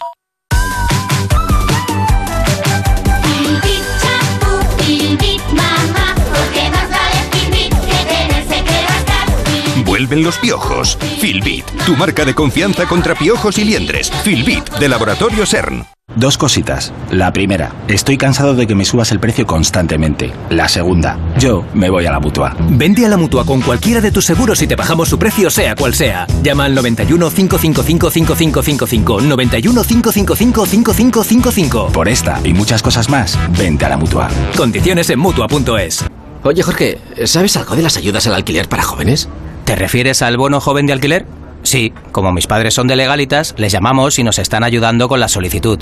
[10.03, 10.99] Vuelven los piojos.
[11.21, 14.11] Filbit, tu marca de confianza contra piojos y liendres.
[14.25, 15.87] Filbit, de Laboratorio CERN.
[16.17, 16.93] Dos cositas.
[17.13, 20.33] La primera, estoy cansado de que me subas el precio constantemente.
[20.51, 22.57] La segunda, yo me voy a la mutua.
[22.71, 25.77] Vente a la mutua con cualquiera de tus seguros y te bajamos su precio, sea
[25.77, 26.27] cual sea.
[26.43, 29.21] Llama al 91 555 5555.
[29.21, 31.93] 91 555 5555.
[31.93, 34.29] Por esta y muchas cosas más, vente a la mutua.
[34.57, 36.05] Condiciones en mutua.es.
[36.43, 39.29] Oye, Jorge, ¿sabes algo de las ayudas al alquiler para jóvenes?
[39.65, 41.27] ¿Te refieres al bono joven de alquiler?
[41.63, 45.29] Sí, como mis padres son de legalitas, les llamamos y nos están ayudando con la
[45.29, 45.79] solicitud.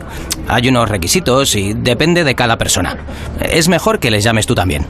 [0.47, 2.99] Hay unos requisitos y depende de cada persona.
[3.41, 4.86] Es mejor que les llames tú también.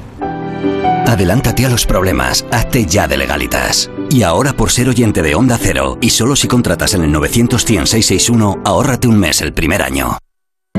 [1.07, 3.91] Adelántate a los problemas, hazte ya de legalitas.
[4.11, 7.63] Y ahora por ser oyente de Onda Cero, y solo si contratas en el 900
[7.63, 10.19] 661 ahórrate un mes el primer año.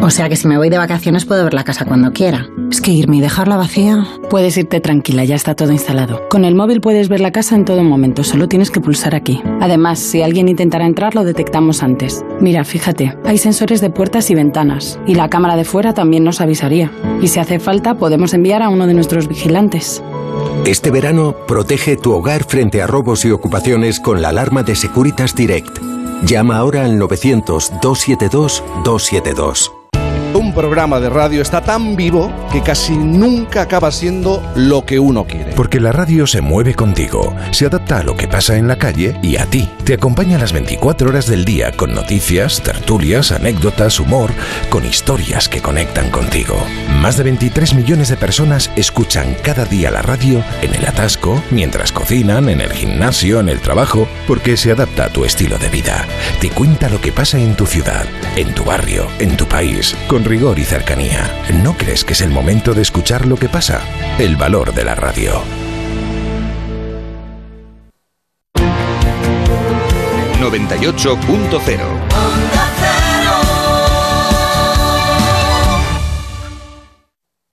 [0.01, 2.47] O sea que si me voy de vacaciones puedo ver la casa cuando quiera.
[2.71, 4.07] Es que irme y dejarla vacía.
[4.31, 6.27] Puedes irte tranquila, ya está todo instalado.
[6.27, 9.43] Con el móvil puedes ver la casa en todo momento, solo tienes que pulsar aquí.
[9.61, 12.25] Además, si alguien intentara entrar, lo detectamos antes.
[12.39, 16.41] Mira, fíjate, hay sensores de puertas y ventanas, y la cámara de fuera también nos
[16.41, 16.91] avisaría.
[17.21, 20.01] Y si hace falta, podemos enviar a uno de nuestros vigilantes.
[20.65, 25.35] Este verano, protege tu hogar frente a robos y ocupaciones con la alarma de Securitas
[25.35, 25.77] Direct.
[26.25, 29.80] Llama ahora al 900-272-272.
[30.33, 35.25] Un programa de radio está tan vivo que casi nunca acaba siendo lo que uno
[35.25, 35.51] quiere.
[35.57, 39.17] Porque la radio se mueve contigo, se adapta a lo que pasa en la calle
[39.21, 39.69] y a ti.
[39.83, 44.31] Te acompaña las 24 horas del día con noticias, tertulias, anécdotas, humor,
[44.69, 46.55] con historias que conectan contigo.
[47.01, 51.91] Más de 23 millones de personas escuchan cada día la radio en el atasco, mientras
[51.91, 56.05] cocinan, en el gimnasio, en el trabajo, porque se adapta a tu estilo de vida.
[56.39, 58.05] Te cuenta lo que pasa en tu ciudad,
[58.37, 59.93] en tu barrio, en tu país,
[60.25, 61.29] rigor y cercanía.
[61.63, 63.81] ¿No crees que es el momento de escuchar lo que pasa?
[64.19, 65.41] El valor de la radio.
[70.39, 72.00] 98.0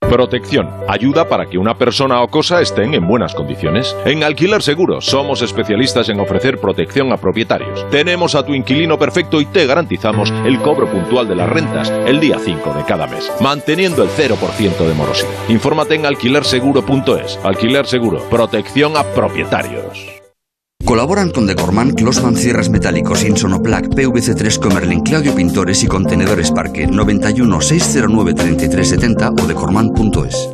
[0.09, 0.67] Protección.
[0.87, 3.95] Ayuda para que una persona o cosa estén en buenas condiciones.
[4.05, 7.87] En Alquiler Seguro somos especialistas en ofrecer protección a propietarios.
[7.91, 12.19] Tenemos a tu inquilino perfecto y te garantizamos el cobro puntual de las rentas el
[12.19, 15.29] día 5 de cada mes, manteniendo el 0% de morosidad.
[15.47, 17.39] Infórmate en alquilerseguro.es.
[17.43, 18.19] Alquiler Seguro.
[18.29, 20.18] Protección a propietarios.
[20.85, 27.61] Colaboran con Decorman, Closman Cierres Metálicos, Insonoplac, PVC3 Comerlin, Claudio Pintores y Contenedores Parque 91
[27.61, 30.49] 609 3370 o decorman.es.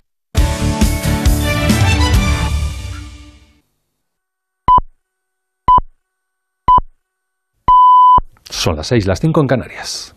[8.49, 10.15] Son las 6, las 5 en Canarias.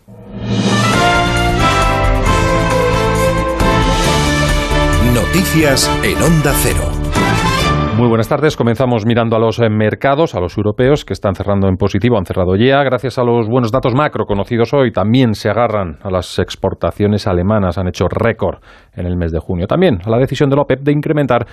[5.35, 6.89] Noticias en Onda Cero.
[7.97, 8.55] Muy buenas tardes.
[8.55, 12.25] Comenzamos mirando a los eh, mercados, a los europeos que están cerrando en positivo, han
[12.25, 12.81] cerrado ya.
[12.83, 17.77] Gracias a los buenos datos macro conocidos hoy, también se agarran a las exportaciones alemanas,
[17.77, 18.59] han hecho récord
[18.93, 19.67] en el mes de junio.
[19.67, 21.45] También a la decisión de la OPEP de incrementar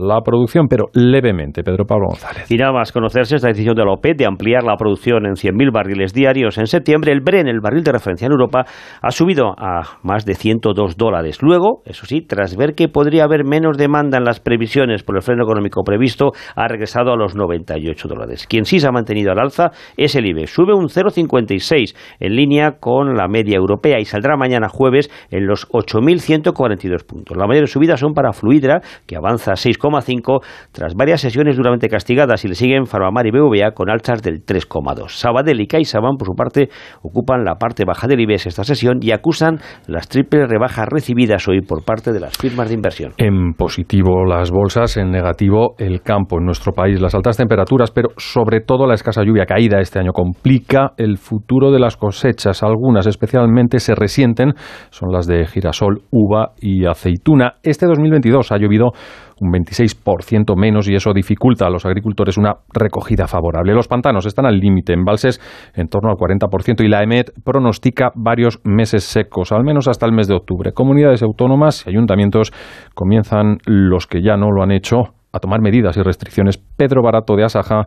[0.00, 1.62] la producción, pero levemente.
[1.62, 2.50] Pedro Pablo González.
[2.50, 5.72] Y nada más conocerse esta decisión de la OPEP de ampliar la producción en 100.000
[5.72, 8.64] barriles diarios en septiembre, el Bren, el barril de referencia en Europa,
[9.02, 11.42] ha subido a más de 102 dólares.
[11.42, 15.22] Luego, eso sí, tras ver que podría haber menos demanda en las previsiones por el
[15.22, 18.46] freno económico previsto, ha regresado a los 98 dólares.
[18.48, 20.50] Quien sí se ha mantenido al alza es el IBEX.
[20.50, 25.68] Sube un 0,56 en línea con la media europea y saldrá mañana jueves en los
[25.68, 27.36] 8.142 puntos.
[27.36, 32.44] La mayor subida son para Fluidra, que avanza 6,5 6,5 tras varias sesiones duramente castigadas
[32.44, 35.08] y le siguen Farmamar y BVA con alzas del 3,2.
[35.08, 36.68] Sabadell y CaixaBank, por su parte,
[37.02, 41.60] ocupan la parte baja del IBEX esta sesión y acusan las triples rebajas recibidas hoy
[41.60, 43.12] por parte de las firmas de inversión.
[43.16, 46.38] En positivo las bolsas, en negativo el campo.
[46.38, 50.12] En nuestro país las altas temperaturas, pero sobre todo la escasa lluvia caída este año
[50.12, 52.62] complica el futuro de las cosechas.
[52.62, 54.52] Algunas especialmente se resienten,
[54.90, 57.54] son las de girasol, uva y aceituna.
[57.62, 58.92] Este 2022 ha llovido
[59.40, 63.74] un 26% menos y eso dificulta a los agricultores una recogida favorable.
[63.74, 65.40] Los pantanos están al límite, embalses
[65.74, 70.12] en torno al 40% y la EMET pronostica varios meses secos, al menos hasta el
[70.12, 70.72] mes de octubre.
[70.72, 72.52] Comunidades autónomas y ayuntamientos
[72.94, 76.58] comienzan, los que ya no lo han hecho, a tomar medidas y restricciones.
[76.58, 77.86] Pedro Barato de Asaja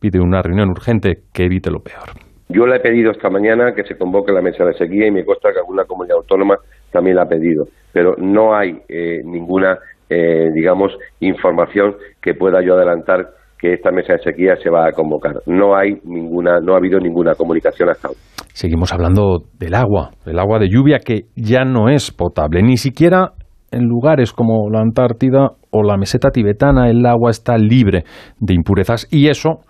[0.00, 2.10] pide una reunión urgente que evite lo peor.
[2.48, 5.24] Yo le he pedido esta mañana que se convoque la mesa de sequía y me
[5.24, 6.56] consta que alguna comunidad autónoma
[6.92, 12.74] también la ha pedido, pero no hay eh, ninguna, eh, digamos, información que pueda yo
[12.74, 15.36] adelantar que esta mesa de sequía se va a convocar.
[15.46, 18.20] No hay ninguna, no ha habido ninguna comunicación hasta ahora.
[18.52, 23.32] Seguimos hablando del agua, del agua de lluvia que ya no es potable, ni siquiera
[23.72, 28.04] en lugares como la Antártida o la meseta tibetana el agua está libre
[28.38, 29.60] de impurezas y eso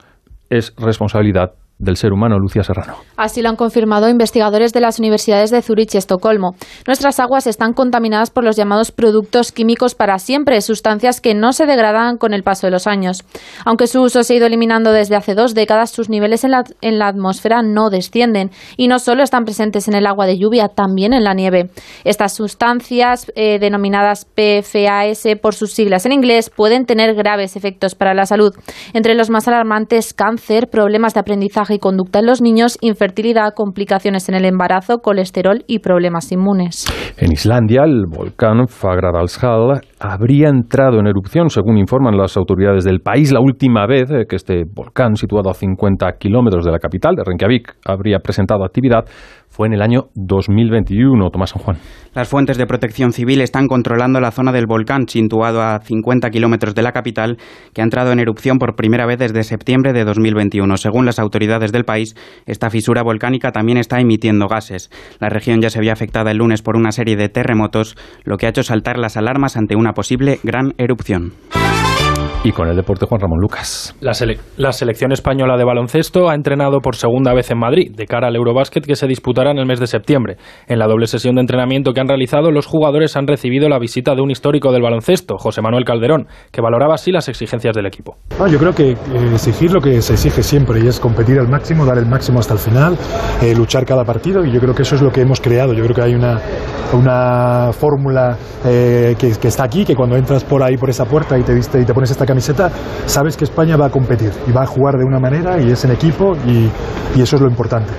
[0.51, 2.94] es responsabilidad del ser humano, Lucia Serrano.
[3.17, 6.55] Así lo han confirmado investigadores de las universidades de Zurich y Estocolmo.
[6.86, 11.67] Nuestras aguas están contaminadas por los llamados productos químicos para siempre, sustancias que no se
[11.67, 13.25] degradan con el paso de los años.
[13.65, 16.65] Aunque su uso se ha ido eliminando desde hace dos décadas, sus niveles en la,
[16.81, 20.69] en la atmósfera no descienden y no solo están presentes en el agua de lluvia,
[20.69, 21.70] también en la nieve.
[22.05, 28.15] Estas sustancias, eh, denominadas PFAS por sus siglas en inglés, pueden tener graves efectos para
[28.15, 28.55] la salud.
[28.93, 34.28] Entre los más alarmantes, cáncer, problemas de aprendizaje y conducta en los niños, infertilidad, complicaciones
[34.28, 36.84] en el embarazo, colesterol y problemas inmunes.
[37.17, 43.33] En Islandia, el volcán Fagradalshall habría entrado en erupción, según informan las autoridades del país.
[43.33, 47.23] La última vez eh, que este volcán, situado a 50 kilómetros de la capital, de
[47.25, 49.05] Reykjavik, habría presentado actividad
[49.55, 51.31] fue en el año 2021.
[51.31, 51.78] Tomás San Juan.
[52.12, 56.74] Las fuentes de protección civil están controlando la zona del volcán, situado a 50 kilómetros
[56.74, 57.39] de la capital,
[57.73, 60.76] que ha entrado en erupción por primera vez desde septiembre de 2021.
[60.76, 62.16] Según las autoridades del país,
[62.47, 64.91] esta fisura volcánica también está emitiendo gases.
[65.20, 68.47] La región ya se había afectada el lunes por una serie de terremotos, lo que
[68.47, 71.33] ha hecho saltar las alarmas ante una posible gran erupción.
[72.44, 73.97] Y con el deporte Juan Ramón Lucas.
[74.02, 78.05] La, sele la, selección española de baloncesto ha entrenado por segunda vez en Madrid, de
[78.05, 80.36] cara al Eurobásquet que se disputará en el mes de septiembre.
[80.66, 84.14] En la doble sesión de entrenamiento que han realizado, los jugadores han recibido la visita
[84.14, 88.18] de un histórico del baloncesto, José Manuel Calderón, que valoraba así las exigencias del equipo.
[88.39, 88.97] No, yo creo que eh,
[89.32, 92.52] exigir lo que se exige siempre, y es competir al máximo, dar el máximo hasta
[92.52, 92.98] el final,
[93.40, 95.73] eh, luchar cada partido, y yo creo que eso es lo que hemos creado.
[95.73, 96.39] Yo creo que hay una,
[96.92, 101.39] una fórmula eh, que, que, está aquí, que cuando entras por ahí, por esa puerta,
[101.39, 102.69] y te, viste, y te pones esta camiseta,
[103.07, 105.85] sabes que España va a competir y va a jugar de una manera y es
[105.85, 106.69] en equipo y,
[107.15, 107.93] y eso es lo importante.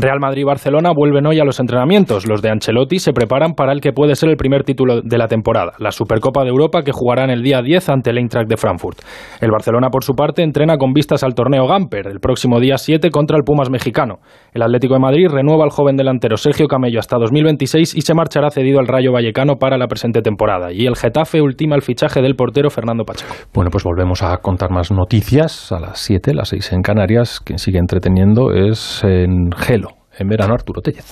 [0.00, 2.26] Real Madrid y Barcelona vuelven hoy a los entrenamientos.
[2.26, 5.28] Los de Ancelotti se preparan para el que puede ser el primer título de la
[5.28, 9.00] temporada, la Supercopa de Europa que jugarán el día 10 ante el Eintracht de Frankfurt.
[9.40, 13.10] El Barcelona, por su parte, entrena con vistas al torneo Gamper el próximo día 7
[13.10, 14.20] contra el Pumas mexicano.
[14.52, 18.50] El Atlético de Madrid renueva al joven delantero Sergio Camello hasta 2026 y se marchará
[18.50, 20.72] cedido al Rayo Vallecano para la presente temporada.
[20.72, 23.34] Y el Getafe ultima el fichaje del portero Fernando Pacheco.
[23.52, 27.40] Bueno, pues volvemos a contar más noticias a las 7, las 6 en Canarias.
[27.40, 29.89] Quien sigue entreteniendo es en Gelo
[30.20, 31.06] en verano Arturo Tellez.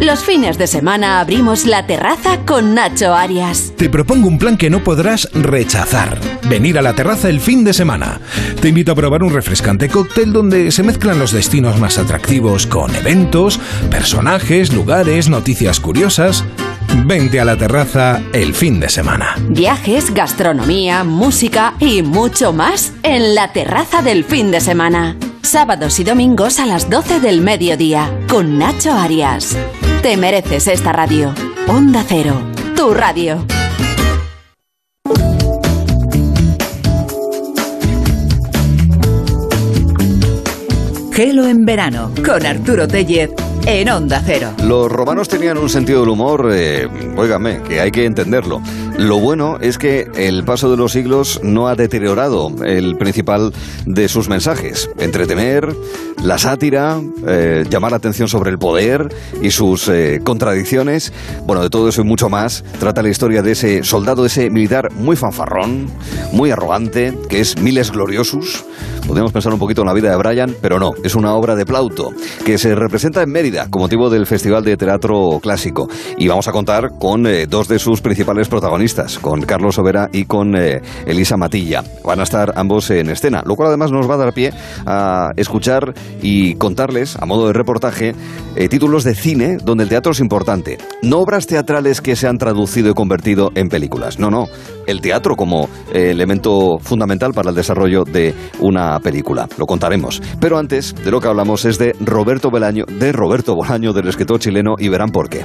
[0.00, 3.72] Los fines de semana abrimos la terraza con Nacho Arias.
[3.76, 6.20] Te propongo un plan que no podrás rechazar.
[6.48, 8.20] Venir a la terraza el fin de semana.
[8.60, 12.94] Te invito a probar un refrescante cóctel donde se mezclan los destinos más atractivos con
[12.94, 13.58] eventos,
[13.90, 16.44] personajes, lugares, noticias curiosas.
[17.04, 19.34] Vente a la terraza el fin de semana.
[19.48, 25.16] Viajes, gastronomía, música y mucho más en la terraza del fin de semana.
[25.42, 29.56] Sábados y domingos a las 12 del mediodía con Nacho Arias.
[30.02, 31.34] Te mereces esta radio.
[31.66, 32.34] Onda Cero,
[32.76, 33.44] tu radio.
[41.18, 43.30] Gelo en verano con Arturo Tellez
[43.66, 44.52] en Onda Cero.
[44.64, 48.62] Los romanos tenían un sentido del humor, eh, óigame, que hay que entenderlo.
[48.96, 53.52] Lo bueno es que el paso de los siglos no ha deteriorado el principal
[53.84, 54.88] de sus mensajes.
[55.00, 55.74] Entretener,
[56.22, 59.08] la sátira, eh, llamar la atención sobre el poder
[59.42, 61.12] y sus eh, contradicciones.
[61.44, 64.92] Bueno, de todo eso y mucho más trata la historia de ese soldado, ese militar
[64.92, 65.90] muy fanfarrón,
[66.32, 68.64] muy arrogante, que es Miles Gloriosus.
[69.08, 71.64] Podríamos pensar un poquito en la vida de Brian, pero no, es una obra de
[71.64, 72.12] Plauto
[72.44, 75.88] que se representa en Mérida con motivo del Festival de Teatro Clásico.
[76.18, 80.26] Y vamos a contar con eh, dos de sus principales protagonistas, con Carlos Sobera y
[80.26, 81.82] con eh, Elisa Matilla.
[82.04, 84.52] Van a estar ambos en escena, lo cual además nos va a dar pie
[84.84, 88.14] a escuchar y contarles, a modo de reportaje,
[88.56, 90.76] eh, títulos de cine donde el teatro es importante.
[91.00, 94.18] No obras teatrales que se han traducido y convertido en películas.
[94.18, 94.48] No, no.
[94.86, 99.48] El teatro como elemento fundamental para el desarrollo de una película.
[99.56, 100.22] Lo contaremos.
[100.40, 104.38] Pero antes, de lo que hablamos es de Roberto Bolaño, de Roberto Bolaño, del escritor
[104.40, 105.44] chileno, y verán por qué.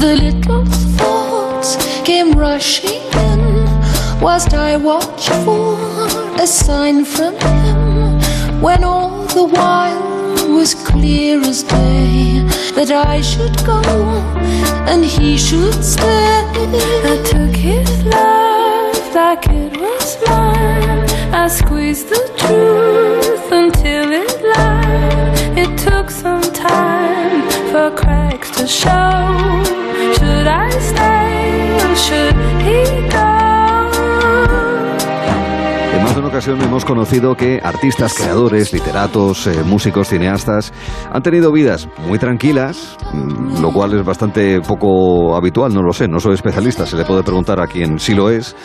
[0.00, 0.64] The little
[0.98, 3.64] thoughts came rushing in
[4.20, 5.78] whilst I watched for
[6.38, 8.20] a sign from him
[8.60, 12.42] when all the while was clear as day
[12.74, 13.80] that I should go
[14.86, 16.42] and he should stay.
[17.10, 21.04] I took his love like it was mine.
[21.32, 25.58] I squeezed the truth until it lied.
[25.58, 29.62] It took some time for cracks to show.
[30.16, 33.33] Should I stay or should he go?
[36.24, 40.72] En ocasión hemos conocido que artistas, creadores, literatos, eh, músicos, cineastas
[41.12, 46.08] han tenido vidas muy tranquilas, mm, lo cual es bastante poco habitual, no lo sé,
[46.08, 48.56] no soy especialista, se le puede preguntar a quien sí lo es.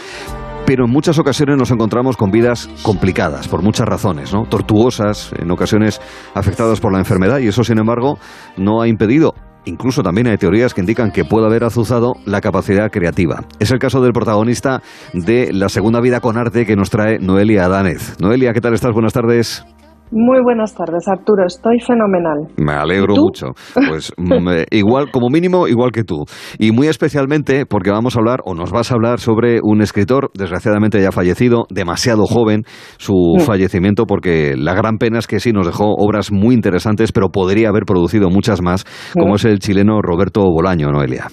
[0.66, 4.44] Pero en muchas ocasiones nos encontramos con vidas complicadas, por muchas razones, ¿no?
[4.44, 6.00] Tortuosas, en ocasiones
[6.36, 8.20] afectadas por la enfermedad, y eso, sin embargo,
[8.56, 9.34] no ha impedido
[9.66, 13.44] Incluso también hay teorías que indican que puede haber azuzado la capacidad creativa.
[13.60, 14.82] Es el caso del protagonista
[15.14, 18.16] de La Segunda Vida con Arte que nos trae Noelia Adánez.
[18.20, 18.94] Noelia, ¿qué tal estás?
[18.94, 19.66] Buenas tardes.
[20.12, 21.46] Muy buenas tardes, Arturo.
[21.46, 22.48] Estoy fenomenal.
[22.58, 23.48] Me alegro mucho.
[23.76, 26.26] Pues mm, eh, igual, como mínimo, igual que tú.
[26.58, 30.32] Y muy especialmente porque vamos a hablar, o nos vas a hablar, sobre un escritor,
[30.34, 32.64] desgraciadamente ya fallecido, demasiado joven,
[32.98, 33.42] su Mm.
[33.42, 37.70] fallecimiento, porque la gran pena es que sí nos dejó obras muy interesantes, pero podría
[37.70, 39.36] haber producido muchas más, como Mm.
[39.36, 41.28] es el chileno Roberto Bolaño, Noelia.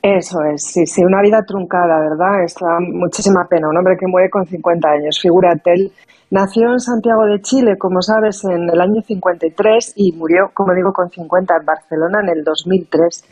[0.00, 2.44] Eso es, sí, sí, una vida truncada, ¿verdad?
[2.44, 3.68] Es da muchísima pena.
[3.68, 5.18] Un hombre que muere con 50 años.
[5.20, 5.90] Figúrate, él
[6.30, 10.92] nació en Santiago de Chile, como sabes, en el año 53 y murió, como digo,
[10.92, 13.24] con 50 en Barcelona en el 2003.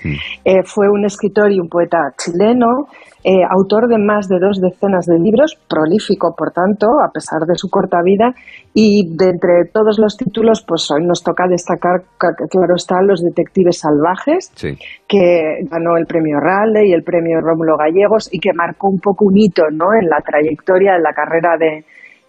[0.45, 2.87] Eh, fue un escritor y un poeta chileno,
[3.25, 7.57] eh, autor de más de dos decenas de libros, prolífico, por tanto, a pesar de
[7.57, 8.33] su corta vida.
[8.73, 13.23] Y de entre todos los títulos, pues hoy nos toca destacar, ca- claro está, Los
[13.23, 14.79] Detectives Salvajes, Sí.
[15.09, 19.25] que ganó el premio Raleigh y el premio Rómulo Gallegos y que marcó un poco
[19.27, 19.87] un hito ¿no?
[20.01, 21.85] en la trayectoria, en la carrera de,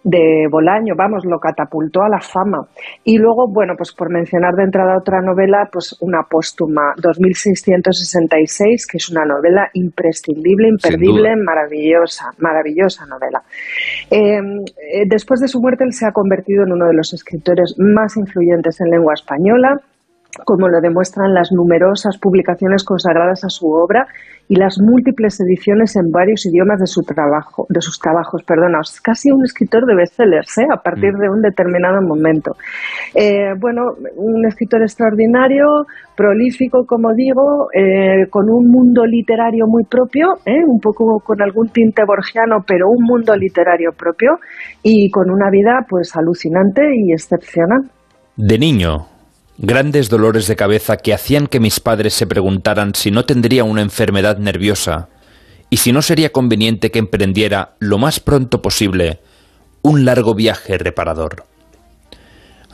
[0.08, 2.66] de Bolaño, vamos, lo catapultó a la fama.
[3.04, 8.96] Y luego, bueno, pues por mencionar de entrada otra novela, pues una póstuma, 2666, que
[8.96, 13.42] es una novela imprescindible, imperdible, maravillosa, maravillosa novela.
[14.10, 17.74] Eh, eh, después de su muerte, él se ha convertido en uno de los escritores
[17.78, 19.80] más influyentes en lengua española
[20.44, 24.06] como lo demuestran las numerosas publicaciones consagradas a su obra
[24.48, 29.00] y las múltiples ediciones en varios idiomas de su trabajo, de sus trabajos, perdona, es
[29.00, 30.66] casi un escritor de bestsellers, ¿eh?
[30.72, 32.52] a partir de un determinado momento.
[33.14, 33.82] Eh, bueno,
[34.16, 35.66] un escritor extraordinario,
[36.16, 40.64] prolífico, como digo, eh, con un mundo literario muy propio, ¿eh?
[40.66, 44.38] un poco con algún tinte borgiano, pero un mundo literario propio
[44.82, 47.90] y con una vida pues alucinante y excepcional.
[48.36, 49.17] De niño,
[49.58, 53.82] grandes dolores de cabeza que hacían que mis padres se preguntaran si no tendría una
[53.82, 55.08] enfermedad nerviosa
[55.68, 59.20] y si no sería conveniente que emprendiera lo más pronto posible
[59.82, 61.44] un largo viaje reparador.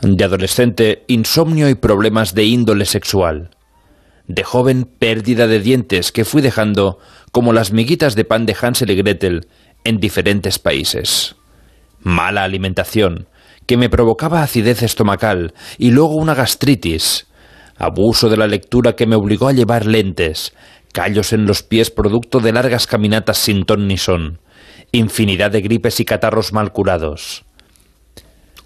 [0.01, 3.49] De adolescente, insomnio y problemas de índole sexual.
[4.27, 6.99] De joven, pérdida de dientes que fui dejando
[7.31, 9.47] como las miguitas de pan de Hansel y Gretel
[9.83, 11.35] en diferentes países.
[12.01, 13.27] Mala alimentación,
[13.65, 17.27] que me provocaba acidez estomacal y luego una gastritis.
[17.77, 20.53] Abuso de la lectura que me obligó a llevar lentes,
[20.93, 24.39] callos en los pies producto de largas caminatas sin ton ni son,
[24.93, 27.43] infinidad de gripes y catarros mal curados.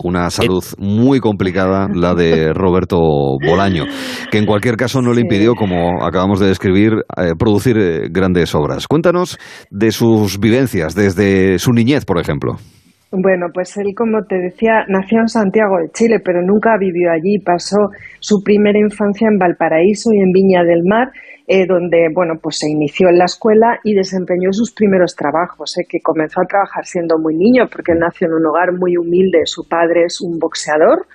[0.01, 3.83] Una salud muy complicada, la de Roberto Bolaño,
[4.31, 8.55] que en cualquier caso no le impidió, como acabamos de describir, eh, producir eh, grandes
[8.55, 8.87] obras.
[8.87, 9.37] Cuéntanos
[9.69, 12.59] de sus vivencias desde su niñez, por ejemplo.
[13.11, 17.39] Bueno, pues él, como te decía, nació en Santiago de Chile, pero nunca vivió allí.
[17.39, 17.89] Pasó
[18.19, 21.09] su primera infancia en Valparaíso y en Viña del Mar,
[21.47, 25.87] eh, donde, bueno, pues se inició en la escuela y desempeñó sus primeros trabajos, eh,
[25.89, 29.39] que comenzó a trabajar siendo muy niño, porque él nació en un hogar muy humilde.
[29.45, 31.07] Su padre es un boxeador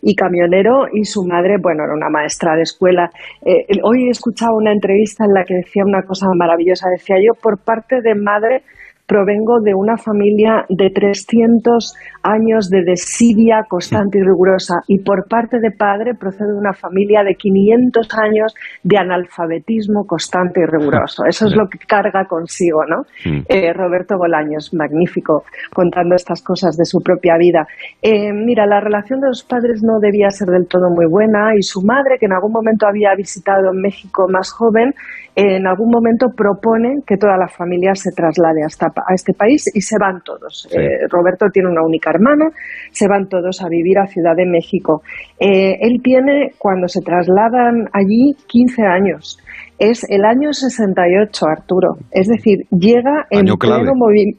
[0.00, 3.10] y camionero y su madre, bueno, era una maestra de escuela.
[3.44, 7.34] Eh, hoy he escuchado una entrevista en la que decía una cosa maravillosa, decía yo,
[7.34, 8.62] por parte de madre
[9.12, 11.92] provengo de una familia de 300
[12.22, 17.22] años de desidia constante y rigurosa y por parte de padre procede de una familia
[17.22, 21.24] de 500 años de analfabetismo constante y riguroso.
[21.28, 23.02] Eso es lo que carga consigo, ¿no?
[23.28, 23.42] Mm.
[23.48, 27.66] Eh, Roberto Bolaños, magnífico, contando estas cosas de su propia vida.
[28.00, 31.60] Eh, mira, la relación de los padres no debía ser del todo muy buena y
[31.60, 34.94] su madre, que en algún momento había visitado México más joven,
[35.34, 39.80] en algún momento propone que toda la familia se traslade hasta, a este país y
[39.80, 40.68] se van todos.
[40.70, 42.50] Eh, Roberto tiene una única hermana,
[42.90, 45.02] se van todos a vivir a Ciudad de México.
[45.40, 49.38] Eh, él tiene, cuando se trasladan allí, 15 años.
[49.78, 51.96] Es el año 68, Arturo.
[52.10, 54.38] Es decir, llega en pleno movimiento.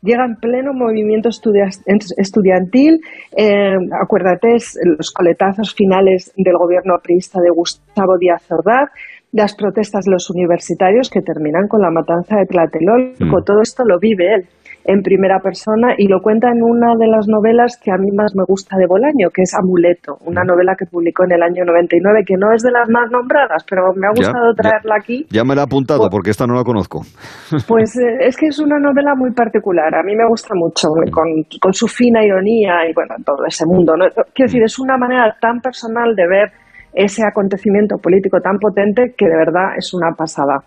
[0.00, 3.00] llega en pleno movimiento estudiantil.
[3.36, 4.56] Eh, acuérdate,
[4.96, 8.90] los coletazos finales del gobierno priista de Gustavo Díaz Ordaz
[9.34, 13.42] las protestas de los universitarios que terminan con la matanza de Tlatelolco.
[13.42, 13.44] Mm.
[13.44, 14.46] Todo esto lo vive él
[14.84, 18.36] en primera persona y lo cuenta en una de las novelas que a mí más
[18.36, 20.46] me gusta de Bolaño, que es Amuleto, una mm.
[20.46, 23.90] novela que publicó en el año 99, que no es de las más nombradas, pero
[23.96, 25.26] me ha gustado traerla aquí.
[25.30, 27.02] Ya me la he apuntado pues porque esta no la conozco.
[27.66, 31.26] Pues eh, es que es una novela muy particular, a mí me gusta mucho, con,
[31.60, 33.96] con su fina ironía y bueno, todo ese mundo.
[33.96, 34.04] ¿no?
[34.34, 36.52] Quiero decir, es una manera tan personal de ver
[36.94, 40.64] ese acontecimiento político tan potente que de verdad es una pasada.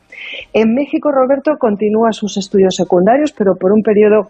[0.54, 4.30] En México, Roberto continúa sus estudios secundarios, pero por un periodo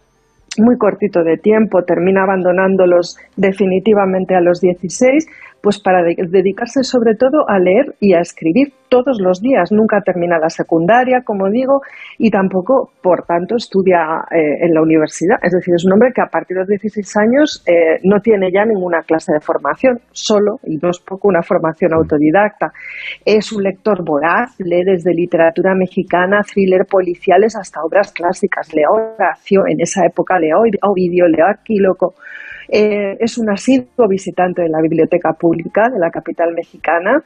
[0.59, 5.27] muy cortito de tiempo, termina abandonándolos definitivamente a los 16
[5.67, 9.69] pues para dedicarse sobre todo a leer y a escribir todos los días.
[9.69, 11.81] Nunca termina la secundaria, como digo,
[12.17, 15.35] y tampoco, por tanto, estudia eh, en la universidad.
[15.43, 18.49] Es decir, es un hombre que a partir de los 16 años eh, no tiene
[18.49, 22.71] ya ninguna clase de formación, solo, y no es poco, una formación autodidacta.
[23.25, 28.73] Es un lector voraz, lee desde literatura mexicana, thriller policiales hasta obras clásicas.
[28.73, 32.15] Leo Horacio, en esa época leo Ovidio, leo Aquíloco.
[32.69, 37.23] Eh, es un asiduo visitante de la Biblioteca Pública de la capital mexicana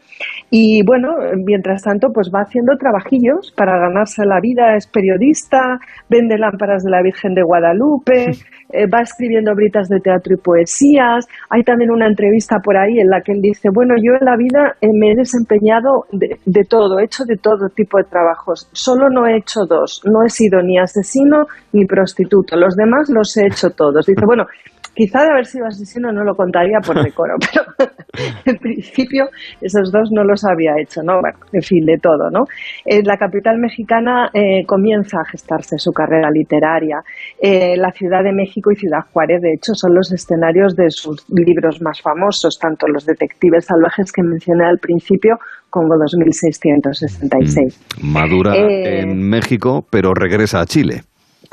[0.50, 5.80] y bueno, mientras tanto pues va haciendo trabajillos para ganarse la vida, es periodista,
[6.10, 8.32] vende lámparas de la Virgen de Guadalupe,
[8.72, 13.10] eh, va escribiendo britas de teatro y poesías, hay también una entrevista por ahí en
[13.10, 16.64] la que él dice, bueno, yo en la vida eh, me he desempeñado de, de
[16.66, 20.30] todo, he hecho de todo tipo de trabajos, solo no he hecho dos, no he
[20.30, 24.06] sido ni asesino ni prostituto, los demás los he hecho todos.
[24.06, 24.46] Dice, bueno,
[24.94, 27.92] Quizá de haber sido asesino no lo contaría por decoro, pero
[28.46, 29.30] en principio
[29.62, 31.22] esos dos no los había hecho, ¿no?
[31.22, 32.44] Bueno, en fin, de todo, ¿no?
[32.86, 36.98] En la capital mexicana eh, comienza a gestarse su carrera literaria.
[37.42, 41.26] Eh, la Ciudad de México y Ciudad Juárez, de hecho, son los escenarios de sus
[41.30, 45.38] libros más famosos, tanto los detectives salvajes que mencioné al principio
[45.70, 47.80] como 2666.
[48.02, 51.02] Mm, madura eh, en México, pero regresa a Chile.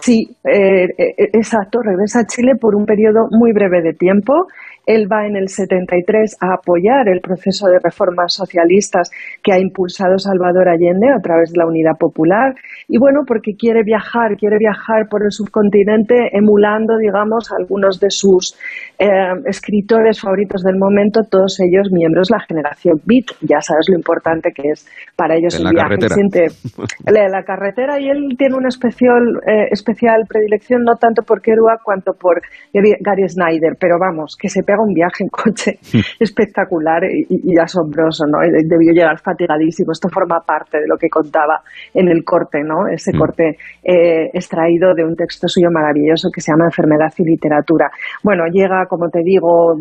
[0.01, 4.47] Sí, eh, eh, exacto, regresa a Chile por un periodo muy breve de tiempo
[4.89, 9.10] él va en el 73 a apoyar el proceso de reformas socialistas
[9.42, 12.55] que ha impulsado Salvador Allende a través de la Unidad Popular.
[12.89, 18.57] Y bueno, porque quiere viajar, quiere viajar por el subcontinente emulando, digamos, algunos de sus
[18.99, 19.08] eh,
[19.44, 23.26] escritores favoritos del momento, todos ellos miembros de la generación Beat.
[23.42, 25.97] Ya sabes lo importante que es para ellos el viaje.
[26.08, 26.47] Siente
[27.12, 32.12] la, carretera y él tiene una especial, eh, especial predilección no tanto por Kerouac cuanto
[32.15, 32.41] por
[32.73, 35.79] Gary Snyder, pero vamos, que se pega un viaje en coche
[36.21, 38.39] espectacular y, asombroso, ¿no?
[38.41, 39.93] debió llegar fatigadísimo.
[39.93, 41.61] Esto forma parte de lo que contaba
[41.95, 42.87] en el corte, ¿no?
[42.89, 43.19] Ese mm.
[43.19, 47.91] corte eh, extraído de un texto suyo maravilloso que se llama Enfermedad y Literatura.
[48.23, 49.75] Bueno, llega, como te digo,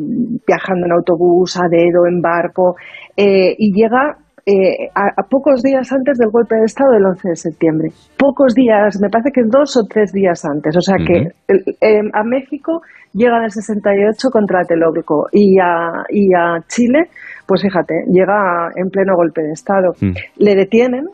[0.47, 2.75] viajando en autobús, a dedo, en barco,
[3.15, 4.17] eh, y llega
[4.49, 7.89] eh, a, pocos días antes del golpe de Estado del 11 de septiembre.
[8.17, 10.73] Pocos días, me parece que dos o tres días antes.
[10.77, 11.33] O sea que
[12.13, 12.79] a México
[13.11, 17.09] llega en el 68 contra Telórico y a, y a Chile,
[17.45, 19.91] pues fíjate, llega en pleno golpe de Estado.
[19.99, 20.13] Mm.
[20.37, 21.07] Le detienen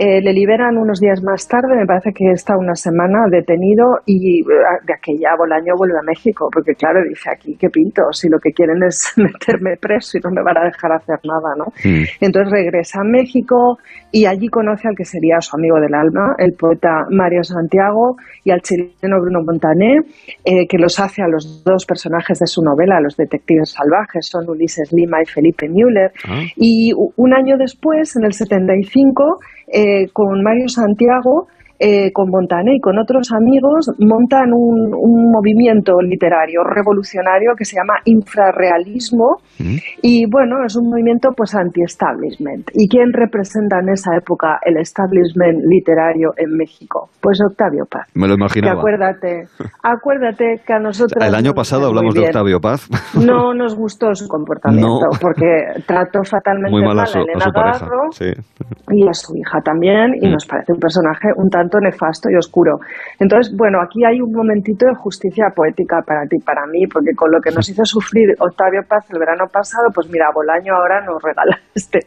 [0.00, 4.40] eh, le liberan unos días más tarde, me parece que está una semana detenido y
[4.40, 4.44] eh,
[4.86, 8.10] de aquella Bolaño vuelve a México, porque claro, dice aquí, ¿qué pinto?
[8.10, 11.52] Si lo que quieren es meterme preso y no me van a dejar hacer nada,
[11.54, 11.66] ¿no?
[11.84, 12.04] Mm.
[12.18, 13.76] Entonces regresa a México
[14.10, 18.52] y allí conoce al que sería su amigo del alma, el poeta Mario Santiago y
[18.52, 19.98] al chileno Bruno Montané,
[20.46, 24.48] eh, que los hace a los dos personajes de su novela, los detectives salvajes, son
[24.48, 26.10] Ulises Lima y Felipe Müller.
[26.26, 26.40] Ah.
[26.56, 29.40] Y un año después, en el 75,
[29.72, 31.48] eh, con Mario Santiago,
[31.82, 37.76] eh, con Montané y con otros amigos, montan un, un, movimiento literario revolucionario que se
[37.76, 39.76] llama infrarrealismo mm.
[40.02, 42.68] y bueno, es un movimiento pues anti-establishment.
[42.74, 47.08] ¿Y quién representa en esa época el establishment literario en México?
[47.18, 48.08] Pues Octavio Paz.
[48.14, 48.78] Me lo imaginaba.
[48.78, 49.48] acuérdate,
[49.82, 51.24] acuérdate que a nosotros...
[51.24, 52.90] El año pasado hablamos de Octavio Paz.
[53.14, 58.32] No nos gustó su comportamiento porque trató fatalmente Muy mal a, Elena Garro sí.
[58.90, 60.32] y a su hija también y mm.
[60.32, 62.78] nos parece un personaje un tanto nefasto y oscuro.
[63.18, 67.30] Entonces, bueno, aquí hay un momentito de justicia poética para ti, para mí, porque con
[67.30, 71.22] lo que nos hizo sufrir Octavio Paz el verano pasado, pues mira, Bolaño ahora nos
[71.22, 72.00] regala este,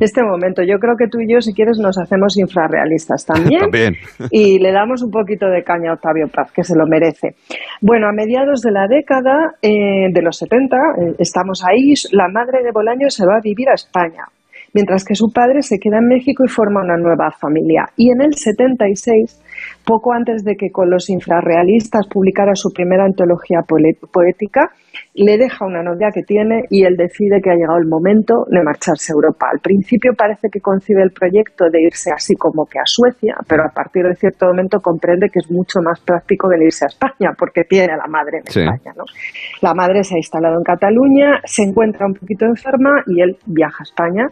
[0.00, 0.62] este momento.
[0.62, 3.94] Yo creo que tú y yo, si quieres, nos hacemos infrarrealistas también, también.
[4.30, 7.34] y le damos un poquito de caña a Octavio Paz, que se lo merece.
[7.80, 12.62] Bueno, a mediados de la década eh, de los 70, eh, estamos ahí, la madre
[12.62, 14.24] de Bolaño se va a vivir a España
[14.72, 17.90] mientras que su padre se queda en México y forma una nueva familia.
[17.96, 19.40] Y en el 76,
[19.84, 24.70] poco antes de que con los infrarrealistas publicara su primera antología poética,
[25.14, 28.62] le deja una novia que tiene y él decide que ha llegado el momento de
[28.62, 29.48] marcharse a Europa.
[29.52, 33.64] Al principio parece que concibe el proyecto de irse así como que a Suecia, pero
[33.64, 37.64] a partir de cierto momento comprende que es mucho más práctico venirse a España porque
[37.64, 38.92] tiene a la madre en España.
[38.96, 39.04] ¿no?
[39.62, 43.78] La madre se ha instalado en Cataluña, se encuentra un poquito enferma y él viaja
[43.80, 44.26] a España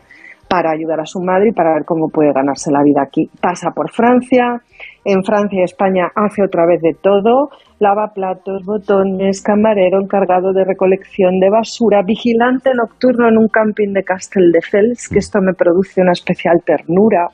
[0.49, 3.29] para ayudar a su madre y para ver cómo puede ganarse la vida aquí.
[3.41, 4.61] Pasa por Francia,
[5.07, 10.65] en Francia y España hace otra vez de todo, lava platos, botones, camarero encargado de
[10.65, 16.11] recolección de basura, vigilante nocturno en un camping de Castelldefels, que esto me produce una
[16.11, 17.29] especial ternura,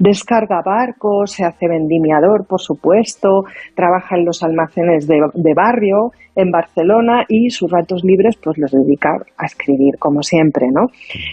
[0.00, 3.44] descarga barcos, se hace vendimiador, por supuesto,
[3.76, 8.72] trabaja en los almacenes de, de barrio en Barcelona y sus ratos libres pues los
[8.72, 10.88] dedica a escribir, como siempre, ¿no?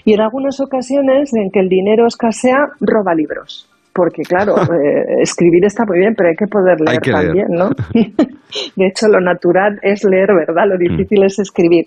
[0.06, 5.66] Y en algunas ocasiones en que el dinero escasea, roba libros porque claro, eh, escribir
[5.66, 7.70] está muy bien, pero hay que poder leer también, ¿no?
[8.76, 10.66] de hecho, lo natural es leer, ¿verdad?
[10.68, 11.86] Lo difícil es escribir.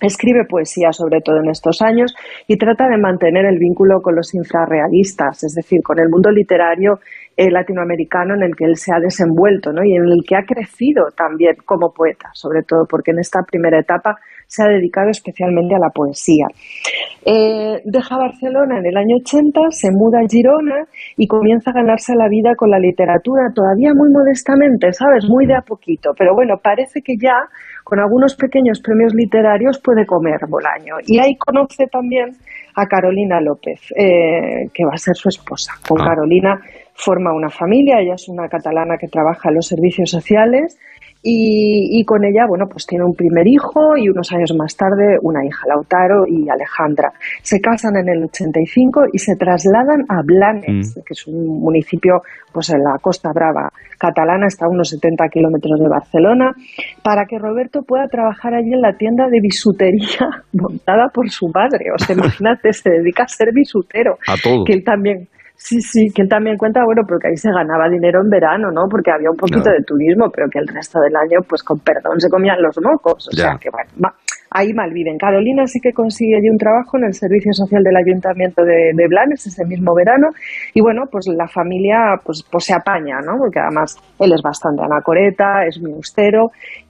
[0.00, 2.14] Escribe poesía, sobre todo en estos años,
[2.48, 6.98] y trata de mantener el vínculo con los infrarrealistas, es decir, con el mundo literario
[7.36, 9.84] eh, latinoamericano en el que él se ha desenvuelto ¿no?
[9.84, 13.78] y en el que ha crecido también como poeta, sobre todo porque en esta primera
[13.78, 16.46] etapa se ha dedicado especialmente a la poesía.
[17.24, 20.84] Eh, deja Barcelona en el año 80, se muda a Girona
[21.16, 25.24] y comienza a ganarse la vida con la literatura, todavía muy modestamente, ¿sabes?
[25.28, 27.48] Muy de a poquito, pero bueno, parece que ya
[27.84, 30.96] con algunos pequeños premios literarios puede comer Bolaño.
[31.06, 32.30] Y ahí conoce también
[32.74, 35.72] a Carolina López, eh, que va a ser su esposa.
[35.86, 36.04] Con ah.
[36.06, 36.60] Carolina
[36.94, 40.78] forma una familia, ella es una catalana que trabaja en los servicios sociales
[41.26, 45.42] y, con ella, bueno, pues tiene un primer hijo y unos años más tarde una
[45.44, 47.12] hija, Lautaro y Alejandra.
[47.40, 51.00] Se casan en el 85 y se trasladan a Blanes, mm.
[51.00, 52.20] que es un municipio
[52.52, 56.52] pues en la Costa Brava catalana, está a unos 70 kilómetros de Barcelona,
[57.02, 61.86] para que Roberto pueda trabajar allí en la tienda de bisutería montada por su padre.
[61.94, 64.18] O sea, imagínate, se dedica a ser bisutero.
[64.28, 64.64] A todo.
[64.64, 68.20] Que él también Sí, sí, que él también cuenta, bueno, porque ahí se ganaba dinero
[68.20, 68.88] en verano, ¿no?
[68.90, 72.20] Porque había un poquito de turismo, pero que el resto del año, pues con perdón,
[72.20, 73.28] se comían los mocos.
[73.28, 74.10] O sea, que bueno,
[74.54, 75.18] ahí malviven.
[75.18, 79.46] Carolina sí que consigue allí un trabajo en el Servicio Social del Ayuntamiento de, Blanes
[79.46, 80.28] ese mismo verano
[80.72, 83.36] y bueno, pues la familia pues, pues se apaña, ¿no?
[83.36, 85.92] Porque además él es bastante anacoreta, es muy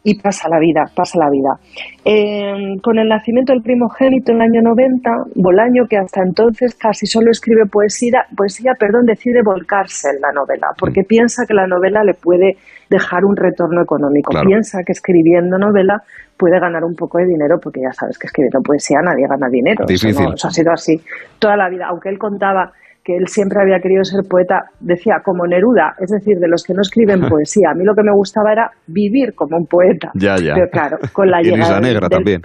[0.04, 1.56] y pasa la vida, pasa la vida.
[2.04, 7.06] Eh, con el nacimiento del primogénito en el año 90, Bolaño, que hasta entonces casi
[7.06, 12.04] solo escribe poesía, poesía perdón, decide volcarse en la novela, porque piensa que la novela
[12.04, 12.58] le puede
[12.90, 14.32] dejar un retorno económico.
[14.44, 16.02] Piensa que escribiendo novela
[16.36, 19.84] puede ganar un poco de dinero, porque ya sabes que escribiendo poesía nadie gana dinero.
[19.86, 20.34] Difícil.
[20.34, 21.00] Eso, ha sido así
[21.38, 21.86] toda la vida.
[21.88, 22.72] Aunque él contaba
[23.04, 26.72] que él siempre había querido ser poeta, decía, como Neruda, es decir, de los que
[26.72, 27.70] no escriben poesía.
[27.70, 30.10] A mí lo que me gustaba era vivir como un poeta.
[30.14, 30.54] Ya, ya.
[30.54, 31.80] Pero claro, con la llegada...
[31.80, 32.40] Negra también.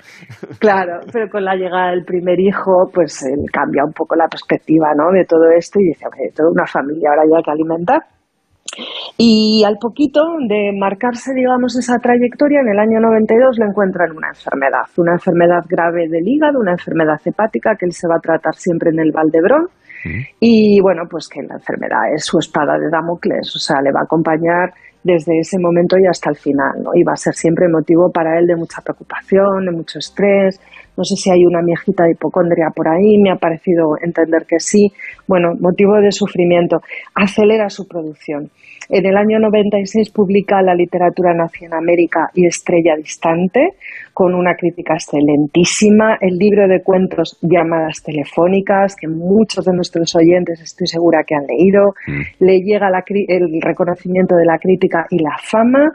[0.59, 4.93] Claro, pero con la llegada del primer hijo, pues él cambia un poco la perspectiva
[4.93, 5.11] ¿no?
[5.11, 8.01] de todo esto y dice, oye, toda una familia ahora ya hay que alimentar.
[9.17, 14.29] Y al poquito de marcarse, digamos, esa trayectoria, en el año 92 le encuentran una
[14.29, 18.55] enfermedad, una enfermedad grave del hígado, una enfermedad hepática que él se va a tratar
[18.55, 19.67] siempre en el Valdebrón.
[20.39, 23.99] Y bueno, pues que la enfermedad es su espada de Damocles, o sea, le va
[23.99, 24.71] a acompañar
[25.13, 26.91] desde ese momento y hasta el final, ¿no?
[26.93, 30.59] Y va a ser siempre motivo para él de mucha preocupación, de mucho estrés.
[30.95, 34.59] No sé si hay una miejita de hipocondria por ahí, me ha parecido entender que
[34.59, 34.91] sí.
[35.27, 36.81] Bueno, motivo de sufrimiento.
[37.15, 38.49] Acelera su producción.
[38.89, 43.75] En el año 96 publica La literatura nació en América y Estrella distante,
[44.19, 46.17] con una crítica excelentísima.
[46.19, 51.47] El libro de cuentos Llamadas telefónicas, que muchos de nuestros oyentes estoy segura que han
[51.47, 51.93] leído.
[52.39, 55.93] Le llega la el reconocimiento de la crítica y la fama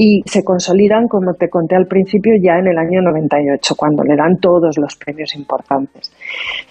[0.00, 4.14] y se consolidan, como te conté al principio, ya en el año 98, cuando le
[4.14, 6.14] dan todos los premios importantes.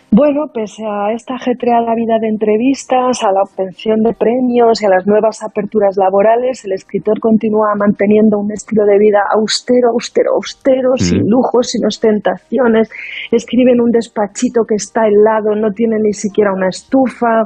[0.09, 4.89] Bueno, pese a esta ajetreada vida de entrevistas, a la obtención de premios y a
[4.89, 10.95] las nuevas aperturas laborales, el escritor continúa manteniendo un estilo de vida austero, austero, austero,
[10.95, 12.89] sin lujos, sin ostentaciones.
[13.29, 17.43] Escribe en un despachito que está helado, no tiene ni siquiera una estufa.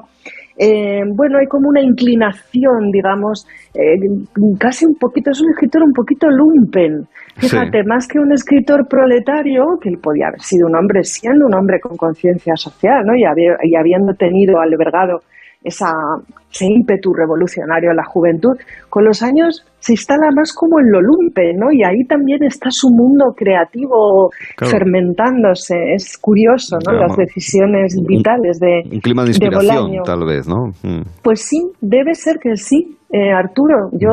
[0.57, 3.97] Eh, bueno, hay como una inclinación, digamos, eh,
[4.59, 7.07] casi un poquito, es un escritor un poquito lumpen.
[7.37, 11.53] Fíjate, más que un escritor proletario, que él podía haber sido un hombre, siendo un
[11.55, 13.15] hombre con conciencia social, ¿no?
[13.15, 15.21] Y, habi- y habiendo tenido albergado
[15.63, 15.91] esa,
[16.51, 18.57] ese ímpetu revolucionario en la juventud,
[18.89, 21.71] con los años se instala más como en lo lumpen, ¿no?
[21.71, 24.71] Y ahí también está su mundo creativo Claro.
[24.71, 25.75] fermentándose.
[25.95, 26.91] Es curioso, ¿no?
[26.91, 27.07] Claro.
[27.07, 30.67] Las decisiones vitales de, Un clima de inspiración, tal vez, ¿no?
[30.83, 31.01] Mm.
[31.23, 33.89] Pues sí, debe ser que sí, eh, Arturo.
[33.93, 34.09] Yo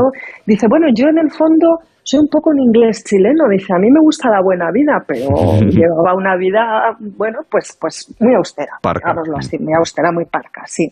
[0.47, 3.45] dice, bueno, yo en el fondo soy un poco un inglés chileno.
[3.51, 5.28] Dice, a mí me gusta la buena vida, pero
[5.69, 9.11] llevaba una vida, bueno, pues, pues muy austera, Parca.
[9.11, 10.89] digámoslo así, muy austera, muy parca, sí.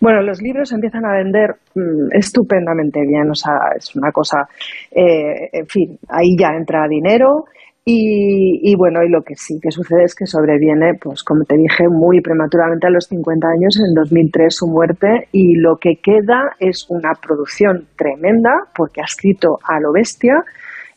[0.00, 4.46] Bueno, los libros empiezan a vender mm, estupendamente bien, o sea, es una cosa,
[4.92, 7.46] eh, en fin, ahí ya entra dinero.
[7.86, 11.86] Y, bueno, y lo que sí que sucede es que sobreviene, pues como te dije,
[11.86, 16.86] muy prematuramente a los 50 años, en 2003 su muerte, y lo que queda es
[16.88, 20.42] una producción tremenda, porque ha escrito a lo bestia,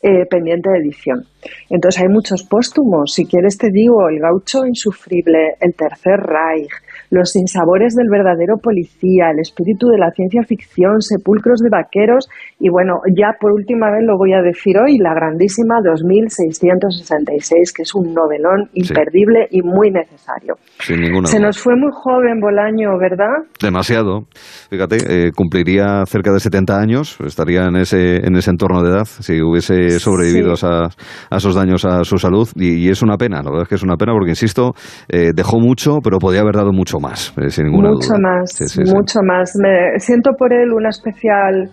[0.01, 1.25] eh, pendiente de edición.
[1.69, 6.71] Entonces hay muchos póstumos, si quieres te digo, El gaucho insufrible, El tercer Reich,
[7.09, 12.27] Los sinsabores del verdadero policía, El espíritu de la ciencia ficción, Sepulcros de vaqueros
[12.59, 17.83] y bueno, ya por última vez lo voy a decir hoy, la grandísima 2666, que
[17.83, 20.55] es un novelón imperdible y muy necesario.
[20.79, 21.47] Sin ninguna Se duda.
[21.47, 23.45] nos fue muy joven Bolaño, ¿verdad?
[23.61, 24.21] Demasiado.
[24.69, 29.05] Fíjate, eh, cumpliría cerca de 70 años, estaría en ese, en ese entorno de edad
[29.05, 30.65] si hubiese sobrevivido Sí.
[30.67, 30.87] a,
[31.29, 32.47] a esos daños a su salud.
[32.55, 34.73] Y, y es una pena, la verdad es que es una pena porque, insisto,
[35.09, 38.19] eh, dejó mucho, pero podía haber dado mucho más, eh, sin ninguna mucho duda.
[38.19, 38.93] más, Sí, sí, sí.
[38.93, 39.53] mucho más.
[39.55, 41.69] Me siento por él una especial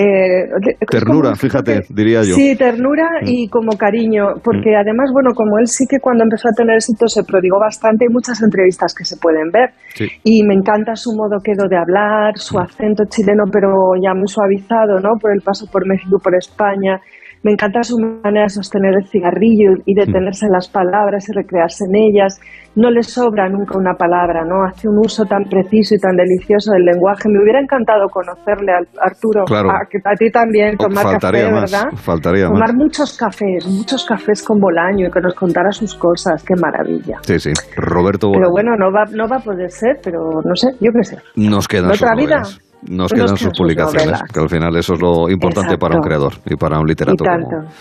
[0.00, 0.46] eh,
[0.88, 2.36] Ternura, como- fíjate, diría yo.
[2.36, 6.52] Sí, ternura y como cariño, porque además, bueno, como él sí que cuando empezó a
[6.52, 9.70] tener éxito se prodigó bastante, hay muchas entrevistas que se pueden ver.
[9.94, 10.06] Sí.
[10.22, 15.00] Y me encanta su modo quedo de hablar, su acento chileno, pero ya muy suavizado,
[15.00, 15.18] ¿no?
[15.20, 17.00] Por el paso por México por España.
[17.42, 21.84] Me encanta su manera de sostener el cigarrillo y detenerse en las palabras y recrearse
[21.88, 22.40] en ellas.
[22.74, 24.64] No le sobra nunca una palabra, ¿no?
[24.64, 27.28] Hace un uso tan preciso y tan delicioso del lenguaje.
[27.28, 29.44] Me hubiera encantado conocerle, Al- Arturo.
[29.46, 29.70] Claro.
[29.70, 31.88] A, a ti también, Oh, tomar faltaría café, más, ¿verdad?
[31.96, 32.74] faltaría Tomar más.
[32.76, 36.44] muchos cafés, muchos cafés con Bolaño y que nos contara sus cosas.
[36.44, 37.18] Qué maravilla.
[37.22, 37.52] Sí, sí.
[37.76, 38.52] Roberto Pero Bolaño.
[38.52, 41.16] bueno, no va, no va a poder ser, pero no sé, yo qué sé.
[41.36, 42.42] Nos quedan ¿En sus otra vida?
[42.82, 46.56] Nos quedan sus publicaciones, que al final eso es lo importante para un creador y
[46.56, 47.74] para un literato como, tanto.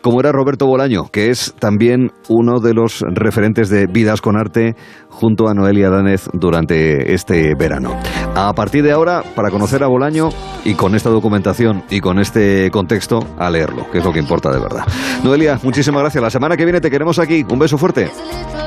[0.00, 4.76] como era Roberto Bolaño, que es también uno de los referentes de Vidas con Arte
[5.08, 7.96] junto a Noelia Danez durante este verano.
[8.34, 10.28] A partir de ahora, para conocer a Bolaño
[10.64, 14.50] y con esta documentación y con este contexto, a leerlo, que es lo que importa
[14.50, 14.84] de verdad.
[15.24, 16.22] Noelia, muchísimas gracias.
[16.22, 17.44] La semana que viene te queremos aquí.
[17.50, 18.10] Un beso fuerte.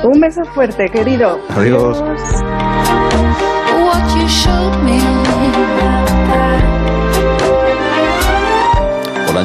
[0.04, 1.40] Un beso fuerte, querido.
[1.50, 2.04] Adiós.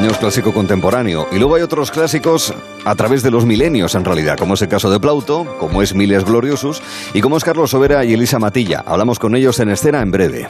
[0.07, 1.27] Es clásico contemporáneo.
[1.31, 2.53] Y luego hay otros clásicos
[2.85, 5.93] a través de los milenios, en realidad, como es el caso de Plauto, como es
[5.93, 6.81] Miles Gloriosus
[7.13, 8.83] y como es Carlos Sobera y Elisa Matilla.
[8.85, 10.47] Hablamos con ellos en escena en breve.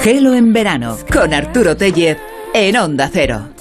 [0.00, 2.18] Gelo en verano con Arturo Tellez
[2.54, 3.57] en Onda Cero.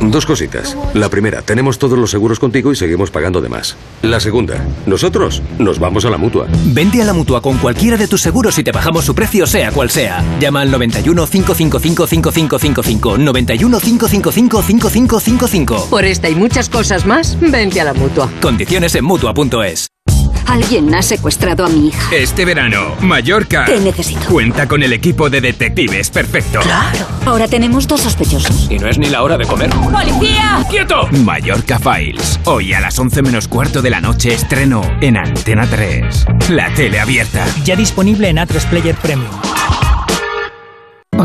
[0.00, 0.76] Dos cositas.
[0.94, 3.76] La primera, tenemos todos los seguros contigo y seguimos pagando de más.
[4.02, 6.46] La segunda, nosotros nos vamos a la mutua.
[6.66, 9.72] Vente a la mutua con cualquiera de tus seguros y te bajamos su precio, sea
[9.72, 10.22] cual sea.
[10.40, 13.18] Llama al 91 555 5555.
[13.18, 15.86] 91 555 5555.
[15.90, 18.30] Por esta y muchas cosas más, vente a la mutua.
[18.40, 19.93] Condiciones en mutua.es.
[20.46, 22.14] Alguien ha secuestrado a mi hija.
[22.14, 23.64] Este verano, Mallorca.
[23.64, 24.26] Te necesito.
[24.26, 26.60] Cuenta con el equipo de detectives perfecto.
[26.60, 27.06] Claro.
[27.26, 28.70] Ahora tenemos dos sospechosos.
[28.70, 29.70] Y no es ni la hora de comer.
[29.70, 30.64] ¡Policía!
[30.70, 31.08] ¡Quieto!
[31.24, 32.38] Mallorca Files.
[32.44, 36.26] Hoy a las 11 menos cuarto de la noche estreno en Antena 3.
[36.50, 37.46] La tele abierta.
[37.64, 39.30] Ya disponible en A3 Player Premium.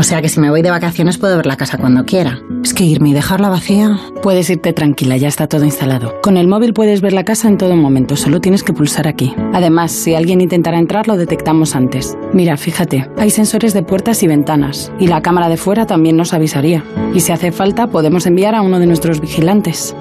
[0.00, 2.40] O sea que si me voy de vacaciones puedo ver la casa cuando quiera.
[2.64, 4.00] Es que irme y dejarla vacía.
[4.22, 6.22] Puedes irte tranquila, ya está todo instalado.
[6.22, 9.34] Con el móvil puedes ver la casa en todo momento, solo tienes que pulsar aquí.
[9.52, 12.16] Además, si alguien intentara entrar, lo detectamos antes.
[12.32, 16.32] Mira, fíjate, hay sensores de puertas y ventanas, y la cámara de fuera también nos
[16.32, 16.82] avisaría.
[17.12, 19.94] Y si hace falta, podemos enviar a uno de nuestros vigilantes.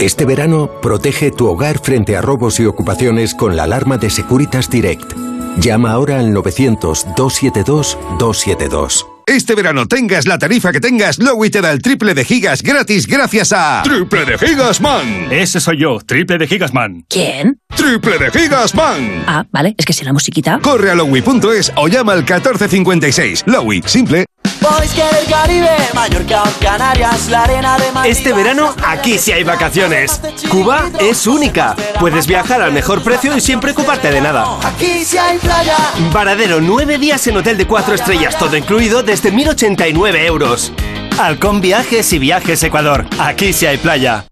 [0.00, 4.70] Este verano, protege tu hogar frente a robos y ocupaciones con la alarma de Securitas
[4.70, 5.14] Direct.
[5.58, 9.11] Llama ahora al 900-272-272.
[9.26, 13.06] Este verano tengas la tarifa que tengas, Lowy te da el triple de gigas gratis
[13.06, 13.82] gracias a...
[13.84, 15.28] ¡Triple de Gigas Man!
[15.30, 17.04] Ese soy yo, triple de Gigas Man.
[17.08, 17.58] ¿Quién?
[17.76, 19.24] ¡Triple de Gigas Man!
[19.26, 20.58] Ah, vale, es que si la musiquita...
[20.60, 23.44] Corre a lowy.es o llama al 1456.
[23.46, 24.26] Lowy, simple.
[26.60, 30.20] Canarias, la arena de Este verano, aquí sí hay vacaciones.
[30.48, 31.74] Cuba es única.
[31.98, 34.58] Puedes viajar al mejor precio y sin preocuparte de nada.
[34.62, 35.76] Aquí sí hay playa.
[36.12, 40.72] Varadero, nueve días en hotel de cuatro estrellas, todo incluido desde 1.089 euros.
[41.18, 43.06] Halcón Viajes y Viajes Ecuador.
[43.18, 44.26] Aquí sí hay playa.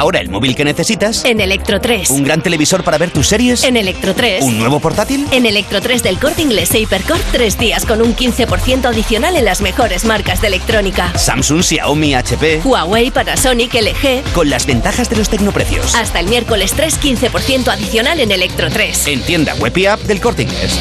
[0.00, 1.26] Ahora el móvil que necesitas.
[1.26, 2.08] En Electro 3.
[2.08, 3.64] Un gran televisor para ver tus series.
[3.64, 4.42] En Electro 3.
[4.44, 5.26] Un nuevo portátil.
[5.30, 9.44] En Electro 3 del corte inglés e Hypercore, tres días con un 15% adicional en
[9.44, 11.12] las mejores marcas de electrónica.
[11.18, 12.62] Samsung, Xiaomi, HP.
[12.64, 14.22] Huawei, Panasonic, LG.
[14.32, 15.94] Con las ventajas de los tecnoprecios.
[15.94, 19.06] Hasta el miércoles 3, 15% adicional en Electro 3.
[19.06, 20.78] En tienda web y app del corte inglés.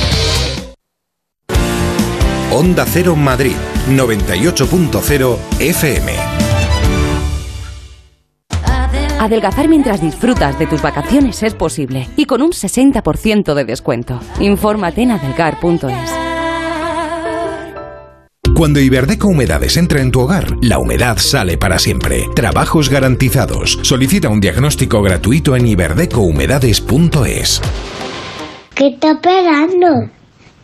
[2.53, 3.57] Onda Cero Madrid,
[3.89, 6.48] 98.0 FM.
[9.19, 14.19] Adelgazar mientras disfrutas de tus vacaciones es posible y con un 60% de descuento.
[14.39, 16.11] Infórmate en adelgar.es.
[18.55, 22.25] Cuando Iberdeco Humedades entra en tu hogar, la humedad sale para siempre.
[22.35, 23.79] Trabajos garantizados.
[23.83, 27.61] Solicita un diagnóstico gratuito en iberdecohumedades.es.
[28.75, 30.09] ¿Qué está esperando?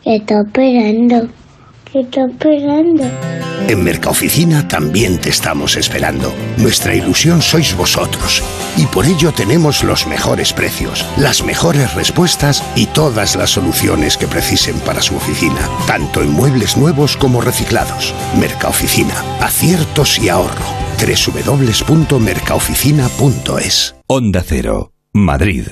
[0.04, 1.28] ¿Qué está esperando?
[1.96, 3.06] ¿Qué está esperando?
[3.70, 6.34] En Mercaoficina también te estamos esperando.
[6.58, 8.44] Nuestra ilusión sois vosotros.
[8.76, 14.28] Y por ello tenemos los mejores precios, las mejores respuestas y todas las soluciones que
[14.28, 18.14] precisen para su oficina, tanto en muebles nuevos como reciclados.
[18.38, 20.66] Mercaoficina, aciertos y ahorro.
[21.00, 25.68] www.mercaoficina.es Onda Cero, Madrid.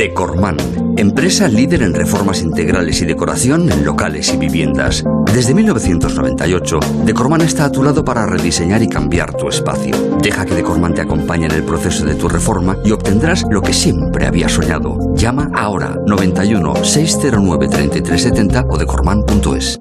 [0.00, 0.56] Decorman,
[0.96, 5.04] empresa líder en reformas integrales y decoración en locales y viviendas.
[5.34, 9.94] Desde 1998, Decorman está a tu lado para rediseñar y cambiar tu espacio.
[10.22, 13.74] Deja que Decorman te acompañe en el proceso de tu reforma y obtendrás lo que
[13.74, 15.14] siempre habías soñado.
[15.16, 19.80] Llama ahora 91 609 3370 o decorman.es.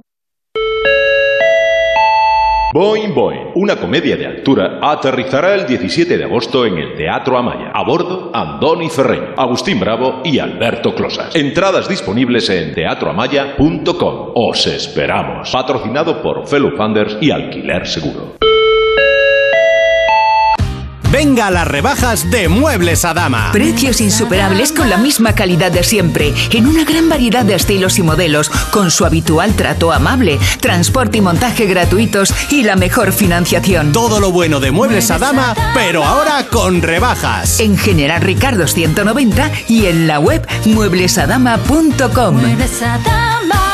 [2.72, 7.72] Boing Boing, una comedia de altura, aterrizará el 17 de agosto en el Teatro Amaya.
[7.73, 11.35] A bordo, Andoni Ferreño, Agustín Bravo y Alberto Closas.
[11.35, 14.33] Entradas disponibles en teatroamaya.com.
[14.35, 15.49] Os esperamos.
[15.49, 18.35] Patrocinado por Fellow Funders y Alquiler Seguro.
[21.11, 23.49] Venga a las rebajas de Muebles a Dama.
[23.51, 28.03] Precios insuperables con la misma calidad de siempre, en una gran variedad de estilos y
[28.03, 33.91] modelos, con su habitual trato amable, transporte y montaje gratuitos y la mejor financiación.
[33.91, 37.59] Todo lo bueno de Muebles a Dama, pero ahora con rebajas.
[37.59, 42.35] En General Ricardo 190 y en la web mueblesadama.com.
[42.35, 43.68] Muebles a Dama.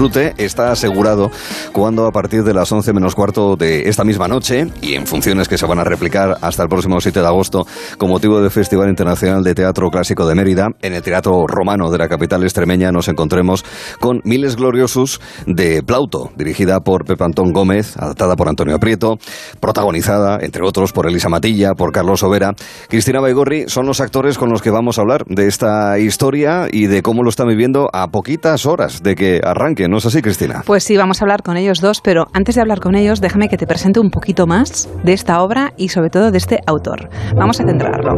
[0.00, 1.30] Disfrute está asegurado
[1.72, 5.46] cuando a partir de las 11 menos cuarto de esta misma noche y en funciones
[5.46, 7.66] que se van a replicar hasta el próximo 7 de agosto
[7.98, 11.98] con motivo del Festival Internacional de Teatro Clásico de Mérida, en el Teatro Romano de
[11.98, 13.62] la capital extremeña nos encontremos
[14.00, 19.18] con Miles Gloriosus de Plauto, dirigida por Pepe Antón Gómez, adaptada por Antonio Prieto,
[19.60, 22.54] protagonizada, entre otros, por Elisa Matilla, por Carlos Overa.
[22.88, 26.86] Cristina Baigorri son los actores con los que vamos a hablar de esta historia y
[26.86, 29.89] de cómo lo están viviendo a poquitas horas de que arranque.
[29.90, 30.62] ¿No es así, Cristina?
[30.64, 33.48] Pues sí, vamos a hablar con ellos dos, pero antes de hablar con ellos, déjame
[33.48, 37.10] que te presente un poquito más de esta obra y sobre todo de este autor.
[37.34, 38.12] Vamos a centrarlo.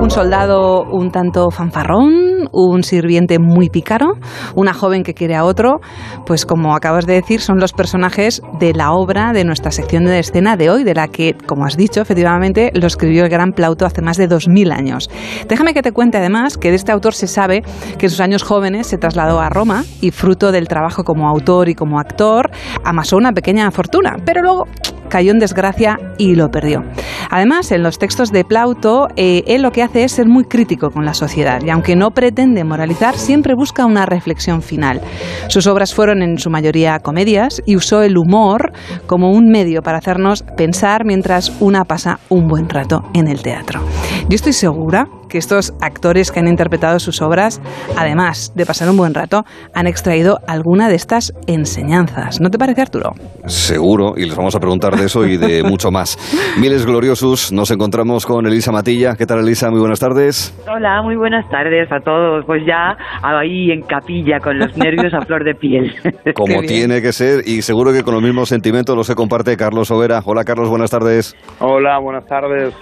[0.00, 4.12] Un soldado un tanto fanfarrón, un sirviente muy pícaro,
[4.54, 5.80] una joven que quiere a otro,
[6.26, 10.20] pues como acabas de decir, son los personajes de la obra de nuestra sección de
[10.20, 13.84] escena de hoy, de la que, como has dicho, efectivamente lo escribió el gran Plauto
[13.84, 15.10] hace más de 2000 años.
[15.48, 17.62] Déjame que te cuente además que de este autor se sabe
[17.98, 21.70] que en sus años jóvenes se trasladó a Roma y fruto del trabajo como autor
[21.70, 22.50] y como actor
[22.84, 24.66] amasó una pequeña fortuna, pero luego
[25.08, 26.82] cayó en desgracia y lo perdió.
[27.30, 30.90] Además, en los textos de Plauto, eh, él lo que hace es ser muy crítico
[30.90, 35.00] con la sociedad y aunque no pretende moralizar, siempre busca una reflexión final.
[35.48, 38.72] Sus obras fueron en su mayoría comedias y usó el humor
[39.06, 43.80] como un medio para hacernos pensar mientras una pasa un buen rato en el teatro.
[44.28, 47.60] Yo estoy segura que estos actores que han interpretado sus obras,
[47.96, 52.40] además de pasar un buen rato, han extraído alguna de estas enseñanzas.
[52.40, 53.12] ¿No te parece, Arturo?
[53.46, 56.18] Seguro, y les vamos a preguntar de eso y de mucho más.
[56.60, 59.14] Miles gloriosos, nos encontramos con Elisa Matilla.
[59.16, 59.70] ¿Qué tal, Elisa?
[59.70, 60.54] Muy buenas tardes.
[60.68, 62.44] Hola, muy buenas tardes a todos.
[62.44, 65.94] Pues ya ahí en capilla con los nervios a flor de piel.
[66.34, 69.90] Como tiene que ser, y seguro que con los mismos sentimientos los se comparte Carlos
[69.90, 70.20] Overa.
[70.24, 71.36] Hola, Carlos, buenas tardes.
[71.60, 72.74] Hola, buenas tardes.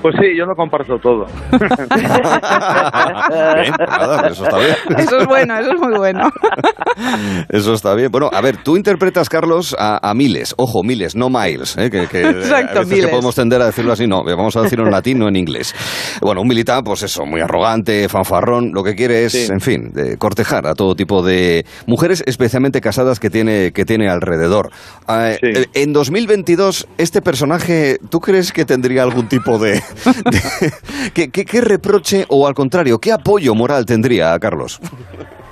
[0.00, 1.26] Pues sí, yo lo comparto todo.
[1.88, 4.76] Bien, pues nada, eso está bien.
[4.98, 6.30] Eso es bueno, eso es muy bueno.
[7.48, 8.10] Eso está bien.
[8.10, 10.54] Bueno, a ver, tú interpretas, Carlos, a, a Miles.
[10.58, 11.76] Ojo, Miles, no Miles.
[11.78, 11.90] ¿eh?
[11.90, 13.10] Que, que Exacto, a veces que Miles.
[13.10, 14.06] podemos tender a decirlo así.
[14.06, 15.74] No, vamos a decirlo en latín, no en inglés.
[16.20, 18.72] Bueno, un militar, pues eso, muy arrogante, fanfarrón.
[18.72, 19.46] Lo que quiere es, Sí.
[19.50, 24.08] en fin, de cortejar a todo tipo de mujeres, especialmente casadas, que tiene, que tiene
[24.08, 24.70] alrededor.
[25.06, 29.74] Ah, eh, En 2022, este personaje, ¿tú crees que tendría algún tipo de...
[29.74, 30.72] de-
[31.14, 34.80] ¿qué, qué, qué reproche o, al contrario, qué apoyo moral tendría, Carlos?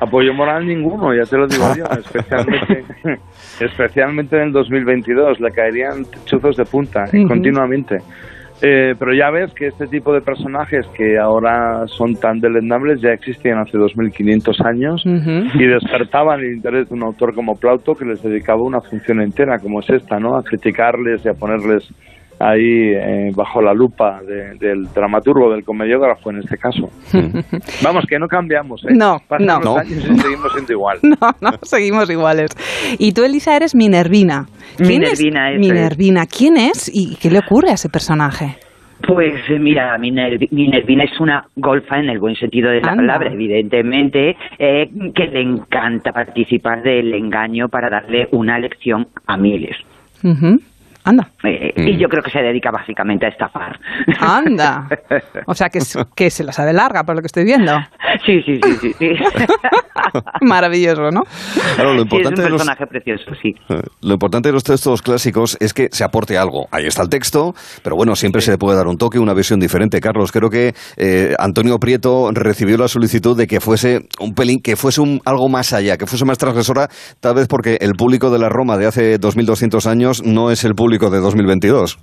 [0.00, 2.84] Apoyo moral ninguno, ya te lo digo yo, especialmente,
[3.60, 7.98] especialmente en el 2022, le caerían chuzos de punta eh, continuamente.
[8.62, 13.10] Eh, pero ya ves que este tipo de personajes que ahora son tan deleznables ya
[13.10, 18.22] existían hace 2500 años y despertaban el interés de un autor como Plauto que les
[18.22, 20.36] dedicaba una función entera como es esta, ¿no?
[20.36, 21.86] A criticarles y a ponerles
[22.38, 26.90] ahí eh, bajo la lupa de- del dramaturgo, del comediógrafo en este caso.
[27.82, 28.88] Vamos, que no cambiamos, ¿eh?
[28.92, 29.54] No, Pasan no.
[29.56, 29.76] los No.
[29.78, 30.98] años y seguimos siendo igual.
[31.02, 32.50] No, no, seguimos iguales.
[32.98, 34.46] Y tú, Elisa, eres Minervina.
[34.76, 35.58] ¿Quién Minervina, es.
[35.60, 36.26] Minervina?
[36.26, 38.56] ¿Quién es y qué le ocurre a ese personaje?
[39.06, 43.02] Pues eh, mira, Minerv- Minervina es una golfa en el buen sentido de la Anda.
[43.14, 49.76] palabra, evidentemente, eh, que le encanta participar del engaño para darle una lección a miles.
[50.24, 50.60] Ujú.
[51.06, 51.28] Anda.
[51.44, 51.88] Eh, Mm.
[51.88, 53.78] Y yo creo que se dedica básicamente a estafar.
[54.18, 54.88] Anda.
[55.46, 57.72] O sea, que, es- que se la sabe larga, por lo que estoy viendo.
[58.24, 58.92] Sí, sí, sí, sí.
[58.98, 59.08] sí.
[60.40, 61.22] Maravilloso, ¿no?
[61.74, 63.54] Claro, lo Sí, es importante un de los- personaje precioso, sí.
[63.68, 66.66] Eh, Lo importante de los textos clásicos es que se aporte algo.
[66.70, 69.60] Ahí está el texto, pero bueno, siempre se le puede dar un toque, una visión
[69.60, 70.00] diferente.
[70.00, 74.76] Carlos, creo que eh, Antonio Prieto recibió la solicitud de que fuese un pelín, que
[74.76, 76.88] fuese un, algo más allá, que fuese más transgresora,
[77.20, 80.74] tal vez porque el público de la Roma de hace 2200 años no es el
[80.74, 81.98] público de 2022.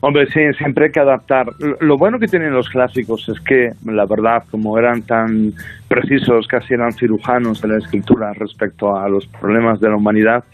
[0.00, 1.46] Hombre, sí, siempre hay que adaptar.
[1.80, 5.52] Lo- bueno que tienen los clásicos es que, la verdad, como eran tan
[5.88, 10.44] precisos, casi eran cirujanos de la escritura respecto a los problemas de la humanidad,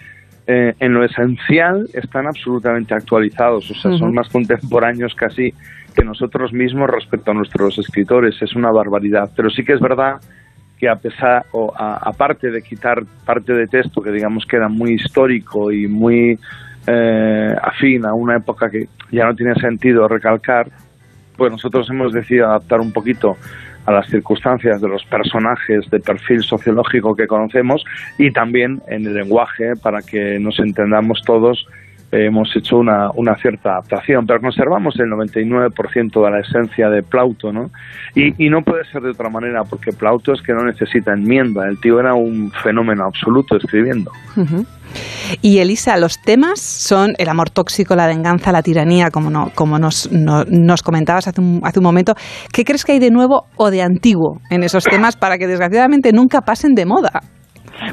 [0.47, 4.12] eh, en lo esencial están absolutamente actualizados, o sea, son Ujú.
[4.15, 5.52] más contemporáneos casi
[5.94, 8.41] que nosotros mismos respecto a nuestros escritores.
[8.41, 9.31] Es una barbaridad.
[9.36, 10.20] Pero sí que es verdad
[10.78, 14.69] que a pesar, o a- aparte de quitar parte de texto que digamos que era
[14.69, 16.39] muy histórico y muy
[16.86, 20.69] eh, afín a una época que ya no tiene sentido recalcar,
[21.36, 23.36] pues nosotros hemos decidido adaptar un poquito
[23.86, 27.85] a las circunstancias de los personajes de perfil sociológico que conocemos
[28.19, 31.67] y también en el lenguaje para que nos entendamos todos
[32.13, 37.53] hemos hecho una, una cierta adaptación, pero conservamos el 99% de la esencia de Plauto,
[37.53, 37.71] ¿no?
[38.15, 41.81] Y, no puede ser de otra manera, porque Plauto es que no necesita enmienda, el
[41.81, 44.11] tío era un fenómeno absoluto escribiendo.
[45.41, 49.79] Y Elisa, los temas son el amor tóxico, la venganza, la tiranía, como, no, como
[49.79, 52.15] nos, no- nos comentabas hace un, hace un momento.
[52.53, 56.13] ¿Qué crees que hay de nuevo o de antiguo en esos temas para que desgraciadamente
[56.13, 57.23] nunca pasen de moda?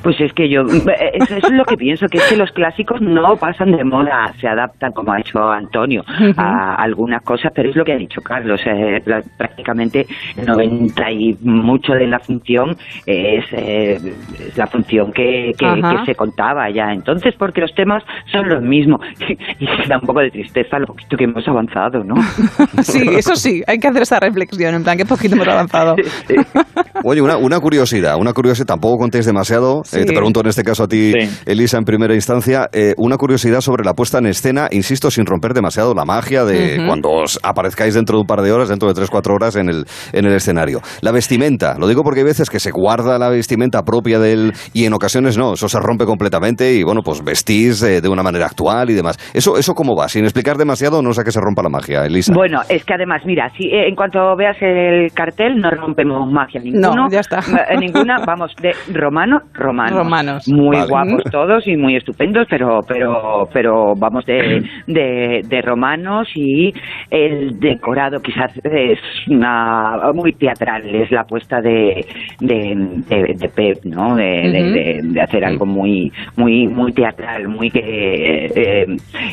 [0.03, 3.01] Pues es que yo, eh, eso es lo que pienso, que es que los clásicos
[3.01, 6.03] no pasan de moda, se adaptan, como ha hecho Antonio,
[6.37, 10.05] a algunas cosas, pero es lo que ha dicho Carlos, eh, pr- prácticamente
[10.37, 13.95] el 90 y mucho de la función es, eh,
[14.39, 15.97] es la función que, que, Ajá.
[15.99, 19.01] que se contaba ya entonces, porque los temas son los mismos,
[19.59, 22.15] y da un poco de tristeza lo poquito que hemos avanzado, ¿no?
[22.83, 25.95] Sí, eso sí, hay que hacer esa reflexión, en plan, qué poquito hemos avanzado.
[27.03, 29.99] Oye, una, una curiosidad, una curiosidad, tampoco contéis demasiado, Sí.
[29.99, 31.13] eh, te pregunto en este caso a ti,
[31.45, 35.53] Elisa, en primera instancia, eh, una curiosidad sobre la puesta en escena, insisto, sin romper
[35.53, 38.93] demasiado la magia de cuando os aparezcáis dentro de un par de horas, dentro de
[38.93, 40.81] tres, cuatro horas en el, en el escenario.
[41.01, 44.53] La vestimenta, lo digo porque hay veces que se guarda la vestimenta propia del...
[44.73, 48.23] y en ocasiones no, eso se rompe completamente y bueno, pues vestís eh, de una
[48.23, 49.17] manera actual y demás.
[49.33, 50.07] ¿Eso, ¿Eso cómo va?
[50.07, 52.33] Sin explicar demasiado, no sea que se rompa la magia, Elisa.
[52.33, 56.61] Bueno, es que además, mira, si eh, en cuanto veas el cartel no rompemos magia
[56.61, 56.89] ninguna.
[56.89, 57.39] ninguno, ya está.
[57.79, 59.97] ninguna, vamos, de romano, romanos.
[59.97, 60.47] Romanos.
[60.49, 60.89] Muy Vale.
[60.89, 66.73] guapos todos y muy estupendos, pero, pero, pero vamos, de, de, de romanos y
[67.11, 72.05] el decorado quizás es una, muy teatral, es la apuesta de,
[72.39, 72.75] de,
[73.07, 74.15] de, de Pep, ¿no?
[74.15, 78.85] De, hacer algo muy, muy, muy teatral, muy que, eh,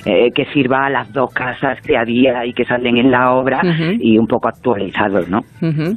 [0.04, 3.60] eh, que sirva a las dos casas que había y que salen en la obra
[4.00, 5.40] y un poco actualizado, ¿no?
[5.62, 5.96] Ujú.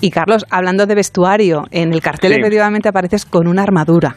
[0.00, 2.40] Y Carlos, hablando de vestuario, en el cartel Sí.
[2.40, 4.16] efectivamente apareces con una armadura.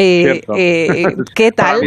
[0.00, 0.52] Eh, Cierto.
[0.56, 1.80] eh, ¿Qué tal?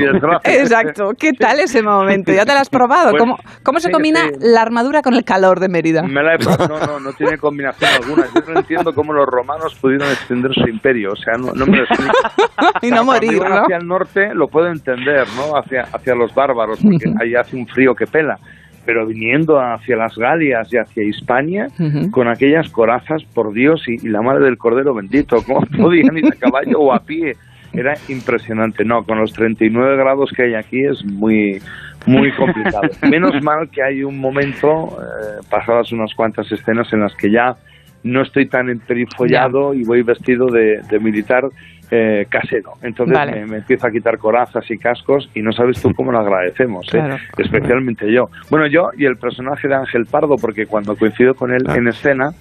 [0.43, 1.11] Exacto.
[1.17, 2.33] ¿Qué tal ese momento?
[2.33, 3.11] ¿Ya te lo has probado?
[3.11, 4.35] Pues, ¿Cómo, cómo se combina sí.
[4.41, 6.03] la armadura con el calor de Mérida?
[6.03, 8.25] Me la he no, no, no tiene combinación alguna.
[8.35, 11.13] Yo no entiendo cómo los romanos pudieron extender su imperio.
[11.13, 12.11] O sea, no, no me lo explico.
[12.81, 13.41] Y no morir.
[13.43, 15.57] Hacia el norte lo puedo entender, ¿no?
[15.57, 18.37] Hacia, hacia los bárbaros, porque ahí hace un frío que pela.
[18.85, 21.67] Pero viniendo hacia las Galias y hacia Hispania,
[22.11, 26.25] con aquellas corazas, por Dios, y, y la madre del Cordero bendito, ¿cómo podían ir
[26.25, 27.35] a caballo o a pie?
[27.73, 28.83] Era impresionante.
[28.83, 31.61] No, con los 39 grados que hay aquí es muy,
[32.05, 32.89] muy complicado.
[33.09, 37.55] Menos mal que hay un momento, eh, pasadas unas cuantas escenas en las que ya
[38.03, 41.47] no estoy tan emperifollado y voy vestido de, de militar
[41.93, 42.75] eh, casero.
[42.81, 43.33] Entonces Vale.
[43.33, 46.87] me, me empiezo a quitar corazas y cascos y no sabes tú cómo lo agradecemos,
[46.93, 47.17] ¿eh?
[47.37, 48.29] Especialmente yo.
[48.49, 52.31] Bueno, yo y el personaje de Ángel Pardo, porque cuando coincido con él en escena,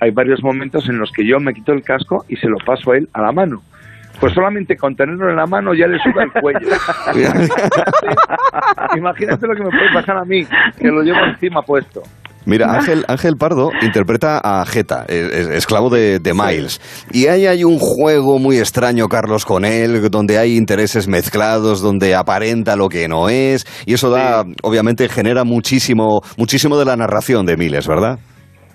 [0.00, 2.90] hay varios momentos en los que yo me quito el casco y se lo paso
[2.90, 3.62] a él a la mano.
[4.18, 6.58] Pues solamente con tenerlo en la mano ya le suda el cuello.
[8.96, 10.44] Imagínate lo que me puede pasar a mí,
[10.78, 12.02] que lo llevo encima puesto.
[12.46, 16.80] Mira, Ángel, Ángel Pardo interpreta a Jeta, es- es- esclavo de, de Miles.
[17.12, 22.14] Y ahí hay un juego muy extraño, Carlos, con él, donde hay intereses mezclados, donde
[22.14, 23.66] aparenta lo que no es.
[23.84, 28.18] Y eso da, obviamente, genera muchísimo, muchísimo de la narración de Miles, ¿verdad?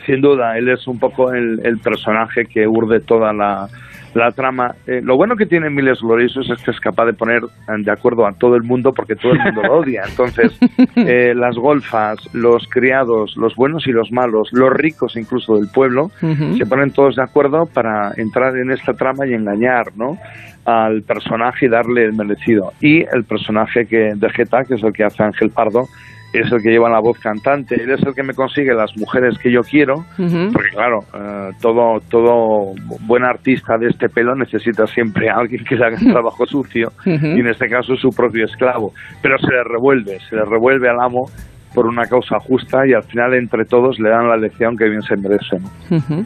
[0.06, 3.68] Sin duda, él es un poco el, el personaje que urde toda la,
[4.14, 4.76] la trama.
[4.88, 7.92] Eh, lo bueno que tiene Miles Gloriosos es que es capaz de poner eh, de
[7.92, 10.04] acuerdo a todo el mundo porque todo el mundo lo odia.
[10.08, 10.58] Entonces,
[10.96, 16.12] eh, las golfas, los criados, los buenos y los malos, los ricos incluso del pueblo,
[16.20, 20.18] se ponen todos de acuerdo para entrar en esta trama y engañar, ¿no?
[20.66, 22.72] al personaje y darle el merecido.
[22.82, 25.88] Y el personaje que de Geta, que es el que hace Ángel Pardo,
[26.34, 29.38] es el que lleva la voz cantante, él es el que me consigue las mujeres
[29.38, 35.30] que yo quiero, porque claro, eh, todo, todo buen artista de este pelo necesita siempre
[35.30, 38.94] a alguien que le haga el trabajo sucio, y en este caso su propio esclavo,
[39.22, 41.26] pero se le revuelve, se le revuelve al amo
[41.74, 45.02] por una causa justa y al final entre todos le dan la lección que bien
[45.02, 45.58] se merece.
[45.60, 45.98] ¿no?
[45.98, 46.26] Ujú.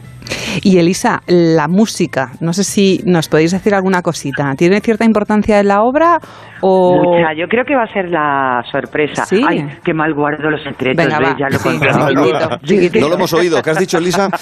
[0.64, 4.54] Y Elisa, la música, no sé si nos podéis decir alguna cosita.
[4.56, 6.20] ¿Tiene cierta importancia en la obra
[6.68, 7.04] o...?
[7.04, 9.26] Mucha, yo creo que va a ser la sorpresa.
[9.26, 9.44] Sí.
[9.48, 11.34] Ay, qué mal guardo los secretos, Venga, ¿ves?
[11.34, 11.88] va, Ya lo sí, conté.
[11.90, 13.00] chiquitito, chiquitito.
[13.00, 13.62] No lo hemos oído.
[13.62, 14.30] ¿Qué has dicho, Elisa?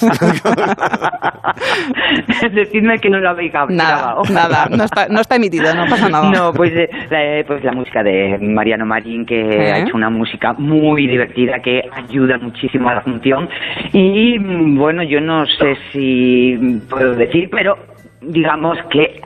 [2.53, 3.73] Decidme que no lo habéis grabado.
[3.73, 6.29] Nada, nada, no está, no está emitido, no pasa nada.
[6.31, 9.71] No, pues, eh, la, pues la música de Mariano Marín, que ¿Eh?
[9.71, 13.49] ha hecho una música muy divertida que ayuda muchísimo a la función.
[13.91, 14.37] Y
[14.75, 16.57] bueno, yo no sé si
[16.89, 17.77] puedo decir, pero
[18.21, 19.21] digamos que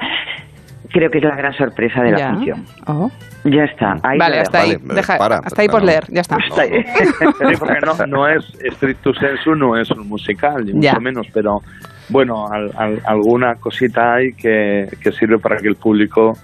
[0.92, 2.30] creo que es la gran sorpresa de la Ya.
[2.34, 2.66] función.
[2.88, 3.12] Oh.
[3.44, 3.96] Ya está.
[4.04, 4.78] Ahí Vale, hasta ahí.
[4.82, 6.38] Deja- hasta ahí por leer, ya está.
[6.56, 10.92] Sí, porque no, no es stricto sensu, no es un musical, ni Ya.
[10.94, 11.62] mucho menos, pero
[12.10, 16.38] bueno, al- al- alguna cosita hay que, que sirve para que el público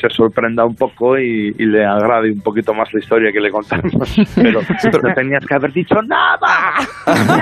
[0.00, 3.50] se sorprenda un poco y, y le agrade un poquito más la historia que le
[3.50, 3.92] contamos.
[4.34, 6.74] Pero, no tenías que haber dicho nada.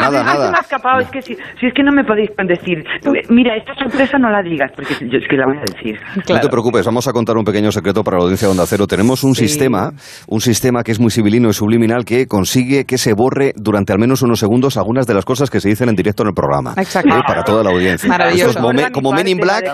[0.00, 0.60] Nada, Se me nada.
[0.60, 2.84] escapado, es que si, si es que no me podéis decir,
[3.30, 5.98] mira, esta sorpresa no la digas, porque yo es que la voy a decir.
[6.28, 8.86] No te preocupes, vamos a contar un pequeño secreto para la audiencia de Onda Cero.
[8.86, 9.90] Tenemos un sistema,
[10.28, 13.98] un sistema que es muy civilino y subliminal que consigue que se borre durante al
[13.98, 16.74] menos unos segundos algunas de las cosas que se dicen en directo en el programa.
[16.76, 17.14] Exacto.
[17.16, 18.08] Eh, Para toda la audiencia.
[18.08, 18.50] Maravilloso.
[18.70, 19.64] Es como Men in Black.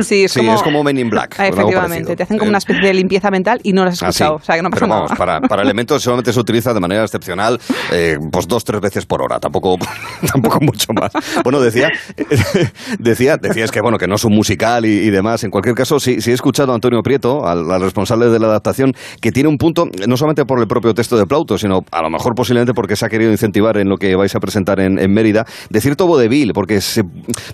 [0.00, 0.54] Sí, es Sí, como...
[0.54, 1.17] es como Men in Black.
[1.38, 4.06] Ah, Efectivamente, te hacen como una especie de limpieza mental y no lo has Ah,
[4.12, 4.22] sí.
[4.22, 5.18] escuchado, o sea que no pasa Pero vamos, nada.
[5.18, 7.58] para, para elementos solamente se utiliza de manera excepcional,
[7.92, 9.76] eh, pues dos, tres veces por hora, tampoco,
[10.32, 11.12] tampoco mucho más.
[11.44, 11.90] Bueno, decía,
[12.98, 15.44] decía, decías que bueno, que no es un musical y, y demás.
[15.44, 18.46] En cualquier caso, sí, sí he escuchado a Antonio Prieto, al, al responsable de la
[18.48, 22.02] adaptación, que tiene un punto, no solamente por el propio texto de Plauto, sino a
[22.02, 24.98] lo mejor posiblemente porque se ha querido incentivar en lo que vais a presentar en,
[24.98, 27.04] en Mérida, de cierto vodevil, porque se,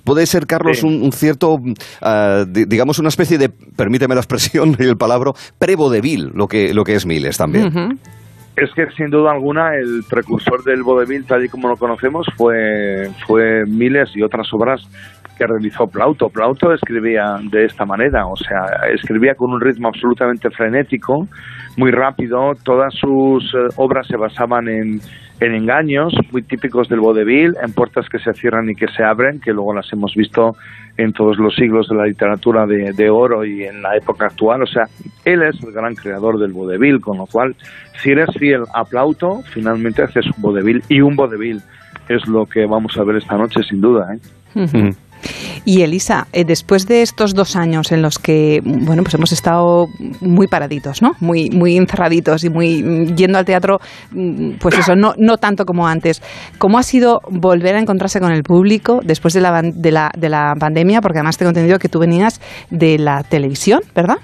[0.04, 0.86] puede ser, Carlos, Sí.
[0.86, 1.58] un, un cierto,
[2.02, 6.74] ah, di- digamos, una especie de, permíteme la expresión y el palabra, pre-vodevil, lo que,
[6.74, 7.98] lo que es Miles también.
[8.56, 13.10] Es que sin duda alguna el precursor del vodevil tal y como lo conocemos fue,
[13.26, 14.80] fue Miles y otras obras
[15.36, 16.28] que realizó Plauto.
[16.28, 21.26] Plauto escribía de esta manera, o sea, escribía con un ritmo absolutamente frenético,
[21.76, 25.00] muy rápido, todas sus eh, obras se basaban en,
[25.44, 29.40] en engaños muy típicos del vodevil, en puertas que se cierran y que se abren,
[29.40, 30.56] que luego las hemos visto
[30.96, 34.62] en todos los siglos de la literatura de, de oro y en la época actual.
[34.62, 34.88] O sea,
[35.24, 37.56] él es el gran creador del vodevil, con lo cual,
[38.02, 41.60] si eres fiel a Plauto, finalmente haces un vodevil y un vodevil
[42.08, 44.14] es lo que vamos a ver esta noche, sin duda.
[44.14, 44.94] ¿eh?
[45.64, 49.86] Y Elisa, eh, después de estos dos años en los que, bueno, pues hemos estado
[50.20, 51.12] muy paraditos, ¿no?
[51.20, 53.80] Muy, muy encerraditos y muy mm, yendo al teatro,
[54.12, 56.22] mm, pues eso, no, no tanto como antes.
[56.58, 60.28] ¿Cómo ha sido volver a encontrarse con el público después de la, de la, de
[60.28, 61.00] la pandemia?
[61.00, 64.16] Porque además tengo entendido que tú venías de la televisión, ¿verdad?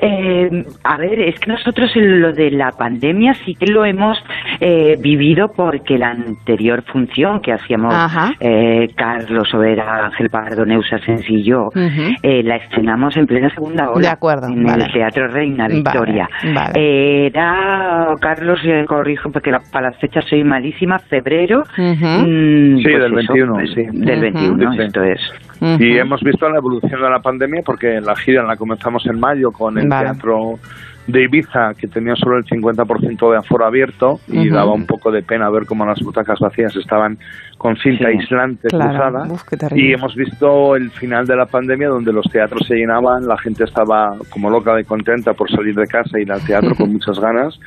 [0.00, 4.18] Eh, a ver, es que nosotros en lo de la pandemia sí que lo hemos
[4.60, 7.94] eh, vivido porque la anterior función que hacíamos
[8.40, 12.14] eh, Carlos Overa, Ángel Pardo, Neusa Sencillo, Ujú.
[12.22, 14.84] eh, la estrenamos en plena segunda ola De acuerdo, en vale.
[14.84, 16.28] el Teatro Reina Vale, Victoria.
[16.54, 17.26] vale.
[17.26, 21.62] Era, Carlos, eh, corrijo porque la- para las fechas soy malísima, febrero.
[21.76, 23.82] Mm, Sí, pues del eso, 21, pues, sí.
[23.92, 24.82] Del 21, Sí, sí.
[24.84, 25.20] esto es.
[25.60, 29.50] Y hemos visto la evolución de la pandemia porque la gira la comenzamos en mayo
[29.52, 30.04] con el Vale.
[30.10, 30.58] teatro
[31.06, 35.22] de Ibiza que tenía solo el 50% de aforo abierto y daba un poco de
[35.22, 37.16] pena ver cómo las butacas vacías estaban
[37.58, 38.90] con cinta Sí, aislante claro.
[38.90, 39.32] cruzada.
[39.32, 39.42] Uf,
[39.76, 43.62] y hemos visto el final de la pandemia donde los teatros se llenaban, la gente
[43.64, 47.20] estaba como loca de contenta por salir de casa y ir al teatro con muchas
[47.20, 47.58] ganas.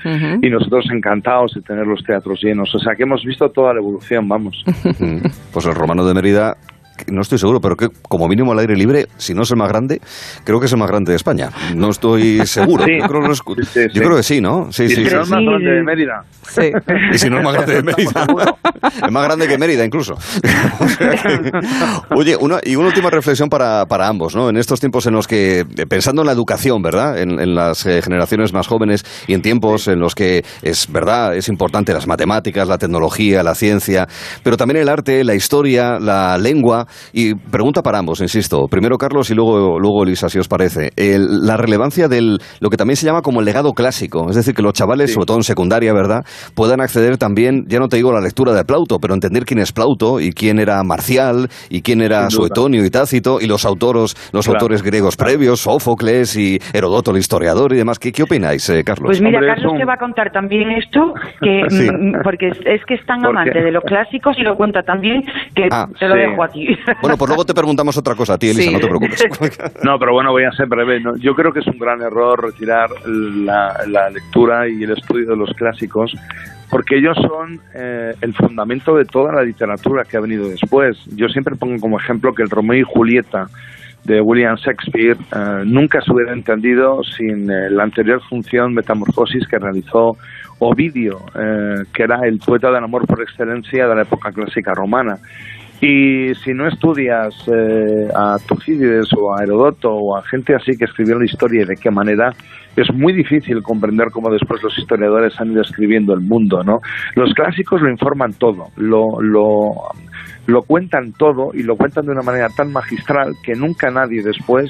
[0.42, 3.80] Y nosotros encantados de tener los teatros llenos, o sea que hemos visto toda la
[3.80, 4.64] evolución, vamos.
[5.54, 6.58] Pues el Romano de Mérida,
[7.08, 9.70] no estoy seguro, pero que como mínimo al aire libre, si no es el más
[9.70, 10.02] grande,
[10.44, 11.50] creo que es el más grande de España.
[11.76, 12.86] No estoy seguro.
[12.86, 12.98] Sí.
[13.00, 14.00] Yo, creo que Sí, sí, yo sí.
[14.00, 14.68] creo que sí, ¿no?
[14.72, 16.24] Sí, sí, si sí, no es más grande de Mérida.
[16.50, 16.72] Sí.
[17.14, 18.26] Y si no es más grande de Mérida.
[19.06, 20.14] Es más grande que Mérida, incluso.
[20.14, 21.52] O sea que-
[22.16, 24.50] Oye, una, y una última reflexión para, para ambos, ¿no?
[24.50, 27.20] En estos tiempos en los que, eh, pensando en la educación, ¿verdad?
[27.20, 31.36] En, en las eh, generaciones más jóvenes y en tiempos en los que es verdad,
[31.36, 34.08] es importante las matemáticas, la tecnología, la ciencia,
[34.44, 36.88] pero también el arte, la historia, la lengua.
[37.14, 38.68] Y pregunta para ambos, insisto.
[38.70, 40.90] Primero Carlos y luego, luego Elisa, si os parece.
[40.96, 44.30] El- la relevancia del lo que también se llama como el legado clásico.
[44.30, 46.24] Es decir, que los chavales, sobre todo en secundaria, ¿verdad?,
[46.56, 49.72] puedan acceder también, ya no te digo la lectura de Plauto, pero entender quién es
[49.72, 52.30] Plauto y quién era Marcial y quién era.
[52.30, 54.60] Suetonio y Tácito y los autores, los Claro.
[54.60, 57.98] autores griegos previos, Sófocles y Herodoto, el historiador y demás.
[58.00, 59.08] ¿Qué, qué opináis, eh, Carlos?
[59.08, 61.90] Pues mira, Hombre, Carlos es un- te va a contar también esto, que Sí.
[61.92, 65.22] mm, porque es, es que es tan amante de los clásicos y lo cuenta también
[65.56, 66.22] que Ah, te lo sí.
[66.22, 66.68] dejo a ti.
[67.02, 68.74] Bueno, pues luego te preguntamos otra cosa a ti, Elisa, Sí.
[68.74, 69.24] no te preocupes.
[69.84, 71.00] No, pero bueno, voy a ser breve.
[71.00, 71.16] ¿no?
[71.18, 75.36] Yo creo que es un gran error retirar la, la lectura y el estudio de
[75.38, 76.14] los clásicos,
[76.70, 80.98] porque ellos son eh, el fundamento de toda la literatura que ha venido después.
[81.16, 83.46] Yo siempre pongo como ejemplo que el Romeo y Julieta
[84.06, 89.58] de William Shakespeare eh, nunca se hubiera entendido sin eh, la anterior función Metamorfosis que
[89.60, 90.12] realizó
[90.60, 95.18] Ovidio, eh, que era el poeta del amor por excelencia de la época clásica romana.
[95.82, 100.86] Y si no estudias eh, a Tucídides o a Herodoto o a gente así que
[100.86, 102.34] escribió la historia y de qué manera,
[102.76, 106.82] es muy difícil comprender cómo después los historiadores han ido escribiendo el mundo, ¿no?
[107.16, 109.74] Los clásicos lo informan todo, lo, lo,
[110.48, 114.70] lo cuentan todo y lo cuentan de una manera tan magistral que nunca nadie después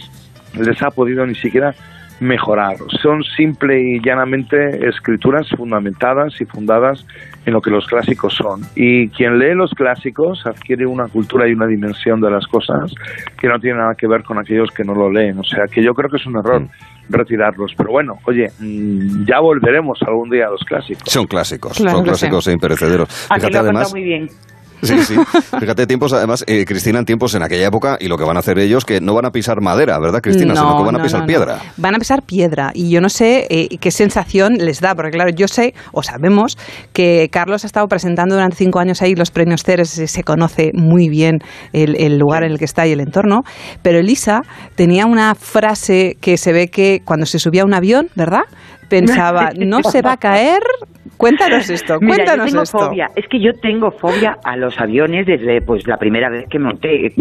[0.59, 1.73] les ha podido ni siquiera
[2.19, 2.77] mejorar.
[3.01, 7.05] Son simple y llanamente escrituras fundamentadas y fundadas
[7.45, 8.61] en lo que los clásicos son.
[8.75, 12.93] Y quien lee los clásicos adquiere una cultura y una dimensión de las cosas
[13.39, 15.39] que no tiene nada que ver con aquellos que no lo leen.
[15.39, 16.67] O sea que yo creo que es un error
[17.09, 17.73] retirarlos.
[17.75, 21.11] Pero bueno, oye, mm, ya volveremos algún día a los clásicos.
[21.11, 23.27] Son clásicos, Claro son clásicos e imperecederos.
[23.29, 24.29] Aquí Fíjate lo además, muy bien.
[24.81, 25.15] Sí, sí.
[25.59, 28.39] Fíjate, tiempos, además, eh, Cristina, en tiempos en aquella época, y lo que van a
[28.39, 30.55] hacer ellos, que no van a pisar madera, ¿verdad, Cristina?
[30.55, 31.27] Sino que van a no, pisar no, no.
[31.27, 31.59] piedra.
[31.77, 32.71] Van a pisar piedra.
[32.73, 36.57] Y yo no sé eh, qué sensación les da, porque claro, yo sé, o sabemos,
[36.93, 40.71] que Carlos ha estado presentando durante cinco años ahí los premios Ceres, se se conoce
[40.73, 41.39] muy bien
[41.71, 43.43] el, el lugar en el que está y el entorno,
[43.81, 44.41] pero Elisa
[44.75, 48.43] tenía una frase que se ve que cuando se subía a un avión, ¿verdad?
[48.89, 50.61] Pensaba, no se va a caer.
[51.17, 52.79] Cuéntanos esto, Mira, yo cuéntanos tengo esto.
[52.79, 53.11] fobia.
[53.15, 57.11] Es que yo tengo fobia a los aviones desde pues la primera vez que monté.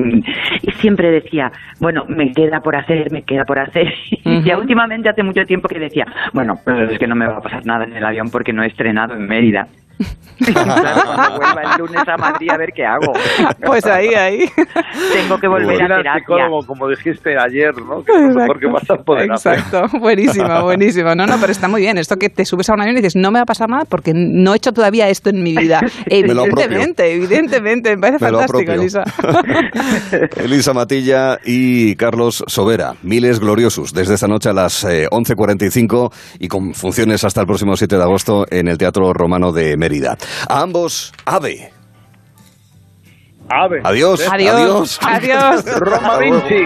[0.63, 3.93] Y siempre decía, bueno, me queda por hacer, me queda por hacer.
[4.25, 7.39] Y ya últimamente hace mucho tiempo que decía, bueno, pues es que no me va
[7.39, 9.67] a pasar nada en el avión porque no he estrenado en Mérida.
[10.39, 13.13] Claro, cuando vuelva el lunes a Madrid a ver qué hago.
[13.67, 14.49] Pues ahí, ahí.
[15.13, 16.15] Tengo que volver Ir a terapia.
[16.21, 18.05] psicólogo, como dijiste ayer, ¿no?
[18.05, 19.55] Que es lo mejor que vas a poder hacer.
[19.59, 21.15] Exacto, buenísimo, buenísimo.
[21.15, 21.99] No, no, pero está muy bien.
[21.99, 23.85] Esto que te subes a un avión y dices, no me va a pasar nada
[23.85, 25.81] porque no he hecho todavía esto en mi vida.
[26.07, 27.97] Evidentemente, evidentemente.
[27.97, 28.73] Me parece Me fantástico.
[28.73, 29.03] Elisa.
[30.37, 36.49] Elisa Matilla y Carlos Sobera, Miles Gloriosus, desde esta noche a las eh, 11.45 y
[36.49, 39.88] con funciones hasta el próximo 7 de agosto en el Teatro Romano de Mérida.
[39.89, 40.19] Mérida.
[40.47, 41.71] A ambos, ave.
[43.49, 43.81] Ave.
[43.83, 44.21] Adiós.
[44.21, 44.99] Adiós.
[45.03, 45.65] Adiós.
[45.81, 46.63] Roma Vinci.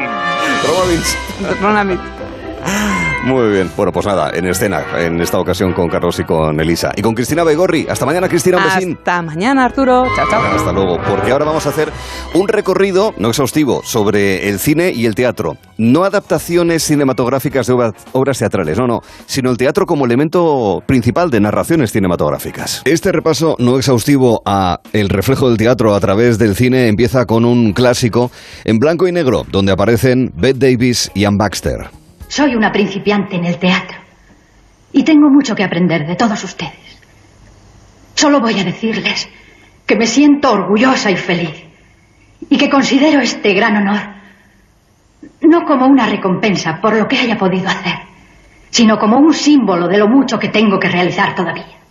[0.67, 1.17] Roma Vinci.
[1.61, 3.02] Roma Vinci.
[3.25, 3.71] Muy bien.
[3.77, 6.91] Bueno, pues nada, en escena, en esta ocasión con Carlos y con Elisa.
[6.97, 7.87] Y con Cristina Begorri.
[7.89, 8.97] Hasta mañana, Cristina, un besín.
[8.99, 10.05] Hasta mañana, Arturo.
[10.17, 10.43] Chao, chao.
[10.43, 11.89] Hasta luego, porque ahora vamos a hacer
[12.35, 15.57] un recorrido, no exhaustivo, sobre el cine y el teatro.
[15.79, 21.31] No adaptaciones cinematográficas de obra- obras teatrales, no, no, sino el teatro como elemento principal
[21.31, 22.83] de narraciones cinematográficas.
[22.85, 27.45] Este repaso no exhaustivo a el reflejo del teatro a través del cine empieza con
[27.45, 28.31] un clásico
[28.65, 32.02] en blanco y negro, donde aparecen Bette Davis y Ann Baxter.
[32.33, 33.99] Soy una principiante en el teatro
[34.91, 36.99] y tengo mucho que aprender de todos ustedes.
[38.15, 39.29] Solo voy a decirles
[39.85, 41.63] que me siento orgullosa y feliz
[42.49, 44.01] y que considero este gran honor
[45.43, 47.97] no como una recompensa por lo que haya podido hacer,
[48.71, 51.82] sino como un símbolo de lo mucho que tengo que realizar todavía.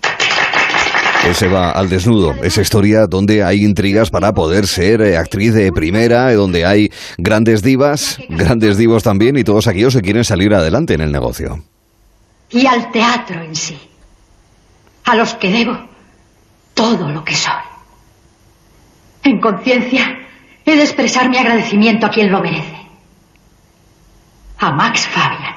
[1.27, 5.71] Ese va al desnudo, esa historia donde hay intrigas para poder ser eh, actriz de
[5.71, 10.53] primera, eh, donde hay grandes divas, grandes divos también y todos aquellos que quieren salir
[10.53, 11.63] adelante en el negocio.
[12.49, 13.77] y al teatro en sí,
[15.05, 15.77] a los que debo
[16.73, 17.53] todo lo que soy.
[19.23, 20.19] En conciencia,
[20.65, 22.77] he de expresar mi agradecimiento a quien lo merece.
[24.57, 25.55] A Max Fabian.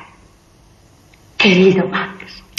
[1.36, 2.13] Querido Max.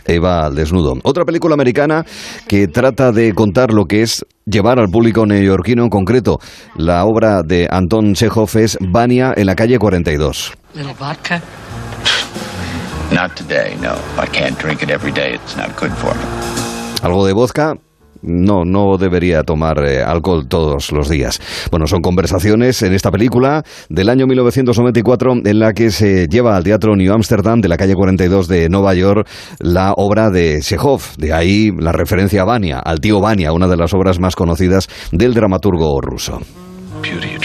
[0.05, 0.95] Eva al desnudo.
[1.03, 2.05] Otra película americana
[2.47, 6.39] que trata de contar lo que es llevar al público neoyorquino en concreto.
[6.75, 10.53] La obra de Anton Chekhov es Vania en la calle 42.
[10.73, 11.41] Little vodka?
[13.11, 13.93] Not today, no.
[14.17, 15.35] I can't drink it every day.
[15.35, 16.21] It's not good for me.
[17.01, 17.75] ¿Algo de vodka?
[18.21, 21.39] No, no debería tomar eh, alcohol todos los días.
[21.71, 26.63] Bueno, son conversaciones en esta película del año 1994 en la que se lleva al
[26.63, 29.27] Teatro New Amsterdam de la calle 42 de Nueva York
[29.59, 31.01] la obra de Chekhov.
[31.17, 34.87] De ahí la referencia a Vania, al tío Vania, una de las obras más conocidas
[35.11, 36.39] del dramaturgo ruso.
[37.01, 37.37] Beauty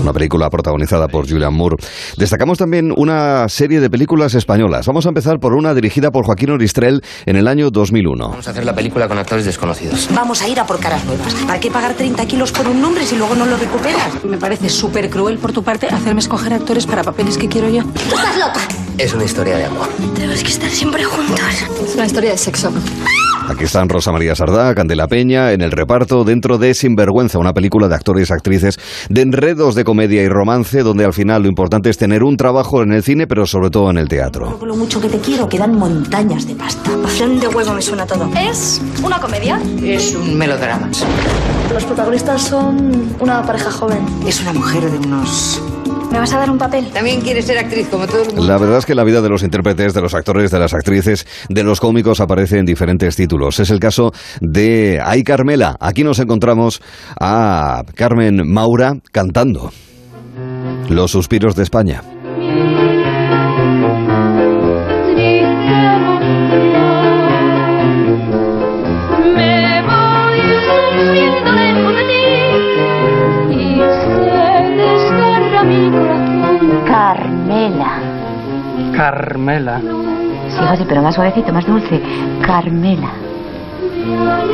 [0.00, 1.76] Una película protagonizada por Julian Moore.
[2.16, 4.86] Destacamos también una serie de películas españolas.
[4.86, 8.28] Vamos a empezar por una dirigida por Joaquín Oristrel en el año 2001.
[8.28, 10.08] Vamos a hacer la película con actores desconocidos.
[10.12, 11.32] Vamos a ir a por caras nuevas.
[11.46, 14.24] ¿Para qué pagar 30 kilos por un nombre si luego no lo recuperas?
[14.24, 17.82] Me parece súper cruel por tu parte hacerme escoger actores para papeles que quiero yo.
[17.84, 18.60] ¡Tú estás loca!
[18.98, 19.88] Es una historia de amor.
[20.14, 21.40] Tenemos que estar siempre juntos.
[21.86, 22.72] Es una historia de sexo.
[23.48, 27.86] Aquí están Rosa María Sardá, Candela Peña, en el reparto dentro de Sinvergüenza, una película
[27.86, 31.88] de actores y actrices de enredos de comedia y romance, donde al final lo importante
[31.88, 34.58] es tener un trabajo en el cine, pero sobre todo en el teatro.
[34.64, 36.90] Lo mucho que te quiero, quedan montañas de pasta.
[37.02, 38.28] Pasión de huevo me suena todo.
[38.36, 39.60] ¿Es una comedia?
[39.82, 40.90] Es un melodrama.
[41.72, 44.04] Los protagonistas son una pareja joven.
[44.26, 45.62] Es una mujer de unos...
[46.10, 46.86] ¿Me vas a dar un papel?
[46.92, 48.44] También quiere ser actriz como todo el mundo.
[48.46, 51.26] La verdad es que la vida de los intérpretes, de los actores, de las actrices,
[51.48, 53.35] de los cómicos aparece en diferentes títulos.
[53.36, 55.76] Es el caso de Ay Carmela.
[55.78, 56.80] Aquí nos encontramos
[57.20, 59.70] a Carmen Maura cantando
[60.88, 62.02] Los suspiros de España.
[76.86, 78.00] Carmela.
[78.96, 79.80] Carmela.
[80.48, 82.00] Sí, José, pero más suavecito, más dulce.
[82.40, 83.25] Carmela.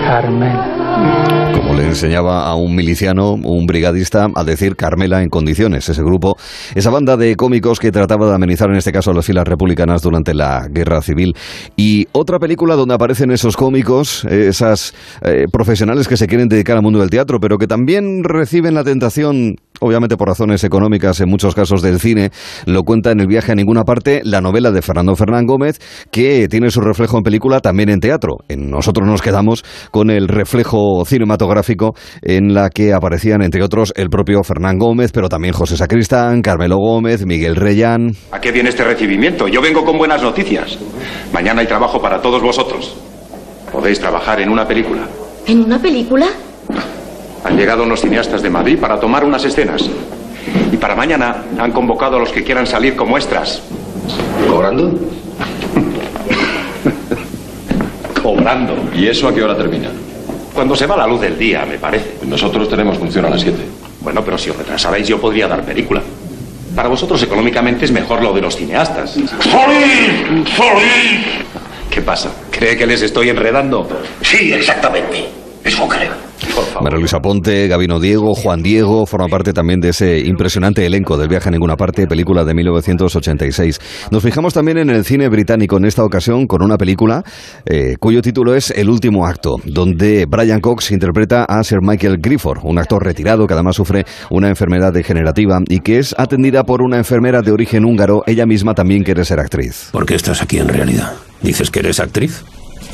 [0.02, 1.52] Carmela.
[1.56, 5.88] Como le enseñaba a un miliciano, un brigadista, a decir Carmela en condiciones.
[5.88, 6.36] Ese grupo,
[6.74, 10.34] esa banda de cómicos que trataba de amenizar en este caso las filas republicanas durante
[10.34, 11.34] la guerra civil.
[11.76, 16.82] Y otra película donde aparecen esos cómicos, esas eh, profesionales que se quieren dedicar al
[16.82, 21.54] mundo del teatro, pero que también reciben la tentación, obviamente por razones económicas en muchos
[21.54, 22.30] casos del cine,
[22.66, 25.78] lo cuenta en El viaje a ninguna parte, la novela de Fernando Fernán Gómez,
[26.10, 28.36] que tiene su reflejo en película también en teatro.
[28.48, 34.08] En nosotros nos quedamos con el reflejo cinematográfico en la que aparecían, entre otros, el
[34.08, 38.12] propio Fernán Gómez, pero también José Sacristán, Carmelo Gómez, Miguel Reyán.
[38.30, 39.48] ¿A qué viene este recibimiento?
[39.48, 40.78] Yo vengo con buenas noticias.
[41.32, 42.96] Mañana hay trabajo para todos vosotros.
[43.72, 45.08] Podéis trabajar en una película.
[45.46, 46.26] ¿En una película?
[47.44, 49.88] Han llegado unos cineastas de Madrid para tomar unas escenas.
[50.70, 53.62] Y para mañana han convocado a los que quieran salir como extras.
[54.48, 54.92] ¿Cobrando?
[58.22, 58.74] Cobrando.
[58.94, 59.90] ¿Y eso a qué hora termina?
[60.54, 62.18] Cuando se va la luz del día, me parece.
[62.26, 63.56] Nosotros tenemos función a las 7.
[64.00, 66.02] Bueno, pero si os retrasarais yo podría dar película.
[66.74, 69.12] Para vosotros económicamente es mejor lo de los cineastas.
[69.12, 70.48] ¡Solís!
[70.56, 71.26] ¡Solís!
[71.90, 72.30] ¿Qué pasa?
[72.50, 73.86] ¿Cree que les estoy enredando?
[74.22, 75.41] Sí, exactamente.
[75.64, 76.12] Eso creo.
[76.80, 81.28] María Luisa Ponte, Gabino Diego, Juan Diego, forma parte también de ese impresionante elenco del
[81.28, 83.78] viaje a ninguna parte, película de 1986.
[84.10, 87.22] Nos fijamos también en el cine británico en esta ocasión con una película
[87.64, 92.60] eh, cuyo título es El último acto, donde Brian Cox interpreta a Sir Michael Grifford,
[92.64, 96.96] un actor retirado que además sufre una enfermedad degenerativa y que es atendida por una
[96.96, 98.22] enfermera de origen húngaro.
[98.26, 99.90] Ella misma también quiere ser actriz.
[99.92, 101.12] ¿Por qué estás aquí en realidad?
[101.40, 102.44] ¿Dices que eres actriz?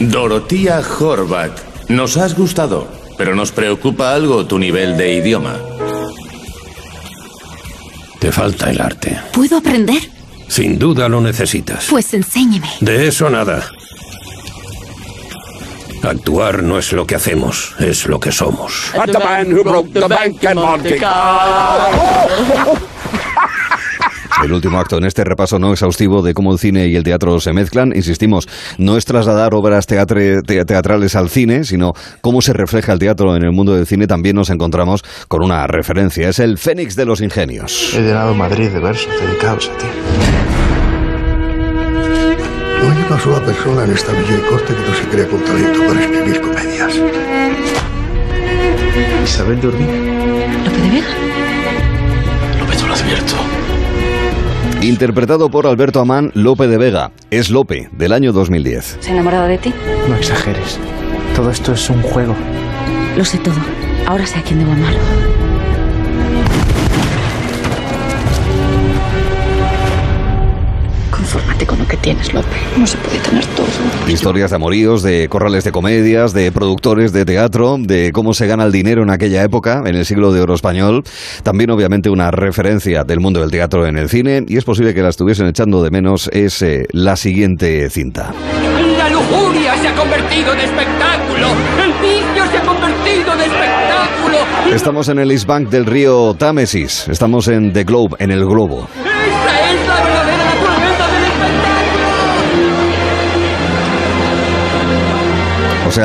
[0.01, 5.57] Dorotía Horvath, nos has gustado, pero nos preocupa algo tu nivel de idioma.
[8.19, 9.19] Te falta el arte.
[9.33, 10.11] ¿Puedo aprender?
[10.49, 11.87] Sin duda lo necesitas.
[11.89, 12.69] Pues enséñeme.
[12.81, 13.71] De eso nada.
[16.03, 18.95] Actuar no es lo que hacemos, es lo que somos.
[18.95, 20.59] At the man who broke the bank and
[24.45, 27.41] El último acto en este repaso no exhaustivo de cómo el cine y el teatro
[27.41, 32.53] se mezclan, insistimos, no es trasladar obras teatre- te- teatrales al cine, sino cómo se
[32.53, 36.29] refleja el teatro en el mundo del cine, también nos encontramos con una referencia.
[36.29, 37.95] Es el Fénix de los Ingenios.
[37.95, 39.87] He llenado Madrid de versos dedicados a ti.
[42.83, 45.41] No hay una sola persona en esta villa y corte que no se crea con
[45.43, 46.95] talento para escribir comedias.
[49.25, 49.93] Isabel de Urbina.
[50.65, 51.09] ¿Lope de Vega?
[52.61, 53.35] Lope te lo advierto.
[54.83, 57.11] Interpretado por Alberto Amán, Lope de Vega.
[57.31, 58.99] Es Lope, del año 2010.
[59.01, 59.75] ¿Se ha enamorado de ti?
[60.09, 60.79] No exageres.
[61.35, 62.37] Todo esto es un juego.
[63.17, 63.57] Lo sé todo.
[64.07, 64.95] Ahora sé a quién debo amar.
[71.69, 72.49] Con lo que tienes, Lope.
[72.77, 73.67] No se puede tener todo.
[74.09, 78.65] Historias de amoríos, de corrales de comedias, de productores de teatro, de cómo se gana
[78.65, 81.05] el dinero en aquella época, en el siglo de oro español.
[81.43, 85.03] También, obviamente, una referencia del mundo del teatro en el cine, y es posible que
[85.03, 88.33] la estuviesen echando de menos, es eh, la siguiente cinta.
[88.97, 91.49] La lujuria se ha convertido en espectáculo.
[91.85, 94.75] El vicio se ha convertido en espectáculo.
[94.75, 98.89] Estamos en el East Bank del río Támesis, estamos en The Globe, en el globo.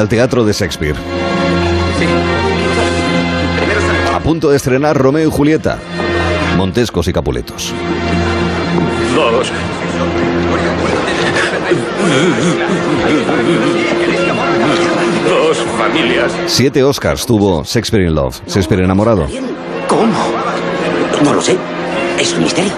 [0.01, 0.95] El teatro de Shakespeare.
[4.13, 5.79] A punto de estrenar Romeo y Julieta,
[6.57, 7.73] Montescos y Capuletos.
[9.15, 9.51] Dos.
[15.27, 16.31] Dos familias.
[16.47, 19.27] Siete Oscars tuvo Shakespeare in Love, Shakespeare enamorado.
[19.87, 20.13] ¿Cómo?
[21.23, 21.57] No lo sé.
[22.19, 22.73] Es un misterio.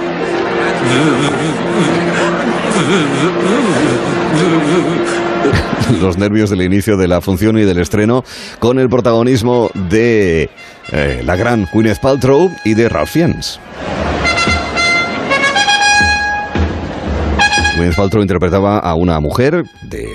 [6.01, 8.23] Los nervios del inicio de la función y del estreno
[8.59, 10.49] con el protagonismo de
[10.91, 13.59] eh, la gran Gwyneth Paltrow y de Ralph Fiennes.
[17.75, 20.07] Gwyneth Paltrow interpretaba a una mujer de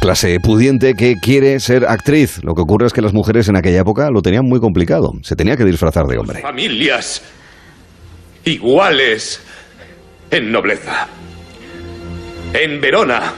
[0.00, 2.40] clase pudiente que quiere ser actriz.
[2.42, 5.12] Lo que ocurre es que las mujeres en aquella época lo tenían muy complicado.
[5.22, 6.40] Se tenía que disfrazar de hombre.
[6.40, 7.22] Familias
[8.44, 9.40] iguales
[10.30, 11.08] en nobleza.
[12.52, 13.32] En Verona,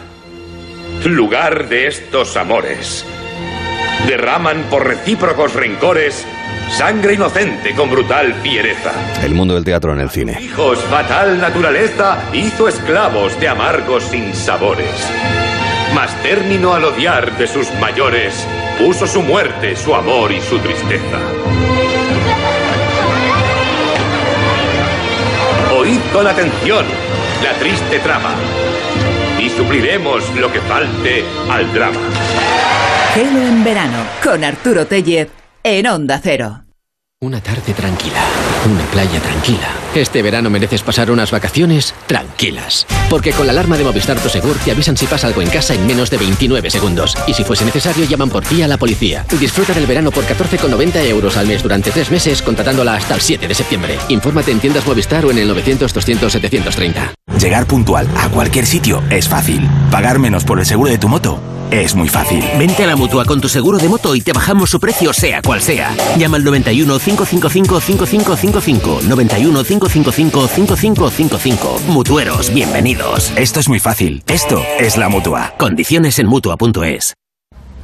[1.11, 3.05] lugar de estos amores,
[4.07, 6.27] derraman por recíprocos rencores
[6.71, 8.93] sangre inocente con brutal fiereza.
[9.23, 10.39] El mundo del teatro en el cine.
[10.41, 15.11] Hijos, fatal naturaleza hizo esclavos de amargos sinsabores.
[15.95, 18.47] Mas término al odiar de sus mayores,
[18.79, 21.19] puso su muerte, su amor y su tristeza.
[25.77, 26.87] Oíd con atención
[27.43, 28.35] la triste trama
[29.63, 32.01] supliremos lo que falte al drama.
[33.15, 35.29] Gelo en verano con Arturo Tellez
[35.63, 36.65] en Onda Cero.
[37.21, 38.21] Una tarde tranquila,
[38.69, 39.69] una playa tranquila.
[39.95, 42.85] Este verano mereces pasar unas vacaciones tranquilas.
[43.09, 45.87] Porque con la alarma de Movistar Prosegur te avisan si pasa algo en casa en
[45.87, 47.17] menos de 29 segundos.
[47.29, 49.25] Y si fuese necesario, llaman por ti a la policía.
[49.39, 53.47] Disfruta del verano por 14,90 euros al mes durante tres meses, contratándola hasta el 7
[53.47, 53.99] de septiembre.
[54.09, 57.13] Infórmate en tiendas Movistar o en el 900-200-730.
[57.43, 59.69] Llegar puntual a cualquier sitio es fácil.
[59.91, 61.41] Pagar menos por el seguro de tu moto
[61.73, 62.45] es muy fácil.
[62.57, 65.43] Vente a la mutua con tu seguro de moto y te bajamos su precio, sea
[65.43, 65.93] cual sea.
[66.17, 69.01] Llama al 91 555 5555.
[69.09, 71.81] 91 555 5555.
[71.89, 73.33] Mutueros, bienvenidos.
[73.35, 74.23] Esto es muy fácil.
[74.29, 75.55] Esto es la mutua.
[75.59, 77.15] Condiciones en mutua.es.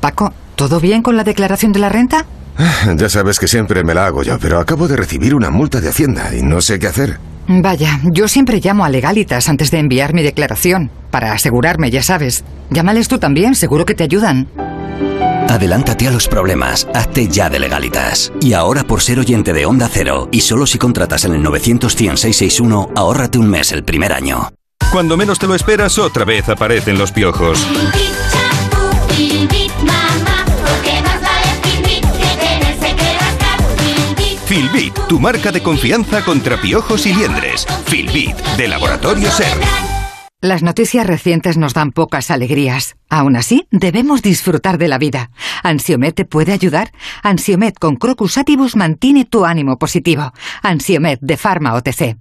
[0.00, 2.26] Paco, ¿todo bien con la declaración de la renta?
[2.96, 5.88] Ya sabes que siempre me la hago yo, pero acabo de recibir una multa de
[5.88, 7.18] Hacienda y no sé qué hacer.
[7.48, 12.44] Vaya, yo siempre llamo a Legalitas antes de enviar mi declaración, para asegurarme, ya sabes.
[12.68, 14.48] Llámales tú también, seguro que te ayudan.
[15.48, 18.30] Adelántate a los problemas, hazte ya de legalitas.
[18.42, 21.90] Y ahora por ser oyente de Onda Cero, y solo si contratas en el 900
[21.90, 24.50] 661 ahórrate un mes el primer año.
[24.92, 27.66] Cuando menos te lo esperas, otra vez aparecen los piojos.
[35.08, 37.66] Tu marca de confianza contra piojos y liendres.
[37.86, 39.56] Filbit, de Laboratorio Ser.
[40.40, 42.96] Las noticias recientes nos dan pocas alegrías.
[43.08, 45.30] Aún así, debemos disfrutar de la vida.
[45.62, 46.92] ¿Ansiomet te puede ayudar?
[47.22, 50.32] Ansiomet con Crocus Atibus mantiene tu ánimo positivo.
[50.62, 52.16] Ansiomet de Pharma OTC.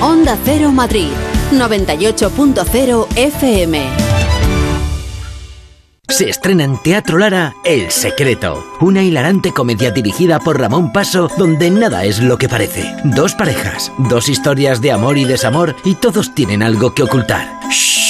[0.00, 1.10] Onda Cero Madrid,
[1.52, 4.13] 98.0 FM.
[6.08, 11.70] Se estrena en Teatro Lara El Secreto, una hilarante comedia dirigida por Ramón Paso donde
[11.70, 12.94] nada es lo que parece.
[13.04, 17.48] Dos parejas, dos historias de amor y desamor y todos tienen algo que ocultar.
[17.70, 18.04] Shh.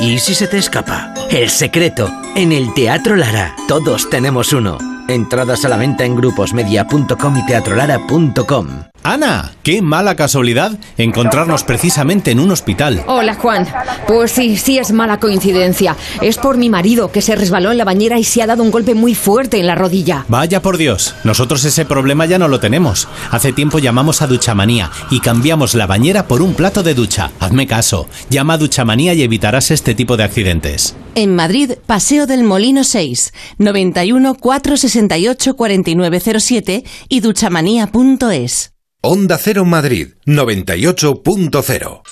[0.00, 1.14] ¿Y si se te escapa?
[1.30, 3.54] El Secreto, en el Teatro Lara.
[3.68, 4.76] Todos tenemos uno.
[5.08, 8.68] Entradas a la venta en gruposmedia.com y teatrolara.com.
[9.02, 13.04] Ana, qué mala casualidad encontrarnos precisamente en un hospital.
[13.06, 13.66] Hola Juan.
[14.08, 15.96] Pues sí, sí es mala coincidencia.
[16.22, 18.70] Es por mi marido que se resbaló en la bañera y se ha dado un
[18.70, 20.24] golpe muy fuerte en la rodilla.
[20.28, 23.08] Vaya por Dios, nosotros ese problema ya no lo tenemos.
[23.30, 27.30] Hace tiempo llamamos a Duchamanía y cambiamos la bañera por un plato de ducha.
[27.38, 30.96] Hazme caso, llama a Duchamanía y evitarás este tipo de accidentes.
[31.14, 38.75] En Madrid, Paseo del Molino 6, 91 468 4907 y duchamanía.es.
[39.08, 42.02] Onda Cero Madrid 98.0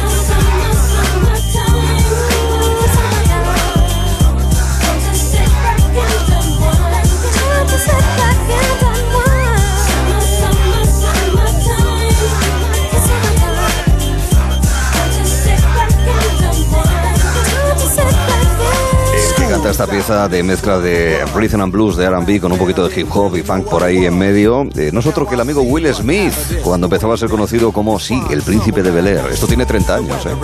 [19.69, 23.07] Esta pieza de mezcla de rhythm and blues de R&B con un poquito de hip
[23.13, 24.67] hop y funk por ahí en medio.
[24.75, 26.33] Eh, nosotros que el amigo Will Smith,
[26.63, 29.25] cuando empezaba a ser conocido como, sí, el príncipe de Bel Air.
[29.31, 30.35] Esto tiene 30 años, ¿eh?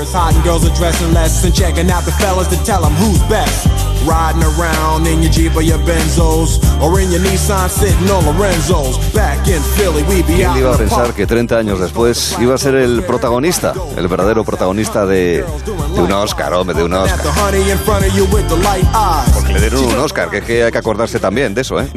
[4.05, 8.97] Riding around in your Jeep or your Benzos or in your Nissan sitting on Lorenzo's.
[9.13, 12.55] Back in Philly, we be ¿Quién out iba a pensar que 30 años después iba
[12.55, 17.19] a ser el protagonista, el verdadero protagonista de, de un Oscar, hombre, de un Oscar?
[19.33, 21.87] Porque le dieron un Oscar, que es que hay que acordarse también de eso, ¿eh?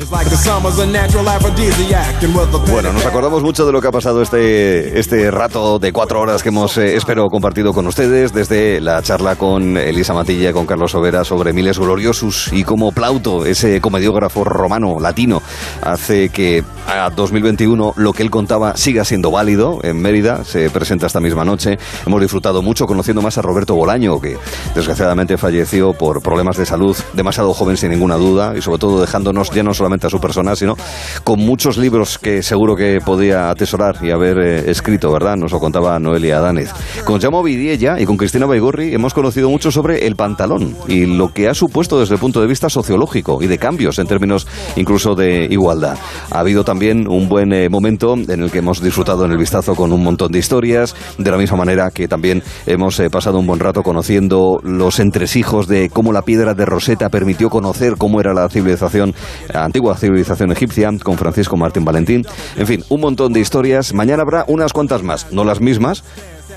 [2.71, 6.43] Bueno, nos acordamos mucho de lo que ha pasado este, este rato de cuatro horas
[6.43, 10.93] que hemos, eh, espero, compartido con ustedes, desde la charla con Elisa Matilla, con Carlos
[10.93, 15.43] Sobera sobre Miles Gloriosus y cómo Plauto, ese comediógrafo romano, latino,
[15.83, 21.07] hace que a 2021 lo que él contaba siga siendo válido en Mérida, se presenta
[21.07, 21.79] esta misma noche.
[22.07, 24.37] Hemos disfrutado mucho conociendo más a Roberto Bolaño que
[24.73, 29.51] desgraciadamente falleció por problemas de salud, demasiado joven sin ninguna duda, y sobre todo dejándonos
[29.51, 30.77] ya no solamente a su persona, sino
[31.25, 35.35] con muchos libros que seguro que podía atesorar y haber eh, escrito, ¿verdad?
[35.35, 36.71] Nos lo contaba Noelia Adánez.
[37.05, 41.33] Con Jamo Vidiella y con Cristina Baigorri hemos conocido mucho sobre el pantalón y lo
[41.33, 45.15] que ha supuesto desde el punto de vista sociológico y de cambios en términos incluso
[45.15, 45.97] de igualdad.
[46.31, 49.75] Ha habido también un buen eh, momento en el que hemos disfrutado en el vistazo
[49.75, 53.47] con un montón de historias, de la misma manera que también hemos eh, pasado un
[53.47, 58.35] buen rato conociendo los entresijos de cómo la piedra de Rosetta permitió conocer cómo era
[58.35, 59.15] la civilización,
[59.53, 62.25] la antigua civilización egipcia, con Francisco Martín Valentín.
[62.57, 63.93] En fin, un montón de historias.
[63.93, 66.05] Mañana habrá unas cuantas más, no las mismas,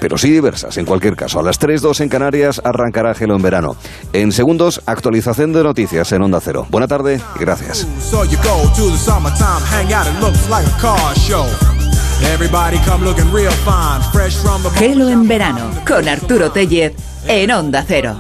[0.04, 1.40] pero sí diversas en cualquier caso.
[1.40, 3.78] A las 3.2 en Canarias arrancará Gelo en verano.
[4.12, 6.68] En segundos, actualización de noticias en Onda Cero.
[6.70, 7.88] Buena tarde y gracias.
[14.72, 18.18] Gelo en verano con Arturo Tellez en Onda Cero.